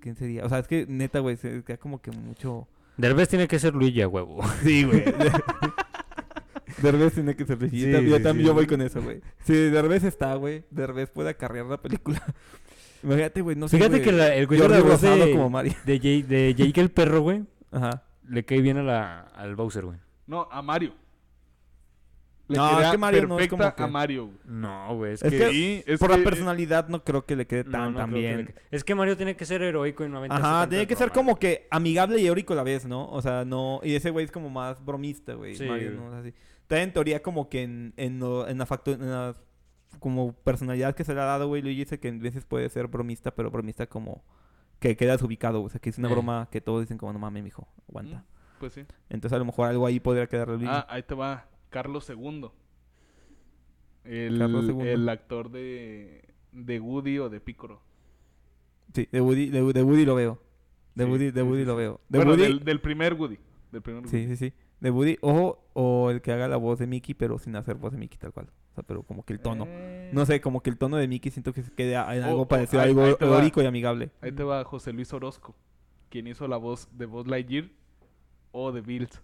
¿Quién 0.00 0.16
sería? 0.16 0.44
O 0.44 0.48
sea, 0.50 0.58
es 0.58 0.68
que 0.68 0.84
neta, 0.86 1.20
güey, 1.20 1.36
se 1.36 1.64
queda 1.64 1.78
como 1.78 2.00
que 2.02 2.10
mucho. 2.10 2.68
Derbez 2.98 3.28
tiene 3.30 3.48
que 3.48 3.58
ser 3.58 3.74
Luigi 3.74 4.02
a 4.02 4.08
huevo. 4.08 4.42
Sí, 4.62 4.84
güey. 4.84 5.02
Derbez 6.82 7.14
tiene 7.14 7.36
que 7.36 7.44
ser 7.44 7.58
Sí, 7.70 7.80
yo, 7.90 7.98
sí, 8.00 8.10
también 8.22 8.38
sí. 8.38 8.42
yo 8.44 8.54
voy 8.54 8.66
con 8.66 8.80
eso, 8.82 9.00
güey. 9.02 9.20
Si 9.44 9.52
Derbez 9.54 10.04
está, 10.04 10.34
güey, 10.34 10.64
Derbez 10.70 11.10
puede 11.10 11.30
acarrear 11.30 11.66
la 11.66 11.76
película. 11.80 12.22
Imagínate, 13.02 13.40
güey, 13.42 13.56
no 13.56 13.68
sé, 13.68 13.76
Fíjate 13.76 14.00
que 14.00 14.12
la- 14.12 14.34
el 14.34 14.46
güey 14.46 14.60
de 14.60 14.68
de, 14.68 15.32
como 15.32 15.50
Mario. 15.50 15.74
de, 15.84 15.98
Jay- 16.00 16.22
de 16.22 16.54
Jake 16.54 16.80
el 16.80 16.90
perro, 16.90 17.20
güey, 17.20 17.44
Ajá. 17.70 18.02
le 18.28 18.44
cae 18.44 18.60
bien 18.62 18.78
a 18.78 18.82
la, 18.82 19.20
al 19.20 19.54
Bowser, 19.56 19.84
güey. 19.84 19.98
No, 20.26 20.48
a 20.50 20.62
Mario. 20.62 20.94
Le 22.46 22.56
No, 22.58 22.78
es 22.80 22.90
que 22.90 22.98
Mario 22.98 23.26
no 23.26 23.38
es 23.38 23.48
como 23.48 23.74
que- 23.74 23.82
a 23.82 23.86
Mario, 23.86 24.26
güey. 24.26 24.36
No, 24.44 24.96
güey, 24.96 25.12
es, 25.14 25.22
Es 25.22 25.32
que... 25.32 25.84
es 25.86 25.98
Por 25.98 26.10
que- 26.10 26.18
la 26.18 26.24
personalidad 26.24 26.88
no 26.88 27.02
creo 27.02 27.24
que 27.24 27.36
le 27.36 27.46
quede 27.46 27.64
tan, 27.64 27.92
no 27.94 27.98
tan 28.00 28.10
creo 28.10 28.22
que 28.22 28.26
bien. 28.36 28.44
le- 28.46 28.54
Es 28.70 28.84
que 28.84 28.94
Mario 28.94 29.16
tiene 29.16 29.34
que 29.34 29.46
ser 29.46 29.62
heroico 29.62 30.04
y 30.04 30.08
no 30.10 30.22
Ajá, 30.28 30.68
tiene 30.68 30.86
que 30.86 30.94
ser 30.94 31.10
como 31.10 31.38
que 31.38 31.66
amigable 31.70 32.20
y 32.20 32.26
heroico 32.26 32.52
a 32.52 32.56
la 32.56 32.62
vez, 32.62 32.84
¿no? 32.84 33.08
O 33.10 33.22
sea, 33.22 33.46
no... 33.46 33.80
Y 33.82 33.94
ese 33.94 34.10
güey 34.10 34.26
es 34.26 34.30
como 34.30 34.50
más 34.50 34.84
bromista, 34.84 35.32
güey. 35.34 35.56
Sí, 35.56 35.64
Mario, 35.64 35.92
güey. 35.92 36.00
¿no? 36.00 36.06
O 36.08 36.10
sea, 36.12 36.22
sí. 36.22 36.34
Está 36.64 36.82
en 36.82 36.92
teoría 36.92 37.22
como 37.22 37.48
que 37.48 37.62
en, 37.62 37.94
en, 37.96 38.18
lo- 38.18 38.48
en 38.48 38.58
la 38.58 38.66
facto- 38.66 38.92
en 38.92 39.10
la 39.10 39.36
como 40.00 40.32
personalidad 40.32 40.94
que 40.94 41.04
se 41.04 41.14
le 41.14 41.20
ha 41.20 41.24
dado, 41.24 41.46
güey, 41.46 41.62
Luigi 41.62 41.80
dice 41.80 42.00
que 42.00 42.08
en 42.08 42.18
veces 42.20 42.44
puede 42.44 42.68
ser 42.68 42.88
bromista, 42.88 43.34
pero 43.34 43.50
bromista 43.50 43.86
como 43.86 44.24
que 44.80 44.96
quedas 44.96 45.22
ubicado, 45.22 45.62
o 45.62 45.68
sea, 45.68 45.80
que 45.80 45.88
es 45.90 45.98
una 45.98 46.08
Eh. 46.08 46.12
broma 46.12 46.48
que 46.50 46.60
todos 46.60 46.80
dicen 46.80 46.98
como, 46.98 47.12
no 47.12 47.18
mames, 47.18 47.44
mijo, 47.44 47.68
aguanta. 47.88 48.18
Mm, 48.18 48.24
Pues 48.60 48.72
sí. 48.72 48.82
Entonces 49.08 49.34
a 49.36 49.38
lo 49.38 49.44
mejor 49.44 49.68
algo 49.68 49.86
ahí 49.86 50.00
podría 50.00 50.26
quedarle 50.26 50.54
a 50.54 50.56
Luigi. 50.56 50.72
Ah, 50.74 50.86
ahí 50.90 51.02
te 51.04 51.14
va. 51.14 51.46
Carlos 51.70 52.08
II. 52.10 52.50
El, 54.04 54.38
Carlos 54.38 54.64
II. 54.68 54.80
el 54.88 55.08
actor 55.08 55.50
de, 55.50 56.24
de 56.52 56.80
Woody 56.80 57.18
o 57.18 57.28
de 57.30 57.40
Picoro. 57.40 57.80
Sí, 58.94 59.08
de 59.10 59.20
Woody, 59.20 59.48
de, 59.50 59.62
de 59.72 59.82
Woody 59.82 60.04
lo 60.04 60.14
veo. 60.14 60.40
De 60.94 61.04
Sí, 61.04 61.10
Woody, 61.10 61.30
de 61.30 61.40
sí, 61.40 61.46
Woody 61.46 61.60
sí, 61.62 61.66
lo 61.66 61.72
sí. 61.72 61.78
veo. 61.78 62.00
De 62.08 62.18
bueno, 62.18 62.30
Woody, 62.32 62.42
del, 62.42 62.64
del 62.64 62.80
primer 62.80 63.14
Woody. 63.14 63.38
Del 63.72 63.82
primer 63.82 64.08
sí, 64.08 64.16
Woody. 64.16 64.36
sí, 64.36 64.50
sí. 64.50 64.54
De 64.84 64.90
Woody, 64.90 65.16
o, 65.22 65.58
o 65.72 66.10
el 66.10 66.20
que 66.20 66.30
haga 66.30 66.46
la 66.46 66.56
voz 66.58 66.78
de 66.78 66.86
Mickey, 66.86 67.14
pero 67.14 67.38
sin 67.38 67.56
hacer 67.56 67.74
voz 67.76 67.92
de 67.92 67.98
Mickey 67.98 68.18
tal 68.18 68.32
cual. 68.32 68.46
O 68.72 68.74
sea, 68.74 68.84
pero 68.84 69.02
como 69.02 69.24
que 69.24 69.32
el 69.32 69.40
tono. 69.40 69.64
Eh, 69.66 70.10
No 70.12 70.26
sé, 70.26 70.40
como 70.40 70.62
que 70.62 70.68
el 70.70 70.76
tono 70.76 70.96
de 70.98 71.08
Mickey 71.08 71.32
siento 71.32 71.52
que 71.52 71.62
se 71.62 71.72
quede 71.72 71.96
a- 71.96 72.14
en 72.14 72.22
Oh, 72.22 72.26
algo 72.26 72.40
oh, 72.42 72.48
parecido, 72.48 72.82
ahí- 72.82 72.90
algo 72.90 73.04
ahí 73.04 73.14
te 73.18 73.24
va. 73.24 73.36
heroico 73.38 73.62
y 73.62 73.66
amigable. 73.66 74.10
Ahí 74.20 74.30
te 74.32 74.42
va 74.44 74.62
José 74.64 74.92
Luis 74.92 75.12
Orozco. 75.12 75.54
Quien 76.10 76.26
hizo 76.26 76.46
la 76.48 76.58
voz 76.58 76.88
de 76.92 77.06
Buzz 77.06 77.26
Lightyear 77.26 77.64
o 78.52 78.70
de 78.72 78.82
Bills 78.82 79.22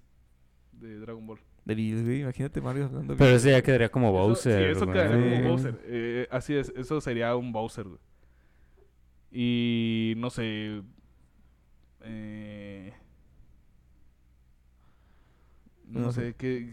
de 0.72 0.98
Dragon 0.98 1.26
Ball. 1.26 1.38
De 1.66 1.74
Bills, 1.74 2.02
güey, 2.04 2.22
imagínate 2.22 2.60
Mario 2.62 2.86
hablando 2.86 3.12
de 3.12 3.18
Pero 3.18 3.36
ese 3.36 3.50
ya 3.50 3.62
quedaría 3.62 3.90
como 3.90 4.06
Eso- 4.08 4.16
Bowser, 4.18 4.74
sí, 4.74 4.78
eso 4.78 4.90
quedaría 4.90 5.40
como 5.42 5.48
Bowser. 5.50 5.78
Eh, 5.84 6.26
así 6.30 6.54
es, 6.54 6.72
eso 6.74 7.00
sería 7.02 7.36
un 7.36 7.52
Bowser, 7.52 7.84
güey. 7.86 8.00
Y 9.30 10.14
no 10.16 10.30
sé. 10.30 10.82
eh, 12.02 12.94
No, 15.90 16.00
No 16.00 16.12
sé, 16.12 16.28
sé. 16.30 16.34
que, 16.34 16.70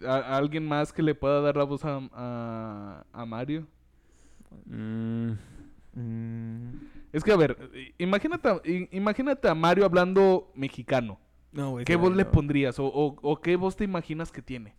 que- 0.00 0.06
a, 0.06 0.16
a 0.16 0.36
alguien 0.36 0.66
más 0.68 0.92
que 0.92 1.02
le 1.02 1.14
pueda 1.14 1.40
dar 1.40 1.56
la 1.56 1.64
voz 1.64 1.84
a, 1.84 1.98
a, 2.12 3.04
a 3.12 3.26
Mario. 3.26 3.66
Mm, 4.66 5.32
Mm, 5.92 6.70
Es 7.12 7.24
que, 7.24 7.32
a 7.32 7.36
ver, 7.36 7.56
imagínate, 7.98 8.88
imagínate 8.92 9.48
a 9.48 9.54
Mario 9.56 9.84
hablando 9.84 10.52
mexicano. 10.54 11.18
no, 11.50 11.72
güey. 11.72 11.84
¿Qué 11.84 11.94
sí, 11.94 11.98
voz 11.98 12.14
le 12.14 12.24
pondrías? 12.24 12.78
O, 12.78 12.86
o, 12.86 13.16
o 13.22 13.40
qué 13.40 13.56
voz 13.56 13.74
te 13.76 13.82
imaginas 13.82 14.30
que 14.30 14.40
tiene? 14.40 14.74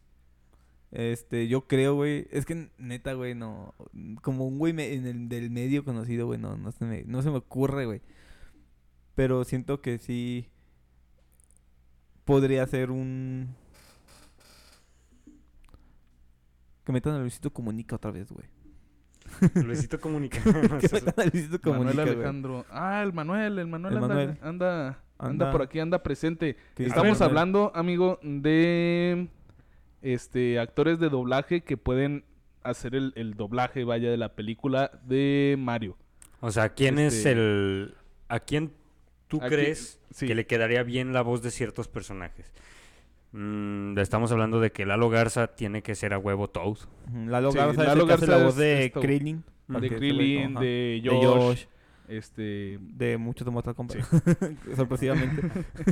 Este, 0.91 1.49
yo 1.49 1.68
creo, 1.68 1.95
güey. 1.95 2.28
Es 2.32 2.45
que 2.45 2.70
neta, 2.78 3.14
güey, 3.14 3.36
no. 3.36 3.74
Como 4.22 4.48
un 4.48 4.58
güey 4.58 4.72
me- 4.72 4.94
en 4.94 5.06
el, 5.06 5.28
del 5.28 5.49
medio 5.49 5.84
conocido, 5.84 6.28
güey, 6.28 6.40
no, 6.40 6.56
no, 6.56 6.72
se 6.72 6.86
me, 6.86 7.03
no 7.03 7.22
se 7.22 7.30
me 7.30 7.38
ocurre, 7.38 7.86
güey. 7.86 8.02
Pero 9.16 9.44
siento 9.44 9.82
que 9.82 9.98
sí. 9.98 10.48
Podría 12.24 12.66
ser 12.68 12.91
un. 12.91 13.49
Que 16.92 16.94
metan 16.94 17.14
a 17.14 17.20
Luisito 17.20 17.52
Comunica 17.54 17.96
otra 17.96 18.12
vez, 18.12 18.30
güey. 18.32 18.46
Luisito 19.64 20.00
comunica. 20.02 20.40
Que 20.44 20.90
metan 20.92 21.14
a 21.18 21.30
Luisito 21.32 21.70
Manuel 21.74 21.96
güey. 21.96 22.10
Alejandro. 22.10 22.66
Ah, 22.70 23.02
el 23.02 23.14
Manuel, 23.14 23.60
el 23.60 23.68
Manuel, 23.68 23.94
El 23.94 24.04
anda, 24.04 24.08
Manuel. 24.10 24.30
Anda, 24.42 24.88
anda, 24.88 25.00
Anda. 25.20 25.52
por 25.54 25.62
aquí, 25.62 25.80
anda 25.80 26.04
presente. 26.04 26.58
Estamos 26.78 27.12
Manuel. 27.20 27.24
hablando, 27.24 27.72
amigo, 27.74 28.20
de 28.24 29.30
este 30.02 30.60
actores 30.60 31.00
de 31.00 31.08
doblaje 31.10 31.62
que 31.64 31.78
pueden 31.78 32.26
hacer 32.64 32.94
el, 32.94 33.14
el 33.16 33.36
doblaje, 33.36 33.86
vaya, 33.86 34.12
de 34.12 34.18
la 34.18 34.36
película 34.36 34.92
de 35.06 35.56
Mario. 35.58 35.98
O 36.42 36.52
sea, 36.52 36.70
¿quién 36.74 37.00
es 37.00 37.14
Este- 37.14 37.32
el... 37.32 37.96
¿A 38.28 38.40
quién 38.42 38.74
tú 39.30 39.38
¿A 39.38 39.48
quién- 39.48 39.52
crees 39.62 40.00
sí. 40.12 40.28
que 40.28 40.36
le 40.36 40.46
quedaría 40.46 40.84
bien 40.84 41.14
la 41.14 41.22
voz 41.22 41.42
de 41.42 41.52
ciertos 41.52 41.88
personajes? 41.88 42.52
Mm, 43.34 43.98
estamos 43.99 44.32
hablando 44.32 44.60
de 44.60 44.72
que 44.72 44.86
Lalo 44.86 45.10
Garza 45.10 45.48
tiene 45.56 45.82
que 45.82 45.95
ser 45.95 46.14
a 46.14 46.18
huevo 46.18 46.49
Toad. 46.49 46.78
Lalo 47.28 47.52
Sí, 47.52 47.58
Garza 47.58 47.84
Lalo 47.84 48.06
Garza 48.06 48.26
la 48.26 48.44
voz 48.44 48.56
de. 48.58 48.91
Krillin. 48.99 49.44
De 49.68 49.80
De 49.80 49.90
Krillin, 49.95 50.56
de 50.56 51.02
De 51.02 51.02
Josh, 51.06 51.24
Josh, 51.26 51.64
este, 52.10 52.78
de 52.82 53.18
muchos 53.18 53.45
de 53.45 53.52
Mortal 53.52 53.74
Kombat. 53.74 53.99
Sorpresivamente. 54.76 55.41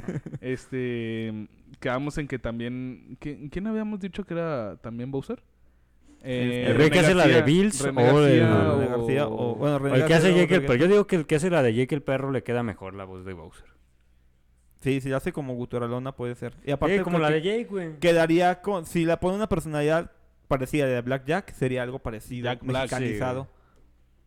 este, 0.41 1.47
quedamos 1.79 2.17
en 2.17 2.27
que 2.27 2.39
también, 2.39 3.17
¿qui- 3.21 3.49
¿quién 3.49 3.67
habíamos 3.67 4.01
dicho 4.01 4.25
que 4.25 4.33
era 4.33 4.75
también 4.81 5.11
Bowser? 5.11 5.41
Eh, 6.21 6.65
El 6.67 6.75
güey 6.75 6.89
que 6.89 6.99
hace 6.99 7.15
la 7.15 7.25
de 7.25 7.41
Bills 7.43 7.81
René 7.81 8.11
o 8.11 8.25
el- 8.25 8.39
García 8.41 8.73
o- 8.73 8.77
García 8.97 9.27
o- 9.27 9.55
bueno, 9.55 9.75
O 9.75 9.79
René 9.79 9.97
el 9.99 10.05
que 10.05 10.13
hace 10.13 10.33
Jake 10.35 10.55
el 10.55 10.61
perro. 10.65 10.75
Yo 10.75 10.87
digo 10.89 11.07
que 11.07 11.15
el 11.15 11.25
que 11.25 11.35
hace 11.35 11.49
la 11.49 11.63
de 11.63 11.73
Jake 11.73 11.95
el 11.95 12.01
perro 12.01 12.31
le 12.31 12.43
queda 12.43 12.63
mejor 12.63 12.95
la 12.95 13.05
voz 13.05 13.23
de 13.23 13.31
Bowser. 13.31 13.65
Sí, 14.79 15.01
si 15.01 15.09
la 15.09 15.17
hace 15.17 15.33
como 15.33 15.55
guturalona 15.55 16.13
puede 16.15 16.35
ser. 16.35 16.53
Y 16.65 16.71
aparte 16.71 16.95
Eh, 16.97 17.01
como 17.03 17.17
creo 17.17 17.29
la 17.29 17.35
que 17.35 17.41
de 17.49 17.57
Jake, 17.57 17.69
güey. 17.69 17.99
quedaría 17.99 18.61
con 18.61 18.85
si 18.85 19.03
la 19.05 19.19
pone 19.19 19.35
una 19.35 19.49
personalidad 19.49 20.11
parecida 20.47 20.85
de 20.87 21.01
Black 21.01 21.25
Jack, 21.25 21.53
sería 21.53 21.83
algo 21.83 21.99
parecido, 21.99 22.45
Jack 22.45 22.63
Black, 22.63 22.87
sí, 22.89 22.95
mexicanizado. 22.95 23.47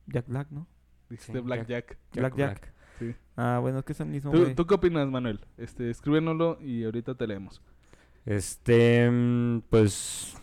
Jack 0.07 0.27
Black, 0.29 0.49
¿no? 0.51 0.67
Dijiste 1.09 1.33
Sí, 1.33 1.39
Black 1.41 1.67
Jack- 1.67 1.89
Jack. 2.13 2.21
Black 2.21 2.37
Jack. 2.37 2.73
Sí. 2.99 3.15
Ah, 3.37 3.59
bueno, 3.63 3.79
es 3.79 3.85
que 3.85 3.93
es 3.93 4.01
el 4.01 4.07
mismo, 4.09 4.31
¿Tú, 4.55 4.67
qué 4.67 4.75
opinas, 4.75 5.09
Manuel? 5.09 5.41
Este, 5.57 5.91
escríbenoslo 5.91 6.59
y 6.61 6.85
ahorita 6.85 7.15
te 7.15 7.27
leemos. 7.27 7.63
Este, 8.27 9.11
mm, 9.11 9.63
pues... 9.71 10.37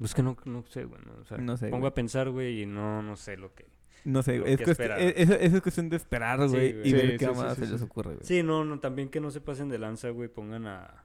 Es 0.00 0.14
que 0.14 0.22
no, 0.22 0.36
no 0.44 0.62
sé, 0.68 0.84
güey. 0.84 1.00
no, 1.04 1.20
o 1.20 1.24
sea, 1.24 1.38
No 1.38 1.56
sé, 1.56 1.68
pongo 1.68 1.80
güey. 1.82 1.90
a 1.90 1.94
pensar, 1.94 2.30
güey, 2.30 2.62
y 2.62 2.66
no, 2.66 3.02
no 3.02 3.16
sé 3.16 3.36
lo 3.36 3.52
que... 3.54 3.66
No 4.06 4.22
sé, 4.22 4.40
es, 4.46 4.56
que 4.58 4.70
esperar. 4.70 5.00
es, 5.00 5.28
es- 5.30 5.52
es 5.54 5.60
cuestión 5.60 5.88
de 5.88 5.96
esperar, 5.96 6.38
güey, 6.48 6.80
y 6.80 6.84
Sí, 6.84 6.92
ver 6.92 7.10
sí, 7.12 7.16
qué 7.18 7.26
sí, 7.26 7.32
más 7.34 7.54
sí, 7.54 7.60
se 7.60 7.66
sí. 7.66 7.72
les 7.72 7.82
ocurre, 7.82 8.14
güey. 8.14 8.24
Sí, 8.26 8.42
no, 8.42 8.64
no, 8.64 8.78
también 8.80 9.08
que 9.08 9.20
no 9.20 9.30
se 9.30 9.40
pasen 9.40 9.68
de 9.68 9.78
lanza, 9.78 10.10
güey, 10.10 10.28
pongan 10.28 10.66
a... 10.66 11.02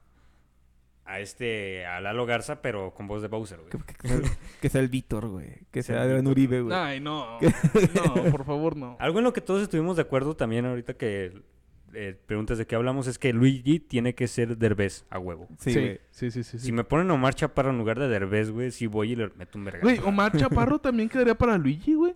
A 1.03 1.19
este, 1.19 1.85
a 1.85 1.99
Lalo 1.99 2.25
Garza, 2.27 2.61
pero 2.61 2.93
con 2.93 3.07
voz 3.07 3.21
de 3.23 3.27
Bowser, 3.27 3.57
güey. 3.57 3.69
Que, 3.71 3.77
que- 3.79 3.95
que 3.95 4.07
sea, 4.07 4.21
que 4.61 4.69
sea 4.69 4.81
el 4.81 4.87
Víctor, 4.87 5.27
güey. 5.27 5.49
Que 5.71 5.81
Sea 5.83 6.03
Adrián. 6.03 6.27
Uribe, 6.27 6.61
güey. 6.61 6.73
Ay, 6.77 6.99
no. 6.99 7.39
No, 8.15 8.31
por 8.31 8.45
favor, 8.45 8.77
no. 8.77 8.95
Algo 8.99 9.17
en 9.17 9.25
lo 9.25 9.33
que 9.33 9.41
todos 9.41 9.61
estuvimos 9.63 9.95
de 9.97 10.03
acuerdo 10.03 10.35
también 10.37 10.65
ahorita 10.65 10.93
que 10.93 11.41
eh, 11.93 12.17
preguntas 12.27 12.57
de 12.59 12.65
qué 12.67 12.75
hablamos 12.75 13.07
es 13.07 13.17
que 13.17 13.33
Luigi 13.33 13.79
tiene 13.79 14.13
que 14.15 14.27
ser 14.27 14.57
Derbez 14.57 15.03
a 15.09 15.17
huevo. 15.19 15.47
Sí, 15.59 15.73
Sí, 15.73 15.79
güey. 15.79 15.99
sí, 16.11 16.31
sí, 16.31 16.43
sí. 16.43 16.59
sí. 16.59 16.65
Si 16.67 16.71
me 16.71 16.83
ponen 16.85 17.09
a 17.11 17.15
Omar 17.15 17.33
Chaparro 17.33 17.71
en 17.71 17.79
lugar 17.79 17.99
de 17.99 18.07
Derbez, 18.07 18.51
güey, 18.51 18.71
sí 18.71 18.85
voy 18.87 19.11
y 19.13 19.15
le 19.17 19.29
meto 19.35 19.57
un 19.57 19.65
verga. 19.65 19.79
Güey, 19.81 19.99
Omar 20.05 20.37
Chaparro 20.37 20.79
también 20.79 21.09
quedaría 21.09 21.35
para 21.35 21.57
Luigi, 21.57 21.95
güey. 21.95 22.13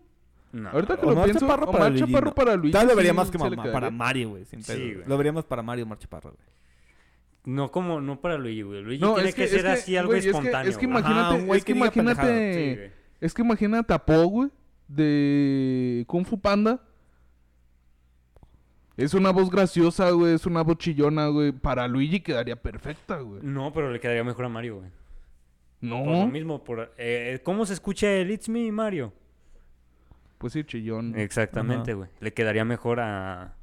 No. 0.56 0.70
Ahorita 0.70 0.96
que 0.98 1.06
lo 1.06 1.24
pienso, 1.24 1.40
Chaparro 1.42 1.66
para 1.66 1.78
Omar 1.78 1.92
Luigi, 1.92 2.06
Chaparro 2.06 2.26
no. 2.28 2.34
para 2.36 2.56
Luigi. 2.56 2.72
Tal 2.72 2.86
vez 2.88 2.90
lo 2.94 2.96
vería 2.96 3.12
sí 3.12 3.18
más 3.18 3.30
que 3.32 3.38
le 3.38 3.72
para 3.72 3.92
Mario, 3.92 4.30
güey. 4.30 4.46
Sin 4.46 4.64
Sí, 4.64 4.72
pedo. 4.72 4.94
güey. 4.96 5.08
Lo 5.08 5.18
vería 5.18 5.34
más 5.34 5.44
para 5.44 5.62
Mario 5.62 5.84
Omar 5.84 5.98
Chaparro, 6.00 6.32
güey. 6.32 6.48
No 7.44 7.72
como, 7.72 8.00
no 8.00 8.22
para 8.22 8.38
Luigi, 8.38 8.62
güey. 8.62 8.82
Luigi 8.82 9.02
No, 9.02 9.16
tiene 9.16 9.30
es 9.30 9.36
que, 9.36 9.42
que- 9.44 9.48
ser 9.50 9.58
es 9.60 9.64
que, 9.66 9.70
así 9.72 9.98
algo 9.98 10.10
güey, 10.12 10.20
es 10.20 10.26
que- 10.26 10.30
espontáneo. 10.32 10.70
es 10.72 10.78
que 10.78 10.86
güey. 10.86 10.98
imagínate- 10.98 11.20
Ajá, 11.28 11.36
un 11.36 11.46
güey 11.48 11.58
es 11.60 11.66
que 11.66 11.74
diga 11.74 11.86
imagínate- 11.88 12.22
pendejadas. 12.22 12.56
Sí, 12.56 12.76
güey. 12.76 12.92
Es 13.20 13.34
que 13.34 13.42
imagínate 13.42 13.94
a 13.94 14.00
Po, 14.06 14.24
güey, 14.28 14.50
de 14.88 16.06
Kung 16.08 16.26
Fu 16.26 16.40
Panda. 16.40 16.80
Es 18.98 19.14
una 19.14 19.32
voz 19.32 19.50
graciosa, 19.50 20.10
güey, 20.12 20.36
es 20.36 20.46
una 20.46 20.62
voz 20.64 20.78
chillona, 20.78 21.28
güey. 21.28 21.52
Para 21.52 21.86
Luigi 21.88 22.22
quedaría 22.22 22.56
perfecta, 22.56 23.18
güey. 23.20 23.42
No, 23.44 23.74
pero 23.74 23.92
le 23.92 24.00
quedaría 24.00 24.24
mejor 24.24 24.46
a 24.46 24.50
Mario, 24.50 24.78
güey. 24.78 24.90
Por 25.82 25.90
lo 25.90 26.06
No, 26.06 26.28
mismo, 26.28 26.64
por... 26.64 26.94
eh, 26.98 27.42
¿cómo 27.44 27.66
se 27.66 27.74
escucha 27.74 28.10
el 28.10 28.32
It's 28.32 28.48
Me, 28.48 28.72
Mario? 28.72 29.12
Pues 30.38 30.54
sí, 30.54 30.64
chillón. 30.64 31.18
Exactamente, 31.18 31.94
güey. 31.94 32.10
Le 32.20 32.34
quedaría 32.34 32.66
mejor 32.66 33.00
a, 33.00 33.56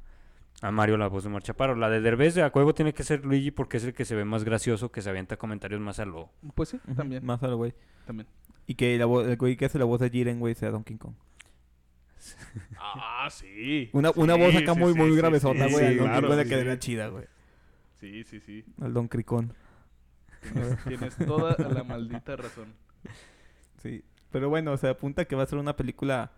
a 0.61 0.71
Mario 0.71 0.97
la 0.97 1.07
voz 1.07 1.23
de 1.23 1.29
Omar 1.29 1.43
Chaparro. 1.43 1.75
La 1.75 1.89
de 1.89 2.01
Derbez 2.01 2.35
de 2.35 2.41
a 2.43 2.51
huevo 2.53 2.73
tiene 2.73 2.93
que 2.93 3.03
ser 3.03 3.25
Luigi 3.25 3.51
porque 3.51 3.77
es 3.77 3.83
el 3.85 3.93
que 3.93 4.05
se 4.05 4.15
ve 4.15 4.25
más 4.25 4.43
gracioso, 4.43 4.91
que 4.91 5.01
se 5.01 5.09
avienta 5.09 5.37
comentarios 5.37 5.79
más 5.81 5.99
a 5.99 6.05
lo... 6.05 6.29
Pues 6.55 6.69
sí, 6.69 6.79
también, 6.95 7.25
Más 7.25 7.41
al 7.43 7.55
güey. 7.55 7.73
también. 8.05 8.27
Y 8.65 8.75
que 8.75 8.97
la 8.97 9.05
vo- 9.05 9.25
el 9.27 9.35
güey 9.37 9.57
que 9.57 9.65
hace 9.65 9.77
la 9.79 9.85
voz 9.85 9.99
de 9.99 10.09
Jiren, 10.09 10.39
güey, 10.39 10.55
sea 10.55 10.71
Donkey 10.71 10.97
Kong. 10.97 11.13
Ah, 12.77 13.27
sí. 13.31 13.89
Una, 13.93 14.11
una 14.15 14.35
voz 14.35 14.55
acá 14.55 14.73
sí, 14.73 14.79
muy, 14.79 14.93
sí, 14.93 14.99
muy 14.99 15.09
sí, 15.11 15.15
gravesota, 15.17 15.67
güey. 15.67 15.73
sí, 15.75 15.81
al 15.83 15.97
Donkey 15.97 16.07
claro, 16.11 16.27
Kong 16.27 16.37
le 16.37 16.45
quedaría 16.45 16.79
chida, 16.79 17.07
güey. 17.07 17.25
Sí, 17.99 18.23
sí, 18.23 18.39
sí. 18.39 18.65
Al 18.81 18.93
Don 18.93 19.07
Cricón. 19.07 19.53
Tienes, 20.51 20.83
tienes 20.85 21.15
toda 21.17 21.55
la 21.57 21.83
maldita 21.83 22.35
razón. 22.35 22.73
Sí. 23.77 24.03
Pero 24.31 24.49
bueno, 24.49 24.71
o 24.73 24.77
sea, 24.77 24.91
apunta 24.91 25.25
que 25.25 25.35
va 25.35 25.43
a 25.43 25.45
ser 25.47 25.57
una 25.59 25.75
película. 25.75 26.31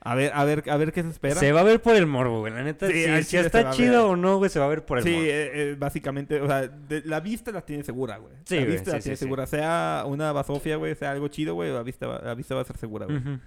A 0.00 0.14
ver, 0.14 0.30
a 0.34 0.44
ver, 0.44 0.64
a 0.70 0.76
ver 0.76 0.92
qué 0.92 1.02
se 1.02 1.08
espera. 1.08 1.34
Se 1.34 1.50
va 1.52 1.60
a 1.60 1.64
ver 1.64 1.82
por 1.82 1.96
el 1.96 2.06
morbo, 2.06 2.40
güey. 2.40 2.52
La 2.52 2.62
neta, 2.62 2.86
Sí, 2.88 3.04
si, 3.04 3.22
si 3.24 3.36
está 3.36 3.70
chido 3.70 4.10
o 4.10 4.16
no, 4.16 4.38
güey, 4.38 4.48
se 4.48 4.58
va 4.60 4.66
a 4.66 4.68
ver 4.68 4.84
por 4.86 4.98
el 4.98 5.04
Sí, 5.04 5.10
morbo. 5.10 5.24
eh, 5.24 5.50
eh, 5.72 5.76
básicamente, 5.78 6.40
o 6.40 6.46
sea, 6.46 6.68
de- 6.68 7.02
la 7.04 7.18
vista 7.20 7.50
la 7.50 7.62
tiene 7.62 7.82
segura, 7.82 8.16
güey. 8.18 8.32
Sí, 8.44 8.54
la 8.54 8.60
güey, 8.62 8.72
vista 8.72 8.92
la 8.92 8.96
sí, 8.98 9.02
tiene 9.04 9.16
sí, 9.16 9.20
sí. 9.20 9.24
segura. 9.24 9.46
Sea 9.46 10.04
una 10.06 10.30
basofia, 10.32 10.76
güey, 10.76 10.94
sea 10.94 11.10
algo 11.10 11.26
chido, 11.28 11.54
güey, 11.54 11.72
la 11.72 11.82
vista, 11.82 12.06
va- 12.06 12.20
la 12.22 12.34
vista 12.34 12.54
va 12.54 12.60
a 12.60 12.64
ser 12.64 12.76
segura, 12.76 13.06
güey. 13.06 13.18
Ujú. 13.18 13.38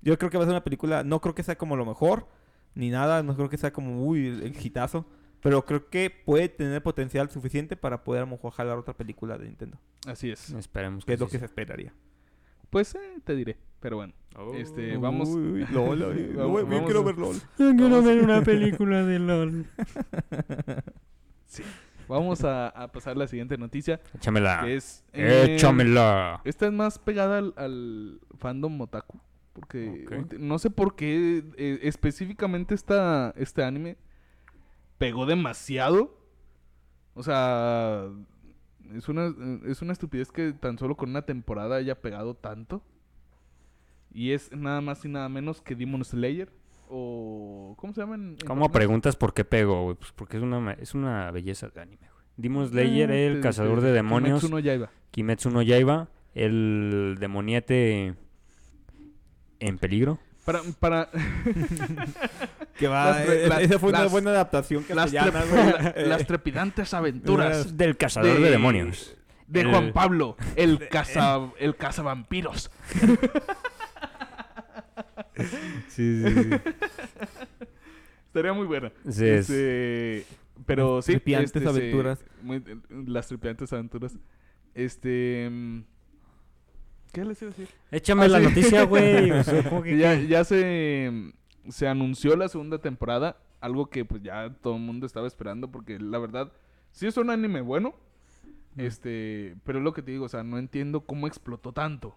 Yo 0.00 0.16
creo 0.18 0.30
que 0.30 0.38
va 0.38 0.44
a 0.44 0.46
ser 0.46 0.52
una 0.54 0.64
película, 0.64 1.04
no 1.04 1.20
creo 1.20 1.34
que 1.34 1.42
sea 1.42 1.58
como 1.58 1.76
lo 1.76 1.84
mejor, 1.84 2.26
ni 2.74 2.88
nada, 2.90 3.22
no 3.22 3.36
creo 3.36 3.50
que 3.50 3.58
sea 3.58 3.72
como, 3.72 4.04
uy, 4.06 4.28
el, 4.28 4.56
hitazo. 4.64 5.06
Pero 5.40 5.64
creo 5.64 5.88
que 5.88 6.10
puede 6.10 6.48
tener 6.48 6.82
potencial 6.82 7.30
suficiente 7.30 7.76
para 7.76 8.02
poder 8.02 8.22
a 8.22 8.24
lo 8.24 8.32
mejor 8.32 8.50
jalar 8.52 8.76
otra 8.78 8.94
película 8.94 9.38
de 9.38 9.44
Nintendo. 9.46 9.78
Así 10.06 10.30
es. 10.32 10.50
Esperemos 10.50 11.04
Que 11.04 11.10
que 11.10 11.14
es 11.14 11.20
lo 11.20 11.26
sí 11.26 11.32
que 11.32 11.38
se 11.38 11.44
esperaría. 11.44 11.92
Pues 12.70 12.94
eh, 12.96 12.98
te 13.24 13.36
diré. 13.36 13.56
Pero 13.80 13.96
bueno. 13.96 14.14
Oh. 14.36 14.54
Este, 14.54 14.96
vamos. 14.96 15.28
Uy, 15.30 15.62
uy, 15.62 15.66
LOL, 15.72 16.02
uy, 16.02 16.26
Vamos- 16.36 16.62
vamos 16.64 16.82
quiero 16.84 17.00
a- 17.00 17.04
ver 17.04 17.18
LOL. 17.18 17.36
Yo 17.36 17.70
quiero 17.74 17.90
Vamos. 17.90 18.04
ver 18.04 18.22
una 18.22 18.42
película 18.44 19.04
de 19.04 19.18
LOL. 19.18 19.66
Vamos 22.08 22.42
a, 22.42 22.68
a 22.68 22.88
pasar 22.90 23.16
a 23.16 23.18
la 23.18 23.26
siguiente 23.26 23.58
noticia. 23.58 24.00
Échamela. 24.14 24.62
Que 24.64 24.76
es. 24.76 25.04
eh, 25.12 25.56
Échamela. 25.56 26.40
Esta 26.44 26.66
es 26.66 26.72
más 26.72 26.98
pegada 26.98 27.38
al, 27.38 27.52
al 27.56 28.20
fandom 28.38 28.80
otaku. 28.80 29.20
Porque 29.52 30.06
no 30.38 30.58
sé 30.58 30.70
por 30.70 30.94
qué 30.94 31.44
eh, 31.56 31.80
específicamente 31.82 32.74
esta, 32.74 33.34
este 33.36 33.62
anime 33.64 33.96
pegó 34.98 35.26
demasiado. 35.26 36.16
O 37.14 37.22
sea, 37.24 38.04
es 38.94 39.08
una, 39.08 39.34
es 39.66 39.82
una 39.82 39.92
estupidez 39.92 40.30
que 40.30 40.52
tan 40.52 40.78
solo 40.78 40.96
con 40.96 41.10
una 41.10 41.22
temporada 41.22 41.76
haya 41.76 42.00
pegado 42.00 42.34
tanto. 42.36 42.82
Y 44.12 44.32
es 44.32 44.50
nada 44.52 44.80
más 44.80 45.04
y 45.04 45.08
nada 45.08 45.28
menos 45.28 45.60
que 45.60 45.74
Demon 45.74 46.04
Slayer. 46.04 46.50
O. 46.88 47.74
¿Cómo 47.78 47.92
se 47.92 48.00
llaman? 48.00 48.36
¿Cómo 48.46 48.70
preguntas 48.72 49.14
por 49.16 49.34
qué 49.34 49.44
pego, 49.44 49.84
güey? 49.84 49.96
Pues 49.96 50.12
porque 50.12 50.38
es 50.38 50.42
una, 50.42 50.72
es 50.72 50.94
una 50.94 51.30
belleza 51.30 51.68
de 51.68 51.80
anime, 51.82 52.08
güey. 52.12 52.24
Demon 52.36 52.66
Slayer, 52.68 53.10
Eh, 53.10 53.26
el 53.26 53.34
te- 53.36 53.40
cazador 53.40 53.80
te- 53.80 53.86
de 53.86 53.92
demonios. 53.92 54.40
Kimetsu 54.40 54.48
no 54.54 54.58
Yaiba. 54.58 54.90
Kimetsu 55.10 55.50
no 55.50 55.60
Yaiba, 55.62 56.08
el 56.34 57.16
demoniete 57.20 58.14
en 59.60 59.78
peligro. 59.78 60.18
Para, 60.46 60.62
para, 60.80 61.10
Que 62.78 62.88
va, 62.88 63.10
Las 63.10 63.28
eh, 63.28 63.46
las- 63.48 63.60
esa 63.60 63.78
fue 63.78 63.90
una 63.90 64.02
las- 64.04 64.12
buena 64.12 64.30
adaptación 64.30 64.84
las, 64.88 65.12
castellana, 65.12 65.44
tre- 65.44 65.48
güey. 65.50 65.82
la- 65.82 65.90
Eh, 65.90 66.06
las 66.06 66.26
trepidantes 66.26 66.94
aventuras 66.94 67.76
Del 67.76 67.96
cazador 67.98 68.36
de, 68.36 68.40
de- 68.44 68.50
demonios. 68.50 69.14
de 69.46 69.60
el- 69.60 69.68
Juan 69.70 69.92
Pablo, 69.92 70.36
el 70.56 70.88
caza, 70.88 71.40
el 71.58 71.76
cazavampiros. 71.76 72.70
Sí, 75.88 76.22
sí, 76.24 76.34
sí. 76.34 76.50
Estaría 78.26 78.52
muy 78.52 78.66
buena. 78.66 78.92
Sí, 79.08 79.24
es- 79.26 79.48
Este, 79.50 80.24
pero 80.66 80.96
Las 80.96 81.04
sí. 81.06 81.12
tripiantes 81.12 81.56
este, 81.56 81.60
se- 81.60 81.68
aventuras. 81.68 82.24
muy- 82.42 82.62
las 83.06 83.26
tripiantes 83.28 83.72
aventuras. 83.72 84.18
Este. 84.74 85.48
mm, 85.50 85.80
¿Qué 87.12 87.24
les 87.24 87.40
iba 87.42 87.50
a 87.50 87.54
decir? 87.54 87.68
Échame 87.90 88.24
Ah, 88.26 88.28
la 88.28 88.38
sí. 88.40 88.44
noticia, 88.44 88.82
güey. 88.84 89.30
o 89.32 89.42
sea, 89.44 89.62
¿cómo 89.68 89.82
que 89.82 89.96
ya, 89.96 90.14
ya 90.14 90.44
se, 90.44 91.32
se 91.68 91.88
anunció 91.88 92.36
la 92.36 92.48
segunda 92.48 92.78
temporada, 92.80 93.38
algo 93.60 93.88
que 93.88 94.04
pues 94.04 94.22
ya 94.22 94.52
todo 94.60 94.76
el 94.76 94.82
mundo 94.82 95.06
estaba 95.06 95.26
esperando 95.26 95.70
porque 95.70 95.98
la 95.98 96.18
verdad 96.18 96.52
sí 96.92 97.06
es 97.06 97.16
un 97.16 97.30
anime 97.30 97.60
bueno, 97.62 97.94
este, 98.76 99.56
pero 99.64 99.78
es 99.78 99.84
lo 99.84 99.92
que 99.94 100.02
te 100.02 100.10
digo, 100.12 100.26
o 100.26 100.28
sea, 100.28 100.42
no 100.44 100.58
entiendo 100.58 101.00
cómo 101.00 101.26
explotó 101.26 101.72
tanto. 101.72 102.16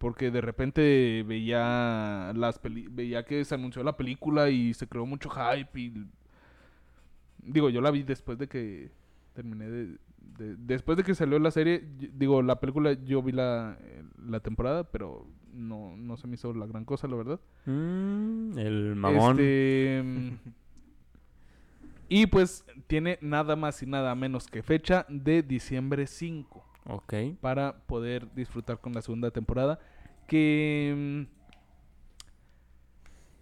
Porque 0.00 0.30
de 0.30 0.40
repente 0.40 1.22
veía 1.28 2.32
las 2.34 2.58
peli- 2.58 2.88
veía 2.90 3.22
que 3.26 3.44
se 3.44 3.54
anunció 3.54 3.82
la 3.84 3.96
película 3.98 4.48
y 4.48 4.72
se 4.72 4.88
creó 4.88 5.04
mucho 5.04 5.28
hype 5.28 5.78
y 5.78 6.06
digo, 7.42 7.68
yo 7.68 7.82
la 7.82 7.90
vi 7.90 8.02
después 8.02 8.38
de 8.38 8.48
que 8.48 8.90
terminé 9.34 9.68
de, 9.68 9.86
de- 10.38 10.56
después 10.56 10.96
de 10.96 11.04
que 11.04 11.14
salió 11.14 11.38
la 11.38 11.50
serie, 11.50 11.84
digo, 12.14 12.40
la 12.40 12.58
película 12.60 12.94
yo 13.04 13.22
vi 13.22 13.32
la, 13.32 13.76
eh, 13.78 14.02
la 14.26 14.40
temporada, 14.40 14.84
pero 14.84 15.26
no, 15.52 15.94
no 15.98 16.16
se 16.16 16.26
me 16.26 16.36
hizo 16.36 16.54
la 16.54 16.66
gran 16.66 16.86
cosa, 16.86 17.06
la 17.06 17.16
verdad. 17.16 17.40
Mm, 17.66 18.58
el 18.58 18.96
mamón. 18.96 19.32
Este, 19.38 20.02
y 22.08 22.26
pues 22.26 22.64
tiene 22.86 23.18
nada 23.20 23.54
más 23.54 23.82
y 23.82 23.86
nada 23.86 24.14
menos 24.14 24.46
que 24.46 24.62
fecha 24.62 25.04
de 25.10 25.42
diciembre 25.42 26.06
5 26.06 26.64
Ok. 26.90 27.14
para 27.40 27.76
poder 27.86 28.32
disfrutar 28.34 28.78
con 28.80 28.92
la 28.92 29.02
segunda 29.02 29.30
temporada. 29.30 29.78
Que 30.26 30.94
mm, 30.96 31.22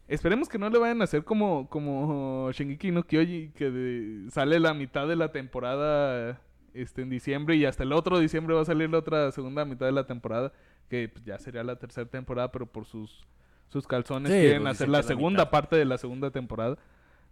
esperemos 0.08 0.48
que 0.48 0.58
no 0.58 0.70
le 0.70 0.78
vayan 0.78 1.00
a 1.00 1.04
hacer 1.04 1.24
como, 1.24 1.68
como 1.68 2.50
Shingeki 2.52 2.90
no 2.90 3.02
Kyoji, 3.04 3.50
que 3.54 3.70
de- 3.70 4.30
sale 4.30 4.58
la 4.60 4.74
mitad 4.74 5.06
de 5.08 5.16
la 5.16 5.32
temporada 5.32 6.40
este, 6.74 7.02
en 7.02 7.10
diciembre 7.10 7.56
y 7.56 7.64
hasta 7.64 7.82
el 7.82 7.92
otro 7.92 8.18
diciembre 8.18 8.54
va 8.54 8.62
a 8.62 8.66
salir 8.66 8.88
la 8.90 8.98
otra 8.98 9.30
segunda 9.32 9.64
mitad 9.64 9.86
de 9.86 9.92
la 9.92 10.06
temporada, 10.06 10.52
que 10.88 11.08
pues, 11.08 11.24
ya 11.24 11.38
sería 11.38 11.62
la 11.64 11.76
tercera 11.76 12.08
temporada, 12.08 12.50
pero 12.52 12.66
por 12.66 12.84
sus, 12.86 13.26
sus 13.68 13.86
calzones 13.86 14.32
Sí, 14.32 14.38
quieren 14.38 14.62
pues, 14.62 14.76
hacer 14.76 14.88
la 14.88 15.02
segunda 15.02 15.42
mitad. 15.42 15.50
parte 15.50 15.76
de 15.76 15.84
la 15.84 15.98
segunda 15.98 16.30
temporada. 16.30 16.76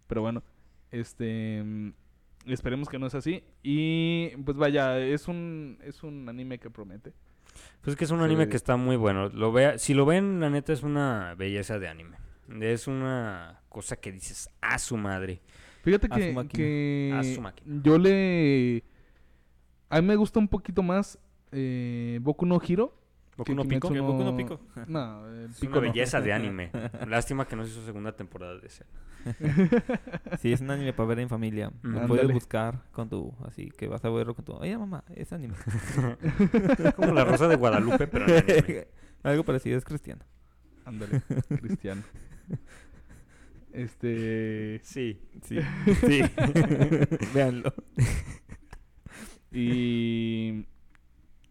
Pero 0.07 0.21
bueno, 0.21 0.43
este 0.91 1.63
mm, 1.63 1.89
esperemos 2.53 2.89
que 2.89 2.99
no 2.99 3.07
es 3.07 3.15
así. 3.15 3.43
Y 3.63 4.29
pues 4.45 4.57
vaya, 4.57 4.99
es 4.99 5.27
un, 5.27 5.77
es 5.83 6.03
un 6.03 6.27
anime 6.29 6.59
que 6.59 6.69
promete. 6.69 7.13
Pues 7.81 7.93
es 7.93 7.95
que 7.95 8.05
es 8.05 8.11
un 8.11 8.21
anime 8.21 8.49
que 8.49 8.57
está 8.57 8.77
muy 8.77 8.95
bueno. 8.95 9.29
Lo 9.29 9.51
vea, 9.51 9.77
si 9.77 9.93
lo 9.93 10.05
ven, 10.05 10.39
la 10.39 10.49
neta 10.49 10.73
es 10.73 10.83
una 10.83 11.35
belleza 11.35 11.79
de 11.79 11.87
anime. 11.87 12.17
Es 12.61 12.87
una 12.87 13.61
cosa 13.69 13.95
que 13.97 14.11
dices, 14.11 14.49
a 14.61 14.79
su 14.79 14.97
madre. 14.97 15.41
Fíjate 15.83 16.07
A 16.09 16.15
su 16.15 16.19
que, 16.19 16.33
máquina. 16.33 16.63
que 16.63 17.13
A 17.15 17.23
su 17.23 17.81
yo 17.83 17.97
le... 17.97 18.83
A 19.89 20.01
mí 20.01 20.07
me 20.07 20.15
gusta 20.15 20.39
un 20.39 20.47
poquito 20.47 20.83
más 20.83 21.17
eh, 21.51 22.19
Boku 22.21 22.45
no 22.45 22.59
Hiro. 22.65 22.93
Boku 23.37 23.53
no 23.53 23.63
Pico 23.63 23.87
Kimetsu 23.87 23.93
¿Que 23.93 23.99
Boku 23.99 24.23
no 24.23 24.35
Pico? 24.35 24.59
No, 24.87 25.27
el 25.27 25.51
es 25.51 25.59
Pico 25.59 25.77
una 25.77 25.87
no. 25.87 25.93
belleza 25.93 26.21
de 26.21 26.33
anime. 26.33 26.71
Lástima 27.07 27.47
que 27.47 27.55
no 27.55 27.63
se 27.63 27.71
hizo 27.71 27.85
segunda 27.85 28.11
temporada 28.15 28.57
de 28.57 28.67
ese. 28.67 28.85
Sí, 30.39 30.53
es 30.53 30.61
un 30.61 30.71
anime 30.71 30.93
para 30.93 31.07
ver 31.09 31.19
en 31.19 31.29
familia. 31.29 31.71
Lo 31.81 31.89
Ándale. 31.89 32.07
puedes 32.07 32.31
buscar 32.31 32.83
con 32.91 33.09
tu... 33.09 33.33
Así 33.45 33.69
que 33.69 33.87
vas 33.87 34.03
a 34.05 34.09
verlo 34.09 34.33
con 34.35 34.45
tu... 34.45 34.53
Oye, 34.53 34.77
mamá, 34.77 35.03
es 35.13 35.33
anime. 35.33 35.55
Es 36.79 36.93
como 36.95 37.13
la 37.13 37.25
rosa 37.25 37.47
de 37.47 37.55
Guadalupe, 37.55 38.07
pero 38.07 38.25
en 38.27 38.37
anime. 38.37 38.87
Algo 39.23 39.43
parecido, 39.43 39.77
es 39.77 39.85
cristiano. 39.85 40.23
Ándale, 40.85 41.21
Cristiano. 41.59 42.03
Este... 43.73 44.79
Sí. 44.83 45.19
Sí. 45.43 45.59
sí. 46.05 46.21
Véanlo. 47.33 47.73
Y, 49.51 50.65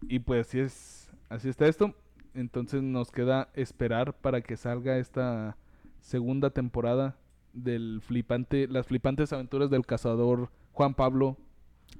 y 0.02 0.18
pues 0.20 0.46
así 0.46 0.60
es, 0.60 0.95
así 1.28 1.48
está 1.48 1.66
esto. 1.66 1.94
Entonces 2.34 2.82
nos 2.82 3.10
queda 3.10 3.48
esperar 3.54 4.14
para 4.14 4.42
que 4.42 4.56
salga 4.56 4.98
esta 4.98 5.56
segunda 6.00 6.50
temporada 6.50 7.16
del 7.54 8.00
flipante, 8.02 8.68
las 8.68 8.86
flipantes 8.86 9.32
aventuras 9.32 9.70
del 9.70 9.86
cazador 9.86 10.50
Juan 10.72 10.94
Pablo, 10.94 11.38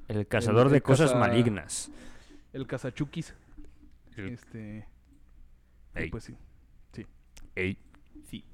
El 0.08 0.26
cazador 0.26 0.66
El- 0.66 0.72
de 0.72 0.76
el 0.78 0.82
cosas 0.82 1.12
caza- 1.12 1.18
malignas. 1.20 1.90
el 2.52 2.66
cazachukis. 2.66 3.34
El- 4.16 4.28
Este, 4.30 4.86
Ey, 5.94 6.10
pues 6.10 6.24
sí. 6.24 6.36
ey. 7.54 7.78
Sí. 8.28 8.44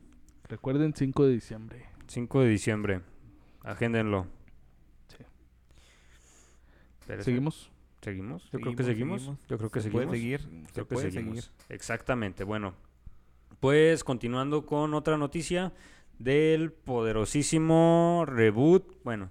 Recuerden 0.48 0.94
5 0.94 1.24
de 1.26 1.32
diciembre. 1.32 1.86
5 2.06 2.40
de 2.42 2.48
diciembre. 2.48 3.00
Agéndenlo. 3.64 4.26
Sí. 5.08 5.24
Seguimos. 7.22 7.71
¿Seguimos? 8.02 8.42
Yo 8.50 8.58
creo 8.60 8.74
que 8.76 8.82
Seguimos, 8.82 9.20
seguimos. 9.22 9.46
Yo 9.48 9.58
creo 9.58 9.70
que 9.70 9.80
Se 9.80 9.84
seguimos. 9.84 10.06
puede 10.06 10.18
seguir. 10.20 10.40
Creo 10.40 10.64
Se 10.66 10.72
que 10.72 10.84
puede 10.84 11.10
seguimos. 11.12 11.44
seguir. 11.44 11.50
Exactamente. 11.68 12.44
Bueno, 12.44 12.74
pues 13.60 14.02
continuando 14.04 14.66
con 14.66 14.92
otra 14.94 15.16
noticia 15.16 15.72
del 16.18 16.72
poderosísimo 16.72 18.24
reboot. 18.26 19.02
Bueno, 19.04 19.30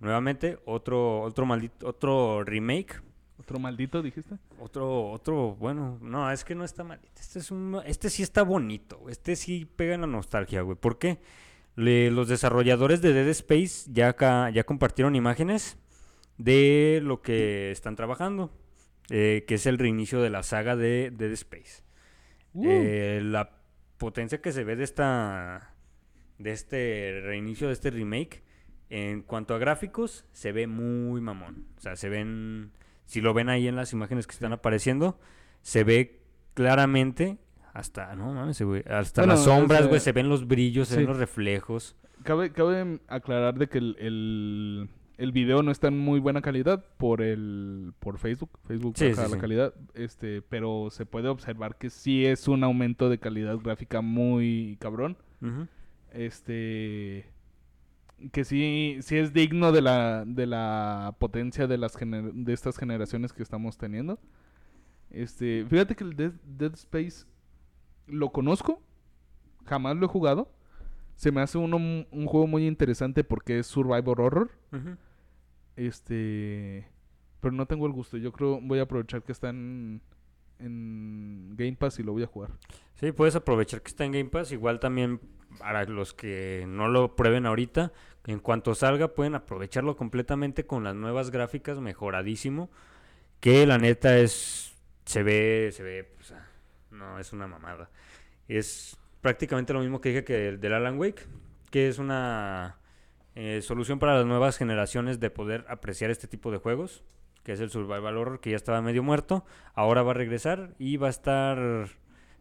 nuevamente 0.00 0.58
otro 0.64 1.20
otro 1.22 1.46
maldito 1.46 1.86
otro 1.88 2.44
remake. 2.44 3.02
Otro 3.38 3.58
maldito, 3.58 4.02
dijiste. 4.02 4.36
Otro 4.60 5.10
otro, 5.10 5.56
bueno, 5.56 5.98
no, 6.00 6.30
es 6.30 6.44
que 6.44 6.54
no 6.54 6.62
está 6.64 6.84
maldito. 6.84 7.12
Este 7.20 7.40
es 7.40 7.50
un 7.50 7.80
este 7.84 8.08
sí 8.08 8.22
está 8.22 8.42
bonito. 8.44 9.08
Este 9.08 9.34
sí 9.34 9.64
pega 9.64 9.94
en 9.96 10.02
la 10.02 10.06
nostalgia, 10.06 10.62
güey. 10.62 10.76
¿Por 10.78 10.98
qué? 10.98 11.18
Le- 11.74 12.10
los 12.12 12.28
desarrolladores 12.28 13.02
de 13.02 13.12
Dead 13.12 13.28
Space 13.28 13.90
ya 13.92 14.10
acá, 14.10 14.48
ya 14.50 14.62
compartieron 14.62 15.16
imágenes 15.16 15.76
de 16.44 17.00
lo 17.02 17.22
que 17.22 17.70
están 17.70 17.96
trabajando, 17.96 18.50
eh, 19.10 19.44
que 19.46 19.54
es 19.54 19.66
el 19.66 19.78
reinicio 19.78 20.20
de 20.20 20.30
la 20.30 20.42
saga 20.42 20.76
de 20.76 21.10
Dead 21.10 21.32
Space. 21.32 21.82
Uh, 22.54 22.64
Eh, 22.66 23.20
la 23.22 23.58
potencia 23.98 24.40
que 24.40 24.52
se 24.52 24.64
ve 24.64 24.76
de 24.76 24.84
esta 24.84 25.74
de 26.38 26.50
este 26.50 27.20
reinicio 27.22 27.68
de 27.68 27.72
este 27.74 27.90
remake 27.90 28.42
en 28.90 29.22
cuanto 29.22 29.54
a 29.54 29.58
gráficos 29.58 30.24
se 30.32 30.52
ve 30.52 30.66
muy 30.66 31.20
mamón. 31.20 31.66
O 31.78 31.80
sea 31.80 31.96
se 31.96 32.08
ven 32.08 32.72
si 33.06 33.20
lo 33.20 33.32
ven 33.32 33.48
ahí 33.48 33.68
en 33.68 33.76
las 33.76 33.92
imágenes 33.92 34.26
que 34.26 34.32
están 34.32 34.52
apareciendo 34.52 35.18
se 35.62 35.84
ve 35.84 36.20
claramente 36.54 37.38
hasta 37.72 38.14
no 38.16 38.34
mames 38.34 38.60
hasta 38.90 39.22
Bueno, 39.22 39.34
las 39.34 39.44
sombras 39.44 39.86
güey 39.86 40.00
se 40.00 40.12
ven 40.12 40.28
los 40.28 40.46
brillos 40.46 40.88
se 40.88 40.96
ven 40.96 41.06
los 41.06 41.18
reflejos. 41.18 41.96
Cabe, 42.24 42.52
cabe 42.52 43.00
aclarar 43.08 43.58
de 43.58 43.68
que 43.68 43.78
el, 43.78 43.96
el, 43.98 44.88
el 45.22 45.32
video 45.32 45.62
no 45.62 45.70
está 45.70 45.88
en 45.88 45.98
muy 45.98 46.18
buena 46.20 46.42
calidad 46.42 46.84
por 46.98 47.22
el 47.22 47.92
por 48.00 48.18
Facebook. 48.18 48.50
Facebook 48.64 48.94
Sí, 48.96 49.10
baja 49.10 49.24
sí, 49.26 49.30
la 49.30 49.36
sí. 49.36 49.40
calidad, 49.40 49.74
este, 49.94 50.42
pero 50.42 50.88
se 50.90 51.06
puede 51.06 51.28
observar 51.28 51.76
que 51.78 51.90
sí 51.90 52.26
es 52.26 52.48
un 52.48 52.64
aumento 52.64 53.08
de 53.08 53.18
calidad 53.18 53.56
gráfica 53.58 54.00
muy 54.00 54.76
cabrón. 54.80 55.16
Este 56.12 57.26
que 58.30 58.44
sí, 58.44 58.98
sí 59.00 59.16
es 59.16 59.32
digno 59.32 59.72
de 59.72 59.80
la, 59.82 60.24
de 60.24 60.46
la 60.46 61.16
potencia 61.18 61.66
de 61.66 61.76
las 61.78 61.96
gener- 61.98 62.32
de 62.32 62.52
estas 62.52 62.76
generaciones 62.78 63.32
que 63.32 63.42
estamos 63.42 63.76
teniendo. 63.78 64.20
Este, 65.10 65.66
fíjate 65.68 65.96
que 65.96 66.04
el 66.04 66.14
Dead, 66.16 66.32
Dead 66.44 66.72
Space 66.74 67.26
lo 68.06 68.30
conozco, 68.30 68.80
jamás 69.66 69.96
lo 69.96 70.06
he 70.06 70.08
jugado. 70.08 70.52
Se 71.16 71.32
me 71.32 71.40
hace 71.40 71.58
uno, 71.58 71.76
un 71.76 72.26
juego 72.26 72.46
muy 72.46 72.66
interesante 72.66 73.24
porque 73.24 73.58
es 73.58 73.66
survival 73.66 74.20
horror. 74.20 74.50
Ujú. 74.72 74.96
Este, 75.76 76.86
pero 77.40 77.52
no 77.52 77.66
tengo 77.66 77.86
el 77.86 77.92
gusto. 77.92 78.16
Yo 78.16 78.32
creo 78.32 78.60
voy 78.60 78.78
a 78.78 78.82
aprovechar 78.82 79.22
que 79.22 79.32
está 79.32 79.50
en, 79.50 80.00
Game 80.58 81.76
Pass 81.76 81.98
y 81.98 82.04
lo 82.04 82.12
voy 82.12 82.22
a 82.22 82.26
jugar. 82.26 82.50
Sí, 82.94 83.10
puedes 83.10 83.34
aprovechar 83.34 83.82
que 83.82 83.88
está 83.88 84.04
en 84.04 84.12
Game 84.12 84.30
Pass. 84.30 84.52
Igual 84.52 84.78
también 84.78 85.20
para 85.58 85.84
los 85.84 86.14
que 86.14 86.64
no 86.68 86.88
lo 86.88 87.16
prueben 87.16 87.46
ahorita, 87.46 87.92
en 88.26 88.38
cuanto 88.38 88.74
salga 88.74 89.08
pueden 89.08 89.34
aprovecharlo 89.34 89.96
completamente 89.96 90.66
con 90.66 90.84
las 90.84 90.94
nuevas 90.94 91.30
gráficas, 91.30 91.80
mejoradísimo. 91.80 92.70
Que 93.40 93.66
la 93.66 93.78
neta 93.78 94.16
es, 94.18 94.76
se 95.04 95.24
ve, 95.24 95.70
se 95.72 95.82
ve, 95.82 96.14
no 96.92 97.18
es 97.18 97.32
una 97.32 97.48
mamada. 97.48 97.90
Es 98.46 98.96
prácticamente 99.20 99.72
lo 99.72 99.80
mismo 99.80 100.00
que 100.00 100.10
dije 100.10 100.24
que 100.24 100.48
el 100.48 100.60
del 100.60 100.74
Alan 100.74 100.98
Wake, 100.98 101.26
que 101.70 101.88
es 101.88 101.98
una 101.98 102.78
eh, 103.34 103.60
solución 103.62 103.98
para 103.98 104.14
las 104.16 104.26
nuevas 104.26 104.56
generaciones 104.58 105.20
de 105.20 105.30
poder 105.30 105.64
apreciar 105.68 106.10
este 106.10 106.26
tipo 106.28 106.50
de 106.50 106.58
juegos, 106.58 107.02
que 107.44 107.52
es 107.52 107.60
el 107.60 107.70
Survival 107.70 108.16
Horror, 108.16 108.40
que 108.40 108.50
ya 108.50 108.56
estaba 108.56 108.82
medio 108.82 109.02
muerto. 109.02 109.44
Ahora 109.74 110.02
va 110.02 110.10
a 110.12 110.14
regresar 110.14 110.74
y 110.78 110.96
va 110.96 111.06
a 111.08 111.10
estar 111.10 111.88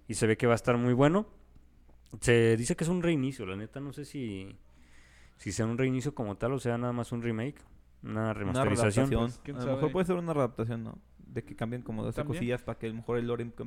y 0.07 0.13
se 0.15 0.27
ve 0.27 0.37
que 0.37 0.47
va 0.47 0.53
a 0.53 0.55
estar 0.55 0.77
muy 0.77 0.93
bueno. 0.93 1.27
Se 2.19 2.57
dice 2.57 2.75
que 2.75 2.83
es 2.83 2.89
un 2.89 3.01
reinicio, 3.03 3.45
la 3.45 3.55
neta 3.55 3.79
no 3.79 3.93
sé 3.93 4.03
si 4.05 4.57
si 5.37 5.51
sea 5.51 5.65
un 5.65 5.77
reinicio 5.77 6.13
como 6.13 6.35
tal 6.37 6.51
o 6.53 6.59
sea 6.59 6.77
nada 6.77 6.93
más 6.93 7.11
un 7.13 7.21
remake, 7.23 7.61
una 8.03 8.11
Una 8.11 8.33
remasterización. 8.33 9.05
adaptación. 9.05 9.19
Pues, 9.29 9.39
¿quién 9.43 9.55
a 9.55 9.59
lo 9.59 9.65
sabe? 9.65 9.75
mejor 9.77 9.91
puede 9.93 10.05
ser 10.05 10.15
una 10.17 10.31
adaptación, 10.33 10.83
¿no? 10.83 10.97
De 11.25 11.43
que 11.45 11.55
cambien 11.55 11.81
como 11.81 12.03
dos 12.03 12.13
cosillas 12.25 12.61
para 12.61 12.77
que 12.77 12.87
a 12.87 12.89
lo 12.89 12.95
mejor 12.95 13.17
el 13.17 13.25
lore 13.27 13.49
que 13.55 13.63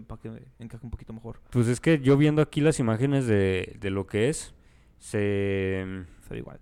encaje 0.58 0.84
un 0.84 0.90
poquito 0.90 1.14
mejor. 1.14 1.40
Pues 1.50 1.66
es 1.68 1.80
que 1.80 1.98
yo 2.00 2.18
viendo 2.18 2.42
aquí 2.42 2.60
las 2.60 2.78
imágenes 2.78 3.26
de, 3.26 3.76
de 3.80 3.90
lo 3.90 4.06
que 4.06 4.28
es, 4.28 4.54
se 4.98 5.86
Se 6.20 6.34
ve 6.34 6.38
igual. 6.38 6.60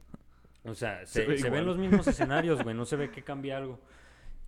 O 0.65 0.75
sea, 0.75 1.05
Se 1.07 1.23
se, 1.23 1.27
ve 1.27 1.39
se 1.39 1.51
ven 1.51 1.67
los 1.67 1.77
mismos 1.77 2.07
escenarios, 2.07 2.63
güey. 2.63 2.75
No 2.75 2.85
se 2.85 2.97
ve 2.97 3.11
que 3.11 3.23
cambie 3.23 3.53
algo. 3.53 3.81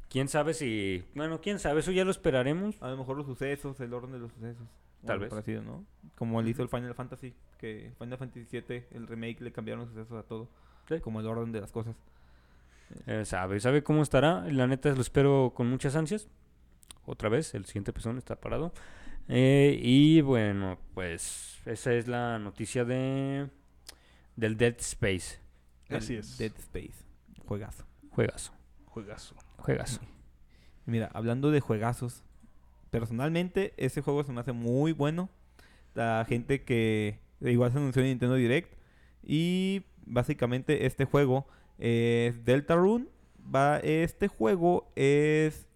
¿Quién 0.09 0.29
sabe 0.29 0.55
si... 0.55 1.05
Bueno, 1.15 1.41
quién 1.41 1.59
sabe. 1.59 1.81
Eso 1.81 1.91
ya 1.91 2.05
lo 2.05 2.11
esperaremos. 2.11 2.81
A 2.81 2.89
lo 2.89 2.97
mejor 2.97 3.17
los 3.17 3.27
sucesos, 3.27 3.81
el 3.81 3.93
orden 3.93 4.13
de 4.13 4.19
los 4.21 4.33
sucesos. 4.33 4.67
Tal 5.05 5.19
vez. 5.19 5.31
Parecido, 5.31 5.63
¿no? 5.63 5.85
Como 6.15 6.41
le 6.41 6.51
hizo 6.51 6.63
el 6.63 6.69
Final 6.69 6.95
Fantasy, 6.95 7.35
que 7.59 7.93
Final 7.99 8.19
Fantasy 8.19 8.47
VII, 8.51 8.85
el 8.93 9.07
remake, 9.07 9.41
le 9.41 9.53
cambiaron 9.53 9.85
los 9.85 9.91
sucesos 9.91 10.19
a 10.19 10.27
todo. 10.27 10.49
Sí. 10.89 11.01
Como 11.01 11.21
el 11.21 11.27
orden 11.27 11.53
de 11.53 11.61
las 11.61 11.73
cosas. 11.73 11.97
Eh, 13.07 13.25
sabe, 13.25 13.59
sabe 13.61 13.83
cómo 13.83 14.03
estará. 14.03 14.45
La 14.51 14.67
neta 14.67 14.91
lo 14.91 15.01
espero 15.01 15.53
con 15.55 15.69
muchas 15.69 15.97
ansias. 15.97 16.29
Otra 17.07 17.29
vez, 17.29 17.55
el 17.55 17.65
siguiente 17.67 17.93
pezón 17.93 18.19
está 18.19 18.37
parado. 18.37 18.73
Eh, 19.29 19.79
y 19.83 20.21
bueno, 20.21 20.79
pues 20.95 21.61
esa 21.67 21.93
es 21.93 22.09
la 22.09 22.39
noticia 22.39 22.85
de 22.85 23.49
del 24.37 24.57
Dead 24.57 24.77
Space. 24.79 25.44
Así 25.91 26.17
es. 26.17 26.39
Dead 26.39 26.53
Space. 26.59 27.05
Juegazo. 27.47 27.85
Juegazo, 28.11 28.53
Juegazo. 28.87 29.35
juegazo. 29.59 30.01
Mira, 30.87 31.11
hablando 31.13 31.51
de 31.51 31.61
juegazos, 31.61 32.23
personalmente 32.91 33.75
ese 33.77 34.03
juego 34.03 34.23
se 34.25 34.33
me 34.33 34.41
hace 34.41 34.53
muy 34.53 34.93
bueno. 34.93 35.31
La 35.95 36.25
gente 36.29 36.63
que 36.65 37.21
igual 37.41 37.73
se 37.73 37.79
anunció 37.79 38.03
en 38.03 38.09
Nintendo 38.09 38.37
Direct 38.37 38.79
y 39.23 39.85
básicamente 40.07 40.87
este 40.87 41.05
juego 41.05 41.47
es 41.79 42.45
Deltarune. 42.45 43.07
Va, 43.55 43.79
este 43.79 44.29
juego 44.29 44.91
es 44.97 45.67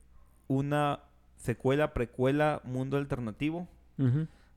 una 0.47 1.01
secuela, 1.37 1.93
precuela, 1.93 2.61
mundo 2.65 2.97
alternativo 2.97 3.69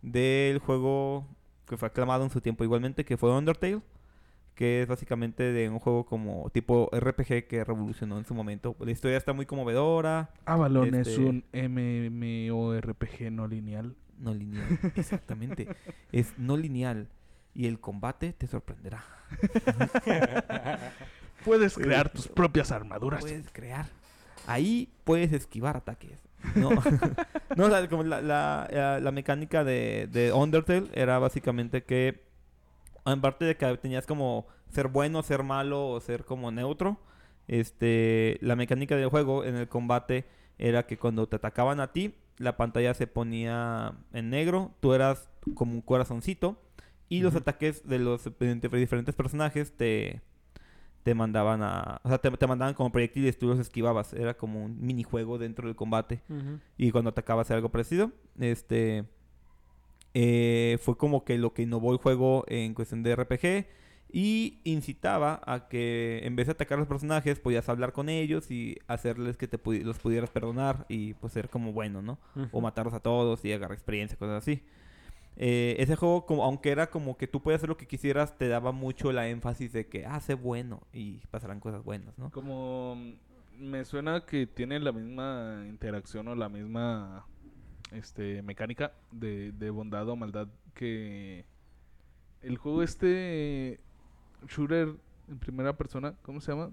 del 0.02 0.60
juego 0.60 1.28
que 1.68 1.78
fue 1.78 1.88
aclamado 1.88 2.24
en 2.24 2.30
su 2.30 2.42
tiempo 2.42 2.64
igualmente, 2.64 3.06
que 3.06 3.18
fue 3.18 3.36
Undertale, 3.36 3.82
que 4.56 4.82
es 4.82 4.88
básicamente 4.88 5.52
de 5.54 5.70
un 5.70 5.80
juego 5.80 6.06
como 6.06 6.50
tipo 6.52 6.90
RPG 6.94 7.48
que 7.48 7.64
revolucionó 7.64 8.18
en 8.18 8.26
su 8.26 8.34
momento. 8.34 8.76
La 8.80 8.92
historia 8.92 9.18
está 9.18 9.34
muy 9.34 9.46
conmovedora, 9.46 10.30
Avalon 10.46 10.94
es 10.96 11.08
Este- 11.08 11.22
un 11.24 11.44
MMORPG 11.54 13.32
no 13.32 13.48
lineal. 13.48 13.96
no 14.20 14.34
lineal, 14.34 14.68
exactamente. 14.96 15.68
es 16.12 16.38
no 16.38 16.58
lineal 16.58 17.08
y 17.56 17.66
el 17.68 17.80
combate 17.80 18.34
te 18.34 18.46
sorprenderá. 18.48 19.04
Puedes 21.46 21.74
crear 21.76 22.10
tus 22.10 22.28
propias 22.28 22.72
armaduras. 22.72 23.22
Puedes 23.22 23.50
crear. 23.52 23.88
Ahí 24.48 24.90
puedes 25.04 25.34
esquivar 25.34 25.78
ataques. 25.78 26.20
No, 26.56 26.70
no 27.56 27.66
o 27.66 27.70
sea, 27.70 27.88
como 27.90 28.04
la, 28.04 28.22
la, 28.22 28.68
la- 28.72 29.00
la 29.00 29.12
mecánica 29.12 29.64
de, 29.64 30.08
de 30.12 30.32
Undertale 30.34 30.88
era 30.94 31.20
básicamente 31.20 31.84
que, 31.84 32.24
en 33.06 33.22
parte 33.22 33.46
de 33.46 33.58
que 33.58 33.78
tenías 33.78 34.06
como 34.06 34.48
ser 34.70 34.88
bueno, 34.88 35.24
ser 35.24 35.44
malo 35.44 35.88
o 35.90 36.00
ser 36.00 36.26
como 36.26 36.52
neutro, 36.52 37.00
este, 37.48 38.38
la 38.42 38.56
mecánica 38.56 38.96
del 38.96 39.10
juego 39.10 39.44
en 39.44 39.56
el 39.56 39.68
combate 39.68 40.26
era 40.58 40.86
que 40.86 40.98
cuando 40.98 41.28
te 41.28 41.36
atacaban 41.36 41.80
a 41.80 41.92
ti, 41.92 42.16
la 42.38 42.58
pantalla 42.58 42.94
se 42.94 43.08
ponía 43.08 43.96
en 44.14 44.30
negro, 44.30 44.72
tú 44.80 44.94
eras 44.94 45.30
como 45.56 45.74
un 45.74 45.82
corazoncito 45.82 46.62
y 47.10 47.22
los 47.22 47.36
ataques 47.36 47.88
de 47.88 48.00
los 48.00 48.30
diferentes 48.40 49.16
personajes 49.16 49.76
te, 49.76 50.22
te 51.04 51.14
mandaban 51.14 51.62
a... 51.62 52.00
O 52.04 52.10
sea, 52.10 52.20
te, 52.20 52.32
te 52.32 52.48
mandaban 52.48 52.74
como 52.74 52.92
proyectiles, 52.92 53.38
tú 53.38 53.48
los 53.48 53.60
esquivabas. 53.60 54.14
Era 54.14 54.36
como 54.36 54.64
un 54.64 54.80
minijuego 54.80 55.38
dentro 55.38 55.68
del 55.68 55.76
combate. 55.76 56.22
Y 56.78 56.92
cuando 56.92 57.10
atacabas 57.10 57.50
era 57.50 57.58
algo 57.58 57.70
parecido. 57.70 58.12
Este... 58.40 59.06
eh, 60.14 60.78
fue 60.82 60.98
como 60.98 61.24
que 61.24 61.38
lo 61.38 61.54
que 61.54 61.64
innovó 61.64 61.92
el 61.92 61.98
juego 61.98 62.46
en 62.48 62.74
cuestión 62.74 63.04
de 63.04 63.16
RPG. 63.16 63.68
Y 64.14 64.60
incitaba 64.66 65.40
a 65.46 65.70
que 65.70 66.20
en 66.24 66.36
vez 66.36 66.48
de 66.48 66.52
atacar 66.52 66.78
a 66.78 66.80
los 66.80 66.88
personajes, 66.90 67.40
podías 67.40 67.70
hablar 67.70 67.94
con 67.94 68.10
ellos 68.10 68.52
y 68.52 68.78
hacerles 68.88 69.38
que 69.38 69.48
te 69.48 69.58
los 69.84 70.00
pudieras 70.00 70.30
perdonar 70.30 70.86
y 70.90 71.14
pues 71.14 71.32
ser 71.32 71.48
como 71.48 71.72
bueno, 71.72 72.02
¿no? 72.02 72.20
o 72.52 72.60
matarlos 72.60 72.94
a 72.94 73.00
todos 73.00 73.46
y 73.46 73.54
agarrar 73.54 73.74
experiencia, 73.74 74.18
cosas 74.18 74.44
así. 74.44 74.64
Eh, 75.38 75.76
ese 75.80 75.96
juego, 75.96 76.26
como, 76.26 76.44
aunque 76.44 76.72
era 76.72 76.90
como 76.90 77.18
que 77.18 77.28
tú 77.28 77.42
podías 77.42 77.60
hacer 77.60 77.70
lo 77.70 77.78
que 77.78 77.88
quisieras, 77.88 78.38
te 78.38 78.48
daba 78.48 78.72
mucho 78.72 79.12
la 79.12 79.30
énfasis 79.30 79.72
de 79.72 79.88
que, 79.88 80.06
ah, 80.06 80.20
sé 80.20 80.34
bueno 80.34 80.82
y 80.94 81.20
pasarán 81.32 81.60
cosas 81.60 81.84
buenas, 81.84 82.18
¿no? 82.18 82.32
Como 82.32 82.96
mm, 82.96 83.14
me 83.58 83.86
suena 83.86 84.26
que 84.26 84.46
tiene 84.46 84.80
la 84.80 84.92
misma 84.92 85.64
interacción 85.68 86.28
o 86.28 86.36
la 86.36 86.50
misma 86.50 87.26
este 87.92 88.42
mecánica 88.42 88.94
de, 89.12 89.52
de 89.52 89.70
bondad 89.70 90.08
o 90.10 90.16
maldad 90.16 90.48
que 90.74 91.46
el 92.42 92.58
juego 92.58 92.84
este 92.84 93.80
shooter 94.48 94.96
en 95.30 95.38
primera 95.40 95.78
persona, 95.78 96.16
¿cómo 96.24 96.42
se 96.42 96.52
llama? 96.52 96.72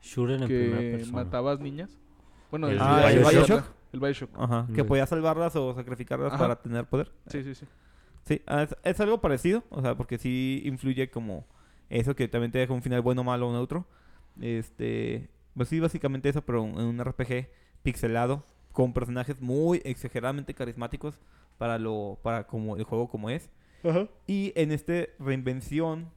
Shooter 0.00 0.42
en 0.42 0.46
primera 0.46 0.80
que 0.80 0.90
persona. 0.92 1.24
matabas 1.24 1.60
niñas. 1.60 1.98
Bueno, 2.50 2.68
El 2.68 2.78
Ah, 2.80 3.10
¿el 3.10 3.18
Bioshock? 3.20 3.64
El 3.92 4.00
Bioshock. 4.00 4.30
Ajá, 4.38 4.66
que 4.74 4.84
podías 4.84 5.08
salvarlas 5.08 5.54
o 5.56 5.74
sacrificarlas 5.74 6.32
Ajá. 6.32 6.38
para 6.38 6.56
tener 6.56 6.84
poder. 6.86 7.10
Sí, 7.26 7.42
sí, 7.42 7.54
sí. 7.54 7.66
Sí, 8.24 8.42
ah, 8.46 8.62
es, 8.62 8.76
es 8.82 9.00
algo 9.00 9.20
parecido, 9.20 9.64
o 9.70 9.82
sea, 9.82 9.96
porque 9.96 10.18
sí 10.18 10.62
influye 10.64 11.10
como 11.10 11.46
eso 11.90 12.16
que 12.16 12.26
también 12.28 12.52
te 12.52 12.58
deja 12.58 12.72
un 12.72 12.82
final 12.82 13.02
bueno, 13.02 13.22
malo 13.22 13.48
o 13.48 13.52
neutro. 13.52 13.86
Este, 14.40 15.28
pues 15.54 15.68
sí, 15.68 15.78
básicamente 15.80 16.28
eso, 16.28 16.42
pero 16.42 16.64
en 16.64 16.78
un 16.80 17.04
RPG 17.04 17.48
pixelado, 17.82 18.44
con 18.74 18.92
personajes 18.92 19.40
muy 19.40 19.80
exageradamente 19.84 20.52
carismáticos 20.52 21.20
para 21.58 21.78
lo, 21.78 22.18
para 22.22 22.46
como 22.48 22.76
el 22.76 22.82
juego 22.82 23.08
como 23.08 23.30
es. 23.30 23.48
Y 24.26 24.52
en 24.56 24.72
este 24.72 25.14
reinvención 25.18 26.10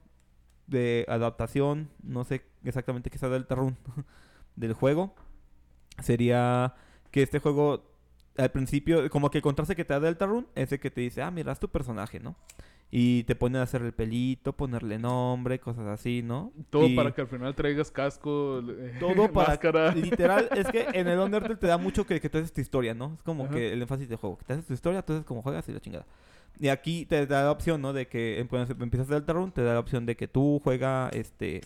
de 0.65 1.05
adaptación, 1.07 1.89
no 2.01 2.23
sé 2.23 2.41
exactamente 2.63 3.09
qué 3.09 3.19
sea 3.19 3.29
Deltarune 3.29 3.77
del 4.55 4.73
juego, 4.73 5.13
sería 6.01 6.73
que 7.11 7.21
este 7.21 7.39
juego 7.39 7.83
al 8.37 8.51
principio, 8.51 9.07
como 9.11 9.29
que 9.29 9.37
el 9.37 9.41
contraste 9.43 9.75
que 9.75 9.85
te 9.85 9.93
da 9.93 9.99
Deltarune 9.99 10.47
es 10.55 10.71
el 10.71 10.79
que 10.79 10.89
te 10.89 11.01
dice, 11.01 11.21
ah, 11.21 11.29
mira, 11.29 11.51
es 11.51 11.59
tu 11.59 11.69
personaje, 11.69 12.19
¿no? 12.19 12.35
Y 12.89 13.23
te 13.23 13.35
ponen 13.35 13.59
a 13.59 13.63
hacer 13.63 13.81
el 13.81 13.91
pelito, 13.93 14.53
ponerle 14.53 14.97
nombre, 14.97 15.59
cosas 15.59 15.87
así, 15.87 16.21
¿no? 16.23 16.53
Todo 16.69 16.85
Y 16.87 16.95
para 16.95 17.13
que 17.13 17.19
al 17.21 17.27
final 17.27 17.53
traigas 17.53 17.91
casco, 17.91 18.59
eh, 18.59 18.95
todo 18.99 19.29
para 19.31 19.49
máscara. 19.49 19.93
literal 19.93 20.47
es 20.55 20.67
que 20.67 20.87
en 20.93 21.07
el 21.09 21.19
Undertale 21.19 21.57
te 21.57 21.67
da 21.67 21.77
mucho 21.77 22.05
que, 22.05 22.21
que 22.21 22.29
tú 22.29 22.37
haces 22.37 22.53
tu 22.53 22.61
historia, 22.61 22.93
¿no? 22.93 23.15
Es 23.15 23.23
como 23.23 23.43
Ajá. 23.43 23.55
que 23.55 23.73
el 23.73 23.81
énfasis 23.81 24.07
del 24.07 24.17
juego, 24.17 24.37
que 24.37 24.45
te 24.45 24.53
haces 24.53 24.65
tu 24.65 24.73
historia, 24.73 25.01
tú 25.01 25.13
haces 25.13 25.25
como 25.25 25.41
juegas 25.41 25.67
y 25.67 25.73
la 25.73 25.81
chingada. 25.81 26.05
Y 26.59 26.69
aquí 26.69 27.05
te 27.05 27.25
da 27.27 27.43
la 27.43 27.51
opción, 27.51 27.81
¿no? 27.81 27.91
De 27.91 28.07
que 28.07 28.39
em- 28.39 28.47
cuando 28.47 28.73
empiezas 28.81 29.09
Deltarune 29.09 29.51
te 29.51 29.63
da 29.63 29.73
la 29.73 29.79
opción 29.79 30.05
de 30.05 30.15
que 30.15 30.27
tú 30.29 30.61
juega 30.63 31.09
este 31.09 31.61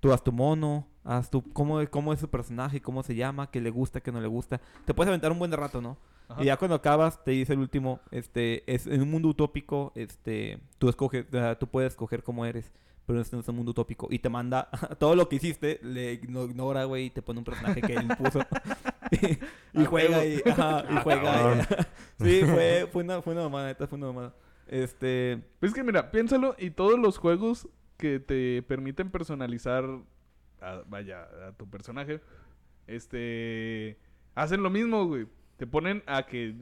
tú 0.00 0.12
haz 0.12 0.22
tu 0.22 0.32
mono, 0.32 0.86
haz 1.02 1.30
tu 1.30 1.42
cómo 1.52 1.80
cómo 1.88 2.12
es 2.12 2.20
su 2.20 2.28
personaje, 2.28 2.82
cómo 2.82 3.02
se 3.02 3.14
llama, 3.14 3.50
qué 3.50 3.60
le 3.60 3.70
gusta, 3.70 4.00
qué 4.02 4.12
no 4.12 4.20
le 4.20 4.28
gusta. 4.28 4.60
Te 4.84 4.92
puedes 4.92 5.08
aventar 5.08 5.32
un 5.32 5.38
buen 5.38 5.50
de 5.50 5.56
rato, 5.56 5.80
¿no? 5.80 5.96
Ajá. 6.32 6.42
Y 6.42 6.46
ya 6.46 6.56
cuando 6.56 6.74
acabas, 6.74 7.22
te 7.24 7.30
dice 7.32 7.52
el 7.54 7.58
último, 7.60 8.00
este, 8.10 8.62
es 8.72 8.86
en 8.86 9.02
un 9.02 9.10
mundo 9.10 9.28
utópico, 9.28 9.92
este, 9.94 10.58
tú 10.78 10.88
escoges, 10.88 11.26
tú 11.58 11.66
puedes 11.68 11.92
escoger 11.92 12.22
cómo 12.22 12.44
eres, 12.46 12.72
pero 13.06 13.20
este 13.20 13.36
no 13.36 13.40
es 13.42 13.48
un 13.48 13.56
mundo 13.56 13.70
utópico. 13.72 14.06
Y 14.10 14.18
te 14.18 14.28
manda 14.28 14.68
todo 14.98 15.14
lo 15.16 15.28
que 15.28 15.36
hiciste, 15.36 15.78
le 15.82 16.12
igno- 16.20 16.44
ignora, 16.48 16.84
güey, 16.84 17.06
y 17.06 17.10
te 17.10 17.22
pone 17.22 17.38
un 17.38 17.44
personaje 17.44 17.80
que 17.82 17.94
él 17.94 18.08
puso. 18.18 18.40
y, 19.74 19.84
juega 19.84 20.24
y, 20.24 20.36
huevo. 20.36 20.50
ajá, 20.50 20.84
y 20.90 20.96
juega. 21.02 21.68
y- 22.20 22.24
sí, 22.24 22.40
fue, 22.44 22.88
fue 22.92 23.02
una, 23.04 23.22
fue 23.22 23.32
una 23.34 23.42
mamada, 23.42 23.66
neta, 23.68 23.86
fue 23.86 23.98
una 23.98 24.06
mamada. 24.08 24.34
Este, 24.68 25.42
Es 25.60 25.74
que 25.74 25.82
mira, 25.82 26.10
piénsalo 26.10 26.54
y 26.58 26.70
todos 26.70 26.98
los 26.98 27.18
juegos 27.18 27.68
que 27.98 28.20
te 28.20 28.62
permiten 28.62 29.10
personalizar, 29.10 29.84
a- 30.60 30.82
vaya, 30.88 31.28
a 31.48 31.52
tu 31.52 31.68
personaje, 31.68 32.20
este, 32.86 33.98
hacen 34.34 34.62
lo 34.62 34.70
mismo, 34.70 35.06
güey. 35.06 35.26
Te 35.56 35.66
ponen 35.66 36.02
a 36.06 36.24
que 36.24 36.54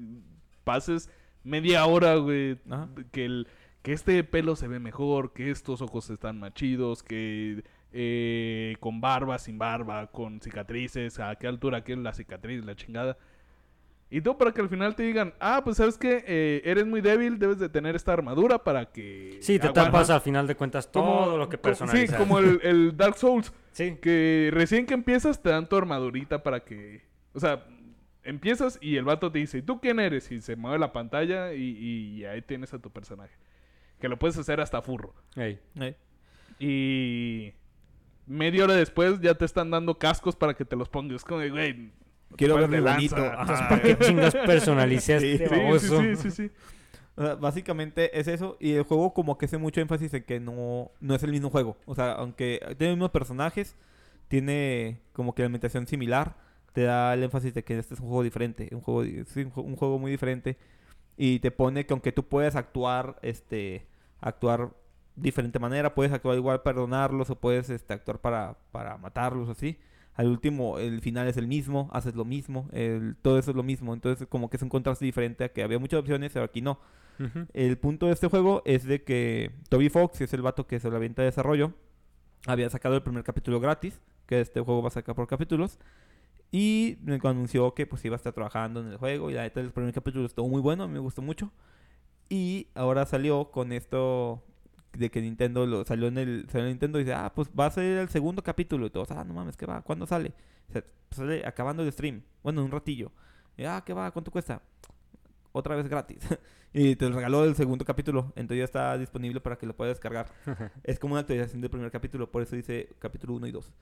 pases 0.65 1.11
media 1.45 1.87
hora, 1.87 2.17
güey, 2.17 2.59
Ajá. 2.71 2.89
que 3.13 3.25
el 3.25 3.49
que 3.83 3.93
este 3.93 4.23
pelo 4.25 4.57
se 4.57 4.69
ve 4.69 4.79
mejor, 4.79 5.33
que 5.33 5.51
estos 5.51 5.81
ojos 5.81 6.11
están 6.11 6.39
más 6.39 6.53
chidos, 6.53 7.03
que 7.03 7.65
eh, 7.93 8.77
con 8.79 9.01
barba, 9.01 9.39
sin 9.39 9.57
barba, 9.59 10.09
con 10.09 10.41
cicatrices, 10.43 11.19
a 11.19 11.35
qué 11.37 11.47
altura 11.47 11.83
quieres 11.83 12.05
la 12.05 12.13
cicatriz, 12.13 12.63
la 12.65 12.77
chingada. 12.77 13.17
Y 14.11 14.21
todo 14.21 14.37
para 14.37 14.53
que 14.53 14.61
al 14.61 14.69
final 14.69 14.95
te 14.97 15.05
digan, 15.05 15.33
ah, 15.41 15.63
pues 15.65 15.79
sabes 15.79 15.97
que 15.97 16.61
eres 16.65 16.85
muy 16.85 17.01
débil, 17.01 17.39
debes 17.39 17.59
de 17.59 17.69
tener 17.71 17.95
esta 17.97 18.13
armadura 18.13 18.63
para 18.63 18.91
que... 18.91 19.39
Sí, 19.41 19.59
te 19.59 19.69
aguante". 19.69 19.81
tapas 19.93 20.11
al 20.11 20.21
final 20.21 20.47
de 20.47 20.57
cuentas 20.57 20.87
Como- 20.89 21.07
todo 21.25 21.39
lo 21.39 21.49
que 21.49 21.57
personalizas. 21.57 22.17
Sí, 22.19 22.23
como 22.23 22.39
el, 22.39 22.61
el 22.63 22.97
Dark 22.97 23.17
Souls, 23.17 23.51
Sí. 23.71 23.97
que 24.03 24.51
recién 24.53 24.85
que 24.85 24.95
empiezas 24.95 25.41
te 25.41 25.49
dan 25.51 25.69
tu 25.69 25.77
armadurita 25.77 26.43
para 26.43 26.61
que... 26.65 27.03
O 27.33 27.39
sea, 27.41 27.65
empiezas 28.25 28.79
y 28.81 28.97
el 28.97 29.05
vato 29.05 29.31
te 29.33 29.39
dice, 29.39 29.59
¿y 29.59 29.63
tú 29.63 29.81
quién 29.81 30.01
eres? 30.01 30.31
Y 30.33 30.41
se 30.41 30.57
mueve 30.57 30.79
la 30.79 30.93
pantalla 30.93 31.53
y, 31.55 31.63
y 32.19 32.25
ahí 32.25 32.43
tienes 32.43 32.73
a 32.75 32.79
tu 32.79 32.91
personaje. 32.91 33.35
Que 34.01 34.09
lo 34.09 34.19
puedes 34.19 34.37
hacer 34.39 34.61
hasta 34.61 34.81
furro. 34.83 35.15
Ey. 35.37 35.59
eh, 35.81 35.95
Y 36.59 37.53
media 38.27 38.65
hora 38.65 38.75
después 38.75 39.21
ya 39.21 39.35
te 39.35 39.45
están 39.45 39.71
dando 39.71 39.99
cascos 39.99 40.37
para 40.37 40.55
que 40.55 40.65
te 40.65 40.77
los 40.77 40.89
pongas. 40.89 41.25
Como 41.25 41.41
de, 41.41 41.51
güey... 41.51 41.91
Quiero 42.37 42.55
verme 42.55 42.81
bonito. 42.81 43.17
lanza". 43.17 43.43
Ajá. 43.43 43.69
¿para 43.69 43.83
qué 43.83 43.99
chingas 43.99 44.35
personalicé 44.37 45.15
a 45.15 45.21
Sí, 45.21 45.33
este 45.33 45.49
Sí, 45.49 45.55
baboso? 45.55 46.01
sí, 46.01 46.17
sí, 46.17 46.31
sí, 46.31 46.31
sí. 46.31 46.51
O 47.17 47.23
sea, 47.25 47.35
básicamente 47.35 48.19
es 48.19 48.29
eso. 48.29 48.57
Y 48.61 48.73
el 48.75 48.85
juego 48.85 49.13
como 49.13 49.37
que 49.37 49.47
hace 49.47 49.59
mucho 49.59 49.81
énfasis 49.81 50.15
en 50.15 50.23
que 50.23 50.39
no, 50.39 50.93
no 51.01 51.15
es 51.17 51.23
el 51.25 51.33
mismo 51.33 51.51
juego. 51.51 51.77
O 51.87 51.95
sea, 51.95 52.13
aunque 52.13 52.61
tiene 52.79 52.93
los 52.93 52.97
mismos 52.99 53.11
personajes, 53.11 53.77
tiene 54.29 55.01
como 55.13 55.35
que 55.35 55.43
la 55.43 55.47
ambientación 55.47 55.87
similar. 55.89 56.37
Te 56.73 56.83
da 56.83 57.15
el 57.15 57.23
énfasis 57.23 57.55
de 57.55 57.65
que 57.65 57.79
este 57.79 57.95
es 57.95 58.01
un 58.01 58.07
juego 58.07 58.23
diferente. 58.23 58.69
Un 58.73 58.81
juego, 58.81 59.01
un, 59.01 59.53
ju- 59.53 59.65
un 59.65 59.77
juego 59.77 59.99
muy 59.99 60.11
diferente. 60.11 60.57
Y 61.17 61.41
te 61.41 61.51
pone 61.51 61.85
que 61.87 61.93
aunque 61.93 62.13
tú 62.13 62.25
puedes 62.29 62.57
actuar, 62.57 63.19
este, 63.23 63.87
actuar 64.21 64.71
diferente 65.17 65.59
manera, 65.59 65.95
puedes 65.95 66.13
actuar 66.13 66.37
igual 66.37 66.63
perdonarlos 66.63 67.29
o 67.31 67.37
puedes 67.37 67.69
este, 67.69 67.93
actuar 67.93 68.21
para, 68.21 68.57
para 68.73 68.97
matarlos 68.97 69.49
así. 69.49 69.79
Al 70.15 70.29
último, 70.29 70.79
el 70.79 71.01
final 71.01 71.29
es 71.29 71.37
el 71.37 71.47
mismo, 71.47 71.89
haces 71.93 72.15
lo 72.15 72.25
mismo, 72.25 72.69
el, 72.73 73.17
todo 73.23 73.39
eso 73.39 73.51
es 73.51 73.57
lo 73.57 73.63
mismo. 73.63 73.93
Entonces, 73.95 74.27
como 74.29 74.51
que 74.51 74.57
es 74.57 74.63
un 74.63 74.69
contraste 74.69 75.05
diferente 75.05 75.45
a 75.45 75.49
que 75.53 75.63
había 75.63 75.79
muchas 75.79 76.01
opciones, 76.01 76.33
pero 76.33 76.45
aquí 76.45 76.61
no. 76.61 76.79
Ujú. 77.19 77.47
El 77.53 77.77
punto 77.79 78.07
de 78.07 78.13
este 78.13 78.29
juego 78.29 78.63
es 78.65 78.85
de 78.85 79.03
que 79.03 79.51
Toby 79.69 79.89
Fox, 79.89 80.19
que 80.19 80.25
es 80.25 80.33
el 80.33 80.43
vato 80.43 80.67
que 80.67 80.81
se 80.81 80.91
la 80.91 80.97
avienta 80.97 81.23
de 81.23 81.27
desarrollo, 81.27 81.73
había 82.47 82.71
sacado 82.71 82.95
el 82.97 83.03
primer 83.03 83.25
capítulo 83.25 83.61
gratis, 83.61 84.01
que 84.27 84.41
este 84.41 84.61
juego 84.61 84.83
va 84.83 84.89
a 84.89 84.93
sacar 84.93 85.15
por 85.15 85.27
capítulos. 85.27 85.79
Y 86.53 86.99
me 87.03 87.21
anunció 87.23 87.75
que 87.75 87.87
pues 87.87 88.05
iba 88.05 88.17
a 88.17 88.19
estar 88.19 88.33
trabajando 88.33 88.81
en 88.81 88.89
el 88.89 88.97
juego. 88.97 89.31
Y 89.31 89.35
la 89.35 89.43
neta, 89.43 89.61
el 89.61 89.71
primer 89.71 89.95
capítulo 89.95 90.27
estuvo 90.27 90.49
muy 90.49 90.61
bueno, 90.61 90.89
me 90.89 90.99
gustó 90.99 91.23
mucho. 91.23 91.53
Y 92.29 92.69
ahora 92.75 93.07
salió 93.07 93.51
con 93.51 93.73
esto 93.73 94.43
de 94.93 95.11
que 95.11 95.21
Nintendo 95.21 95.67
lo 95.67 95.85
salió 95.85 96.09
en 96.09 96.19
el 96.19 96.47
salió 96.51 96.67
en 96.67 96.73
Nintendo 96.73 96.99
y 96.99 97.05
dice, 97.05 97.15
ah, 97.15 97.33
pues 97.35 97.49
va 97.59 97.67
a 97.67 97.71
ser 97.71 97.99
el 97.99 98.09
segundo 98.09 98.43
capítulo. 98.43 98.87
Y 98.87 98.91
todos, 98.91 99.11
ah, 99.13 99.25
no 99.25 99.35
mames, 99.35 99.57
¿qué 99.57 99.67
va? 99.67 99.83
¿Cuándo 99.83 100.07
sale? 100.07 100.33
Sale 101.11 101.45
acabando 101.47 101.83
el 101.83 101.93
stream. 101.93 102.23
Bueno, 102.43 102.61
en 102.61 102.67
un 102.67 102.73
ratillo. 102.73 103.13
Y, 103.57 103.65
ah, 103.65 103.83
¿qué 103.85 103.93
va? 103.93 104.11
¿Cuánto 104.11 104.31
cuesta? 104.31 104.63
Otra 105.53 105.75
vez 105.77 105.89
gratis. 105.89 106.19
y 106.73 106.97
te 106.97 107.09
regaló 107.09 107.45
el 107.45 107.55
segundo 107.57 107.85
capítulo. 107.85 108.33
Entonces 108.37 108.59
ya 108.59 108.65
está 108.65 108.97
disponible 108.99 109.41
para 109.41 109.57
que 109.59 109.67
lo 109.67 109.77
puedas 109.77 109.97
descargar. 109.97 110.27
es 110.85 110.99
como 110.99 111.15
una 111.15 111.21
actualización 111.23 111.61
del 111.61 111.71
primer 111.71 111.91
capítulo. 111.91 112.31
Por 112.31 112.43
eso 112.43 112.57
dice 112.57 112.89
capítulo 112.99 113.35
1 113.35 113.47
y 113.49 113.53
2. 113.53 113.73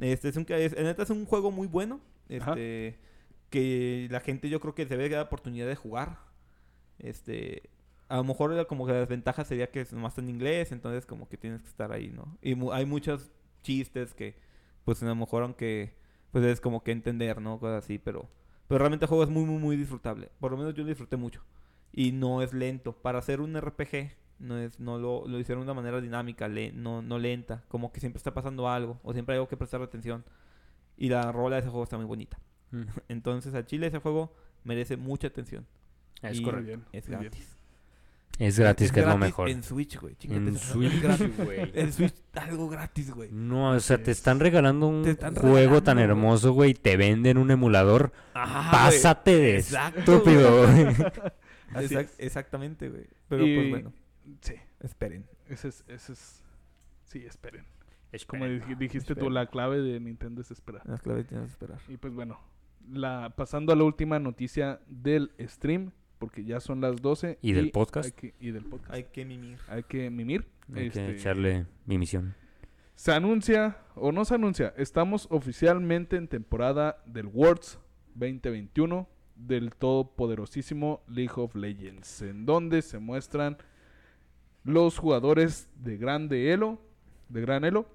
Este 0.00 0.28
es 0.30 0.36
un, 0.36 0.46
es, 0.48 0.72
en 0.72 0.84
neta 0.84 1.02
es 1.02 1.10
un 1.10 1.26
juego 1.26 1.50
muy 1.50 1.66
bueno. 1.66 2.00
Este, 2.28 2.98
que 3.50 4.06
la 4.10 4.20
gente 4.20 4.48
yo 4.48 4.60
creo 4.60 4.74
que 4.74 4.86
se 4.86 4.96
debe 4.96 5.08
dar 5.14 5.26
oportunidad 5.26 5.66
de 5.66 5.76
jugar. 5.76 6.18
Este, 6.98 7.70
a 8.08 8.16
lo 8.16 8.24
mejor 8.24 8.52
la- 8.52 8.64
como 8.66 8.86
que 8.86 8.92
la 8.92 9.00
desventaja 9.00 9.44
sería 9.44 9.70
que 9.70 9.80
es 9.80 9.92
nomás 9.92 10.16
en 10.18 10.28
inglés, 10.28 10.72
entonces 10.72 11.06
como 11.06 11.28
que 11.28 11.36
tienes 11.36 11.62
que 11.62 11.68
estar 11.68 11.92
ahí, 11.92 12.08
¿no? 12.08 12.36
Y 12.42 12.54
mu- 12.54 12.72
hay 12.72 12.86
muchos 12.86 13.30
chistes 13.62 14.14
que, 14.14 14.36
pues 14.84 15.02
a 15.02 15.06
lo 15.06 15.14
mejor 15.14 15.42
aunque, 15.42 15.94
pues 16.30 16.44
es 16.44 16.60
como 16.60 16.82
que 16.84 16.92
entender, 16.92 17.40
¿no? 17.40 17.58
Cosas 17.58 17.84
así, 17.84 17.98
pero, 17.98 18.28
pero 18.70 18.78
realmente 18.78 19.04
el 19.04 19.08
juego 19.08 19.24
es 19.24 19.30
muy, 19.30 19.44
muy, 19.44 19.58
muy 19.58 19.76
disfrutable. 19.76 20.30
Por 20.38 20.52
lo 20.52 20.56
menos 20.56 20.74
yo 20.74 20.84
lo 20.84 20.88
disfruté 20.90 21.16
mucho. 21.16 21.42
Y 21.92 22.12
no 22.12 22.40
es 22.40 22.52
lento. 22.52 22.92
Para 22.92 23.18
hacer 23.18 23.40
un 23.40 23.56
RPG, 23.56 24.12
no 24.38 24.58
es, 24.58 24.78
no 24.78 24.96
lo, 24.96 25.26
lo 25.26 25.40
hicieron 25.40 25.62
de 25.64 25.72
una 25.72 25.74
manera 25.74 26.00
dinámica, 26.00 26.46
le- 26.46 26.70
no, 26.70 27.02
no 27.02 27.18
lenta. 27.18 27.64
Como 27.66 27.90
que 27.90 27.98
siempre 27.98 28.18
está 28.18 28.32
pasando 28.32 28.68
algo, 28.68 29.00
o 29.02 29.12
siempre 29.12 29.32
hay 29.34 29.38
algo 29.38 29.48
que 29.48 29.56
prestar 29.56 29.82
atención. 29.82 30.24
Y 30.96 31.08
la 31.08 31.32
rola 31.32 31.56
de 31.56 31.62
ese 31.62 31.68
juego 31.68 31.82
está 31.82 31.96
muy 31.96 32.06
bonita. 32.06 32.38
Mm. 32.70 32.82
Entonces, 33.08 33.54
a 33.54 33.66
Chile 33.66 33.88
ese 33.88 33.98
juego 33.98 34.36
merece 34.62 34.96
mucha 34.96 35.26
atención. 35.26 35.66
Es 36.22 36.40
correcto. 36.40 36.80
Es 36.92 37.08
muy 37.08 37.26
gratis. 38.40 38.48
Es 38.48 38.58
gratis, 38.58 38.92
que 38.92 39.00
es 39.00 39.06
lo 39.06 39.18
mejor. 39.18 39.48
En 39.50 39.62
Switch, 39.62 39.98
güey. 40.00 40.16
En 40.22 40.56
Switch, 40.58 40.92
es 40.94 41.02
gratis. 41.02 41.36
güey. 41.36 41.70
En 41.74 41.92
Switch, 41.92 42.14
algo 42.34 42.68
gratis, 42.68 43.10
güey. 43.12 43.30
No, 43.32 43.70
o 43.72 43.80
sea, 43.80 43.98
te 44.02 44.10
es. 44.10 44.18
están 44.18 44.40
regalando 44.40 44.86
un 44.88 45.06
están 45.06 45.34
juego 45.34 45.82
tan 45.82 45.96
regalando, 45.98 46.24
hermoso, 46.24 46.52
güey, 46.52 46.70
y 46.70 46.74
te 46.74 46.96
venden 46.96 47.38
un 47.38 47.50
emulador. 47.50 48.12
Ajá, 48.34 48.70
Pásate 48.70 49.36
de 49.36 49.56
Exacto, 49.58 49.98
estúpido, 50.16 50.66
güey. 50.66 50.86
Exact- 51.74 52.00
es. 52.00 52.14
exactamente, 52.18 52.88
güey. 52.88 53.06
Pero 53.28 53.46
Y- 53.46 53.54
pues 53.56 53.70
bueno, 53.70 53.92
Sí, 54.40 54.54
esperen. 54.80 55.26
ese 55.48 55.68
es, 55.68 55.84
ese 55.88 56.12
es... 56.12 56.42
Sí, 57.04 57.24
esperen. 57.26 57.64
Como 58.26 58.44
Esperen. 58.46 58.62
dij- 58.76 58.78
dijiste 58.78 59.08
tú, 59.14 59.20
esperen. 59.20 59.34
la 59.34 59.46
clave 59.46 59.80
de 59.80 60.00
Nintendo 60.00 60.40
es 60.40 60.50
esperar. 60.50 60.82
Las 60.86 61.00
claves 61.00 61.26
tienes 61.28 61.46
que 61.46 61.52
esperar. 61.52 61.78
Y 61.88 61.96
pues 61.96 62.12
bueno, 62.12 62.40
la, 62.90 63.34
pasando 63.36 63.72
a 63.72 63.76
la 63.76 63.84
última 63.84 64.18
noticia 64.18 64.80
del 64.88 65.30
stream, 65.40 65.92
porque 66.20 66.44
ya 66.44 66.60
son 66.60 66.80
las 66.82 67.00
12. 67.02 67.38
¿Y 67.42 67.52
del 67.52 67.72
podcast? 67.72 68.06
hay 68.06 68.12
que- 68.12 68.34
y 68.38 68.50
del 68.52 68.64
podcast. 68.66 68.92
Hay 68.94 69.04
que 69.04 69.24
mimir. 69.24 69.58
Hay 69.68 69.82
que 69.82 70.10
mimir. 70.10 70.46
Hay 70.72 70.86
Este, 70.86 71.06
que 71.06 71.12
echarle 71.16 71.66
mi 71.86 71.98
misión. 71.98 72.34
Se 72.94 73.10
anuncia 73.12 73.78
o 73.96 74.12
no 74.12 74.24
se 74.26 74.34
anuncia, 74.34 74.74
estamos 74.76 75.26
oficialmente 75.30 76.16
en 76.16 76.28
temporada 76.28 77.02
del 77.06 77.26
Worlds 77.26 77.80
2021 78.14 79.08
del 79.34 79.74
todopoderosísimo 79.74 81.02
League 81.08 81.32
of 81.36 81.54
Legends, 81.54 82.20
en 82.20 82.44
donde 82.44 82.82
se 82.82 82.98
muestran 82.98 83.56
los 84.64 84.98
jugadores 84.98 85.70
de 85.76 85.96
grande 85.96 86.52
elo, 86.52 86.78
de 87.30 87.40
gran 87.40 87.64
elo, 87.64 87.86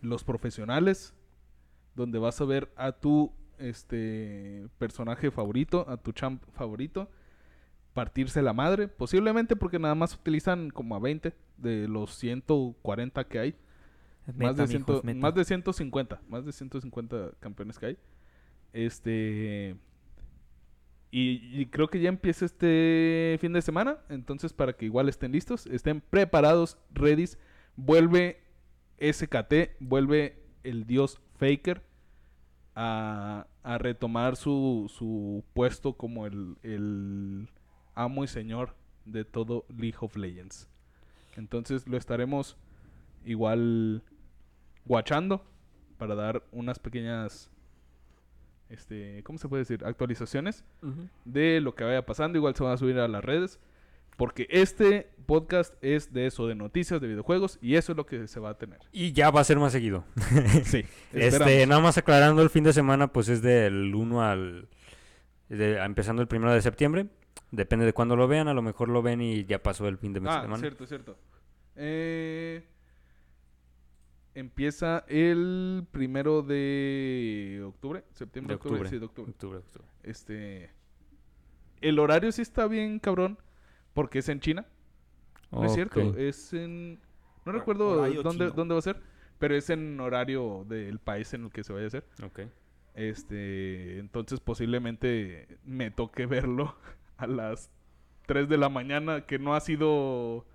los 0.00 0.24
profesionales, 0.24 1.12
donde 1.94 2.18
vas 2.18 2.40
a 2.40 2.46
ver 2.46 2.72
a 2.76 2.92
tu 2.92 3.30
este 3.60 4.66
personaje 4.78 5.30
favorito, 5.30 5.88
a 5.88 5.96
tu 5.96 6.12
champ 6.12 6.42
favorito, 6.52 7.08
partirse 7.92 8.42
la 8.42 8.52
madre, 8.52 8.88
posiblemente 8.88 9.56
porque 9.56 9.78
nada 9.78 9.94
más 9.94 10.14
utilizan 10.14 10.70
como 10.70 10.96
a 10.96 10.98
20 10.98 11.32
de 11.58 11.88
los 11.88 12.14
140 12.14 13.24
que 13.24 13.38
hay. 13.38 13.54
Más 14.36 14.56
de, 14.56 14.64
es 14.64 15.04
meta. 15.04 15.20
más 15.20 15.34
de 15.34 15.44
150, 15.44 16.20
más 16.28 16.44
de 16.44 16.52
150 16.52 17.32
campeones 17.40 17.78
que 17.78 17.86
hay. 17.86 17.98
Este 18.72 19.76
y, 21.10 21.60
y 21.60 21.66
creo 21.66 21.88
que 21.88 22.00
ya 22.00 22.08
empieza 22.08 22.44
este 22.44 23.36
fin 23.40 23.52
de 23.52 23.62
semana, 23.62 23.98
entonces 24.08 24.52
para 24.52 24.74
que 24.74 24.84
igual 24.84 25.08
estén 25.08 25.32
listos, 25.32 25.66
estén 25.66 26.00
preparados, 26.00 26.78
ready, 26.92 27.24
vuelve 27.74 28.40
SKT, 29.00 29.80
vuelve 29.80 30.40
el 30.62 30.86
dios 30.86 31.20
Faker 31.38 31.82
a, 32.74 33.46
a 33.62 33.78
retomar 33.78 34.36
su, 34.36 34.90
su 34.94 35.44
puesto 35.54 35.94
como 35.94 36.26
el, 36.26 36.56
el 36.62 37.48
amo 37.94 38.24
y 38.24 38.28
señor 38.28 38.74
de 39.04 39.24
todo 39.24 39.64
League 39.68 39.98
of 40.00 40.16
Legends. 40.16 40.68
Entonces 41.36 41.86
lo 41.86 41.96
estaremos 41.96 42.56
igual 43.24 44.02
guachando 44.84 45.44
para 45.98 46.14
dar 46.14 46.42
unas 46.52 46.78
pequeñas 46.78 47.50
este, 48.70 49.22
¿cómo 49.24 49.38
se 49.38 49.48
puede 49.48 49.62
decir? 49.62 49.84
actualizaciones 49.84 50.64
de 51.24 51.60
lo 51.60 51.74
que 51.74 51.84
vaya 51.84 52.06
pasando, 52.06 52.38
igual 52.38 52.54
se 52.54 52.62
van 52.62 52.72
a 52.72 52.76
subir 52.76 52.98
a 52.98 53.08
las 53.08 53.24
redes 53.24 53.58
porque 54.20 54.46
este 54.50 55.10
podcast 55.24 55.72
es 55.82 56.12
de 56.12 56.26
eso, 56.26 56.46
de 56.46 56.54
noticias 56.54 57.00
de 57.00 57.08
videojuegos 57.08 57.58
y 57.62 57.76
eso 57.76 57.92
es 57.92 57.96
lo 57.96 58.04
que 58.04 58.28
se 58.28 58.38
va 58.38 58.50
a 58.50 58.58
tener. 58.58 58.78
Y 58.92 59.12
ya 59.12 59.30
va 59.30 59.40
a 59.40 59.44
ser 59.44 59.58
más 59.58 59.72
seguido. 59.72 60.04
Sí, 60.64 60.84
Este, 61.14 61.66
nada 61.66 61.80
más 61.80 61.96
aclarando, 61.96 62.42
el 62.42 62.50
fin 62.50 62.64
de 62.64 62.74
semana 62.74 63.10
pues 63.12 63.28
es 63.30 63.40
del 63.40 63.94
1 63.94 64.22
al... 64.22 64.68
de- 65.48 65.78
empezando 65.82 66.20
el 66.20 66.28
primero 66.28 66.52
de 66.52 66.60
septiembre. 66.60 67.06
Depende 67.50 67.86
de 67.86 67.94
cuándo 67.94 68.14
lo 68.14 68.28
vean, 68.28 68.46
a 68.48 68.52
lo 68.54 68.60
mejor 68.60 68.90
lo 68.90 69.00
ven 69.00 69.22
y 69.22 69.44
ya 69.46 69.62
pasó 69.62 69.88
el 69.88 69.96
fin 69.96 70.12
de 70.12 70.20
Ah, 70.26 70.42
semana. 70.42 70.58
cierto, 70.58 70.86
cierto. 70.86 71.16
Eh, 71.76 72.62
empieza 74.34 75.04
el 75.08 75.86
primero 75.90 76.42
de 76.42 77.62
octubre, 77.66 78.04
septiembre, 78.12 78.52
De 78.52 78.56
octubre, 78.56 78.74
octubre. 78.82 78.90
sí, 78.90 78.98
de 78.98 79.04
octubre. 79.06 79.30
Octubre, 79.30 79.58
octubre. 79.58 79.84
Este, 80.02 80.70
el 81.80 81.98
horario 81.98 82.30
sí 82.32 82.42
está 82.42 82.66
bien 82.68 82.98
cabrón 82.98 83.38
porque 83.94 84.20
es 84.20 84.28
en 84.28 84.40
China. 84.40 84.66
No 85.50 85.64
es 85.64 85.74
cierto, 85.74 86.16
es 86.16 86.52
en, 86.52 87.00
no 87.44 87.52
recuerdo 87.52 87.88
horario 87.88 88.22
dónde, 88.22 88.44
chino. 88.44 88.56
dónde 88.56 88.74
va 88.74 88.78
a 88.78 88.82
ser, 88.82 89.00
pero 89.38 89.56
es 89.56 89.68
en 89.70 89.98
horario 89.98 90.64
del 90.68 91.00
país 91.00 91.34
en 91.34 91.44
el 91.44 91.50
que 91.50 91.64
se 91.64 91.72
vaya 91.72 91.86
a 91.86 91.88
hacer. 91.88 92.04
Ok. 92.22 92.40
Este, 92.94 93.98
entonces 93.98 94.40
posiblemente 94.40 95.58
me 95.64 95.90
toque 95.90 96.26
verlo 96.26 96.76
a 97.16 97.26
las 97.26 97.70
3 98.26 98.48
de 98.48 98.58
la 98.58 98.68
mañana, 98.68 99.26
que 99.26 99.38
no 99.38 99.54
ha 99.54 99.60
sido, 99.60 100.46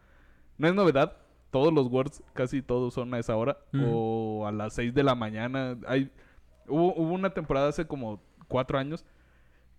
no 0.57 0.67
es 0.67 0.73
novedad. 0.73 1.17
Todos 1.51 1.73
los 1.73 1.87
Words, 1.87 2.21
casi 2.33 2.61
todos 2.61 2.93
son 2.93 3.13
a 3.13 3.19
esa 3.19 3.35
hora. 3.35 3.57
O 3.85 4.45
a 4.45 4.51
las 4.51 4.73
6 4.73 4.93
de 4.93 5.03
la 5.03 5.15
mañana. 5.15 5.77
Hay, 5.87 6.11
hubo, 6.67 6.93
hubo 6.95 7.13
una 7.13 7.33
temporada 7.33 7.69
hace 7.69 7.87
como 7.87 8.21
4 8.47 8.77
años 8.77 9.05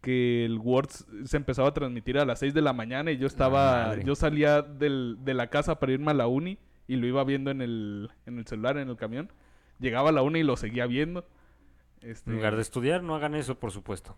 que 0.06 0.44
el 0.44 0.58
Words 0.58 1.04
se 1.24 1.36
empezaba 1.36 1.70
a 1.70 1.74
transmitir 1.74 2.16
a 2.16 2.24
las 2.24 2.38
6 2.38 2.54
de 2.54 2.62
la 2.62 2.72
mañana 2.72 3.10
y 3.10 3.16
yo 3.16 3.26
estaba, 3.26 3.86
madre. 3.88 4.04
yo 4.04 4.14
salía 4.14 4.62
del- 4.62 5.16
de 5.24 5.34
la 5.34 5.48
casa 5.48 5.80
para 5.80 5.90
irme 5.90 6.12
a 6.12 6.14
la 6.14 6.28
uni 6.28 6.58
y 6.86 6.94
lo 6.94 7.08
iba 7.08 7.24
viendo 7.24 7.50
en 7.50 7.60
el, 7.60 8.08
en 8.24 8.38
el 8.38 8.46
celular, 8.46 8.76
en 8.76 8.88
el 8.88 8.96
camión. 8.96 9.32
Llegaba 9.80 10.10
a 10.10 10.12
la 10.12 10.22
uni 10.22 10.38
y 10.38 10.42
lo 10.44 10.56
seguía 10.56 10.86
viendo. 10.86 11.26
Este, 12.02 12.30
En 12.30 12.36
lugar 12.36 12.54
de 12.54 12.62
estudiar, 12.62 13.02
no 13.02 13.16
hagan 13.16 13.34
eso, 13.34 13.58
por 13.58 13.72
supuesto. 13.72 14.16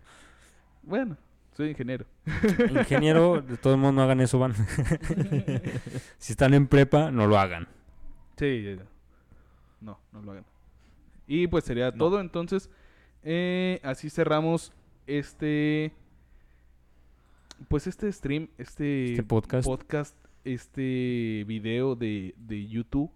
Bueno, 0.82 1.16
soy 1.56 1.70
ingeniero. 1.70 2.04
Ingeniero, 2.68 3.40
de 3.48 3.56
todo 3.56 3.72
el 3.72 3.80
mundo 3.80 3.92
no 3.92 4.02
hagan 4.02 4.20
eso, 4.20 4.38
van. 4.38 4.52
si 6.18 6.32
están 6.32 6.52
en 6.52 6.66
prepa, 6.66 7.10
no 7.10 7.26
lo 7.26 7.38
hagan. 7.38 7.66
Sí, 8.36 8.76
no, 9.80 9.98
no 10.12 10.20
lo 10.20 10.32
hagan. 10.32 10.44
Y 11.26 11.46
pues 11.46 11.64
sería 11.64 11.92
todo, 11.92 12.20
entonces, 12.20 12.68
eh, 13.22 13.80
así 13.82 14.10
cerramos 14.10 14.72
este 15.08 15.92
pues 17.68 17.86
este 17.88 18.10
stream, 18.12 18.48
este, 18.56 19.10
Este 19.12 19.22
podcast. 19.24 19.66
podcast, 19.66 20.16
este 20.44 21.44
video 21.46 21.96
de, 21.96 22.34
de 22.38 22.66
YouTube 22.68 23.10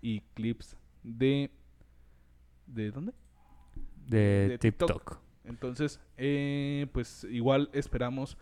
y 0.00 0.20
clips 0.34 0.76
de... 1.02 1.50
¿De 2.66 2.90
dónde? 2.90 3.12
de, 4.06 4.48
de 4.48 4.58
TikTok. 4.58 4.90
TikTok. 4.90 5.18
Entonces, 5.44 6.00
eh, 6.16 6.86
pues 6.92 7.24
igual 7.30 7.68
esperamos 7.74 8.38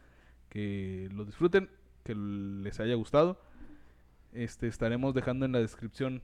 que 0.48 1.08
lo 1.12 1.24
disfruten, 1.24 1.68
que 2.04 2.14
les 2.14 2.78
haya 2.78 2.94
gustado. 2.94 3.40
Este, 4.32 4.68
estaremos 4.68 5.12
dejando 5.12 5.44
en 5.44 5.52
la 5.52 5.58
descripción 5.58 6.22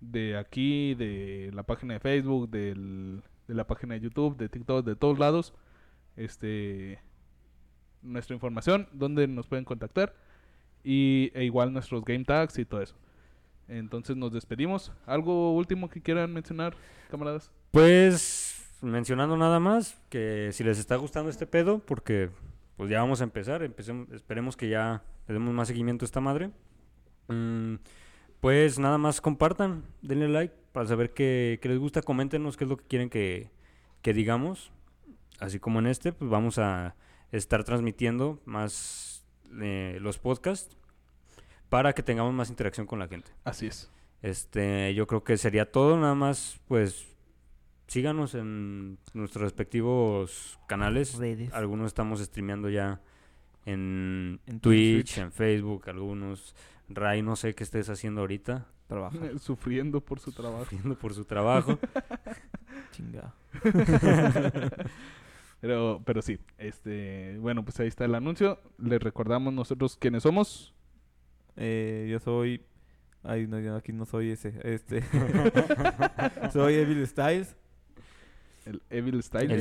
de 0.00 0.36
aquí, 0.36 0.94
de 0.94 1.50
la 1.52 1.64
página 1.64 1.94
de 1.94 2.00
Facebook, 2.00 2.48
del- 2.50 3.22
de 3.48 3.54
la 3.54 3.66
página 3.66 3.94
de 3.94 4.00
YouTube, 4.00 4.36
de 4.36 4.48
TikTok, 4.48 4.86
de 4.86 4.94
todos 4.94 5.18
lados, 5.18 5.52
este, 6.16 6.98
nuestra 8.02 8.34
información, 8.34 8.88
donde 8.92 9.26
nos 9.28 9.46
pueden 9.46 9.64
contactar 9.64 10.14
y 10.82 11.30
e 11.34 11.44
igual 11.44 11.72
nuestros 11.72 12.04
game 12.04 12.24
tags 12.24 12.58
y 12.58 12.64
todo 12.64 12.82
eso. 12.82 12.96
Entonces 13.68 14.16
nos 14.16 14.32
despedimos. 14.32 14.92
¿Algo 15.06 15.54
último 15.54 15.88
que 15.88 16.00
quieran 16.00 16.32
mencionar, 16.32 16.74
camaradas? 17.10 17.50
Pues 17.70 18.56
mencionando 18.82 19.36
nada 19.36 19.60
más 19.60 19.96
que 20.08 20.50
si 20.52 20.64
les 20.64 20.78
está 20.78 20.96
gustando 20.96 21.30
este 21.30 21.46
pedo, 21.46 21.78
porque 21.78 22.30
pues 22.76 22.90
ya 22.90 23.00
vamos 23.00 23.20
a 23.20 23.24
empezar, 23.24 23.62
empecemos, 23.62 24.10
esperemos 24.10 24.56
que 24.56 24.68
ya 24.68 25.02
le 25.28 25.34
demos 25.34 25.54
más 25.54 25.68
seguimiento 25.68 26.04
a 26.04 26.06
esta 26.06 26.20
madre. 26.20 26.50
Mm, 27.28 27.74
pues 28.40 28.78
nada 28.78 28.98
más 28.98 29.20
compartan, 29.20 29.84
denle 30.02 30.28
like 30.28 30.54
para 30.72 30.86
saber 30.86 31.12
qué 31.12 31.60
les 31.62 31.78
gusta, 31.78 32.02
coméntenos 32.02 32.56
qué 32.56 32.64
es 32.64 32.70
lo 32.70 32.76
que 32.76 32.86
quieren 32.86 33.10
que, 33.10 33.50
que 34.02 34.14
digamos. 34.14 34.72
Así 35.40 35.58
como 35.58 35.78
en 35.78 35.86
este, 35.86 36.12
pues 36.12 36.30
vamos 36.30 36.58
a 36.58 36.94
estar 37.32 37.64
transmitiendo 37.64 38.40
más 38.44 39.24
eh, 39.60 39.98
los 40.00 40.18
podcasts 40.18 40.76
para 41.68 41.92
que 41.94 42.02
tengamos 42.02 42.32
más 42.34 42.50
interacción 42.50 42.86
con 42.86 42.98
la 42.98 43.08
gente. 43.08 43.32
Así 43.44 43.66
es. 43.66 43.90
Este, 44.22 44.94
yo 44.94 45.06
creo 45.06 45.24
que 45.24 45.36
sería 45.38 45.70
todo, 45.72 45.98
nada 45.98 46.14
más, 46.14 46.60
pues 46.68 47.08
síganos 47.86 48.34
en 48.34 48.98
nuestros 49.14 49.42
respectivos 49.42 50.58
canales. 50.68 51.16
Redes. 51.16 51.52
Algunos 51.52 51.86
estamos 51.88 52.20
streameando 52.20 52.68
ya 52.68 53.00
en, 53.64 54.40
En 54.46 54.60
Twitch, 54.60 55.14
Twitch. 55.14 55.18
en 55.18 55.32
Facebook, 55.32 55.88
algunos. 55.88 56.54
Ray, 56.88 57.22
no 57.22 57.36
sé 57.36 57.54
qué 57.54 57.62
estés 57.64 57.88
haciendo 57.88 58.20
ahorita, 58.20 58.66
Trabaja. 58.88 59.16
Sufriendo 59.38 60.00
por 60.00 60.18
su 60.18 60.32
trabajo. 60.32 60.64
sufriendo 60.64 60.98
por 60.98 61.14
su 61.14 61.24
trabajo. 61.24 61.78
Chinga. 62.90 63.32
Pero, 65.60 66.02
pero 66.06 66.22
sí, 66.22 66.38
este, 66.58 67.36
bueno, 67.38 67.64
pues 67.64 67.78
ahí 67.80 67.88
está 67.88 68.04
el 68.06 68.14
anuncio. 68.14 68.58
Les 68.78 69.00
recordamos 69.02 69.52
nosotros 69.52 69.96
quiénes 69.96 70.22
somos. 70.22 70.74
Eh, 71.56 72.08
yo 72.10 72.18
soy. 72.18 72.62
Ay, 73.22 73.46
no, 73.46 73.60
yo 73.60 73.76
aquí 73.76 73.92
no 73.92 74.06
soy 74.06 74.30
ese. 74.30 74.54
Este. 74.62 75.02
soy 76.52 76.74
Evil 76.74 77.06
Styles. 77.06 77.56
El 78.64 78.82
Evil 78.88 79.16
el 79.16 79.22
Styles. 79.22 79.50
El 79.50 79.58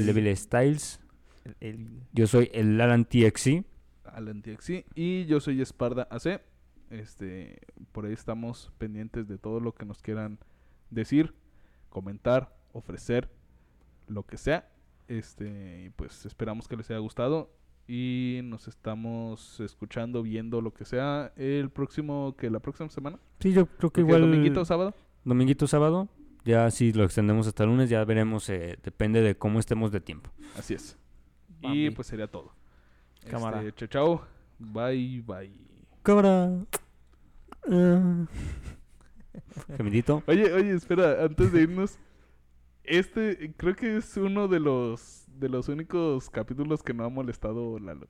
Evil. 1.60 2.04
Yo 2.14 2.28
soy 2.28 2.50
el 2.54 2.80
Alan 2.80 3.06
TXC. 3.06 3.66
Alan 4.06 4.42
TXC. 4.42 4.86
Y 4.96 5.26
yo 5.26 5.42
soy 5.42 5.62
Esparda 5.62 6.08
AC. 6.10 6.42
Este, 6.90 7.60
por 7.92 8.06
ahí 8.06 8.14
estamos 8.14 8.72
pendientes 8.78 9.28
de 9.28 9.38
todo 9.38 9.60
lo 9.60 9.74
que 9.74 9.86
nos 9.86 10.02
quieran 10.02 10.40
decir, 10.90 11.36
comentar, 11.90 12.56
ofrecer, 12.72 13.30
lo 14.08 14.26
que 14.26 14.38
sea. 14.38 14.70
Este, 15.10 15.86
y 15.86 15.90
pues 15.90 16.26
esperamos 16.26 16.68
que 16.68 16.78
les 16.78 16.90
haya 16.90 17.00
gustado. 17.00 17.52
Y 17.88 18.42
nos 18.44 18.68
estamos 18.68 19.60
escuchando, 19.60 20.22
viendo 20.22 20.62
lo 20.62 20.72
que 20.72 20.86
sea 20.86 21.34
el 21.36 21.72
próximo, 21.72 22.36
que 22.38 22.52
la 22.52 22.60
próxima 22.60 22.88
semana. 22.90 23.20
Sí, 23.40 23.52
yo 23.52 23.66
creo 23.66 23.90
que 23.90 24.02
igual. 24.02 24.22
dominguito 24.22 24.62
o 24.62 24.66
sábado. 24.66 24.94
dominguito, 25.26 25.66
sábado. 25.66 26.08
Ya 26.46 26.70
si 26.70 26.94
lo 26.94 27.04
extendemos 27.04 27.48
hasta 27.48 27.64
el 27.64 27.72
lunes, 27.72 27.90
ya 27.90 28.06
veremos. 28.06 28.48
eh, 28.50 28.78
depende 28.84 29.22
de 29.22 29.36
cómo 29.36 29.60
estemos 29.60 29.92
de 29.92 30.00
tiempo. 30.00 30.30
Así 30.56 30.76
es. 30.76 30.98
Y 31.62 31.90
pues 31.90 32.08
sería 32.08 32.28
todo. 32.28 32.54
Cámara. 33.28 33.64
Este, 33.64 33.88
chao, 33.88 34.20
chao. 34.20 34.28
Bye, 34.60 35.22
bye. 35.26 35.52
Cámara. 36.04 36.64
Ah. 37.68 38.26
Gemidito. 39.78 40.24
Oye, 40.28 40.54
oye, 40.54 40.76
espera, 40.76 41.24
antes 41.26 41.52
de 41.52 41.64
irnos. 41.64 41.98
Este 42.90 43.54
creo 43.56 43.76
que 43.76 43.98
es 43.98 44.18
uno 44.18 44.48
de 44.48 44.60
los 44.60 45.26
de 45.28 45.48
los 45.48 45.70
únicos 45.70 46.30
capítulos 46.30 46.82
que 46.84 46.94
no 46.94 47.04
ha 47.06 47.10
molestado 47.10 47.78
Lalo. 47.80 48.08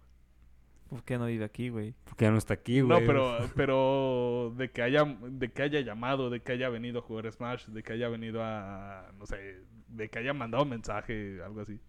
¿Por 0.89 1.03
qué 1.03 1.17
no 1.19 1.27
vive 1.27 1.45
aquí, 1.45 1.69
güey? 1.69 1.93
Porque 2.05 2.25
ya 2.25 2.31
no 2.31 2.37
está 2.37 2.55
aquí, 2.55 2.79
No, 2.81 2.95
güey. 2.95 3.05
pero 3.05 3.37
pero 3.55 4.53
de 4.57 4.71
que 4.71 4.81
haya 4.81 5.03
de 5.05 5.51
que 5.51 5.61
haya 5.63 5.81
llamado, 5.81 6.29
de 6.29 6.41
que 6.41 6.53
haya 6.53 6.69
venido 6.69 6.99
a 6.99 7.01
jugar 7.01 7.31
Smash, 7.31 7.67
de 7.67 7.83
que 7.83 7.93
haya 7.93 8.07
venido 8.09 8.41
a 8.43 9.11
no 9.19 9.25
sé, 9.25 9.63
de 9.89 10.09
que 10.09 10.19
haya 10.19 10.33
mandado 10.33 10.65
mensaje, 10.65 11.41
algo 11.43 11.61
así. 11.61 11.79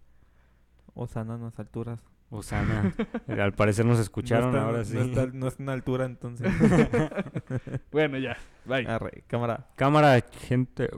O 0.95 1.07
sana 1.07 1.37
en 1.37 1.43
las 1.43 1.59
alturas. 1.61 2.05
Usana. 2.31 2.93
Eh, 3.29 3.41
al 3.41 3.53
parecer 3.53 3.85
nos 3.85 3.99
escucharon 3.99 4.53
no 4.53 4.61
ahora 4.61 4.85
sí. 4.85 4.95
No 4.95 5.03
está, 5.03 5.27
no 5.27 5.49
está 5.49 5.63
en 5.63 5.69
altura 5.69 6.05
entonces. 6.05 6.51
bueno, 7.93 8.19
ya. 8.19 8.37
Bye. 8.65 8.87
Cámara. 9.27 9.67
Cámara, 9.77 10.25
gente. 10.49 10.89